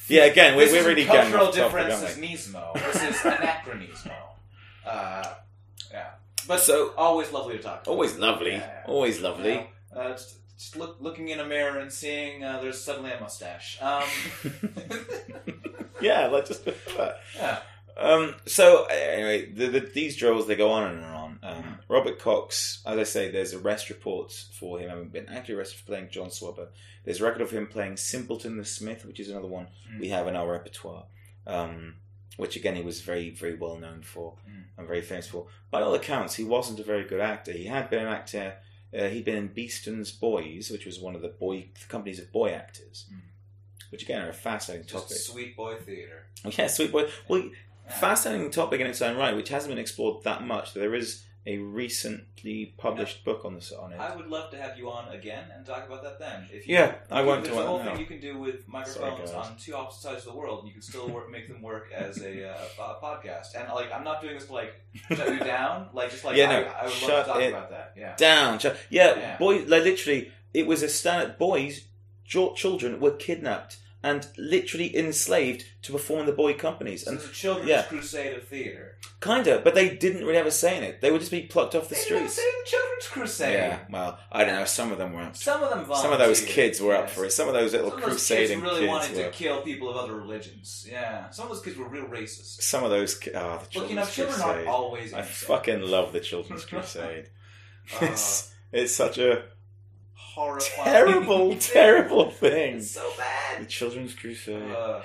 Yeah, 0.08 0.24
again, 0.24 0.56
we're, 0.56 0.64
this 0.64 0.72
we're 0.72 0.78
isn't 0.78 0.90
really 0.90 1.04
getting 1.04 1.32
cultural 1.32 1.48
off 1.66 1.72
topic, 1.72 1.86
differences. 1.88 2.18
aren't 2.18 2.74
Nismo. 2.74 2.92
This 2.92 3.02
is 3.02 3.16
anachronismo. 3.22 4.12
Uh, 4.84 5.34
yeah, 5.92 6.10
but 6.48 6.58
So- 6.60 6.92
always 6.96 7.30
lovely 7.32 7.56
to 7.58 7.62
talk. 7.62 7.84
to. 7.84 7.90
Always 7.90 8.18
lovely. 8.18 8.50
Yeah, 8.52 8.58
yeah. 8.58 8.82
Always 8.92 9.20
lovely. 9.20 9.52
You 9.52 9.66
know, 9.94 10.00
uh, 10.00 10.10
just, 10.12 10.34
just 10.58 10.76
look, 10.76 10.96
looking 11.00 11.28
in 11.28 11.38
a 11.40 11.44
mirror 11.46 11.78
and 11.78 11.90
seeing 11.92 12.42
uh, 12.44 12.60
there's 12.60 12.80
suddenly 12.80 13.12
a 13.12 13.20
mustache. 13.20 13.78
Um, 13.80 14.02
yeah, 16.00 16.26
like 16.26 16.46
just 16.46 16.64
that. 16.96 17.16
yeah. 17.36 17.58
Um, 17.96 18.34
so 18.46 18.84
anyway, 18.90 19.52
the, 19.52 19.66
the, 19.68 19.80
these 19.80 20.16
drolls 20.20 20.46
they 20.46 20.56
go 20.56 20.70
on 20.72 20.90
and 20.90 21.04
on. 21.04 21.21
Um, 21.43 21.78
Robert 21.88 22.18
Cox, 22.20 22.80
as 22.86 22.99
I 22.99 23.03
say, 23.03 23.30
there's 23.30 23.53
arrest 23.53 23.88
reports 23.90 24.49
for 24.59 24.78
him 24.78 24.88
having 24.90 25.09
been 25.09 25.28
actually 25.28 25.55
arrested 25.57 25.78
for 25.80 25.86
playing 25.86 26.09
John 26.11 26.28
Swabber. 26.30 26.68
There's 27.05 27.20
a 27.20 27.24
record 27.24 27.43
of 27.43 27.51
him 27.51 27.66
playing 27.66 27.97
Simpleton 27.97 28.57
the 28.59 28.64
Smith, 28.64 29.05
which 29.05 29.18
is 29.18 29.28
another 29.28 29.49
one 29.49 29.66
Mm. 29.93 30.01
we 30.01 30.09
have 30.11 30.28
in 30.28 30.36
our 30.36 30.51
repertoire. 30.51 31.07
Um, 31.47 31.97
which 32.36 32.57
again 32.57 32.76
he 32.76 32.82
was 32.82 33.03
very 33.03 33.28
very 33.30 33.55
well 33.57 33.76
known 33.76 34.03
for 34.03 34.36
Mm. 34.49 34.64
and 34.78 34.86
very 34.86 35.03
famous 35.03 35.26
for. 35.28 35.49
By 35.70 35.82
all 35.82 35.95
accounts, 35.95 36.36
he 36.36 36.45
wasn't 36.45 36.78
a 36.80 36.84
very 36.84 37.05
good 37.05 37.20
actor. 37.20 37.53
He 37.53 37.64
had 37.66 37.90
been 37.90 38.07
an 38.07 38.12
actor. 38.12 38.57
Uh, 38.97 39.09
he'd 39.09 39.24
been 39.24 39.36
in 39.36 39.49
Beeston's 39.49 40.12
Boys, 40.12 40.70
which 40.70 40.86
was 40.86 41.01
one 41.01 41.14
of 41.16 41.22
the 41.22 41.28
boy 41.28 41.68
companies 41.88 42.18
of 42.20 42.30
boy 42.30 42.51
actors, 42.51 43.07
Mm. 43.12 43.20
which 43.90 44.03
again 44.05 44.22
are 44.22 44.28
a 44.30 44.32
fascinating 44.34 44.86
Just 44.86 45.05
topic. 45.09 45.16
sweet 45.18 45.57
boy 45.57 45.74
theater. 45.76 46.26
Yeah, 46.57 46.68
sweet 46.68 46.93
boy. 46.93 47.11
Well, 47.28 47.43
Yeah. 47.84 47.99
fascinating 47.99 48.51
topic 48.51 48.80
in 48.80 48.86
its 48.86 49.03
own 49.03 49.16
right, 49.16 49.34
which 49.34 49.49
hasn't 49.49 49.70
been 49.70 49.78
explored 49.78 50.22
that 50.24 50.43
much. 50.45 50.72
There 50.74 50.95
is 50.95 51.24
a 51.45 51.59
recently 51.59 52.74
published 52.78 53.24
book 53.24 53.45
on 53.45 53.55
this 53.55 53.72
on 53.72 53.93
it. 53.93 53.99
I 54.01 54.14
would 54.14 54.28
love 54.28 54.51
to 54.53 54.57
have 54.57 54.78
you 54.78 54.90
on 54.90 55.12
again 55.12 55.45
and 55.55 55.66
talk 55.66 55.86
about 55.86 56.03
that 56.05 56.18
then. 56.18 56.47
If 56.53 56.68
you, 56.68 56.74
Yeah, 56.76 56.95
I 57.11 57.22
won't 57.22 57.43
There's 57.43 57.55
do 57.57 57.61
a 57.61 57.64
it 57.64 57.66
whole 57.66 57.78
now. 57.78 57.90
thing 57.90 57.99
you 58.01 58.07
can 58.07 58.20
do 58.20 58.38
with 58.38 58.68
microphones 58.68 59.30
guys. 59.32 59.51
on 59.51 59.57
two 59.57 59.74
opposite 59.74 60.03
sides 60.03 60.26
of 60.26 60.32
the 60.32 60.38
world, 60.38 60.61
and 60.61 60.68
you 60.68 60.72
can 60.72 60.82
still 60.82 61.09
work, 61.09 61.30
make 61.30 61.49
them 61.49 61.61
work 61.61 61.90
as 61.93 62.18
a, 62.22 62.49
uh, 62.51 62.55
a 62.78 63.05
podcast. 63.05 63.55
And 63.59 63.68
like, 63.74 63.93
I'm 63.93 64.05
not 64.05 64.20
doing 64.22 64.34
this 64.34 64.47
to 64.47 64.53
like 64.53 64.74
shut 65.09 65.28
you 65.32 65.40
down. 65.40 65.88
Like, 65.95 66.11
just 66.11 66.24
like 66.24 66.36
Yeah, 66.36 66.47
no, 66.47 66.59
I, 66.68 66.82
I 66.82 66.84
would 66.84 66.93
love 66.93 66.93
shut 66.95 67.24
to 67.26 67.32
talk 67.32 67.43
it 67.43 67.49
about 67.49 67.70
that. 67.70 67.95
Yeah. 67.97 68.14
Down, 68.16 68.59
ch- 68.59 68.66
yeah, 68.90 69.14
Yeah. 69.16 69.38
boys. 69.38 69.68
Like 69.68 69.82
literally, 69.84 70.30
it 70.55 70.66
was 70.66 70.82
a 70.82 70.88
standard. 70.88 71.38
Boys, 71.38 71.86
jo- 72.24 72.55
children 72.55 73.01
were 73.01 73.11
kidnapped 73.12 73.78
and 74.05 74.26
literally 74.36 74.96
enslaved 74.96 75.64
to 75.82 75.92
perform 75.92 76.20
in 76.20 76.26
the 76.26 76.32
boy 76.32 76.55
companies, 76.55 77.05
So 77.05 77.11
and 77.12 77.20
it's 77.20 77.28
a 77.30 77.32
children's 77.32 77.68
yeah. 77.70 77.82
crusade 77.82 78.36
of 78.36 78.48
theater. 78.48 78.96
kinda, 79.20 79.61
but 79.62 79.74
they 79.76 79.90
didn't 79.94 80.22
really 80.24 80.36
have 80.36 80.46
a 80.46 80.50
say 80.50 80.76
in 80.76 80.82
it. 80.82 81.00
They 81.00 81.11
would 81.12 81.20
just 81.20 81.30
be 81.30 81.42
plucked 81.42 81.74
off 81.76 81.88
the 81.88 81.94
They 81.94 82.00
didn't 82.03 82.28
streets. 82.30 82.34
say 82.34 82.42
children's 82.64 83.09
crusade. 83.09 83.55
Yeah, 83.55 83.78
well, 83.90 84.18
I 84.32 84.44
don't 84.44 84.55
know. 84.57 84.64
Some 84.64 84.90
of 84.90 84.98
them 84.98 85.12
were. 85.12 85.22
Up 85.22 85.36
Some 85.36 85.62
of 85.62 85.70
them 85.70 85.84
volunteered. 85.84 86.03
some 86.03 86.12
of 86.12 86.18
those 86.18 86.40
kids 86.44 86.80
were 86.80 86.94
up 86.96 87.11
for 87.11 87.24
it. 87.24 87.30
Some 87.32 87.46
of 87.48 87.55
those 87.55 87.72
little 87.72 87.90
Some 87.90 87.98
of 87.98 88.05
those 88.05 88.11
crusading 88.14 88.48
kids 88.61 88.62
really 88.62 88.80
kids 88.80 88.88
wanted 88.88 89.16
were. 89.16 89.22
to 89.24 89.30
kill 89.30 89.62
people 89.62 89.88
of 89.90 89.96
other 89.96 90.14
religions. 90.16 90.86
Yeah, 90.90 91.30
some 91.30 91.44
of 91.46 91.53
those 91.53 91.62
kids 91.62 91.76
were 91.76 91.88
real 91.88 92.07
racist. 92.07 92.62
Some 92.62 92.82
of 92.84 92.90
those. 92.90 93.14
ki- 93.16 93.30
Oh, 93.34 93.59
the 93.62 93.66
children's 93.68 93.74
Look, 93.76 93.90
you 93.90 93.96
know, 93.96 94.05
children 94.07 94.34
crusade. 94.36 94.57
aren't 94.57 94.68
always. 94.68 95.14
I 95.14 95.22
fucking 95.22 95.80
love 95.82 96.12
the 96.12 96.20
Children's 96.20 96.64
Crusade. 96.70 97.28
Uh, 98.00 98.07
it's, 98.07 98.53
it's 98.72 98.94
such 98.94 99.18
a 99.18 99.44
horrifying. 100.35 100.91
terrible, 100.91 101.57
terrible 101.61 102.30
thing. 102.30 102.76
It's 102.76 102.91
so 102.93 103.11
bad. 103.18 103.62
The. 103.62 103.66
Children's 103.66 104.14
Crusade. 104.14 104.70
Uh, 104.70 105.01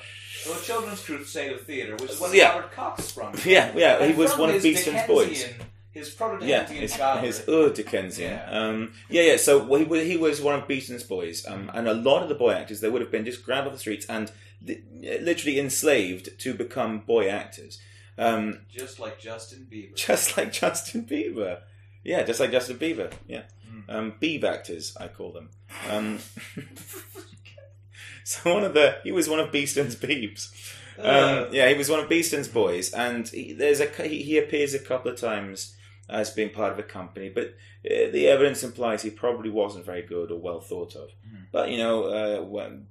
well, 0.47 0.59
Children's 0.61 1.03
Crusade 1.03 1.51
of 1.53 1.61
Theater, 1.61 1.93
which 1.97 2.11
is 2.11 2.19
what 2.19 2.33
Yeah. 2.33 2.49
Robert 2.55 2.71
Cox 2.71 3.05
sprung 3.05 3.33
from. 3.33 3.51
yeah, 3.51 3.71
yeah, 3.75 3.99
he 4.03 4.09
And 4.11 4.17
was 4.17 4.37
one 4.37 4.49
of 4.49 4.61
Beeston's 4.61 5.05
boys. 5.07 5.45
His 5.91 6.09
proto 6.11 6.45
Yeah, 6.45 6.67
his, 6.67 6.93
his 6.95 7.49
Ur 7.49 7.69
Dickensian. 7.71 8.31
Yeah. 8.31 8.45
Um, 8.51 8.93
yeah, 9.09 9.23
yeah. 9.23 9.37
So 9.37 9.63
well, 9.65 9.83
he, 9.83 10.07
he 10.11 10.15
was 10.15 10.39
one 10.39 10.53
of 10.59 10.67
Beeston's 10.67 11.03
boys, 11.03 11.43
um, 11.47 11.71
and 11.73 11.87
a 11.87 11.93
lot 11.95 12.21
of 12.21 12.29
the 12.29 12.35
boy 12.35 12.51
actors 12.51 12.81
they 12.81 12.89
would 12.89 13.01
have 13.01 13.09
been 13.11 13.25
just 13.25 13.43
grabbed 13.43 13.65
off 13.65 13.73
the 13.73 13.79
streets 13.79 14.05
and 14.07 14.31
li- 14.63 14.83
literally 15.19 15.59
enslaved 15.59 16.39
to 16.39 16.53
become 16.53 16.99
boy 16.99 17.27
actors, 17.29 17.79
um, 18.19 18.59
Just 18.71 18.99
like 18.99 19.19
Justin 19.19 19.65
Bieber. 19.71 19.95
just 19.95 20.37
like 20.37 20.51
Justin 20.53 21.03
Bieber. 21.03 21.61
Yeah, 22.03 22.21
just 22.21 22.39
like 22.39 22.51
Justin 22.51 22.77
Bieber. 22.77 23.11
Yeah. 23.27 23.41
Um, 23.89 24.13
Beeb 24.21 24.43
actors, 24.43 24.95
I 24.99 25.07
call 25.07 25.31
them. 25.31 25.49
Um, 25.89 26.19
so 28.23 28.53
one 28.53 28.63
of 28.63 28.73
the 28.73 28.97
he 29.03 29.11
was 29.11 29.29
one 29.29 29.39
of 29.39 29.51
Beeston's 29.51 29.95
peeps. 30.07 30.51
Um, 30.99 31.49
yeah, 31.51 31.69
he 31.69 31.75
was 31.75 31.89
one 31.89 31.99
of 31.99 32.09
Beeston's 32.09 32.47
boys, 32.47 32.91
and 32.91 33.27
he, 33.27 33.53
there's 33.53 33.79
a 33.79 33.85
he, 33.85 34.23
he 34.23 34.37
appears 34.37 34.73
a 34.73 34.79
couple 34.79 35.11
of 35.11 35.19
times 35.19 35.75
as 36.09 36.29
being 36.31 36.49
part 36.49 36.71
of 36.71 36.79
a 36.79 36.83
company, 36.83 37.29
but 37.29 37.47
uh, 37.85 38.09
the 38.11 38.27
evidence 38.27 38.63
implies 38.63 39.01
he 39.03 39.09
probably 39.09 39.49
wasn't 39.49 39.85
very 39.85 40.01
good 40.01 40.31
or 40.31 40.39
well 40.39 40.59
thought 40.61 40.95
of. 40.95 41.09
Mhm. 41.09 41.47
But 41.51 41.69
you 41.69 41.77
know, 41.77 42.05
uh, 42.05 42.41
when 42.43 42.87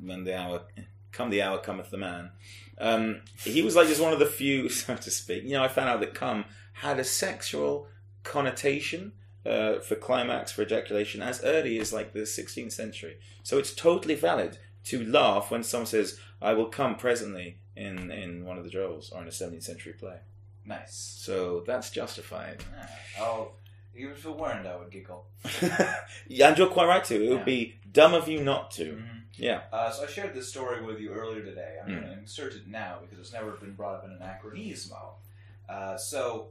when 0.00 0.24
the 0.24 0.36
hour 0.36 0.62
come, 1.12 1.30
the 1.30 1.42
hour 1.42 1.58
cometh 1.58 1.90
the 1.90 1.98
man. 1.98 2.30
Um, 2.76 3.20
he 3.38 3.62
was 3.62 3.76
like 3.76 3.86
just 3.86 4.00
one 4.02 4.12
of 4.12 4.18
the 4.18 4.26
few, 4.26 4.68
so 4.80 4.96
to 4.96 5.10
speak. 5.10 5.44
You 5.44 5.52
know, 5.52 5.62
I 5.62 5.68
found 5.68 5.88
out 5.88 6.00
that 6.00 6.14
cum 6.14 6.44
had 6.72 6.98
a 6.98 7.04
sexual 7.04 7.86
connotation 8.24 9.12
uh, 9.46 9.78
for 9.80 9.94
climax 9.96 10.52
for 10.52 10.62
ejaculation 10.62 11.22
as 11.22 11.42
early 11.44 11.78
as 11.78 11.92
like 11.92 12.12
the 12.12 12.20
16th 12.20 12.72
century. 12.72 13.18
So 13.42 13.58
it's 13.58 13.74
totally 13.74 14.14
valid 14.14 14.58
to 14.86 15.04
laugh 15.04 15.50
when 15.50 15.62
someone 15.62 15.86
says, 15.86 16.18
"I 16.42 16.52
will 16.54 16.66
come 16.66 16.96
presently" 16.96 17.58
in 17.76 18.10
in 18.10 18.44
one 18.44 18.58
of 18.58 18.64
the 18.64 18.70
drolls 18.70 19.10
or 19.12 19.20
in 19.22 19.28
a 19.28 19.30
17th 19.32 19.62
century 19.62 19.92
play. 19.94 20.18
Nice. 20.64 20.94
So 21.18 21.62
that's 21.66 21.90
justified. 21.90 22.64
Oh, 23.20 23.52
even 23.96 24.12
if 24.12 24.24
it 24.24 24.30
weren't, 24.36 24.66
I 24.66 24.76
would 24.76 24.90
giggle. 24.90 25.26
yeah, 26.26 26.48
and 26.48 26.58
you're 26.58 26.68
quite 26.68 26.86
right 26.86 27.04
too. 27.04 27.22
It 27.22 27.28
would 27.30 27.38
Yeah. 27.40 27.44
be 27.44 27.78
dumb 27.92 28.14
of 28.14 28.28
you 28.28 28.42
not 28.42 28.70
to. 28.72 28.84
Mhm. 28.96 29.20
Yeah. 29.36 29.62
Uh, 29.72 29.90
so 29.90 30.04
I 30.04 30.06
shared 30.06 30.32
this 30.34 30.48
story 30.48 30.80
with 30.82 31.00
you 31.00 31.10
earlier 31.12 31.42
today. 31.44 31.78
I'm 31.82 31.90
Mm. 31.90 32.00
going 32.00 32.12
to 32.14 32.18
insert 32.20 32.54
it 32.54 32.66
now 32.68 32.98
because 33.02 33.18
it's 33.18 33.32
never 33.32 33.50
been 33.52 33.74
brought 33.74 33.96
up 33.96 34.04
in 34.04 34.10
Anachronismo. 34.18 35.14
Uh, 35.68 35.96
so 35.98 36.48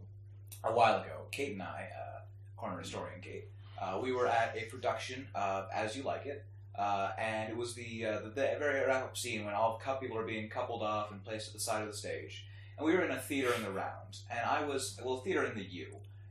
a 0.63 0.71
while 0.71 1.01
ago, 1.01 1.25
Kate 1.31 1.53
and 1.53 1.61
I, 1.63 1.89
uh, 1.97 2.19
corner 2.63 2.79
historian 2.79 3.19
Kate, 3.21 3.49
uh, 3.81 3.99
we 4.01 4.13
were 4.13 4.25
at 4.25 4.55
a 4.55 4.63
production 4.67 5.27
of 5.35 5.67
As 5.73 5.97
You 5.97 6.03
Like 6.03 6.25
It, 6.25 6.45
uh, 6.79 7.11
and 7.19 7.49
it 7.49 7.57
was 7.57 7.73
the, 7.73 8.05
uh, 8.05 8.19
the, 8.21 8.29
the 8.29 8.55
very 8.57 8.85
wrap-up 8.87 9.17
scene 9.17 9.43
when 9.43 9.53
all 9.53 9.81
cou- 9.83 9.95
people 9.95 10.17
are 10.17 10.25
being 10.25 10.49
coupled 10.49 10.81
off 10.81 11.11
and 11.11 11.21
placed 11.25 11.47
at 11.47 11.53
the 11.53 11.59
side 11.59 11.81
of 11.81 11.89
the 11.89 11.97
stage. 11.97 12.45
And 12.77 12.85
we 12.85 12.93
were 12.93 13.03
in 13.03 13.11
a 13.11 13.19
theater 13.19 13.53
in 13.53 13.63
the 13.63 13.71
round, 13.71 14.19
and 14.31 14.39
I 14.39 14.63
was 14.63 14.97
well, 15.03 15.17
theater 15.17 15.43
in 15.43 15.55
the 15.55 15.65
U, 15.65 15.87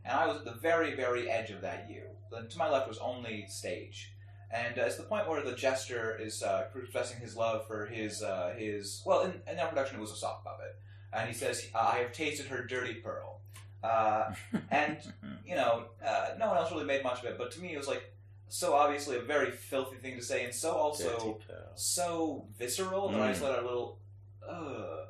and 0.07 0.16
I 0.16 0.26
was 0.26 0.39
at 0.39 0.45
the 0.47 0.53
very, 0.55 0.95
very 0.95 1.30
edge 1.30 1.51
of 1.51 1.61
that 1.61 1.87
U. 1.91 2.03
Then 2.33 2.49
to 2.49 2.59
my 2.59 2.70
left 2.70 2.89
was 2.89 2.99
only 2.99 3.45
stage. 3.47 4.12
And 4.51 4.78
uh, 4.78 4.83
it's 4.83 4.97
the 4.97 5.03
point 5.03 5.28
where 5.28 5.43
the 5.43 5.55
jester 5.55 6.18
is 6.18 6.43
uh, 6.43 6.64
professing 6.72 7.20
his 7.20 7.37
love 7.37 7.66
for 7.66 7.87
his 7.87 8.22
uh, 8.22 8.55
his 8.57 9.03
well 9.05 9.20
in, 9.22 9.33
in 9.49 9.57
that 9.57 9.68
production 9.68 9.99
it 9.99 10.01
was 10.01 10.12
a 10.12 10.16
sock 10.16 10.45
puppet, 10.45 10.76
and 11.12 11.28
he 11.28 11.35
says, 11.35 11.68
"I 11.74 11.99
have 11.99 12.12
tasted 12.12 12.47
her 12.47 12.64
dirty 12.64 12.95
pearl," 12.95 13.41
uh, 13.83 14.33
and 14.70 14.99
you 15.47 15.55
know 15.55 15.85
uh, 16.05 16.28
no 16.39 16.49
one 16.49 16.57
else 16.57 16.70
really 16.72 16.85
made 16.85 17.03
much 17.03 17.20
of 17.20 17.26
it, 17.26 17.39
but 17.39 17.51
to 17.53 17.61
me 17.61 17.72
it 17.74 17.78
was 17.78 17.89
like 17.89 18.05
so 18.49 18.74
obviously 18.74 19.16
a 19.16 19.20
very 19.22 19.51
filthy 19.51 19.97
thing 19.97 20.16
to 20.16 20.22
say, 20.22 20.45
and 20.45 20.55
so 20.55 20.72
also 20.72 21.39
so 21.74 22.47
visceral 22.59 23.09
that 23.11 23.20
I 23.20 23.28
just 23.28 23.41
Mm. 23.41 23.45
let 23.45 23.53
out 23.59 23.62
a 23.64 23.66
little 23.66 23.99
ugh, 24.47 25.07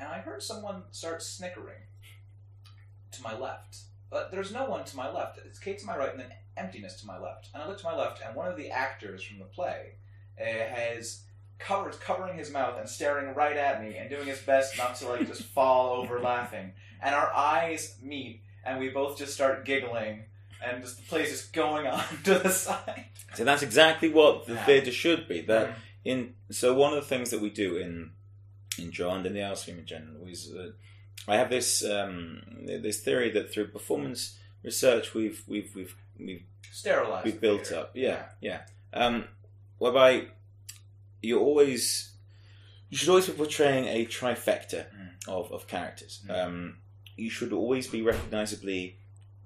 and 0.00 0.08
I 0.08 0.18
heard 0.18 0.42
someone 0.42 0.82
start 0.90 1.22
snickering 1.22 1.82
to 3.12 3.22
my 3.22 3.36
left. 3.38 3.78
But 4.10 4.30
there's 4.30 4.52
no 4.52 4.66
one 4.66 4.84
to 4.84 4.96
my 4.96 5.10
left. 5.10 5.38
It's 5.44 5.58
Kate 5.58 5.78
to 5.80 5.86
my 5.86 5.96
right, 5.96 6.10
and 6.10 6.20
then 6.20 6.32
emptiness 6.56 7.00
to 7.00 7.06
my 7.06 7.18
left. 7.18 7.48
And 7.52 7.62
I 7.62 7.66
look 7.68 7.78
to 7.78 7.84
my 7.84 7.96
left, 7.96 8.20
and 8.24 8.34
one 8.36 8.46
of 8.48 8.56
the 8.56 8.70
actors 8.70 9.22
from 9.22 9.38
the 9.38 9.44
play 9.44 9.94
uh, 10.40 10.44
has 10.44 11.22
covered 11.58 11.98
covering 12.00 12.36
his 12.36 12.50
mouth 12.52 12.78
and 12.78 12.88
staring 12.88 13.34
right 13.34 13.56
at 13.56 13.82
me 13.82 13.96
and 13.96 14.10
doing 14.10 14.26
his 14.26 14.40
best 14.40 14.76
not 14.76 14.94
to 14.96 15.08
like 15.08 15.26
just 15.26 15.42
fall 15.42 15.96
over 16.00 16.20
laughing. 16.20 16.72
And 17.04 17.14
our 17.14 17.30
eyes 17.34 17.96
meet, 18.02 18.40
and 18.64 18.80
we 18.80 18.88
both 18.88 19.18
just 19.18 19.34
start 19.34 19.64
giggling, 19.66 20.24
and 20.64 20.82
just 20.82 20.96
the 20.96 21.02
place 21.04 21.30
is 21.30 21.42
going 21.42 21.86
on 21.96 22.02
to 22.24 22.38
the 22.38 22.48
side. 22.50 23.04
So 23.34 23.44
that's 23.44 23.62
exactly 23.62 24.08
what 24.08 24.46
the 24.46 24.54
Yeah. 24.54 24.64
theatre 24.64 24.92
should 24.92 25.28
be. 25.28 25.42
That 25.42 25.76
in 26.04 26.34
so 26.50 26.72
one 26.74 26.92
of 26.94 27.00
the 27.02 27.08
things 27.08 27.30
that 27.30 27.40
we 27.40 27.50
do 27.50 27.76
in 27.76 28.12
in 28.78 28.90
Joe 28.90 29.10
and 29.10 29.26
in 29.26 29.34
the 29.34 29.42
Art 29.42 29.64
Room 29.68 29.78
in 29.80 29.86
general 29.86 30.26
is 30.26 30.50
uh, 30.52 30.70
I 31.28 31.36
have 31.36 31.50
this 31.50 31.84
um, 31.84 32.42
this 32.64 33.00
theory 33.00 33.30
that 33.32 33.52
through 33.52 33.68
performance 33.68 34.38
research 34.62 35.12
we've 35.14 35.42
we've 35.46 35.74
we've 35.76 35.94
we've, 36.18 36.42
sterilized. 36.72 37.24
we've 37.26 37.40
built 37.40 37.66
theater. 37.66 37.80
up. 37.82 37.90
Yeah, 37.94 38.22
yeah. 38.40 38.60
Um, 38.94 39.24
whereby 39.78 40.28
you 41.22 41.38
always 41.40 42.12
you 42.88 42.96
should 42.96 43.08
always 43.10 43.26
be 43.26 43.32
portraying 43.34 43.86
a 43.86 44.06
trifecta 44.06 44.86
Mm. 44.94 45.10
of, 45.28 45.52
of 45.52 45.66
characters. 45.66 46.22
Mm. 46.28 46.38
Um, 46.46 46.76
you 47.16 47.30
should 47.30 47.52
always 47.52 47.86
be 47.88 48.02
recognizably 48.02 48.98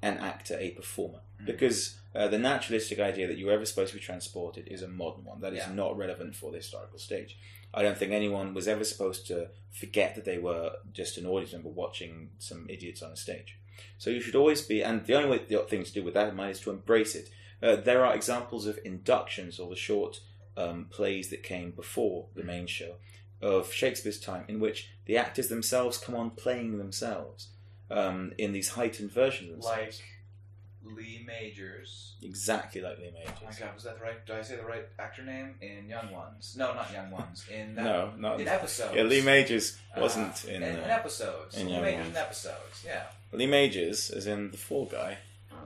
an 0.02 0.18
actor, 0.18 0.56
a 0.58 0.70
performer, 0.70 1.20
Mm. 1.42 1.46
because 1.46 1.96
uh, 2.14 2.26
the 2.26 2.38
naturalistic 2.38 2.98
idea 2.98 3.26
that 3.28 3.36
you're 3.38 3.52
ever 3.52 3.64
supposed 3.66 3.90
to 3.92 3.98
be 3.98 4.02
transported 4.02 4.66
is 4.66 4.82
a 4.82 4.88
modern 4.88 5.24
one 5.24 5.40
that 5.40 5.52
is 5.52 5.58
Yeah. 5.66 5.72
not 5.74 5.96
relevant 5.96 6.34
for 6.34 6.50
the 6.50 6.56
historical 6.58 6.98
stage. 6.98 7.36
I 7.72 7.82
don't 7.82 7.96
think 7.98 8.12
anyone 8.12 8.54
was 8.54 8.66
ever 8.66 8.82
supposed 8.82 9.26
to 9.28 9.50
forget 9.70 10.14
that 10.14 10.24
they 10.24 10.38
were 10.38 10.72
just 10.92 11.18
an 11.18 11.26
audience 11.26 11.52
member 11.52 11.68
watching 11.68 12.30
some 12.38 12.66
idiots 12.68 13.02
on 13.02 13.12
a 13.12 13.16
stage. 13.16 13.56
So 13.98 14.10
you 14.10 14.20
should 14.20 14.34
always 14.34 14.62
be, 14.62 14.82
and 14.82 15.04
the 15.04 15.14
only 15.14 15.28
way, 15.30 15.44
the 15.46 15.58
thing 15.68 15.84
to 15.84 15.92
do 15.92 16.02
with 16.02 16.14
that 16.14 16.28
in 16.30 16.34
mind 16.36 16.52
is 16.52 16.60
to 16.60 16.70
embrace 16.70 17.14
it. 17.14 17.28
Uh, 17.62 17.76
there 17.76 18.04
are 18.04 18.14
examples 18.14 18.66
of 18.66 18.78
inductions 18.84 19.60
or 19.60 19.68
the 19.68 19.76
short 19.76 20.20
um, 20.56 20.86
plays 20.90 21.28
that 21.30 21.42
came 21.44 21.70
before 21.72 22.26
the 22.34 22.42
main 22.42 22.66
show 22.66 22.96
of 23.40 23.72
Shakespeare's 23.72 24.18
time, 24.18 24.44
in 24.48 24.58
which 24.58 24.88
the 25.04 25.16
actors 25.16 25.48
themselves 25.48 25.98
come 25.98 26.16
on 26.16 26.30
playing 26.30 26.78
themselves 26.78 27.48
um, 27.90 28.32
in 28.38 28.52
these 28.52 28.70
heightened 28.70 29.10
versions 29.12 29.48
of 29.50 29.54
themselves. 29.56 29.78
Like 29.78 30.96
Lee 30.96 31.22
Majors. 31.26 32.14
exactly 32.22 32.80
like 32.80 32.98
Lee 32.98 33.10
Oh 33.12 33.18
my 33.18 33.46
Majors. 33.46 33.58
god, 33.58 33.74
was 33.74 33.82
that 33.84 33.98
the 33.98 34.04
right? 34.04 34.24
Did 34.26 34.36
I 34.36 34.42
say 34.42 34.56
the 34.56 34.62
right 34.64 34.86
actor 34.98 35.22
name 35.24 35.54
in 35.60 35.86
Young 35.88 36.10
Ones? 36.12 36.54
No, 36.56 36.72
not 36.74 36.90
Young 36.92 37.10
Ones. 37.10 37.44
In 37.52 37.74
that, 37.74 37.84
No, 37.84 38.12
not 38.16 38.40
in 38.40 38.48
episodes. 38.48 38.94
yeah. 38.94 39.02
Lee 39.02 39.20
Majors 39.20 39.76
Uh, 39.96 40.00
wasn't 40.00 40.44
in, 40.46 40.62
in, 40.62 40.76
uh, 40.76 40.82
in 40.84 40.90
episodes. 40.90 41.56
in 41.58 41.66
Lee 41.66 41.72
Young 41.74 41.82
Majors 41.82 41.98
Ones. 42.04 42.10
in 42.10 42.16
episodes. 42.16 42.84
Yeah. 42.86 43.02
Lee 43.32 43.46
Majors, 43.46 44.10
as 44.10 44.26
in 44.26 44.50
the 44.50 44.56
Fall 44.56 44.86
Guy. 44.86 45.18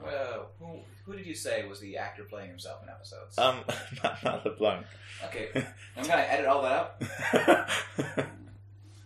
Well, 0.02 0.50
who 0.58 0.80
who 1.04 1.16
did 1.16 1.26
you 1.26 1.34
say 1.34 1.64
was 1.66 1.78
the 1.80 1.96
actor 1.98 2.24
playing 2.24 2.48
himself 2.48 2.82
in 2.82 2.88
episodes? 2.88 3.38
Um, 3.38 3.60
Matt, 4.02 4.24
Matt 4.24 4.44
LeBlanc. 4.44 4.86
okay, 5.26 5.48
I'm 5.96 6.02
gonna 6.04 6.22
edit 6.22 6.46
all 6.46 6.62
that 6.62 7.68
out. 8.12 8.26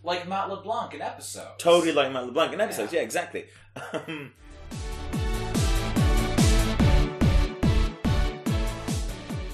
Like 0.07 0.25
Matt 0.25 0.47
LeBlanc 0.49 0.93
in 0.93 1.01
episodes. 1.01 1.57
totally 1.57 1.91
like 1.91 2.13
Matt 2.13 2.27
LeBlanc 2.27 2.53
in 2.53 2.61
episodes. 2.61 2.93
Yeah. 2.93 2.99
Yeah, 2.99 3.03
exactly. 3.03 3.43
Um, 3.91 4.31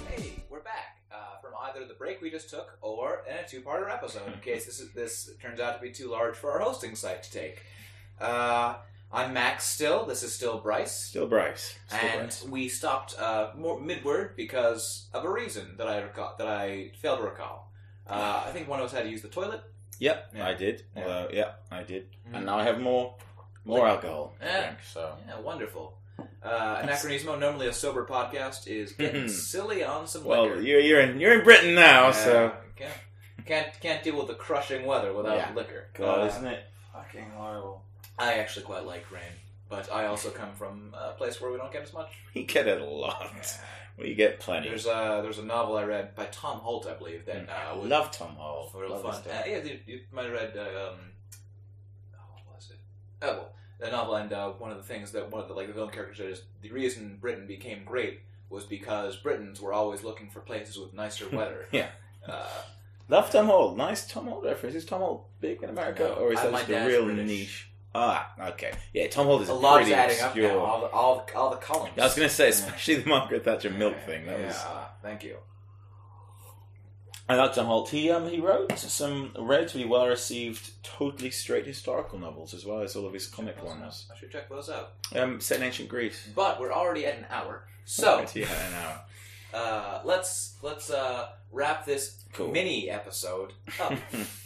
Hey, 0.10 0.44
we're 0.50 0.62
back 0.62 0.98
uh, 1.12 1.42
from 1.42 1.54
either 1.64 1.86
the 1.88 1.96
break 1.96 2.22
we 2.22 2.30
just 2.30 2.50
took 2.50 2.78
or 2.82 3.24
in 3.30 3.36
a 3.36 3.48
two-parter 3.48 3.92
episode. 3.92 4.32
In 4.32 4.40
case 4.42 4.66
this 4.66 4.80
is, 4.80 4.94
this 4.94 5.32
turns 5.42 5.60
out 5.60 5.76
to 5.78 5.82
be 5.82 5.92
too 5.92 6.10
large 6.10 6.36
for 6.36 6.52
our 6.52 6.60
hosting 6.60 6.96
site 6.96 7.24
to 7.24 7.32
take. 7.32 7.64
Uh, 8.22 8.76
I'm 9.12 9.34
Max. 9.34 9.66
Still, 9.66 10.06
this 10.06 10.24
is 10.24 10.34
still 10.34 10.60
Bryce, 10.60 10.92
still 10.92 11.28
Bryce. 11.28 11.76
Still 11.88 12.00
and 12.00 12.20
Bryce. 12.30 12.46
we 12.46 12.70
stopped 12.70 13.16
uh, 13.20 13.52
more 13.58 13.80
midward 13.80 14.36
because 14.36 15.08
of 15.14 15.26
a 15.26 15.30
reason 15.32 15.76
that 15.78 15.88
I 15.88 16.00
recall, 16.02 16.36
that 16.38 16.48
I 16.48 16.92
failed 17.02 17.20
to 17.20 17.26
recall. 17.26 17.72
Uh, 18.06 18.44
I 18.46 18.52
think 18.52 18.68
one 18.68 18.80
of 18.80 18.86
us 18.86 18.92
had 18.92 19.04
to 19.06 19.10
use 19.10 19.22
the 19.22 19.30
toilet. 19.30 19.62
Yep, 20.04 20.34
Yeah. 20.36 20.48
I 20.48 20.54
did. 20.54 20.84
Yeah. 20.96 21.02
Although, 21.04 21.30
yeah, 21.32 21.52
I 21.72 21.84
did. 21.84 22.04
Mhm. 22.28 22.36
And 22.38 22.46
now 22.46 22.58
I 22.60 22.64
have 22.64 22.80
more, 22.80 23.16
more 23.66 23.80
Like- 23.80 23.92
alcohol. 23.96 24.34
Yeah. 24.42 24.62
drink, 24.62 24.78
so 24.84 25.16
Yeah, 25.28 25.40
wonderful. 25.40 25.98
Uh, 26.44 26.82
Anachronismo, 26.84 27.40
normally 27.40 27.68
a 27.68 27.74
sober 27.74 28.06
podcast, 28.06 28.68
is 28.68 28.92
getting 29.04 29.30
silly 29.30 29.82
on 29.84 30.06
some 30.08 30.26
well, 30.26 30.44
liquor. 30.44 30.62
you're 30.62 30.80
you're 30.88 31.00
in 31.00 31.20
you're 31.22 31.34
in 31.40 31.44
Britain 31.46 31.74
now, 31.74 32.12
so 32.12 32.52
can't, 32.76 32.94
can't 33.46 33.68
can't 33.80 34.04
deal 34.04 34.18
with 34.18 34.28
the 34.28 34.36
crushing 34.36 34.86
weather 34.86 35.14
without 35.14 35.38
Yeah. 35.38 35.52
liquor. 35.56 35.88
God, 35.94 36.20
Uh, 36.22 36.26
isn't 36.28 36.46
it 36.46 36.66
fucking 36.92 37.30
horrible? 37.32 37.82
I 38.20 38.34
actually 38.36 38.66
quite 38.66 38.84
like 38.86 39.10
rain, 39.10 39.34
but 39.76 39.92
I 39.92 40.06
also 40.06 40.30
come 40.30 40.54
from 40.54 40.94
a 40.94 41.12
place 41.14 41.40
where 41.42 41.52
we 41.52 41.58
don't 41.58 41.72
get 41.72 41.84
as 41.84 41.94
much. 41.94 42.10
We 42.36 42.44
get 42.44 42.68
it 42.68 42.82
a 42.82 42.86
lot. 42.86 43.32
We 43.98 44.16
get 44.16 44.40
plenty. 44.40 44.70
There's 44.70 44.86
a 44.88 45.20
there's 45.24 45.38
a 45.40 45.46
novel 45.46 45.78
I 45.78 45.84
read 45.84 46.16
by 46.16 46.26
Tom 46.26 46.58
Holt, 46.60 46.88
I 46.88 46.94
believe, 46.94 47.26
that 47.26 47.48
uh, 47.50 47.78
was 47.78 47.90
Love 47.90 48.12
Tom 48.12 48.36
Holt. 48.36 48.72
for 48.72 48.82
real 48.82 48.92
Love 48.92 49.04
fun. 49.04 49.32
Uh, 49.32 49.44
yeah, 49.48 49.58
you, 49.64 49.80
you 49.86 50.00
might 50.12 50.26
have 50.26 50.34
read 50.34 50.54
uh, 50.58 50.62
um, 50.62 50.98
oh, 52.16 52.34
what 52.46 52.56
was 52.56 52.70
it? 52.72 52.78
Oh, 53.22 53.28
well, 53.38 53.50
the 53.80 53.92
novel, 53.92 54.16
and 54.16 54.32
uh, 54.34 54.50
one 54.52 54.72
of 54.72 54.78
the 54.78 54.84
things 54.84 55.12
that 55.12 55.30
one 55.32 55.42
of 55.42 55.48
the 55.48 55.54
like 55.54 55.68
the 55.68 55.74
villain 55.74 55.92
characters 55.92 56.18
said 56.18 56.28
is 56.30 56.42
the 56.62 56.72
reason 56.72 57.18
Britain 57.22 57.46
became 57.48 57.84
great 57.84 58.22
was 58.50 58.64
because 58.66 59.16
Britons 59.18 59.60
were 59.62 59.74
always 59.74 60.04
looking 60.04 60.30
for 60.30 60.40
places 60.40 60.78
with 60.78 60.94
nicer 60.94 61.28
weather. 61.32 61.68
Yeah. 61.72 61.90
Uh, 62.28 62.48
Love 63.10 63.30
Tom 63.32 63.46
Holt. 63.48 63.78
Nice 63.78 64.08
Tom 64.08 64.26
Holt 64.28 64.44
reference. 64.44 64.76
Is 64.76 64.86
Tom 64.86 65.02
Holt 65.02 65.28
big 65.40 65.62
in 65.62 65.70
America, 65.70 66.04
No, 66.04 66.14
or 66.16 66.34
is 66.34 66.40
that 66.42 66.52
just 66.52 66.70
a 66.70 66.88
real 66.88 67.06
British. 67.06 67.28
niche? 67.28 67.70
Ah, 67.96 68.34
okay. 68.50 68.72
Yeah, 68.94 69.08
Tom 69.08 69.28
is 69.42 69.50
a 69.50 69.54
lot 69.54 69.82
is 69.84 69.92
adding 69.92 70.20
up 70.22 70.36
now. 70.36 70.58
All 70.60 70.82
the, 70.82 70.88
all, 70.88 71.28
all 71.36 71.50
the 71.52 71.58
columns. 71.58 71.94
I 71.98 72.04
was 72.04 72.16
going 72.16 72.28
to 72.28 72.34
say, 72.34 72.50
especially 72.50 72.96
the 72.96 73.10
Margaret 73.10 73.44
Thatcher 73.46 73.70
milk 73.70 73.96
thing. 74.06 74.26
That 74.26 74.40
yeah, 74.40 74.48
was. 74.48 74.66
thank 75.04 75.24
you. 75.24 75.38
I 77.30 77.36
like 77.36 77.54
Tom 77.54 77.68
Holt. 77.68 77.90
He 77.90 78.12
um 78.12 78.28
he 78.28 78.42
wrote 78.42 78.78
some 78.78 79.32
relatively 79.40 79.86
well 79.86 80.08
received, 80.08 80.72
totally 80.84 81.32
straight 81.32 81.66
historical 81.66 82.20
novels 82.20 82.54
as 82.54 82.66
well 82.66 82.82
as 82.82 82.96
all 82.98 83.06
of 83.06 83.14
his 83.14 83.28
comic 83.28 83.56
Check 83.56 83.64
those 83.64 83.74
ones. 83.80 84.06
out. 84.10 84.16
I 84.16 84.20
should 84.20 84.32
check 84.32 84.50
those 84.50 84.70
out. 84.70 84.94
Um, 85.16 85.40
set 85.40 85.58
in 85.60 85.64
ancient 85.64 85.88
Greece. 85.88 86.28
But 86.36 86.60
we're 86.60 86.74
already 86.74 87.06
at 87.06 87.18
an 87.18 87.26
hour, 87.30 87.64
so 87.86 88.26
yeah, 88.36 88.48
an 88.68 88.74
hour. 88.74 89.02
uh, 89.54 90.02
let's 90.04 90.56
let's 90.62 90.90
uh, 90.90 91.30
wrap 91.52 91.86
this 91.86 92.24
Cool. 92.34 92.52
mini 92.52 92.90
episode 92.90 93.54
up. 93.80 93.94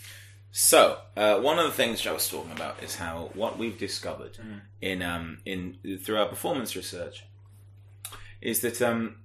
So, 0.62 0.98
uh, 1.16 1.40
one 1.40 1.60
of 1.60 1.66
the 1.68 1.72
things 1.72 2.08
I 2.08 2.12
was 2.12 2.28
talking 2.28 2.52
about 2.52 2.82
is 2.82 2.96
how 2.96 3.30
what 3.36 3.60
we've 3.60 3.78
discovered 3.78 4.34
Mhm. 4.38 4.62
in 4.82 5.04
um, 5.04 5.38
in 5.46 5.78
through 6.04 6.18
our 6.18 6.26
performance 6.28 6.76
research 6.76 7.26
is 8.42 8.62
that 8.62 8.82
um, 8.82 9.18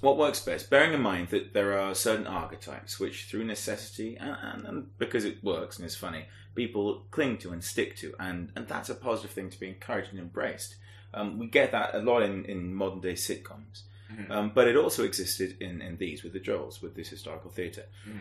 what 0.00 0.16
works 0.16 0.40
best, 0.40 0.70
bearing 0.70 0.94
in 0.94 1.02
mind 1.02 1.28
that 1.28 1.52
there 1.52 1.78
are 1.78 1.94
certain 1.94 2.26
archetypes 2.26 2.98
which, 2.98 3.24
through 3.24 3.44
necessity 3.44 4.16
and, 4.16 4.34
and, 4.40 4.64
and 4.64 4.98
because 4.98 5.26
it 5.26 5.44
works 5.44 5.76
and 5.78 5.84
is 5.86 5.94
funny, 5.94 6.24
people 6.54 7.04
cling 7.10 7.36
to 7.36 7.50
and 7.52 7.62
stick 7.62 7.94
to, 7.96 8.14
and, 8.18 8.50
and 8.56 8.66
that's 8.66 8.88
a 8.88 8.94
positive 8.94 9.30
thing 9.30 9.50
to 9.50 9.60
be 9.60 9.68
encouraged 9.68 10.08
and 10.10 10.18
embraced. 10.20 10.76
Um, 11.12 11.38
we 11.38 11.48
get 11.48 11.72
that 11.72 11.94
a 11.94 11.98
lot 11.98 12.22
in, 12.22 12.46
in 12.46 12.74
modern 12.74 13.00
day 13.02 13.12
sitcoms, 13.12 13.82
Mhm. 14.10 14.30
um, 14.30 14.52
but 14.54 14.66
it 14.68 14.76
also 14.76 15.04
existed 15.04 15.54
in, 15.60 15.82
in 15.82 15.98
these 15.98 16.22
with 16.22 16.32
the 16.32 16.40
Drolls, 16.40 16.80
with 16.80 16.94
this 16.94 17.10
historical 17.10 17.50
theatre. 17.50 17.84
Mhm. 18.08 18.20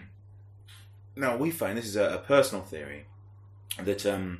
Now 1.15 1.35
we 1.37 1.51
find 1.51 1.77
this 1.77 1.85
is 1.85 1.95
a, 1.95 2.15
a 2.15 2.17
personal 2.19 2.63
theory 2.63 3.05
that 3.83 4.05
um, 4.05 4.39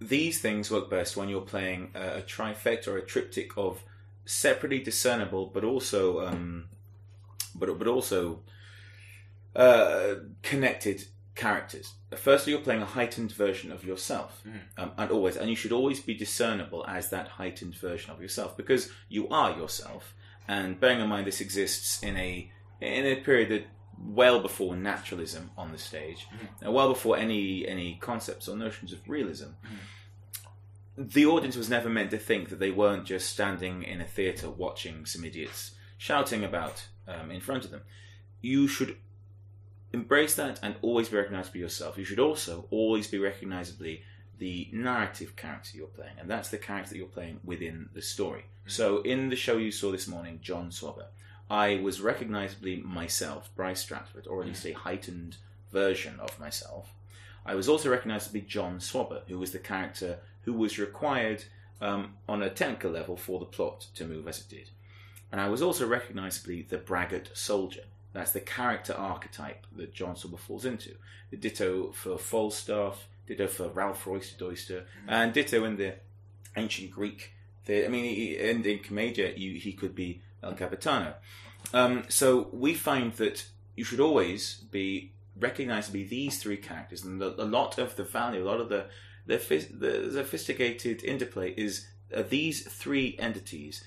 these 0.00 0.40
things 0.40 0.70
work 0.70 0.90
best 0.90 1.16
when 1.16 1.28
you're 1.28 1.40
playing 1.40 1.90
a, 1.94 2.18
a 2.18 2.22
trifecta 2.22 2.88
or 2.88 2.96
a 2.98 3.02
triptych 3.04 3.56
of 3.56 3.82
separately 4.24 4.80
discernible, 4.80 5.46
but 5.46 5.64
also 5.64 6.26
um, 6.26 6.68
but 7.54 7.78
but 7.78 7.86
also 7.88 8.40
uh, 9.54 10.14
connected 10.42 11.04
characters. 11.34 11.92
Firstly, 12.16 12.52
you're 12.52 12.62
playing 12.62 12.82
a 12.82 12.86
heightened 12.86 13.32
version 13.32 13.70
of 13.70 13.84
yourself, 13.84 14.42
Mhm. 14.46 14.60
um, 14.78 14.92
and 14.96 15.10
always, 15.10 15.36
and 15.36 15.50
you 15.50 15.56
should 15.56 15.72
always 15.72 16.00
be 16.00 16.14
discernible 16.14 16.84
as 16.88 17.10
that 17.10 17.28
heightened 17.28 17.74
version 17.74 18.10
of 18.10 18.20
yourself 18.22 18.56
because 18.56 18.90
you 19.08 19.28
are 19.28 19.56
yourself. 19.56 20.14
And 20.48 20.78
bearing 20.80 21.00
in 21.00 21.08
mind, 21.08 21.26
this 21.26 21.40
exists 21.40 22.02
in 22.02 22.16
a 22.16 22.50
in 22.80 23.06
a 23.06 23.16
period 23.16 23.48
that 23.50 23.64
well 23.98 24.40
before 24.40 24.76
naturalism 24.76 25.50
on 25.56 25.72
the 25.72 25.78
stage, 25.78 26.26
and 26.60 26.72
well 26.72 26.88
before 26.88 27.16
any 27.16 27.66
any 27.66 27.98
concepts 28.00 28.48
or 28.48 28.56
notions 28.56 28.92
of 28.92 29.00
realism. 29.08 29.50
Hmm. 29.62 29.74
The 30.98 31.26
audience 31.26 31.56
was 31.56 31.68
never 31.68 31.90
meant 31.90 32.10
to 32.12 32.18
think 32.18 32.48
that 32.48 32.58
they 32.58 32.70
weren't 32.70 33.04
just 33.04 33.28
standing 33.28 33.82
in 33.82 34.00
a 34.00 34.06
theatre 34.06 34.48
watching 34.48 35.04
some 35.04 35.24
idiots 35.24 35.72
shouting 35.98 36.42
about 36.42 36.88
um, 37.06 37.30
in 37.30 37.40
front 37.40 37.64
of 37.64 37.70
them. 37.70 37.82
You 38.40 38.66
should 38.66 38.96
embrace 39.92 40.34
that 40.36 40.58
and 40.62 40.76
always 40.82 41.08
be 41.08 41.16
recognised 41.16 41.52
by 41.52 41.58
yourself. 41.58 41.98
You 41.98 42.04
should 42.04 42.18
also 42.18 42.66
always 42.70 43.08
be 43.08 43.18
recognisably 43.18 44.02
the 44.38 44.68
narrative 44.72 45.36
character 45.36 45.76
you're 45.76 45.86
playing, 45.86 46.18
and 46.18 46.28
that's 46.28 46.50
the 46.50 46.58
character 46.58 46.90
that 46.90 46.98
you're 46.98 47.06
playing 47.06 47.40
within 47.44 47.88
the 47.94 48.02
story. 48.02 48.44
Hmm. 48.64 48.70
So, 48.70 49.02
in 49.02 49.28
the 49.28 49.36
show 49.36 49.56
you 49.56 49.70
saw 49.70 49.92
this 49.92 50.08
morning, 50.08 50.40
John 50.42 50.70
Swabber, 50.70 51.06
I 51.48 51.76
was 51.76 52.00
recognisably 52.00 52.76
myself, 52.76 53.50
Bryce 53.54 53.80
Stratford, 53.80 54.26
or 54.26 54.42
at 54.42 54.48
least 54.48 54.66
a 54.66 54.72
heightened 54.72 55.36
version 55.72 56.18
of 56.18 56.38
myself. 56.40 56.92
I 57.44 57.54
was 57.54 57.68
also 57.68 57.90
recognisably 57.90 58.40
John 58.40 58.80
Swabber, 58.80 59.22
who 59.28 59.38
was 59.38 59.52
the 59.52 59.58
character 59.58 60.18
who 60.42 60.52
was 60.52 60.78
required 60.78 61.44
um, 61.80 62.14
on 62.28 62.42
a 62.42 62.50
technical 62.50 62.90
level 62.90 63.16
for 63.16 63.38
the 63.38 63.46
plot 63.46 63.86
to 63.94 64.04
move 64.04 64.26
as 64.26 64.40
it 64.40 64.48
did. 64.48 64.70
And 65.30 65.40
I 65.40 65.48
was 65.48 65.62
also 65.62 65.86
recognisably 65.86 66.62
the 66.62 66.78
braggart 66.78 67.30
soldier. 67.34 67.84
That's 68.12 68.32
the 68.32 68.40
character 68.40 68.94
archetype 68.94 69.66
that 69.76 69.94
John 69.94 70.16
Swabber 70.16 70.38
falls 70.38 70.64
into. 70.64 70.94
The 71.30 71.36
Ditto 71.36 71.92
for 71.92 72.18
Falstaff, 72.18 73.06
ditto 73.26 73.46
for 73.46 73.68
Ralph 73.68 74.04
Roister 74.04 74.36
Doister, 74.36 74.84
and 75.06 75.32
ditto 75.32 75.64
in 75.64 75.76
the 75.76 75.94
ancient 76.56 76.90
Greek. 76.90 77.32
The, 77.66 77.84
I 77.84 77.88
mean, 77.88 78.38
and 78.40 78.64
in 78.64 78.78
Commedia, 78.78 79.36
you, 79.36 79.58
he 79.58 79.72
could 79.72 79.94
be 79.94 80.22
El 80.42 80.54
Capitano. 80.54 81.14
Um, 81.74 82.04
so 82.08 82.48
we 82.52 82.74
find 82.74 83.12
that 83.14 83.46
you 83.74 83.84
should 83.84 84.00
always 84.00 84.54
be 84.70 85.12
recognized 85.38 85.88
to 85.88 85.92
be 85.92 86.04
these 86.04 86.40
three 86.42 86.56
characters, 86.56 87.04
and 87.04 87.20
a, 87.22 87.42
a 87.42 87.44
lot 87.44 87.78
of 87.78 87.96
the 87.96 88.04
value, 88.04 88.42
a 88.42 88.48
lot 88.48 88.60
of 88.60 88.68
the 88.68 88.86
the, 89.26 89.36
the 89.36 90.10
sophisticated 90.12 91.02
interplay 91.02 91.52
is 91.56 91.88
uh, 92.14 92.22
these 92.28 92.62
three 92.68 93.16
entities 93.18 93.82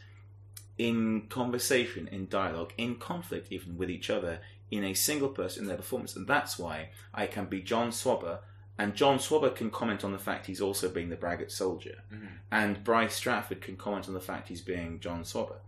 in 0.77 1.27
conversation, 1.29 2.07
in 2.11 2.27
dialogue, 2.27 2.73
in 2.77 2.95
conflict, 2.95 3.47
even 3.51 3.77
with 3.77 3.89
each 3.89 4.09
other, 4.09 4.39
in 4.71 4.83
a 4.83 4.93
single 4.93 5.29
person 5.29 5.63
in 5.63 5.67
their 5.67 5.77
performance, 5.77 6.15
and 6.15 6.27
that's 6.27 6.59
why 6.59 6.89
I 7.13 7.25
can 7.25 7.45
be 7.45 7.61
John 7.61 7.91
Swabber, 7.91 8.39
and 8.77 8.95
John 8.95 9.17
Swabber 9.17 9.49
can 9.55 9.69
comment 9.71 10.03
on 10.03 10.11
the 10.11 10.19
fact 10.19 10.45
he's 10.45 10.61
also 10.61 10.89
being 10.89 11.09
the 11.09 11.15
braggart 11.15 11.51
soldier, 11.51 12.03
Mhm. 12.13 12.27
and 12.51 12.83
Bryce 12.83 13.15
Stratford 13.15 13.61
can 13.61 13.77
comment 13.77 14.07
on 14.07 14.13
the 14.13 14.21
fact 14.21 14.49
he's 14.49 14.61
being 14.61 14.99
John 14.99 15.23
Swabber, 15.23 15.59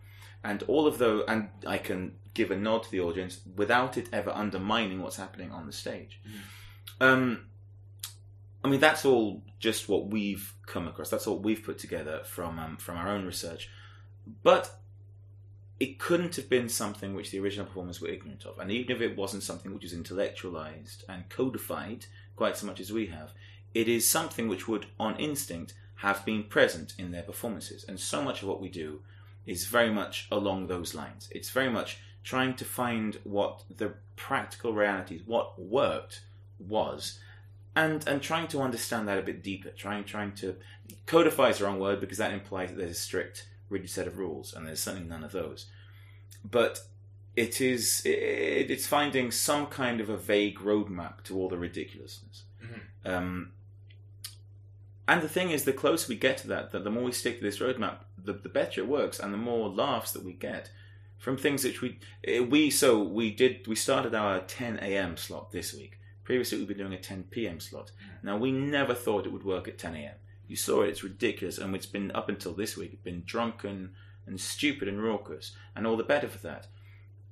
and 0.44 0.64
all 0.64 0.88
of 0.88 0.98
those, 0.98 1.24
and 1.28 1.50
I 1.68 1.78
can 1.78 2.14
give 2.34 2.52
a 2.52 2.56
nod 2.56 2.84
to 2.84 2.92
the 2.92 3.02
audience 3.02 3.42
without 3.56 3.98
it 3.98 4.10
ever 4.12 4.32
undermining 4.32 5.02
what's 5.02 5.18
happening 5.18 5.52
on 5.52 5.68
the 5.68 5.74
stage. 5.74 6.22
Um, 7.00 7.46
I 8.64 8.70
mean, 8.70 8.80
that's 8.80 9.06
all 9.06 9.44
just 9.60 9.90
what 9.90 10.08
we've 10.08 10.54
come 10.66 10.88
across. 10.88 11.10
That's 11.10 11.28
all 11.28 11.40
we've 11.40 11.64
put 11.64 11.80
together 11.80 12.22
from 12.24 12.60
um, 12.60 12.78
from 12.78 12.98
our 12.98 13.10
own 13.10 13.26
research, 13.26 13.70
but 14.44 14.78
it 15.80 15.98
couldn't 15.98 16.36
have 16.36 16.48
been 16.48 16.70
something 16.70 17.16
which 17.16 17.32
the 17.32 17.40
original 17.40 17.66
performers 17.66 18.00
were 18.00 18.08
ignorant 18.08 18.46
of. 18.46 18.60
And 18.60 18.70
even 18.70 18.96
if 18.96 19.02
it 19.02 19.18
wasn't 19.18 19.42
something 19.42 19.74
which 19.74 19.84
is 19.84 19.94
intellectualized 19.94 21.04
and 21.10 21.28
codified 21.28 22.06
quite 22.36 22.56
so 22.56 22.68
much 22.68 22.80
as 22.80 22.94
we 22.94 23.08
have, 23.08 23.32
it 23.74 23.88
is 23.88 24.08
something 24.08 24.48
which 24.48 24.68
would, 24.68 24.86
on 25.00 25.16
instinct, 25.16 25.74
have 25.96 26.24
been 26.24 26.44
present 26.44 26.94
in 27.00 27.10
their 27.12 27.24
performances. 27.24 27.84
And 27.88 28.00
so 28.00 28.22
much 28.22 28.44
of 28.44 28.48
what 28.48 28.62
we 28.62 28.70
do 28.70 29.02
is 29.46 29.66
very 29.66 29.92
much 29.92 30.28
along 30.32 30.68
those 30.68 30.94
lines. 30.94 31.30
It's 31.32 31.50
very 31.50 31.70
much 31.70 32.00
trying 32.24 32.56
to 32.56 32.66
find 32.66 33.18
what 33.24 33.64
the 33.76 33.94
practical 34.16 34.74
realities, 34.74 35.22
what 35.26 35.60
worked, 35.60 36.22
was, 36.60 37.20
and 37.76 38.08
and 38.08 38.22
trying 38.22 38.48
to 38.50 38.62
understand 38.62 39.08
that 39.08 39.18
a 39.18 39.24
bit 39.24 39.44
deeper. 39.44 39.70
Trying 39.70 40.04
trying 40.04 40.34
to 40.34 40.56
codify 41.06 41.50
is 41.50 41.58
the 41.58 41.66
wrong 41.66 41.80
word 41.80 42.00
because 42.00 42.18
that 42.18 42.34
implies 42.34 42.70
that 42.70 42.78
there's 42.78 42.92
a 42.92 43.00
strict, 43.00 43.48
rigid 43.70 43.90
set 43.90 44.08
of 44.08 44.18
rules, 44.18 44.54
and 44.54 44.68
there's 44.68 44.82
certainly 44.82 45.08
none 45.08 45.24
of 45.24 45.32
those. 45.32 45.68
But 46.44 46.82
it 47.36 47.62
is 47.62 48.02
it, 48.06 48.70
it's 48.70 48.88
finding 48.88 49.32
some 49.32 49.68
kind 49.68 50.02
of 50.02 50.10
a 50.10 50.18
vague 50.18 50.60
roadmap 50.60 51.24
to 51.24 51.38
all 51.38 51.50
the 51.50 51.58
ridiculousness. 51.58 52.44
Mhm. 52.64 52.82
Um, 53.10 53.52
and 55.08 55.22
the 55.22 55.30
thing 55.30 55.50
is, 55.52 55.66
the 55.66 55.74
closer 55.74 56.08
we 56.08 56.16
get 56.16 56.38
to 56.38 56.48
that, 56.50 56.72
the, 56.72 56.80
the 56.80 56.92
more 56.92 57.04
we 57.04 57.12
stick 57.12 57.40
to 57.40 57.44
this 57.44 57.60
roadmap, 57.60 57.98
the, 58.24 58.34
the 58.34 58.50
better 58.50 58.82
it 58.82 58.88
works, 58.88 59.20
and 59.20 59.34
the 59.34 59.38
more 59.38 59.70
laughs 59.70 60.12
that 60.12 60.24
we 60.24 60.34
get 60.34 60.70
from 61.18 61.38
things 61.38 61.64
which 61.64 61.82
we 61.82 62.00
eh, 62.24 62.40
we 62.40 62.70
so 62.70 63.02
we 63.02 63.32
did 63.32 63.68
we 63.68 63.76
started 63.76 64.16
our 64.16 64.40
10 64.42 64.80
a.m. 64.82 65.18
slot 65.18 65.52
this 65.52 65.74
week. 65.74 66.00
Previously, 66.24 66.58
we've 66.58 66.68
been 66.68 66.78
doing 66.78 66.94
a 66.94 67.00
10 67.00 67.24
p.m. 67.30 67.60
slot. 67.60 67.92
Now 68.24 68.38
we 68.38 68.52
never 68.52 68.94
thought 68.94 69.26
it 69.26 69.32
would 69.32 69.46
work 69.46 69.68
at 69.68 69.78
10 69.78 69.96
a.m. 69.96 70.16
You 70.48 70.56
saw 70.56 70.82
it; 70.82 70.90
it's 70.90 71.04
ridiculous, 71.04 71.58
and 71.58 71.76
it's 71.76 71.86
been 71.86 72.12
up 72.12 72.30
until 72.30 72.54
this 72.54 72.76
week. 72.76 72.94
It's 72.94 73.04
been 73.04 73.24
drunken 73.26 73.92
and 74.26 74.40
stupid 74.40 74.88
and 74.88 75.04
raucous, 75.04 75.56
and 75.76 75.86
all 75.86 75.98
the 75.98 76.04
better 76.04 76.28
for 76.28 76.40
that. 76.40 76.68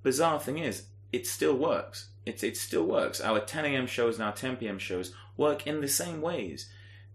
Bizarre 0.03 0.39
thing 0.39 0.59
is, 0.59 0.85
it 1.11 1.27
still 1.27 1.55
works. 1.55 2.09
It's 2.25 2.43
it 2.43 2.57
still 2.57 2.85
works. 2.85 3.19
Our 3.19 3.39
10 3.39 3.65
a.m. 3.65 3.87
shows 3.87 4.15
and 4.15 4.23
our 4.23 4.33
10 4.33 4.57
p.m. 4.57 4.79
shows 4.79 5.13
work 5.35 5.65
in 5.65 5.81
the 5.81 5.87
same 5.87 6.21
ways. 6.21 6.69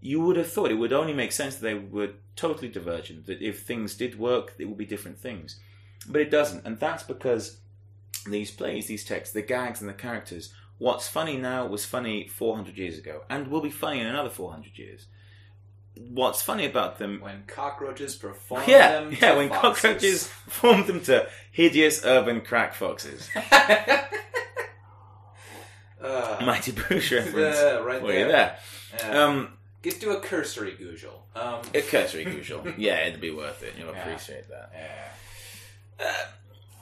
You 0.07 0.21
would 0.21 0.37
have 0.37 0.53
thought 0.53 0.71
it 0.71 0.75
would 0.75 0.93
only 0.93 1.15
make 1.15 1.33
sense 1.33 1.57
that 1.57 1.63
they 1.63 1.73
were 1.75 2.11
totally 2.37 2.69
divergent. 2.69 3.25
That 3.27 3.41
if 3.41 3.63
things 3.63 3.95
did 3.95 4.19
work, 4.19 4.53
it 4.59 4.67
would 4.67 4.77
be 4.77 4.85
different 4.85 5.19
things, 5.19 5.59
but 6.07 6.21
it 6.21 6.31
doesn't, 6.31 6.67
and 6.67 6.79
that's 6.79 7.03
because 7.03 7.57
these 8.29 8.51
plays, 8.51 8.87
these 8.87 9.05
texts, 9.05 9.33
the 9.33 9.41
gags 9.41 9.81
and 9.81 9.89
the 9.89 9.95
characters. 9.95 10.53
What's 10.77 11.09
funny 11.09 11.39
now 11.39 11.67
was 11.67 11.87
funny 11.87 12.29
400 12.29 12.77
years 12.77 12.99
ago, 12.99 13.23
and 13.31 13.49
will 13.49 13.63
be 13.63 13.71
funny 13.71 14.01
in 14.01 14.07
another 14.07 14.29
400 14.29 14.77
years. 14.79 15.07
What's 15.97 16.43
funny 16.43 16.67
about 16.67 16.99
them 16.99 17.21
When 17.23 17.45
cockroaches 17.47 18.17
perform 18.17 18.65
yeah, 18.67 19.01
them 19.01 19.13
yeah. 19.13 19.31
to 19.31 19.37
When 19.39 19.49
foxes. 19.49 19.61
cockroaches 19.83 20.27
formed 20.49 20.87
them 20.89 21.01
to 21.03 21.29
hideous 21.53 22.05
urban 22.05 22.41
crack 22.43 22.75
foxes. 22.75 23.31
uh, 26.03 26.43
Mighty 26.45 26.73
Boosh 26.73 27.11
reference. 27.17 27.59
the- 27.59 27.83
right 27.85 28.03
there. 28.03 28.19
you 28.19 28.27
there. 28.33 28.59
Yeah. 28.99 29.25
Um, 29.25 29.53
Get 29.85 30.01
do 30.01 30.11
a 30.13 30.21
cursory 30.21 30.73
Google. 30.73 31.27
Um, 31.37 31.61
a 31.75 31.83
cursory 31.83 32.25
usual. 32.25 32.67
Yeah, 32.79 33.07
it'd 33.07 33.21
be 33.21 33.31
worth 33.31 33.63
it. 33.63 33.75
You'll 33.79 33.93
Yeah. 33.93 34.01
appreciate 34.09 34.49
that. 34.49 34.73
yeah. 34.75 36.15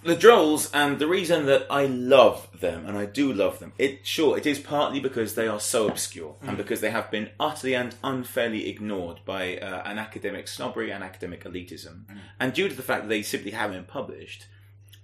The 0.05 0.17
Drolls, 0.17 0.71
and 0.75 0.99
the 1.01 1.07
reason 1.09 1.47
that 1.47 1.67
I 1.71 1.87
love 1.87 2.49
them, 2.61 2.87
and 2.87 2.97
I 2.97 3.07
do 3.07 3.33
love 3.33 3.59
them, 3.61 3.73
it 3.79 4.05
sure 4.07 4.37
it 4.39 4.47
is 4.47 4.59
partly 4.61 4.99
because 5.01 5.35
they 5.35 5.47
are 5.49 5.59
so 5.61 5.89
obscure, 5.89 6.37
and 6.43 6.57
because 6.57 6.81
they 6.81 6.91
have 6.91 7.09
been 7.11 7.31
utterly 7.41 7.75
and 7.75 7.95
unfairly 8.05 8.69
ignored 8.69 9.21
by 9.25 9.59
uh, 9.59 9.83
an 9.85 9.99
academic 9.99 10.47
snobbery 10.49 10.91
and 10.93 11.03
academic 11.05 11.43
elitism, 11.45 12.05
and 12.41 12.53
due 12.53 12.69
to 12.69 12.75
the 12.75 12.83
fact 12.83 13.03
that 13.03 13.09
they 13.09 13.23
simply 13.23 13.51
haven't 13.53 13.77
been 13.77 13.85
published, 13.85 14.47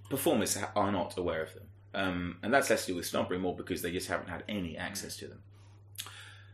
performers 0.09 0.55
ha- 0.57 0.71
are 0.75 0.91
not 0.91 1.17
aware 1.17 1.43
of 1.43 1.53
them, 1.53 1.67
um, 1.93 2.37
and 2.43 2.53
that's 2.53 2.69
less 2.69 2.85
to 2.85 2.91
do 2.91 2.95
with 2.97 3.05
snobbery, 3.05 3.37
more 3.37 3.55
because 3.55 3.81
they 3.81 3.91
just 3.91 4.07
haven't 4.09 4.27
had 4.29 4.43
any 4.49 4.77
access 4.77 5.15
to 5.17 5.27
them. 5.27 5.39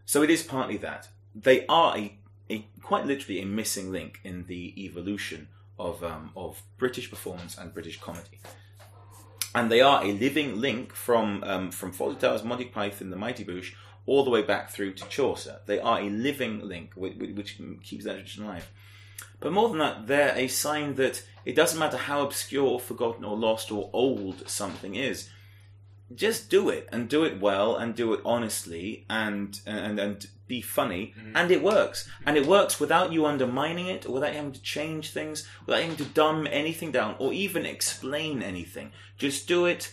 So 0.06 0.22
it 0.22 0.30
is 0.30 0.44
partly 0.44 0.78
that 0.78 1.08
they 1.36 1.66
are 1.68 1.98
a, 1.98 2.18
a 2.50 2.66
quite 2.82 3.06
literally 3.06 3.42
a 3.42 3.46
missing 3.46 3.92
link 3.92 4.20
in 4.24 4.46
the 4.48 4.74
evolution 4.84 5.48
of 5.78 6.04
um, 6.04 6.32
of 6.36 6.62
British 6.78 7.10
performance 7.10 7.58
and 7.58 7.74
British 7.74 8.00
comedy. 8.00 8.40
and 9.56 9.72
they 9.72 9.82
are 9.82 10.04
a 10.04 10.12
living 10.12 10.60
link 10.60 10.94
from 10.94 11.44
um, 11.44 11.72
from 11.72 11.92
Fawlty 11.94 12.20
Towers, 12.20 12.44
Monty 12.44 12.66
Python, 12.66 13.10
The 13.10 13.16
Mighty 13.16 13.46
Boosh, 13.46 13.74
all 14.06 14.24
the 14.24 14.30
way 14.30 14.42
back 14.42 14.70
through 14.70 14.94
to 14.94 15.08
Chaucer. 15.08 15.62
They 15.66 15.80
are 15.80 16.02
a 16.02 16.10
living 16.10 16.68
link 16.68 16.92
which, 16.96 17.16
which 17.16 17.58
keeps 17.82 18.04
that 18.04 18.16
tradition 18.16 18.44
alive. 18.44 18.70
But 19.40 19.54
more 19.54 19.70
than 19.70 19.78
that, 19.80 20.08
they're 20.08 20.36
a 20.36 20.48
sign 20.48 20.96
that 20.96 21.24
it 21.46 21.56
doesn't 21.56 21.80
matter 21.80 21.98
how 21.98 22.22
obscure, 22.22 22.66
or 22.66 22.80
forgotten, 22.80 23.24
or 23.24 23.38
lost 23.38 23.72
or 23.72 23.90
old 23.94 24.48
something 24.50 24.96
is. 24.96 25.30
Just 26.14 26.50
do 26.50 26.70
it 26.70 26.88
and 26.92 27.10
do 27.10 27.24
it 27.24 27.40
well 27.40 27.76
and 27.76 27.96
do 27.96 28.14
it 28.14 28.22
honestly 28.24 29.06
and 29.10 29.60
and 29.66 30.00
and 30.00 30.28
be 30.48 30.62
funny 30.62 31.14
mm-hmm. 31.18 31.36
and 31.36 31.50
it 31.50 31.64
works 31.64 32.08
and 32.24 32.38
it 32.38 32.46
works 32.46 32.80
without 32.80 33.12
you 33.12 33.26
undermining 33.26 33.88
it 33.88 34.06
or 34.06 34.12
without 34.12 34.30
you 34.30 34.38
having 34.38 34.52
to 34.52 34.62
change 34.62 35.10
things 35.10 35.50
without 35.66 35.82
having 35.82 35.98
to 35.98 36.06
dumb 36.06 36.48
anything 36.52 36.92
down 36.92 37.16
or 37.18 37.34
even 37.34 37.66
explain 37.66 38.44
anything. 38.44 38.92
Just 39.18 39.48
do 39.48 39.66
it 39.66 39.92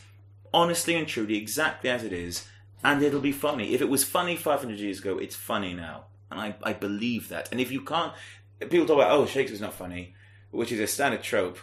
honestly 0.52 0.94
and 0.94 1.08
truly 1.08 1.36
exactly 1.36 1.88
as 1.88 2.04
it 2.04 2.12
is 2.12 2.46
and 2.84 3.02
it'll 3.02 3.20
be 3.20 3.32
funny. 3.32 3.74
If 3.74 3.80
it 3.80 3.88
was 3.88 4.04
funny 4.04 4.36
500 4.36 4.78
years 4.78 4.98
ago, 4.98 5.18
it's 5.18 5.36
funny 5.36 5.74
now. 5.74 6.04
And 6.30 6.40
I, 6.40 6.54
I 6.62 6.72
believe 6.72 7.28
that. 7.28 7.48
And 7.52 7.60
if 7.60 7.70
you 7.70 7.82
can't, 7.82 8.12
people 8.58 8.86
talk 8.86 8.96
about, 8.96 9.12
oh, 9.12 9.26
Shakespeare's 9.26 9.60
not 9.60 9.74
funny, 9.74 10.14
which 10.50 10.72
is 10.72 10.80
a 10.80 10.86
standard 10.86 11.22
trope. 11.22 11.58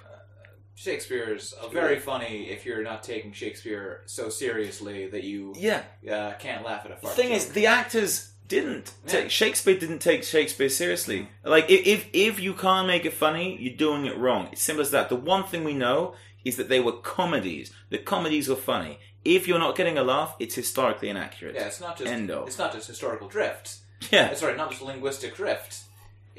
Shakespeare's 0.83 1.51
uh, 1.51 1.67
very 1.67 1.99
funny 1.99 2.49
if 2.49 2.65
you're 2.65 2.81
not 2.83 3.03
taking 3.03 3.33
Shakespeare 3.33 4.01
so 4.05 4.29
seriously 4.29 5.07
that 5.07 5.25
you 5.25 5.53
Yeah. 5.57 5.83
uh, 6.09 6.33
can't 6.39 6.63
laugh 6.65 6.85
at 6.85 6.91
a 6.97 7.01
The 7.01 7.07
thing 7.09 7.27
joke. 7.29 7.37
is, 7.37 7.51
the 7.51 7.65
actors 7.65 8.31
didn't. 8.47 8.93
Yeah. 9.05 9.11
Take, 9.11 9.29
Shakespeare 9.29 9.77
didn't 9.77 9.99
take 9.99 10.23
Shakespeare 10.23 10.69
seriously. 10.69 11.27
Like, 11.43 11.69
if, 11.69 12.07
if, 12.13 12.39
you 12.39 12.53
can't 12.53 12.87
make 12.87 13.03
it 13.03 13.11
funny, 13.11 13.57
you're 13.59 13.75
doing 13.75 14.05
it 14.05 14.17
wrong. 14.17 14.47
It's 14.53 14.61
simple 14.61 14.81
as 14.81 14.91
that. 14.91 15.09
The 15.09 15.17
one 15.17 15.43
thing 15.43 15.65
we 15.65 15.73
know 15.73 16.15
is 16.45 16.55
that 16.55 16.69
they 16.69 16.79
were 16.79 16.93
comedies. 16.93 17.73
The 17.89 17.97
comedies 17.97 18.47
were 18.47 18.55
funny. 18.55 18.99
If 19.25 19.49
you're 19.49 19.59
not 19.59 19.75
getting 19.75 19.97
a 19.97 20.03
laugh, 20.03 20.33
it's 20.39 20.55
historically 20.55 21.09
inaccurate. 21.09 21.55
yeah, 21.55 21.65
it's 21.67 21.81
not 21.81 21.97
just 21.97 22.09
End 22.09 22.31
of. 22.31 22.47
it's 22.47 22.57
not 22.57 22.71
just 22.71 22.87
historical 22.87 23.27
drift. 23.27 23.79
Yeah. 24.11 24.33
Sorry, 24.33 24.55
not 24.55 24.69
just 24.71 24.81
linguistic 24.81 25.35
drift. 25.35 25.81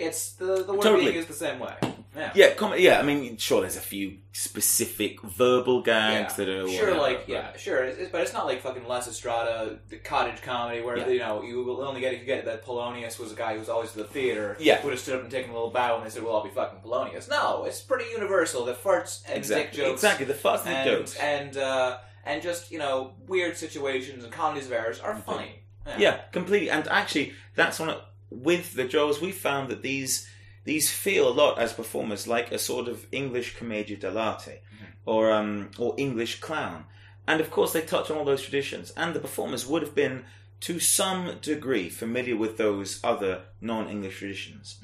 It's 0.01 0.33
the 0.33 0.65
the 0.65 0.73
word 0.73 0.83
Totally. 0.83 1.05
being 1.07 1.17
used 1.17 1.29
the 1.29 1.35
same 1.35 1.59
way. 1.59 1.75
Yeah. 2.17 2.33
Yeah, 2.35 2.55
com- 2.55 2.75
yeah. 2.77 2.99
I 2.99 3.03
mean, 3.03 3.37
sure. 3.37 3.61
There's 3.61 3.77
a 3.77 3.81
few 3.81 4.19
specific 4.33 5.21
verbal 5.23 5.81
gags 5.83 6.33
Yeah. 6.37 6.45
that 6.45 6.49
are 6.53 6.69
sure, 6.69 6.81
whatever, 6.87 6.99
like 7.01 7.19
but- 7.21 7.29
yeah, 7.29 7.57
sure, 7.57 7.85
it's, 7.85 7.97
it's- 7.99 8.11
but 8.11 8.21
it's 8.23 8.33
not 8.33 8.47
like 8.47 8.63
fucking 8.63 8.83
Lysistrata, 8.83 9.79
the 9.89 9.97
cottage 9.99 10.43
comedy 10.43 10.81
where 10.83 10.97
Yeah. 10.99 11.09
you 11.09 11.19
know 11.21 11.43
you 11.43 11.63
will 11.63 11.83
only 11.83 12.01
get 12.01 12.13
if 12.15 12.21
you 12.21 12.27
get 12.27 12.45
that 12.47 12.65
Polonius 12.65 13.19
was 13.19 13.31
a 13.33 13.37
guy 13.37 13.53
who 13.53 13.61
was 13.61 13.69
always 13.69 13.91
at 13.91 13.97
the 13.97 14.05
theater. 14.05 14.57
Yeah. 14.59 14.83
would 14.83 14.91
have 14.93 15.01
stood 15.01 15.15
up 15.17 15.23
and 15.23 15.31
taken 15.31 15.51
a 15.51 15.55
little 15.55 15.71
bow 15.71 15.97
and 15.97 16.05
they 16.05 16.11
said, 16.11 16.23
"We'll 16.25 16.33
all 16.33 16.43
be 16.45 16.51
fucking 16.51 16.81
Polonius." 16.81 17.29
No, 17.29 17.65
it's 17.65 17.81
pretty 17.81 18.11
universal. 18.11 18.65
The 18.65 18.75
farts 18.75 19.23
and 19.29 19.47
dick 19.47 19.73
jokes, 19.73 19.93
exactly. 20.03 20.27
The 20.27 20.35
fast 20.35 20.67
and 20.67 20.75
and 20.77 20.91
jokes. 20.99 21.17
and 21.17 21.57
uh, 21.57 21.99
and 22.25 22.43
just 22.43 22.71
you 22.73 22.79
know 22.79 23.13
weird 23.29 23.57
situations 23.57 24.25
and 24.25 24.33
comedies 24.33 24.67
of 24.67 24.73
errors 24.73 24.99
are 25.01 25.15
funny. 25.17 25.63
Yeah, 25.99 26.19
completely. 26.33 26.71
And 26.71 26.87
actually, 26.89 27.33
that's 27.57 27.81
one 27.81 27.89
of, 27.91 28.01
with 28.31 28.75
the 28.75 28.85
Drolls. 28.85 29.21
We 29.21 29.33
found 29.33 29.69
that 29.69 29.83
these 29.83 30.29
these 30.65 30.91
feel 30.91 31.29
a 31.29 31.33
lot 31.33 31.59
as 31.59 31.73
performers 31.73 32.27
like 32.27 32.53
a 32.53 32.59
sort 32.59 32.87
of 32.89 33.07
English 33.13 33.57
commedia 33.57 33.97
dell'arte 33.97 34.59
or 35.07 35.33
um, 35.33 35.71
or 35.79 35.95
English 35.99 36.41
clown. 36.41 36.85
And 37.27 37.41
of 37.41 37.51
course, 37.51 37.73
they 37.73 37.83
touch 37.83 38.11
on 38.11 38.17
all 38.17 38.25
those 38.25 38.43
traditions. 38.43 38.93
And 38.97 39.15
the 39.15 39.21
performers 39.21 39.67
would 39.67 39.83
have 39.83 39.95
been, 39.95 40.25
to 40.61 40.81
some 40.81 41.39
degree, 41.41 41.89
familiar 41.89 42.37
with 42.37 42.57
those 42.57 42.99
other 43.05 43.43
non-English 43.61 44.19
traditions. 44.19 44.81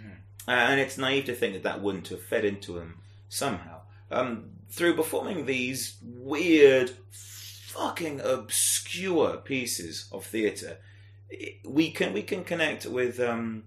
Uh, 0.47 0.52
and 0.52 0.81
it's 0.81 0.97
naive 0.97 1.24
to 1.24 1.35
think 1.35 1.55
that 1.55 1.64
that 1.64 1.82
wouldn't 1.82 2.09
have 2.09 2.23
fed 2.23 2.44
into 2.44 2.73
them 2.73 3.01
somehow. 3.28 3.81
Um, 4.10 4.51
through 4.70 4.94
performing 4.94 5.47
these 5.47 5.97
weird, 6.02 6.93
fucking 7.10 8.20
obscure 8.20 9.39
pieces 9.39 10.09
of 10.12 10.24
theatre, 10.24 10.78
we 11.64 11.90
can 11.90 12.12
we 12.12 12.22
can 12.22 12.44
connect 12.44 12.86
with 12.86 13.18
um, 13.20 13.64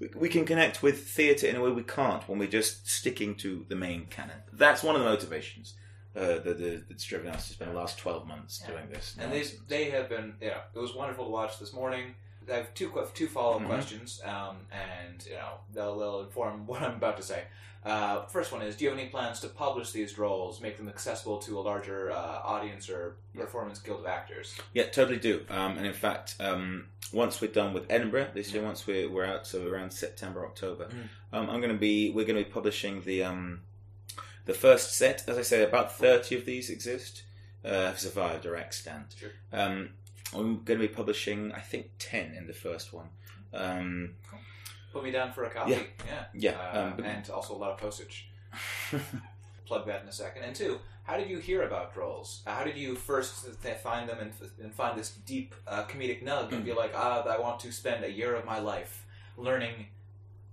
we, 0.00 0.08
we 0.16 0.28
can 0.28 0.44
connect 0.44 0.82
with 0.82 1.06
theatre 1.08 1.46
in 1.46 1.56
a 1.56 1.60
way 1.60 1.70
we 1.70 1.82
can't 1.82 2.26
when 2.28 2.38
we're 2.38 2.48
just 2.48 2.88
sticking 2.88 3.34
to 3.36 3.64
the 3.68 3.76
main 3.76 4.06
canon. 4.06 4.36
That's 4.52 4.82
one 4.82 4.96
of 4.96 5.02
the 5.02 5.08
motivations 5.08 5.74
uh, 6.16 6.20
that, 6.20 6.58
that, 6.58 6.84
that's 6.88 7.04
driven 7.04 7.28
us 7.28 7.46
to 7.48 7.52
spend 7.54 7.70
the 7.70 7.74
last 7.76 7.98
twelve 7.98 8.26
months 8.26 8.62
Yeah. 8.64 8.70
doing 8.72 8.88
this. 8.90 9.16
and 9.18 9.30
they 9.32 9.38
nonsense. 9.38 9.60
they 9.68 9.90
have 9.90 10.08
been 10.08 10.34
yeah. 10.40 10.58
It 10.74 10.78
was 10.78 10.94
wonderful 10.94 11.26
to 11.26 11.30
watch 11.30 11.58
this 11.58 11.72
morning. 11.72 12.14
I 12.50 12.56
have 12.56 12.74
two 12.74 12.92
two 13.14 13.26
follow 13.26 13.56
up 13.56 13.62
Mhm. 13.62 13.66
questions, 13.68 14.20
um, 14.24 14.56
and 14.70 15.24
you 15.26 15.32
know 15.34 15.54
they'll, 15.72 15.98
they'll 15.98 16.20
inform 16.20 16.66
what 16.66 16.82
I'm 16.82 16.94
about 16.96 17.16
to 17.18 17.22
say. 17.22 17.44
Uh, 17.84 18.24
first 18.26 18.50
one 18.50 18.62
is: 18.62 18.76
Do 18.76 18.84
you 18.84 18.90
have 18.90 18.98
any 18.98 19.08
plans 19.08 19.40
to 19.40 19.48
publish 19.48 19.90
these 19.92 20.14
drolls, 20.14 20.60
make 20.60 20.76
them 20.78 20.88
accessible 20.88 21.38
to 21.40 21.58
a 21.58 21.60
larger 21.60 22.10
uh, 22.10 22.40
audience 22.42 22.88
or 22.88 23.16
performance 23.36 23.78
guild 23.78 24.00
of 24.00 24.06
actors? 24.06 24.54
Yeah, 24.72 24.84
totally 24.84 25.18
do. 25.18 25.44
Um, 25.50 25.76
and 25.76 25.86
in 25.86 25.92
fact, 25.92 26.36
um, 26.40 26.86
once 27.12 27.40
we're 27.42 27.52
done 27.52 27.74
with 27.74 27.84
Edinburgh 27.90 28.28
this 28.32 28.52
year, 28.52 28.62
once 28.62 28.86
we're, 28.86 29.08
we're 29.10 29.26
out, 29.26 29.46
so 29.46 29.66
around 29.68 29.92
September, 29.92 30.46
October, 30.46 30.86
Mm. 30.86 31.08
um, 31.36 31.50
I'm 31.50 31.60
going 31.60 31.72
to 31.72 31.78
be 31.78 32.10
we're 32.10 32.24
going 32.24 32.38
to 32.42 32.44
be 32.44 32.50
publishing 32.50 33.02
the 33.02 33.22
um, 33.24 33.60
the 34.46 34.54
first 34.54 34.94
set. 34.94 35.24
As 35.28 35.36
I 35.36 35.42
say, 35.42 35.62
about 35.62 35.92
thirty 35.96 36.36
of 36.36 36.44
these 36.46 36.70
exist. 36.70 37.22
Uh, 37.66 37.86
have 37.86 37.98
survived 37.98 38.44
or 38.44 38.56
extant. 38.56 39.14
Sure. 39.18 39.30
Um, 39.50 39.88
I'm 40.34 40.62
going 40.64 40.78
to 40.78 40.86
be 40.86 40.88
publishing, 40.88 41.50
I 41.52 41.60
think, 41.60 41.86
ten 41.98 42.34
in 42.34 42.46
the 42.46 42.52
first 42.52 42.92
one. 42.92 43.08
Um, 43.54 44.16
Put 44.94 45.04
me 45.04 45.10
down 45.10 45.32
for 45.32 45.44
a 45.44 45.50
copy. 45.50 45.72
Yeah. 45.72 45.82
Yeah, 46.06 46.24
Yeah, 46.32 46.50
Uh, 46.72 46.92
um, 46.98 47.04
and 47.04 47.28
also 47.28 47.54
a 47.54 47.58
lot 47.58 47.72
of 47.72 47.78
postage. 47.78 48.30
Plug 49.66 49.86
that 49.86 50.02
in 50.02 50.08
a 50.08 50.12
second. 50.12 50.44
And 50.44 50.54
two, 50.54 50.78
how 51.04 51.16
did 51.16 51.28
you 51.28 51.38
hear 51.38 51.62
about 51.62 51.94
Drolls? 51.94 52.40
Uh, 52.46 52.54
How 52.54 52.64
did 52.64 52.76
you 52.76 52.94
first 52.94 53.46
find 53.82 54.08
them 54.08 54.18
and, 54.20 54.32
and 54.62 54.74
find 54.74 54.98
this 54.98 55.10
deep 55.26 55.54
uh, 55.66 55.84
comedic 55.84 56.22
nug 56.22 56.52
and 56.52 56.64
be 56.64 56.70
Mm. 56.70 56.76
like, 56.76 56.92
ah, 56.94 57.22
I 57.26 57.38
want 57.38 57.60
to 57.60 57.72
spend 57.72 58.04
a 58.04 58.10
year 58.10 58.34
of 58.36 58.44
my 58.44 58.58
life 58.60 59.04
learning? 59.36 59.86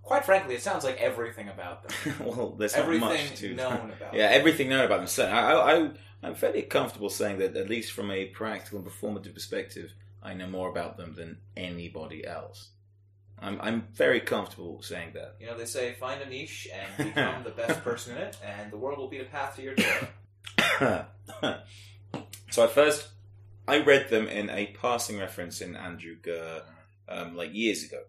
Quite 0.02 0.26
frankly, 0.26 0.56
it 0.56 0.62
sounds 0.64 0.84
like 0.84 1.00
everything 1.00 1.50
about 1.50 1.88
them. 1.88 2.16
well, 2.26 2.56
there's 2.58 2.74
not 2.76 2.84
everything 2.84 3.08
much 3.10 3.36
to 3.36 3.54
known 3.54 3.92
about. 3.98 4.14
Yeah, 4.16 4.30
them. 4.30 4.40
everything 4.40 4.70
known 4.70 4.86
about 4.86 4.98
them. 4.98 5.08
So 5.08 5.26
I, 5.28 5.76
I, 5.76 5.90
I'm 6.24 6.34
fairly 6.36 6.64
comfortable 6.64 7.10
saying 7.10 7.38
that, 7.40 7.56
at 7.56 7.70
least 7.70 7.92
from 7.92 8.10
a 8.10 8.26
practical 8.26 8.80
and 8.80 8.88
performative 8.88 9.34
perspective, 9.36 9.94
I 10.24 10.34
know 10.34 10.48
more 10.48 10.70
about 10.70 10.98
them 10.98 11.14
than 11.16 11.38
anybody 11.56 12.26
else. 12.26 12.70
I'm, 13.42 13.60
I'm 13.62 13.88
very 13.94 14.20
comfortable 14.20 14.82
saying 14.82 15.12
that. 15.14 15.36
You 15.40 15.48
know, 15.48 15.58
they 15.58 15.66
say 15.66 15.94
find 15.94 16.22
a 16.22 16.30
niche 16.30 16.68
and 16.74 17.08
become 17.08 17.44
the 17.44 17.50
best 17.50 17.82
person 17.84 18.16
in 18.16 18.24
it, 18.24 18.38
and 18.46 18.72
the 18.72 18.78
world 18.78 19.00
will 19.00 19.08
be 19.08 19.18
the 19.18 19.26
path 19.26 19.56
to 19.56 19.64
your 19.64 19.76
door. 19.76 21.08
so 22.52 22.64
I 22.64 22.68
first, 22.68 23.10
I 23.68 23.80
read 23.80 24.10
them 24.10 24.28
in 24.28 24.50
a 24.50 24.68
passing 24.80 25.18
reference 25.18 25.62
in 25.62 25.76
Andrew 25.76 26.16
Gurr, 26.22 26.62
um, 27.10 27.36
like 27.36 27.54
years 27.54 27.84
ago, 27.84 28.02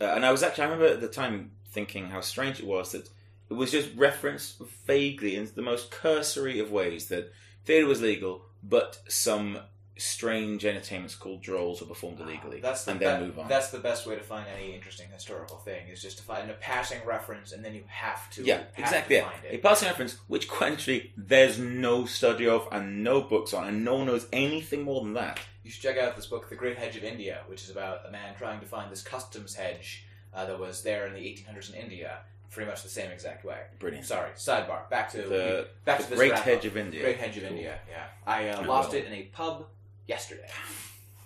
uh, 0.00 0.04
and 0.14 0.26
I 0.26 0.30
was 0.30 0.42
actually 0.42 0.64
I 0.64 0.68
remember 0.68 0.92
at 0.92 1.00
the 1.00 1.08
time 1.08 1.52
thinking 1.70 2.08
how 2.08 2.20
strange 2.20 2.60
it 2.60 2.66
was 2.66 2.92
that 2.92 3.08
it 3.48 3.54
was 3.54 3.70
just 3.70 3.94
referenced 3.96 4.60
vaguely 4.86 5.36
in 5.36 5.48
the 5.54 5.62
most 5.62 5.90
cursory 5.90 6.58
of 6.58 6.70
ways 6.70 7.08
that 7.08 7.32
theatre 7.64 7.86
was 7.86 8.02
legal, 8.02 8.42
but 8.62 8.98
some 9.08 9.58
strange 9.98 10.64
entertainments 10.66 11.14
called 11.14 11.42
drolls 11.42 11.80
were 11.80 11.86
performed 11.86 12.20
illegally, 12.20 12.60
That's 12.60 12.84
the 12.84 12.92
and 12.92 13.00
then 13.00 13.20
be- 13.20 13.26
move 13.26 13.38
on. 13.38 13.48
That's 13.48 13.70
the 13.70 13.78
best 13.78 14.06
way 14.06 14.14
to 14.14 14.22
find 14.22 14.46
any 14.56 14.74
interesting 14.74 15.06
historical 15.12 15.56
thing 15.58 15.88
is 15.88 16.02
just 16.02 16.18
to 16.18 16.24
find 16.24 16.50
a 16.50 16.54
passing 16.54 16.98
reference, 17.06 17.52
and 17.52 17.64
then 17.64 17.74
you 17.74 17.84
have 17.88 18.28
to 18.32 18.42
Yeah, 18.44 18.58
have 18.58 18.66
exactly. 18.78 19.16
to 19.16 19.22
Yeah. 19.22 19.30
find 19.30 19.44
A 19.46 19.58
passing 19.58 19.88
reference, 19.88 20.16
which 20.26 20.48
quite 20.48 20.72
literally 20.72 21.12
there's 21.16 21.58
no 21.58 22.04
study 22.06 22.46
of 22.46 22.68
and 22.70 23.02
no 23.02 23.22
books 23.22 23.54
on, 23.54 23.66
and 23.66 23.84
no 23.84 23.94
one 23.96 24.06
knows 24.06 24.26
anything 24.32 24.82
more 24.82 25.02
than 25.02 25.14
that. 25.14 25.40
You 25.62 25.70
should 25.70 25.82
check 25.82 25.98
out 25.98 26.14
this 26.14 26.26
book, 26.26 26.48
The 26.48 26.56
Great 26.56 26.78
Hedge 26.78 26.96
of 26.96 27.02
India, 27.04 27.42
which 27.46 27.62
is 27.64 27.70
about 27.70 28.06
a 28.06 28.10
man 28.10 28.36
trying 28.36 28.60
to 28.60 28.66
find 28.66 28.90
this 28.92 29.02
customs 29.02 29.54
hedge 29.54 30.04
uh, 30.34 30.44
that 30.44 30.58
was 30.60 30.82
there 30.82 31.06
in 31.06 31.14
the 31.14 31.20
1800s 31.20 31.70
in 31.72 31.80
India, 31.80 32.18
pretty 32.50 32.70
much 32.70 32.82
the 32.82 32.88
same 32.88 33.10
exact 33.10 33.44
way. 33.44 33.58
Brilliant. 33.78 34.04
Sorry, 34.06 34.30
sidebar. 34.36 34.88
Back 34.90 35.10
to 35.12 35.22
The, 35.22 35.68
back 35.84 35.98
the 35.98 36.04
to 36.04 36.10
this 36.10 36.18
Great. 36.18 36.32
Hedge 36.34 36.66
of 36.66 36.76
India. 36.76 37.00
Great 37.02 37.16
Hedge 37.16 37.38
of 37.38 37.42
Cool. 37.44 37.52
India. 37.52 37.80
Yeah, 37.90 38.04
I 38.26 38.48
uh, 38.50 38.66
lost 38.66 38.92
it 38.94 39.06
in 39.06 39.12
a 39.14 39.22
pub 39.22 39.66
yesterday. 40.06 40.48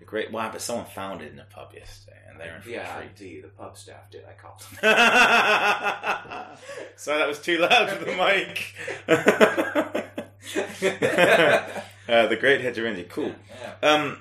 The 0.00 0.04
great. 0.04 0.32
Wow, 0.32 0.50
but 0.50 0.60
someone 0.60 0.86
found 0.86 1.22
it 1.22 1.30
in 1.30 1.36
the 1.36 1.44
pub 1.44 1.72
yesterday, 1.72 2.18
and 2.28 2.38
they're 2.38 2.56
in 2.56 2.62
Yeah, 2.70 3.02
the 3.16 3.42
the 3.42 3.48
pub 3.48 3.76
staff 3.76 4.10
did. 4.10 4.24
I 4.28 4.32
called. 4.32 4.60
Sorry, 6.96 7.18
that 7.18 7.28
was 7.28 7.38
too 7.40 7.58
loud 7.58 7.90
for 7.90 8.04
the 8.04 8.16
mic. 8.16 8.74
uh, 12.08 12.26
the 12.26 12.36
Great 12.36 12.60
Hedge. 12.60 13.08
Cool. 13.08 13.34
Yeah. 13.60 13.74
Um, 13.88 14.18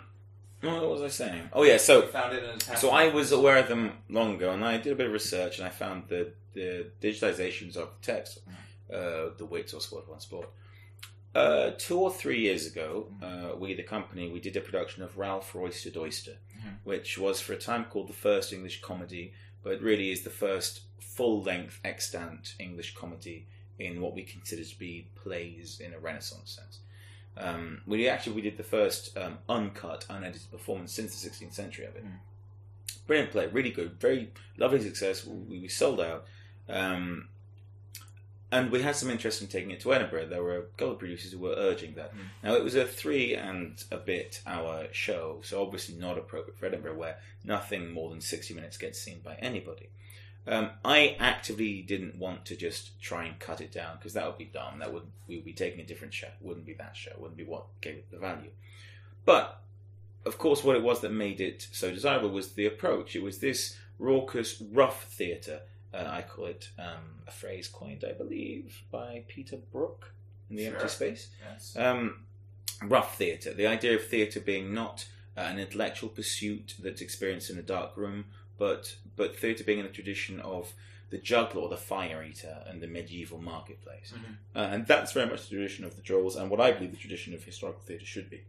what 0.61 0.89
was 0.89 1.01
I 1.01 1.09
saying? 1.09 1.49
Oh 1.51 1.63
yeah, 1.63 1.77
so 1.77 2.03
found 2.03 2.33
it 2.33 2.43
in 2.43 2.51
his 2.51 2.79
So 2.79 2.91
I 2.91 3.09
was 3.09 3.31
aware 3.31 3.57
of 3.57 3.67
them 3.67 3.97
long 4.09 4.35
ago, 4.35 4.51
and 4.51 4.63
I 4.63 4.77
did 4.77 4.93
a 4.93 4.95
bit 4.95 5.07
of 5.07 5.13
research, 5.13 5.57
and 5.57 5.67
I 5.67 5.69
found 5.69 6.03
the 6.07 6.31
the 6.53 6.87
digitizations 7.01 7.75
of 7.75 7.89
text, 8.01 8.39
uh, 8.93 9.29
the 9.37 9.45
Wits 9.45 9.73
or 9.73 9.81
Sport 9.81 10.05
upon 10.07 10.19
Sport. 10.19 10.49
Uh, 11.35 11.71
two 11.79 11.97
or 11.97 12.11
three 12.11 12.39
years 12.39 12.67
ago, 12.67 13.07
uh, 13.21 13.55
we, 13.57 13.73
the 13.73 13.81
company, 13.83 14.29
we 14.29 14.39
did 14.39 14.55
a 14.55 14.61
production 14.61 15.01
of 15.01 15.17
Ralph 15.17 15.51
Roister 15.53 15.89
Doister, 15.91 16.35
Mhm. 16.59 16.77
which 16.83 17.17
was 17.17 17.41
for 17.41 17.53
a 17.53 17.57
time 17.57 17.85
called 17.85 18.07
the 18.07 18.13
first 18.13 18.53
English 18.53 18.81
comedy, 18.81 19.33
but 19.63 19.81
really 19.81 20.11
is 20.11 20.21
the 20.23 20.29
first 20.29 20.81
full 20.99 21.41
length 21.41 21.79
extant 21.83 22.53
English 22.59 22.93
comedy 22.93 23.47
in 23.79 23.99
what 24.01 24.13
we 24.13 24.23
consider 24.23 24.63
to 24.63 24.77
be 24.77 25.07
plays 25.15 25.79
in 25.79 25.93
a 25.93 25.99
Renaissance 25.99 26.51
sense. 26.51 26.79
Um, 27.35 27.81
we 27.87 28.07
actually 28.07 28.33
we 28.35 28.41
did 28.43 28.57
the 28.57 28.63
first 28.63 29.17
um, 29.17 29.39
uncut, 29.49 30.05
unedited 30.09 30.51
performance 30.51 30.93
since 30.93 31.19
the 31.19 31.29
16th 31.29 31.53
century 31.53 31.85
of 31.85 31.95
it. 31.95 32.05
Mm. 32.05 32.19
Brilliant 33.07 33.31
play, 33.31 33.47
really 33.47 33.71
good, 33.71 33.99
very 33.99 34.31
lovely 34.57 34.81
success. 34.81 35.25
We, 35.25 35.59
we 35.59 35.67
sold 35.67 35.99
out, 35.99 36.25
um, 36.69 37.29
and 38.53 38.71
we 38.71 38.83
had 38.83 38.95
some 38.95 39.09
interest 39.09 39.41
in 39.41 39.47
taking 39.47 39.71
it 39.71 39.79
to 39.79 39.93
Edinburgh. 39.93 40.27
There 40.27 40.43
were 40.43 40.57
a 40.57 40.63
couple 40.77 40.91
of 40.91 40.99
producers 40.99 41.31
who 41.31 41.39
were 41.39 41.55
urging 41.57 41.95
that. 41.95 42.13
Mm. 42.13 42.19
Now 42.43 42.53
it 42.53 42.63
was 42.63 42.75
a 42.75 42.85
three 42.85 43.33
and 43.33 43.83
a 43.91 43.97
bit 43.97 44.41
hour 44.45 44.85
show, 44.91 45.39
so 45.43 45.63
obviously 45.63 45.95
not 45.95 46.19
appropriate 46.19 46.59
for 46.59 46.67
Edinburgh, 46.67 46.95
where 46.95 47.17
nothing 47.43 47.91
more 47.91 48.11
than 48.11 48.21
60 48.21 48.53
minutes 48.53 48.77
gets 48.77 48.99
seen 48.99 49.21
by 49.23 49.35
anybody. 49.35 49.89
Um, 50.45 50.69
I 50.85 51.15
actively 51.19 51.81
didn't 51.81 52.19
want 52.19 52.45
to 52.45 52.55
just 52.55 53.01
try 53.01 53.25
and 53.25 53.39
cut 53.39 53.59
it 53.59 53.71
down 53.71 53.97
because 53.97 54.13
that 54.13 54.27
would 54.27 54.37
be 54.37 54.51
dumb. 54.53 54.79
That 54.79 54.93
would 54.93 55.07
we 55.27 55.37
would 55.37 55.45
be 55.45 55.53
taking 55.53 55.79
a 55.79 55.85
different 55.85 56.13
show. 56.13 56.27
Wouldn't 56.39 56.67
be 56.67 56.73
that 56.75 56.95
show. 56.95 57.13
Wouldn't 57.17 57.37
be 57.37 57.45
what 57.45 57.65
gave 57.81 57.95
it 57.95 58.11
the 58.11 58.19
value. 58.19 58.51
But 59.25 59.61
of 60.25 60.37
course, 60.37 60.63
what 60.63 60.75
it 60.75 60.83
was 60.83 61.01
that 61.01 61.11
made 61.11 61.41
it 61.41 61.67
so 61.71 61.91
desirable 61.91 62.29
was 62.29 62.51
the 62.51 62.67
approach. 62.67 63.15
It 63.15 63.23
was 63.23 63.39
this 63.39 63.77
raucous, 63.97 64.61
rough 64.71 65.05
theatre. 65.05 65.61
Uh, 65.93 66.07
I 66.09 66.21
call 66.23 66.45
it 66.45 66.69
um, 66.79 67.21
a 67.27 67.31
phrase 67.31 67.67
coined, 67.67 68.03
I 68.07 68.13
believe, 68.13 68.81
by 68.91 69.23
Peter 69.27 69.57
Brook 69.71 70.11
in 70.49 70.55
the 70.55 70.65
Sure. 70.65 70.73
Empty 70.75 70.87
Space. 70.89 71.27
Yes. 71.51 71.75
Um, 71.77 72.25
rough 72.81 73.17
theatre. 73.17 73.53
The 73.53 73.67
idea 73.67 73.95
of 73.95 74.07
theatre 74.07 74.39
being 74.39 74.73
not 74.73 75.05
uh, 75.37 75.41
an 75.41 75.59
intellectual 75.59 76.09
pursuit 76.09 76.75
that's 76.79 77.01
experienced 77.01 77.49
in 77.49 77.57
a 77.57 77.61
dark 77.63 77.95
room, 77.95 78.25
but 78.57 78.95
but 79.15 79.35
theatre 79.37 79.63
being 79.63 79.79
in 79.79 79.85
the 79.85 79.91
tradition 79.91 80.39
of 80.39 80.73
the 81.11 81.17
juggler 81.19 81.61
or 81.61 81.69
the 81.69 81.77
fire 81.77 82.23
eater 82.23 82.63
and 82.67 82.81
the 82.81 82.87
medieval 82.87 83.39
marketplace. 83.39 84.11
Mhm. 84.15 84.35
Uh, 84.55 84.59
and 84.73 84.87
that's 84.87 85.11
very 85.11 85.29
much 85.29 85.43
the 85.43 85.55
tradition 85.55 85.85
of 85.85 85.95
the 85.95 86.01
Drolls 86.01 86.35
and 86.35 86.49
what 86.49 86.59
I 86.59 86.71
believe 86.71 86.89
the 86.91 86.97
tradition 86.97 87.35
of 87.35 87.43
historical 87.43 87.81
theatre 87.83 88.05
should 88.05 88.31
be. 88.31 88.41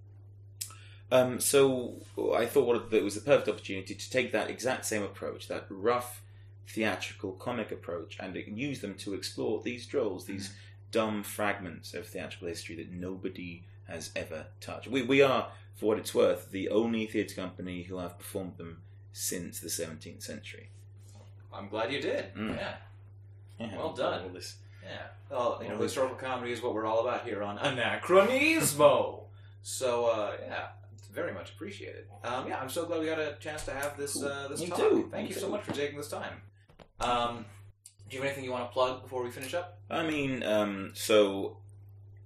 Um, 1.13 1.39
so 1.41 1.97
I 2.35 2.47
thought 2.47 2.67
what 2.67 2.93
it 2.93 3.05
was 3.05 3.15
the 3.15 3.21
perfect 3.21 3.49
opportunity 3.49 3.95
to 3.95 4.11
take 4.11 4.33
that 4.33 4.49
exact 4.49 4.87
same 4.87 5.03
approach, 5.03 5.47
that 5.49 5.67
rough 5.69 6.23
theatrical 6.69 7.33
comic 7.33 7.71
approach, 7.73 8.17
and 8.21 8.35
use 8.59 8.81
them 8.81 8.95
to 8.97 9.15
explore 9.15 9.61
these 9.63 9.87
Drolls, 9.87 10.27
these 10.27 10.53
dumb 10.91 11.23
fragments 11.23 11.95
of 11.95 12.07
theatrical 12.07 12.49
history 12.49 12.77
that 12.77 12.91
nobody 12.91 13.65
has 13.89 14.11
ever 14.17 14.47
touched. 14.61 14.89
We, 14.89 15.03
we 15.03 15.23
are, 15.23 15.49
for 15.77 15.87
what 15.87 15.99
it's 15.99 16.15
worth, 16.15 16.51
the 16.51 16.69
only 16.71 17.07
theatre 17.07 17.35
company 17.35 17.83
who 17.83 17.99
have 17.99 18.17
performed 18.19 18.57
them 18.57 18.83
since 19.13 19.61
the 19.61 19.69
17th 19.69 20.23
century. 20.23 20.71
I'm 21.53 21.69
glad 21.69 21.93
you 21.93 22.01
did. 22.01 22.35
Mm. 22.35 22.57
Yeah. 22.57 22.77
Yeah, 23.61 23.77
Well 23.77 23.93
done. 23.93 24.23
all 24.23 24.29
this- 24.31 24.57
Yeah. 24.83 25.07
Well, 25.31 25.61
you 25.63 25.69
know, 25.69 25.79
historical 25.79 26.17
comedy 26.17 26.53
is 26.53 26.61
what 26.63 26.75
we're 26.75 26.87
all 26.87 27.01
about 27.07 27.25
here 27.25 27.43
on 27.43 27.59
Anachronismo. 27.59 29.21
so, 29.63 30.07
uh, 30.07 30.33
yeah, 30.41 30.67
it's 30.99 31.09
very 31.09 31.33
much 31.33 31.51
appreciated. 31.51 32.07
Um, 32.23 32.49
yeah, 32.49 32.61
I'm 32.61 32.69
so 32.69 32.85
glad 32.87 33.01
we 33.01 33.07
got 33.07 33.19
a 33.19 33.37
chance 33.41 33.65
to 33.65 33.71
have 33.73 33.97
this 33.97 34.15
Cool. 34.15 34.27
uh, 34.27 34.49
this 34.49 34.69
talk. 34.69 34.79
too. 34.79 35.09
Thank 35.11 35.29
Me 35.29 35.35
you 35.35 35.41
so 35.41 35.49
much 35.49 35.63
for 35.63 35.73
taking 35.73 35.97
this 35.97 36.09
time. 36.09 36.41
Um, 37.01 37.45
do 38.09 38.17
you 38.17 38.23
have 38.23 38.27
anything 38.27 38.45
you 38.45 38.53
want 38.53 38.69
to 38.69 38.73
plug 38.73 39.03
before 39.03 39.23
we 39.23 39.31
finish 39.31 39.55
up? 39.55 39.79
I 39.91 40.07
mean, 40.07 40.43
um, 40.43 40.93
so 40.95 41.59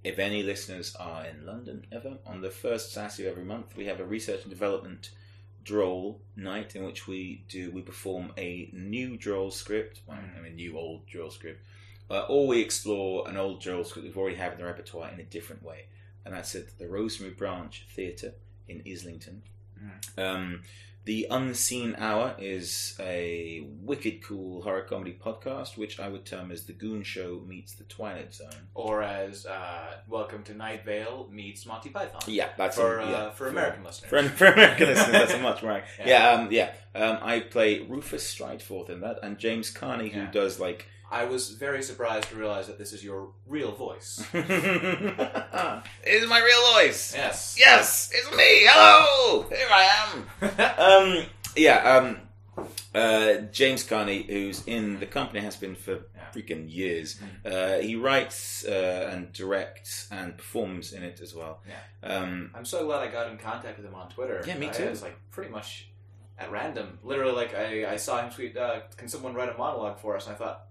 if 0.03 0.19
any 0.19 0.43
listeners 0.43 0.95
are 0.95 1.25
in 1.25 1.45
London 1.45 1.85
ever, 1.91 2.17
on 2.25 2.41
the 2.41 2.49
first 2.49 2.93
Saturday 2.93 3.27
of 3.27 3.33
every 3.33 3.43
month, 3.43 3.75
we 3.75 3.85
have 3.85 3.99
a 3.99 4.05
research 4.05 4.41
and 4.43 4.49
development 4.49 5.11
droll 5.63 6.21
night 6.35 6.75
in 6.75 6.83
which 6.83 7.07
we 7.07 7.43
do 7.49 7.69
we 7.71 7.81
perform 7.81 8.31
a 8.37 8.69
new 8.73 9.17
droll 9.17 9.51
script, 9.51 10.01
well, 10.07 10.17
I 10.37 10.41
mean, 10.41 10.55
new 10.55 10.77
old 10.77 11.05
droll 11.05 11.29
script, 11.29 11.63
uh, 12.09 12.25
or 12.29 12.47
we 12.47 12.61
explore 12.61 13.27
an 13.27 13.37
old 13.37 13.61
droll 13.61 13.83
script 13.83 14.07
we've 14.07 14.17
already 14.17 14.37
have 14.37 14.53
in 14.53 14.59
the 14.59 14.65
repertoire 14.65 15.09
in 15.11 15.19
a 15.19 15.23
different 15.23 15.63
way, 15.63 15.85
and 16.25 16.33
that's 16.33 16.55
at 16.55 16.77
the 16.79 16.87
Rosemary 16.87 17.33
Branch 17.33 17.85
Theatre 17.93 18.33
in 18.67 18.81
Islington. 18.87 19.41
Um, 20.17 20.63
the 21.05 21.25
Unseen 21.31 21.95
Hour 21.97 22.35
is 22.37 22.95
a 22.99 23.67
wicked 23.81 24.21
cool 24.23 24.61
horror 24.61 24.81
comedy 24.83 25.17
podcast, 25.19 25.75
which 25.77 25.99
I 25.99 26.07
would 26.07 26.23
term 26.25 26.51
as 26.51 26.65
the 26.65 26.73
Goon 26.73 27.01
Show 27.03 27.41
meets 27.47 27.73
the 27.73 27.83
Twilight 27.85 28.33
Zone. 28.33 28.49
Or 28.75 29.01
as 29.01 29.45
uh, 29.47 29.95
Welcome 30.07 30.43
to 30.43 30.53
Night 30.53 30.85
Vale 30.85 31.27
meets 31.31 31.65
Monty 31.65 31.89
Python. 31.89 32.21
Yeah, 32.27 32.49
that's 32.57 32.75
For, 32.75 32.99
a, 32.99 33.05
uh, 33.05 33.09
yeah, 33.09 33.29
for 33.31 33.47
American 33.47 33.83
listeners. 33.83 34.09
For, 34.09 34.21
for 34.29 34.45
American 34.47 34.87
listeners, 34.87 35.11
that's 35.11 35.33
a 35.33 35.39
much 35.39 35.63
more. 35.63 35.81
Yeah. 35.99 36.07
Yeah, 36.07 36.29
um, 36.31 36.47
yeah. 36.51 36.71
Um, 36.93 37.17
I 37.21 37.39
play 37.39 37.79
Rufus 37.79 38.23
Strideforth 38.31 38.89
in 38.91 39.01
that, 39.01 39.19
and 39.23 39.39
James 39.39 39.71
Carney, 39.71 40.09
who 40.09 40.19
Yeah. 40.19 40.31
does 40.31 40.59
like. 40.59 40.85
I 41.11 41.25
was 41.25 41.49
very 41.51 41.81
surprised 41.81 42.29
to 42.29 42.35
realize 42.35 42.67
that 42.67 42.77
this 42.77 42.93
is 42.93 43.03
your 43.03 43.29
real 43.47 43.71
voice. 43.71 44.23
it's 44.33 46.29
my 46.29 46.39
real 46.39 46.73
voice. 46.73 47.13
yes. 47.15 47.55
Yes, 47.57 48.11
it's 48.13 48.29
me. 48.31 48.67
Hello, 48.67 49.43
here 49.49 49.67
I 49.71 49.89
am. 50.05 51.17
um, 51.19 51.25
yeah, 51.55 51.95
um, 51.97 52.17
uh, 52.93 53.41
James 53.51 53.83
Carney, 53.83 54.23
who's 54.23 54.63
in 54.67 54.99
the 54.99 55.07
company, 55.07 55.39
has 55.39 55.55
been 55.55 55.75
for 55.75 56.01
freaking 56.33 56.71
years. 56.71 57.19
Uh, 57.43 57.77
he 57.79 57.95
writes 57.95 58.63
uh, 58.65 59.09
and 59.11 59.33
directs 59.33 60.07
and 60.11 60.37
performs 60.37 60.93
in 60.93 61.01
it 61.01 61.21
as 61.21 61.33
well. 61.33 61.61
Yeah. 61.67 62.07
Um, 62.07 62.51
I'm 62.53 62.65
so 62.65 62.85
glad 62.85 62.99
I 63.01 63.07
got 63.11 63.31
in 63.31 63.37
contact 63.39 63.77
with 63.77 63.85
him 63.87 63.95
on 63.95 64.09
Twitter. 64.09 64.43
Yeah, 64.45 64.57
me 64.57 64.67
I- 64.69 64.71
too. 64.71 64.83
It 64.83 64.91
was 64.91 65.01
like 65.01 65.17
pretty 65.31 65.49
much 65.49 65.87
at 66.37 66.51
random. 66.51 66.99
Literally, 67.03 67.33
like 67.33 67.55
I, 67.55 67.93
I 67.93 67.95
saw 67.97 68.21
him 68.21 68.31
tweet, 68.31 68.55
uh, 68.55 68.81
"Can 68.95 69.07
someone 69.09 69.33
write 69.33 69.49
a 69.49 69.57
monologue 69.57 69.99
for 69.99 70.15
us?" 70.15 70.27
And 70.27 70.35
I 70.35 70.37
thought 70.37 70.67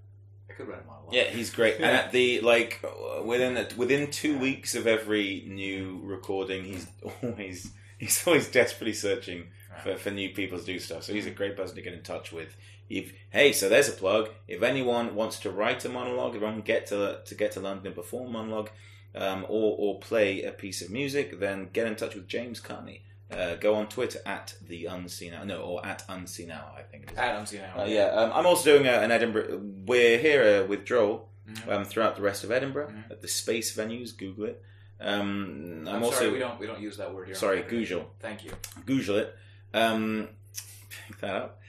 I 0.51 0.55
could 0.55 0.69
write 0.69 0.81
a 0.83 0.87
monologue. 0.87 1.15
yeah, 1.15 1.25
he's 1.25 1.51
great. 1.51 1.77
And 1.77 1.85
at 1.85 2.13
the 2.13 2.41
like 2.41 2.85
within 3.25 3.67
within 3.77 4.11
two 4.11 4.39
weeks 4.39 4.75
of 4.75 4.87
every 4.87 5.45
new 5.47 6.01
recording, 6.03 6.65
he's 6.65 6.87
always 7.23 7.73
he's 7.99 8.27
always 8.27 8.49
desperately 8.49 8.95
searching 8.95 9.49
for, 9.83 9.97
for 9.97 10.11
new 10.11 10.31
people 10.31 10.59
to 10.59 10.65
do 10.65 10.79
stuff. 10.79 11.05
So 11.05 11.13
he's 11.13 11.27
a 11.27 11.31
great 11.31 11.57
person 11.57 11.77
to 11.77 11.83
get 11.83 11.93
in 11.93 12.03
touch 12.03 12.33
with. 12.33 12.57
If 12.89 13.13
hey, 13.31 13.53
so 13.53 13.69
there's 13.69 13.89
a 13.89 13.93
plug. 13.93 14.31
If 14.47 14.63
anyone 14.63 15.15
wants 15.15 15.39
to 15.41 15.51
write 15.51 15.85
a 15.85 15.89
monologue, 15.89 16.35
if 16.35 16.43
anyone 16.43 16.63
get 16.63 16.87
to 16.87 17.21
to 17.25 17.35
get 17.35 17.53
to 17.53 17.61
London 17.61 17.89
and 17.89 17.95
perform 17.95 18.29
a 18.29 18.31
monologue, 18.31 18.71
um, 19.15 19.45
or 19.49 19.77
or 19.79 20.01
play 20.01 20.43
a 20.43 20.53
piece 20.53 20.81
of 20.81 20.91
music, 20.91 21.39
then 21.39 21.69
get 21.73 21.87
in 21.87 21.97
touch 21.97 22.15
with 22.15 22.29
James 22.29 22.61
Carney. 22.61 23.03
Uh, 23.31 23.55
go 23.57 23.75
on 23.75 23.87
Twitter 23.89 24.21
at 24.25 24.55
the 24.67 24.87
Unseen 24.87 25.35
Hour, 25.35 25.45
no, 25.45 25.61
or 25.61 25.85
at 25.85 26.03
Unseen 26.09 26.51
Hour, 26.51 26.73
I 26.79 26.83
think 26.83 27.05
it 27.05 27.13
is. 27.13 27.19
unseen 27.19 27.61
hour. 27.61 27.83
Uh, 27.83 27.87
yeah, 27.87 28.07
um, 28.07 28.33
I'm 28.35 28.47
also 28.47 28.65
doing 28.73 28.87
a, 28.87 28.93
an 29.01 29.11
Edinburgh. 29.11 29.61
We're 29.87 30.19
here 30.19 30.63
uh, 30.65 30.67
with 30.67 30.85
Joel 30.87 31.29
Mhm. 31.49 31.69
um, 31.73 31.85
throughout 31.85 32.17
the 32.17 32.23
rest 32.23 32.43
of 32.45 32.51
Edinburgh 32.51 32.89
Mhm. 32.91 33.11
at 33.11 33.21
the 33.21 33.29
space 33.29 33.75
venues. 33.77 34.17
Google 34.17 34.47
it. 34.47 34.63
Um, 35.01 35.85
I'm, 35.87 35.97
I'm, 35.97 36.03
also 36.03 36.19
sorry 36.21 36.33
we 36.33 36.39
don't 36.39 36.59
we 36.59 36.67
don't 36.67 36.81
use 36.81 36.97
that 36.97 37.15
word 37.15 37.27
here. 37.27 37.35
sorry, 37.35 37.63
Google. 37.63 38.11
Thank 38.21 38.45
you. 38.45 38.53
Google 38.87 39.17
it. 39.17 39.37
Um, 39.75 40.29
pick 41.07 41.19
that 41.21 41.37
up. 41.37 41.61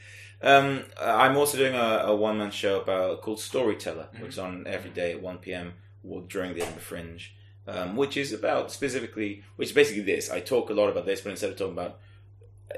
Um, 0.42 0.86
I'm 1.00 1.36
also 1.38 1.58
doing 1.58 1.76
a, 1.76 2.04
a 2.08 2.16
one 2.16 2.38
man 2.38 2.52
show 2.52 2.80
about 2.82 3.22
called 3.22 3.40
Storyteller, 3.42 4.08
Mhm. 4.16 4.22
which 4.22 4.30
is 4.32 4.40
on 4.40 4.66
every 4.66 4.90
day 4.92 5.12
at 5.12 5.22
1 5.22 5.38
p.m. 5.40 5.74
during 6.28 6.54
the 6.54 6.62
Edinburgh 6.62 6.82
Fringe, 6.82 7.34
um, 7.68 7.96
which 7.96 8.18
is 8.18 8.34
about 8.34 8.72
specifically, 8.72 9.44
which 9.56 9.70
is 9.70 9.76
basically 9.76 10.04
this. 10.04 10.30
I 10.30 10.40
talk 10.40 10.70
a 10.70 10.74
lot 10.74 10.90
about 10.90 11.06
this, 11.06 11.22
but 11.22 11.30
instead 11.32 11.52
of 11.52 11.58
talking 11.58 11.74
about 11.74 12.00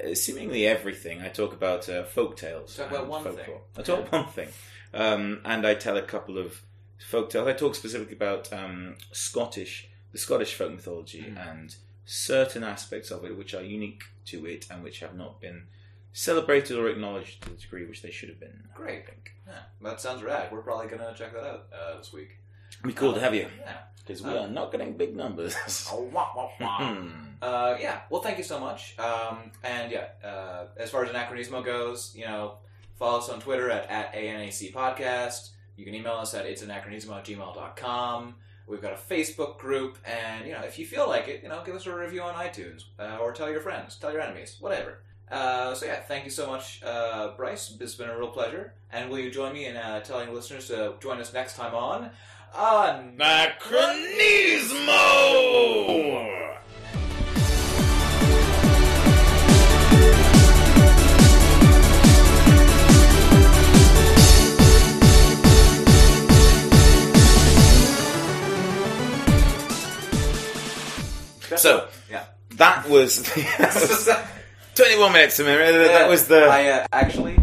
uh, 0.03 0.13
seemingly 0.13 0.65
everything, 0.67 1.21
I 1.21 1.29
talk 1.29 1.53
about 1.53 1.87
uh, 1.89 2.03
folk 2.03 2.37
tales. 2.37 2.75
Talk 2.75 2.89
about 2.91 3.07
one 3.07 3.23
folklore. 3.23 3.45
thing. 3.45 3.55
I 3.77 3.81
talk 3.81 3.99
about 4.07 4.11
one 4.11 4.27
thing, 4.33 4.49
um, 4.93 5.41
and 5.45 5.65
I 5.67 5.75
tell 5.75 5.97
a 5.97 6.01
couple 6.01 6.37
of 6.37 6.61
folk 7.09 7.29
tales. 7.29 7.47
I 7.47 7.53
talk 7.53 7.75
specifically 7.75 8.15
about 8.15 8.51
um, 8.53 8.95
Scottish, 9.11 9.89
the 10.11 10.17
Scottish 10.17 10.53
folk 10.53 10.71
mythology, 10.71 11.21
Mhm. 11.23 11.49
and 11.51 11.75
certain 12.05 12.63
aspects 12.63 13.11
of 13.11 13.23
it 13.23 13.37
which 13.37 13.53
are 13.53 13.63
unique 13.63 14.03
to 14.25 14.45
it 14.45 14.65
and 14.69 14.83
which 14.83 14.99
have 14.99 15.15
not 15.15 15.39
been 15.39 15.67
celebrated 16.13 16.77
or 16.77 16.89
acknowledged 16.89 17.41
to 17.41 17.49
the 17.51 17.55
degree 17.55 17.85
which 17.85 18.01
they 18.01 18.11
should 18.11 18.27
have 18.27 18.39
been. 18.39 18.67
Great. 18.75 19.05
Yeah, 19.47 19.59
that 19.81 20.01
sounds 20.01 20.21
rad. 20.23 20.51
We're 20.51 20.61
probably 20.61 20.87
gonna 20.87 21.13
check 21.17 21.33
that 21.33 21.43
out 21.43 21.67
uh, 21.73 21.97
this 21.97 22.11
week. 22.11 22.37
It'd 22.73 22.87
be 22.87 22.93
cool 22.93 23.13
to 23.13 23.19
have 23.19 23.33
you 23.35 23.47
Yeah. 23.59 23.77
because 23.99 24.21
we 24.21 24.31
are 24.37 24.47
not 24.47 24.71
getting 24.71 24.97
big 24.97 25.15
numbers. 25.15 25.55
Oh, 25.91 26.03
wah, 26.13 26.29
wah, 26.35 26.49
wah. 26.59 26.77
Hmm. 26.93 27.09
Uh, 27.41 27.75
yeah. 27.79 28.01
Well, 28.09 28.21
thank 28.21 28.37
you 28.37 28.43
so 28.43 28.59
much. 28.59 28.97
Um, 28.99 29.51
and 29.63 29.91
yeah, 29.91 30.07
uh, 30.23 30.65
as 30.77 30.89
far 30.89 31.03
as 31.03 31.11
Anachronismo 31.11 31.63
goes, 31.65 32.13
you 32.15 32.25
know, 32.25 32.55
follow 32.95 33.17
us 33.19 33.29
on 33.29 33.39
Twitter 33.39 33.69
at, 33.71 33.89
at 33.89 34.13
ANAC 34.13 34.73
Podcast. 34.73 35.49
You 35.75 35.85
can 35.85 35.95
email 35.95 36.13
us 36.13 36.33
at 36.33 36.45
it's 36.45 36.61
anachronismo 36.63 37.17
at 37.17 37.25
gmail.com. 37.25 38.35
We've 38.67 38.81
got 38.81 38.93
a 38.93 38.95
Facebook 38.95 39.57
group, 39.57 39.97
and 40.05 40.45
you 40.45 40.53
know, 40.53 40.61
if 40.61 40.77
you 40.77 40.85
feel 40.85 41.09
like 41.09 41.27
it, 41.27 41.41
you 41.43 41.49
know, 41.49 41.61
give 41.65 41.75
us 41.75 41.85
a 41.87 41.95
review 41.95 42.21
on 42.21 42.35
iTunes, 42.35 42.83
uh, 42.99 43.17
or 43.19 43.33
tell 43.33 43.49
your 43.49 43.59
friends, 43.61 43.95
tell 43.95 44.11
your 44.13 44.21
enemies, 44.21 44.57
whatever. 44.59 44.99
Uh, 45.29 45.73
so 45.73 45.85
yeah, 45.85 46.01
thank 46.01 46.25
you 46.25 46.29
so 46.29 46.45
much, 46.47 46.81
uh, 46.83 47.29
Bryce. 47.35 47.75
It's 47.79 47.95
been 47.95 48.09
a 48.09 48.17
real 48.17 48.29
pleasure. 48.29 48.73
And 48.91 49.09
will 49.09 49.19
you 49.19 49.31
join 49.31 49.53
me 49.53 49.65
in 49.65 49.77
uh, 49.77 50.01
telling 50.01 50.33
listeners 50.33 50.67
to 50.67 50.93
join 50.99 51.19
us 51.19 51.33
next 51.33 51.55
time 51.55 51.73
on 51.73 52.11
Anachronismo! 52.53 53.31
So, 71.57 71.87
yeah. 72.09 72.25
that 72.55 72.89
was 72.89 73.17
21 74.75 75.13
minutes 75.13 75.37
to 75.37 75.43
me. 75.43 75.55
That 75.55 76.09
was 76.09 76.27
the. 76.27 76.45
I 76.45 76.69
uh, 76.69 76.87
actually 76.91 77.40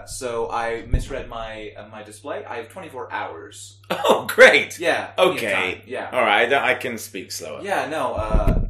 uh, 0.00 0.06
so 0.06 0.50
I 0.50 0.84
misread 0.88 1.28
my 1.28 1.72
uh, 1.76 1.88
my 1.88 2.02
display. 2.02 2.44
I 2.44 2.56
have 2.56 2.68
24 2.68 3.12
hours. 3.12 3.78
oh, 3.90 4.26
great. 4.28 4.78
Yeah. 4.78 5.12
Okay. 5.18 5.82
Yeah. 5.86 6.10
All 6.12 6.22
right, 6.22 6.52
I, 6.52 6.74
can 6.74 6.98
speak 6.98 7.32
slower. 7.32 7.60
Yeah. 7.62 7.88
No. 7.88 8.14
Uh, 8.14 8.68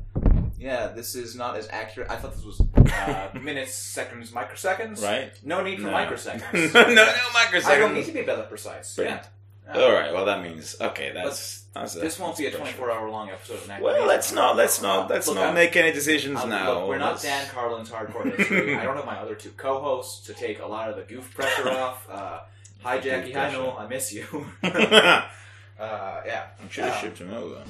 yeah. 0.59 0.89
This 0.89 1.15
is 1.15 1.37
not 1.37 1.57
as 1.57 1.69
accurate. 1.71 2.11
I 2.11 2.17
thought 2.17 2.35
this 2.35 2.45
was 2.45 2.61
uh, 2.61 3.39
minutes, 3.41 3.75
seconds, 3.75 4.33
microseconds. 4.33 5.03
Right? 5.03 5.33
No 5.45 5.63
need 5.63 5.77
for 5.77 5.87
No. 5.87 5.93
microseconds. 5.93 6.75
no, 6.75 6.95
no 6.95 7.07
microseconds. 7.07 7.65
I 7.65 7.79
don't 7.79 7.95
need 7.95 8.07
to 8.07 8.13
be 8.13 8.23
better 8.23 8.43
precise. 8.43 8.95
Brilliant. 8.95 9.23
Yeah. 9.23 9.77
Yeah. 9.77 9.83
All 9.83 9.93
right. 9.93 10.13
Well, 10.13 10.25
that 10.25 10.43
means 10.43 10.77
okay. 10.81 11.13
That's 11.15 11.60
that's. 11.73 11.95
This 11.95 12.19
won't 12.19 12.37
be 12.37 12.47
a 12.47 12.51
24 12.51 12.91
hour 12.91 13.09
long 13.11 13.31
episode 13.31 13.59
of. 13.71 13.81
Well, 13.81 14.07
let's 14.07 14.33
not. 14.33 14.57
Let's 14.57 14.81
not. 14.83 15.09
Let's 15.11 15.27
Look, 15.29 15.37
not 15.37 15.45
I'm- 15.47 15.55
make 15.55 15.77
any 15.77 15.93
decisions 15.93 16.41
Um, 16.41 16.51
now. 16.51 16.73
look, 16.81 16.89
we're 16.89 16.99
not 16.99 17.21
Dan 17.23 17.47
Carlin's 17.49 17.91
hardcore 17.91 18.37
history. 18.37 18.77
I 18.77 18.85
don't 18.85 18.97
have 18.97 19.07
my 19.07 19.19
other 19.19 19.35
two 19.35 19.51
co-hosts 19.57 20.27
to 20.27 20.35
take 20.35 20.61
a 20.61 20.67
lot 20.67 20.89
of 20.91 20.97
the 20.97 21.03
goof 21.03 21.33
pressure 21.35 21.69
off. 21.79 22.07
Uh, 22.11 22.41
hi, 22.83 22.99
Jackie. 22.99 23.33
Hi. 23.33 23.53
Noel. 23.53 23.77
I 23.79 23.87
miss 23.87 24.13
you. 24.13 24.25
I 24.63 24.69
uh, 25.81 26.21
yeah. 26.27 26.47
should 26.69 26.85
have 26.85 26.95
Um, 26.95 27.01
shipped 27.01 27.19
him 27.19 27.33
over. 27.33 27.63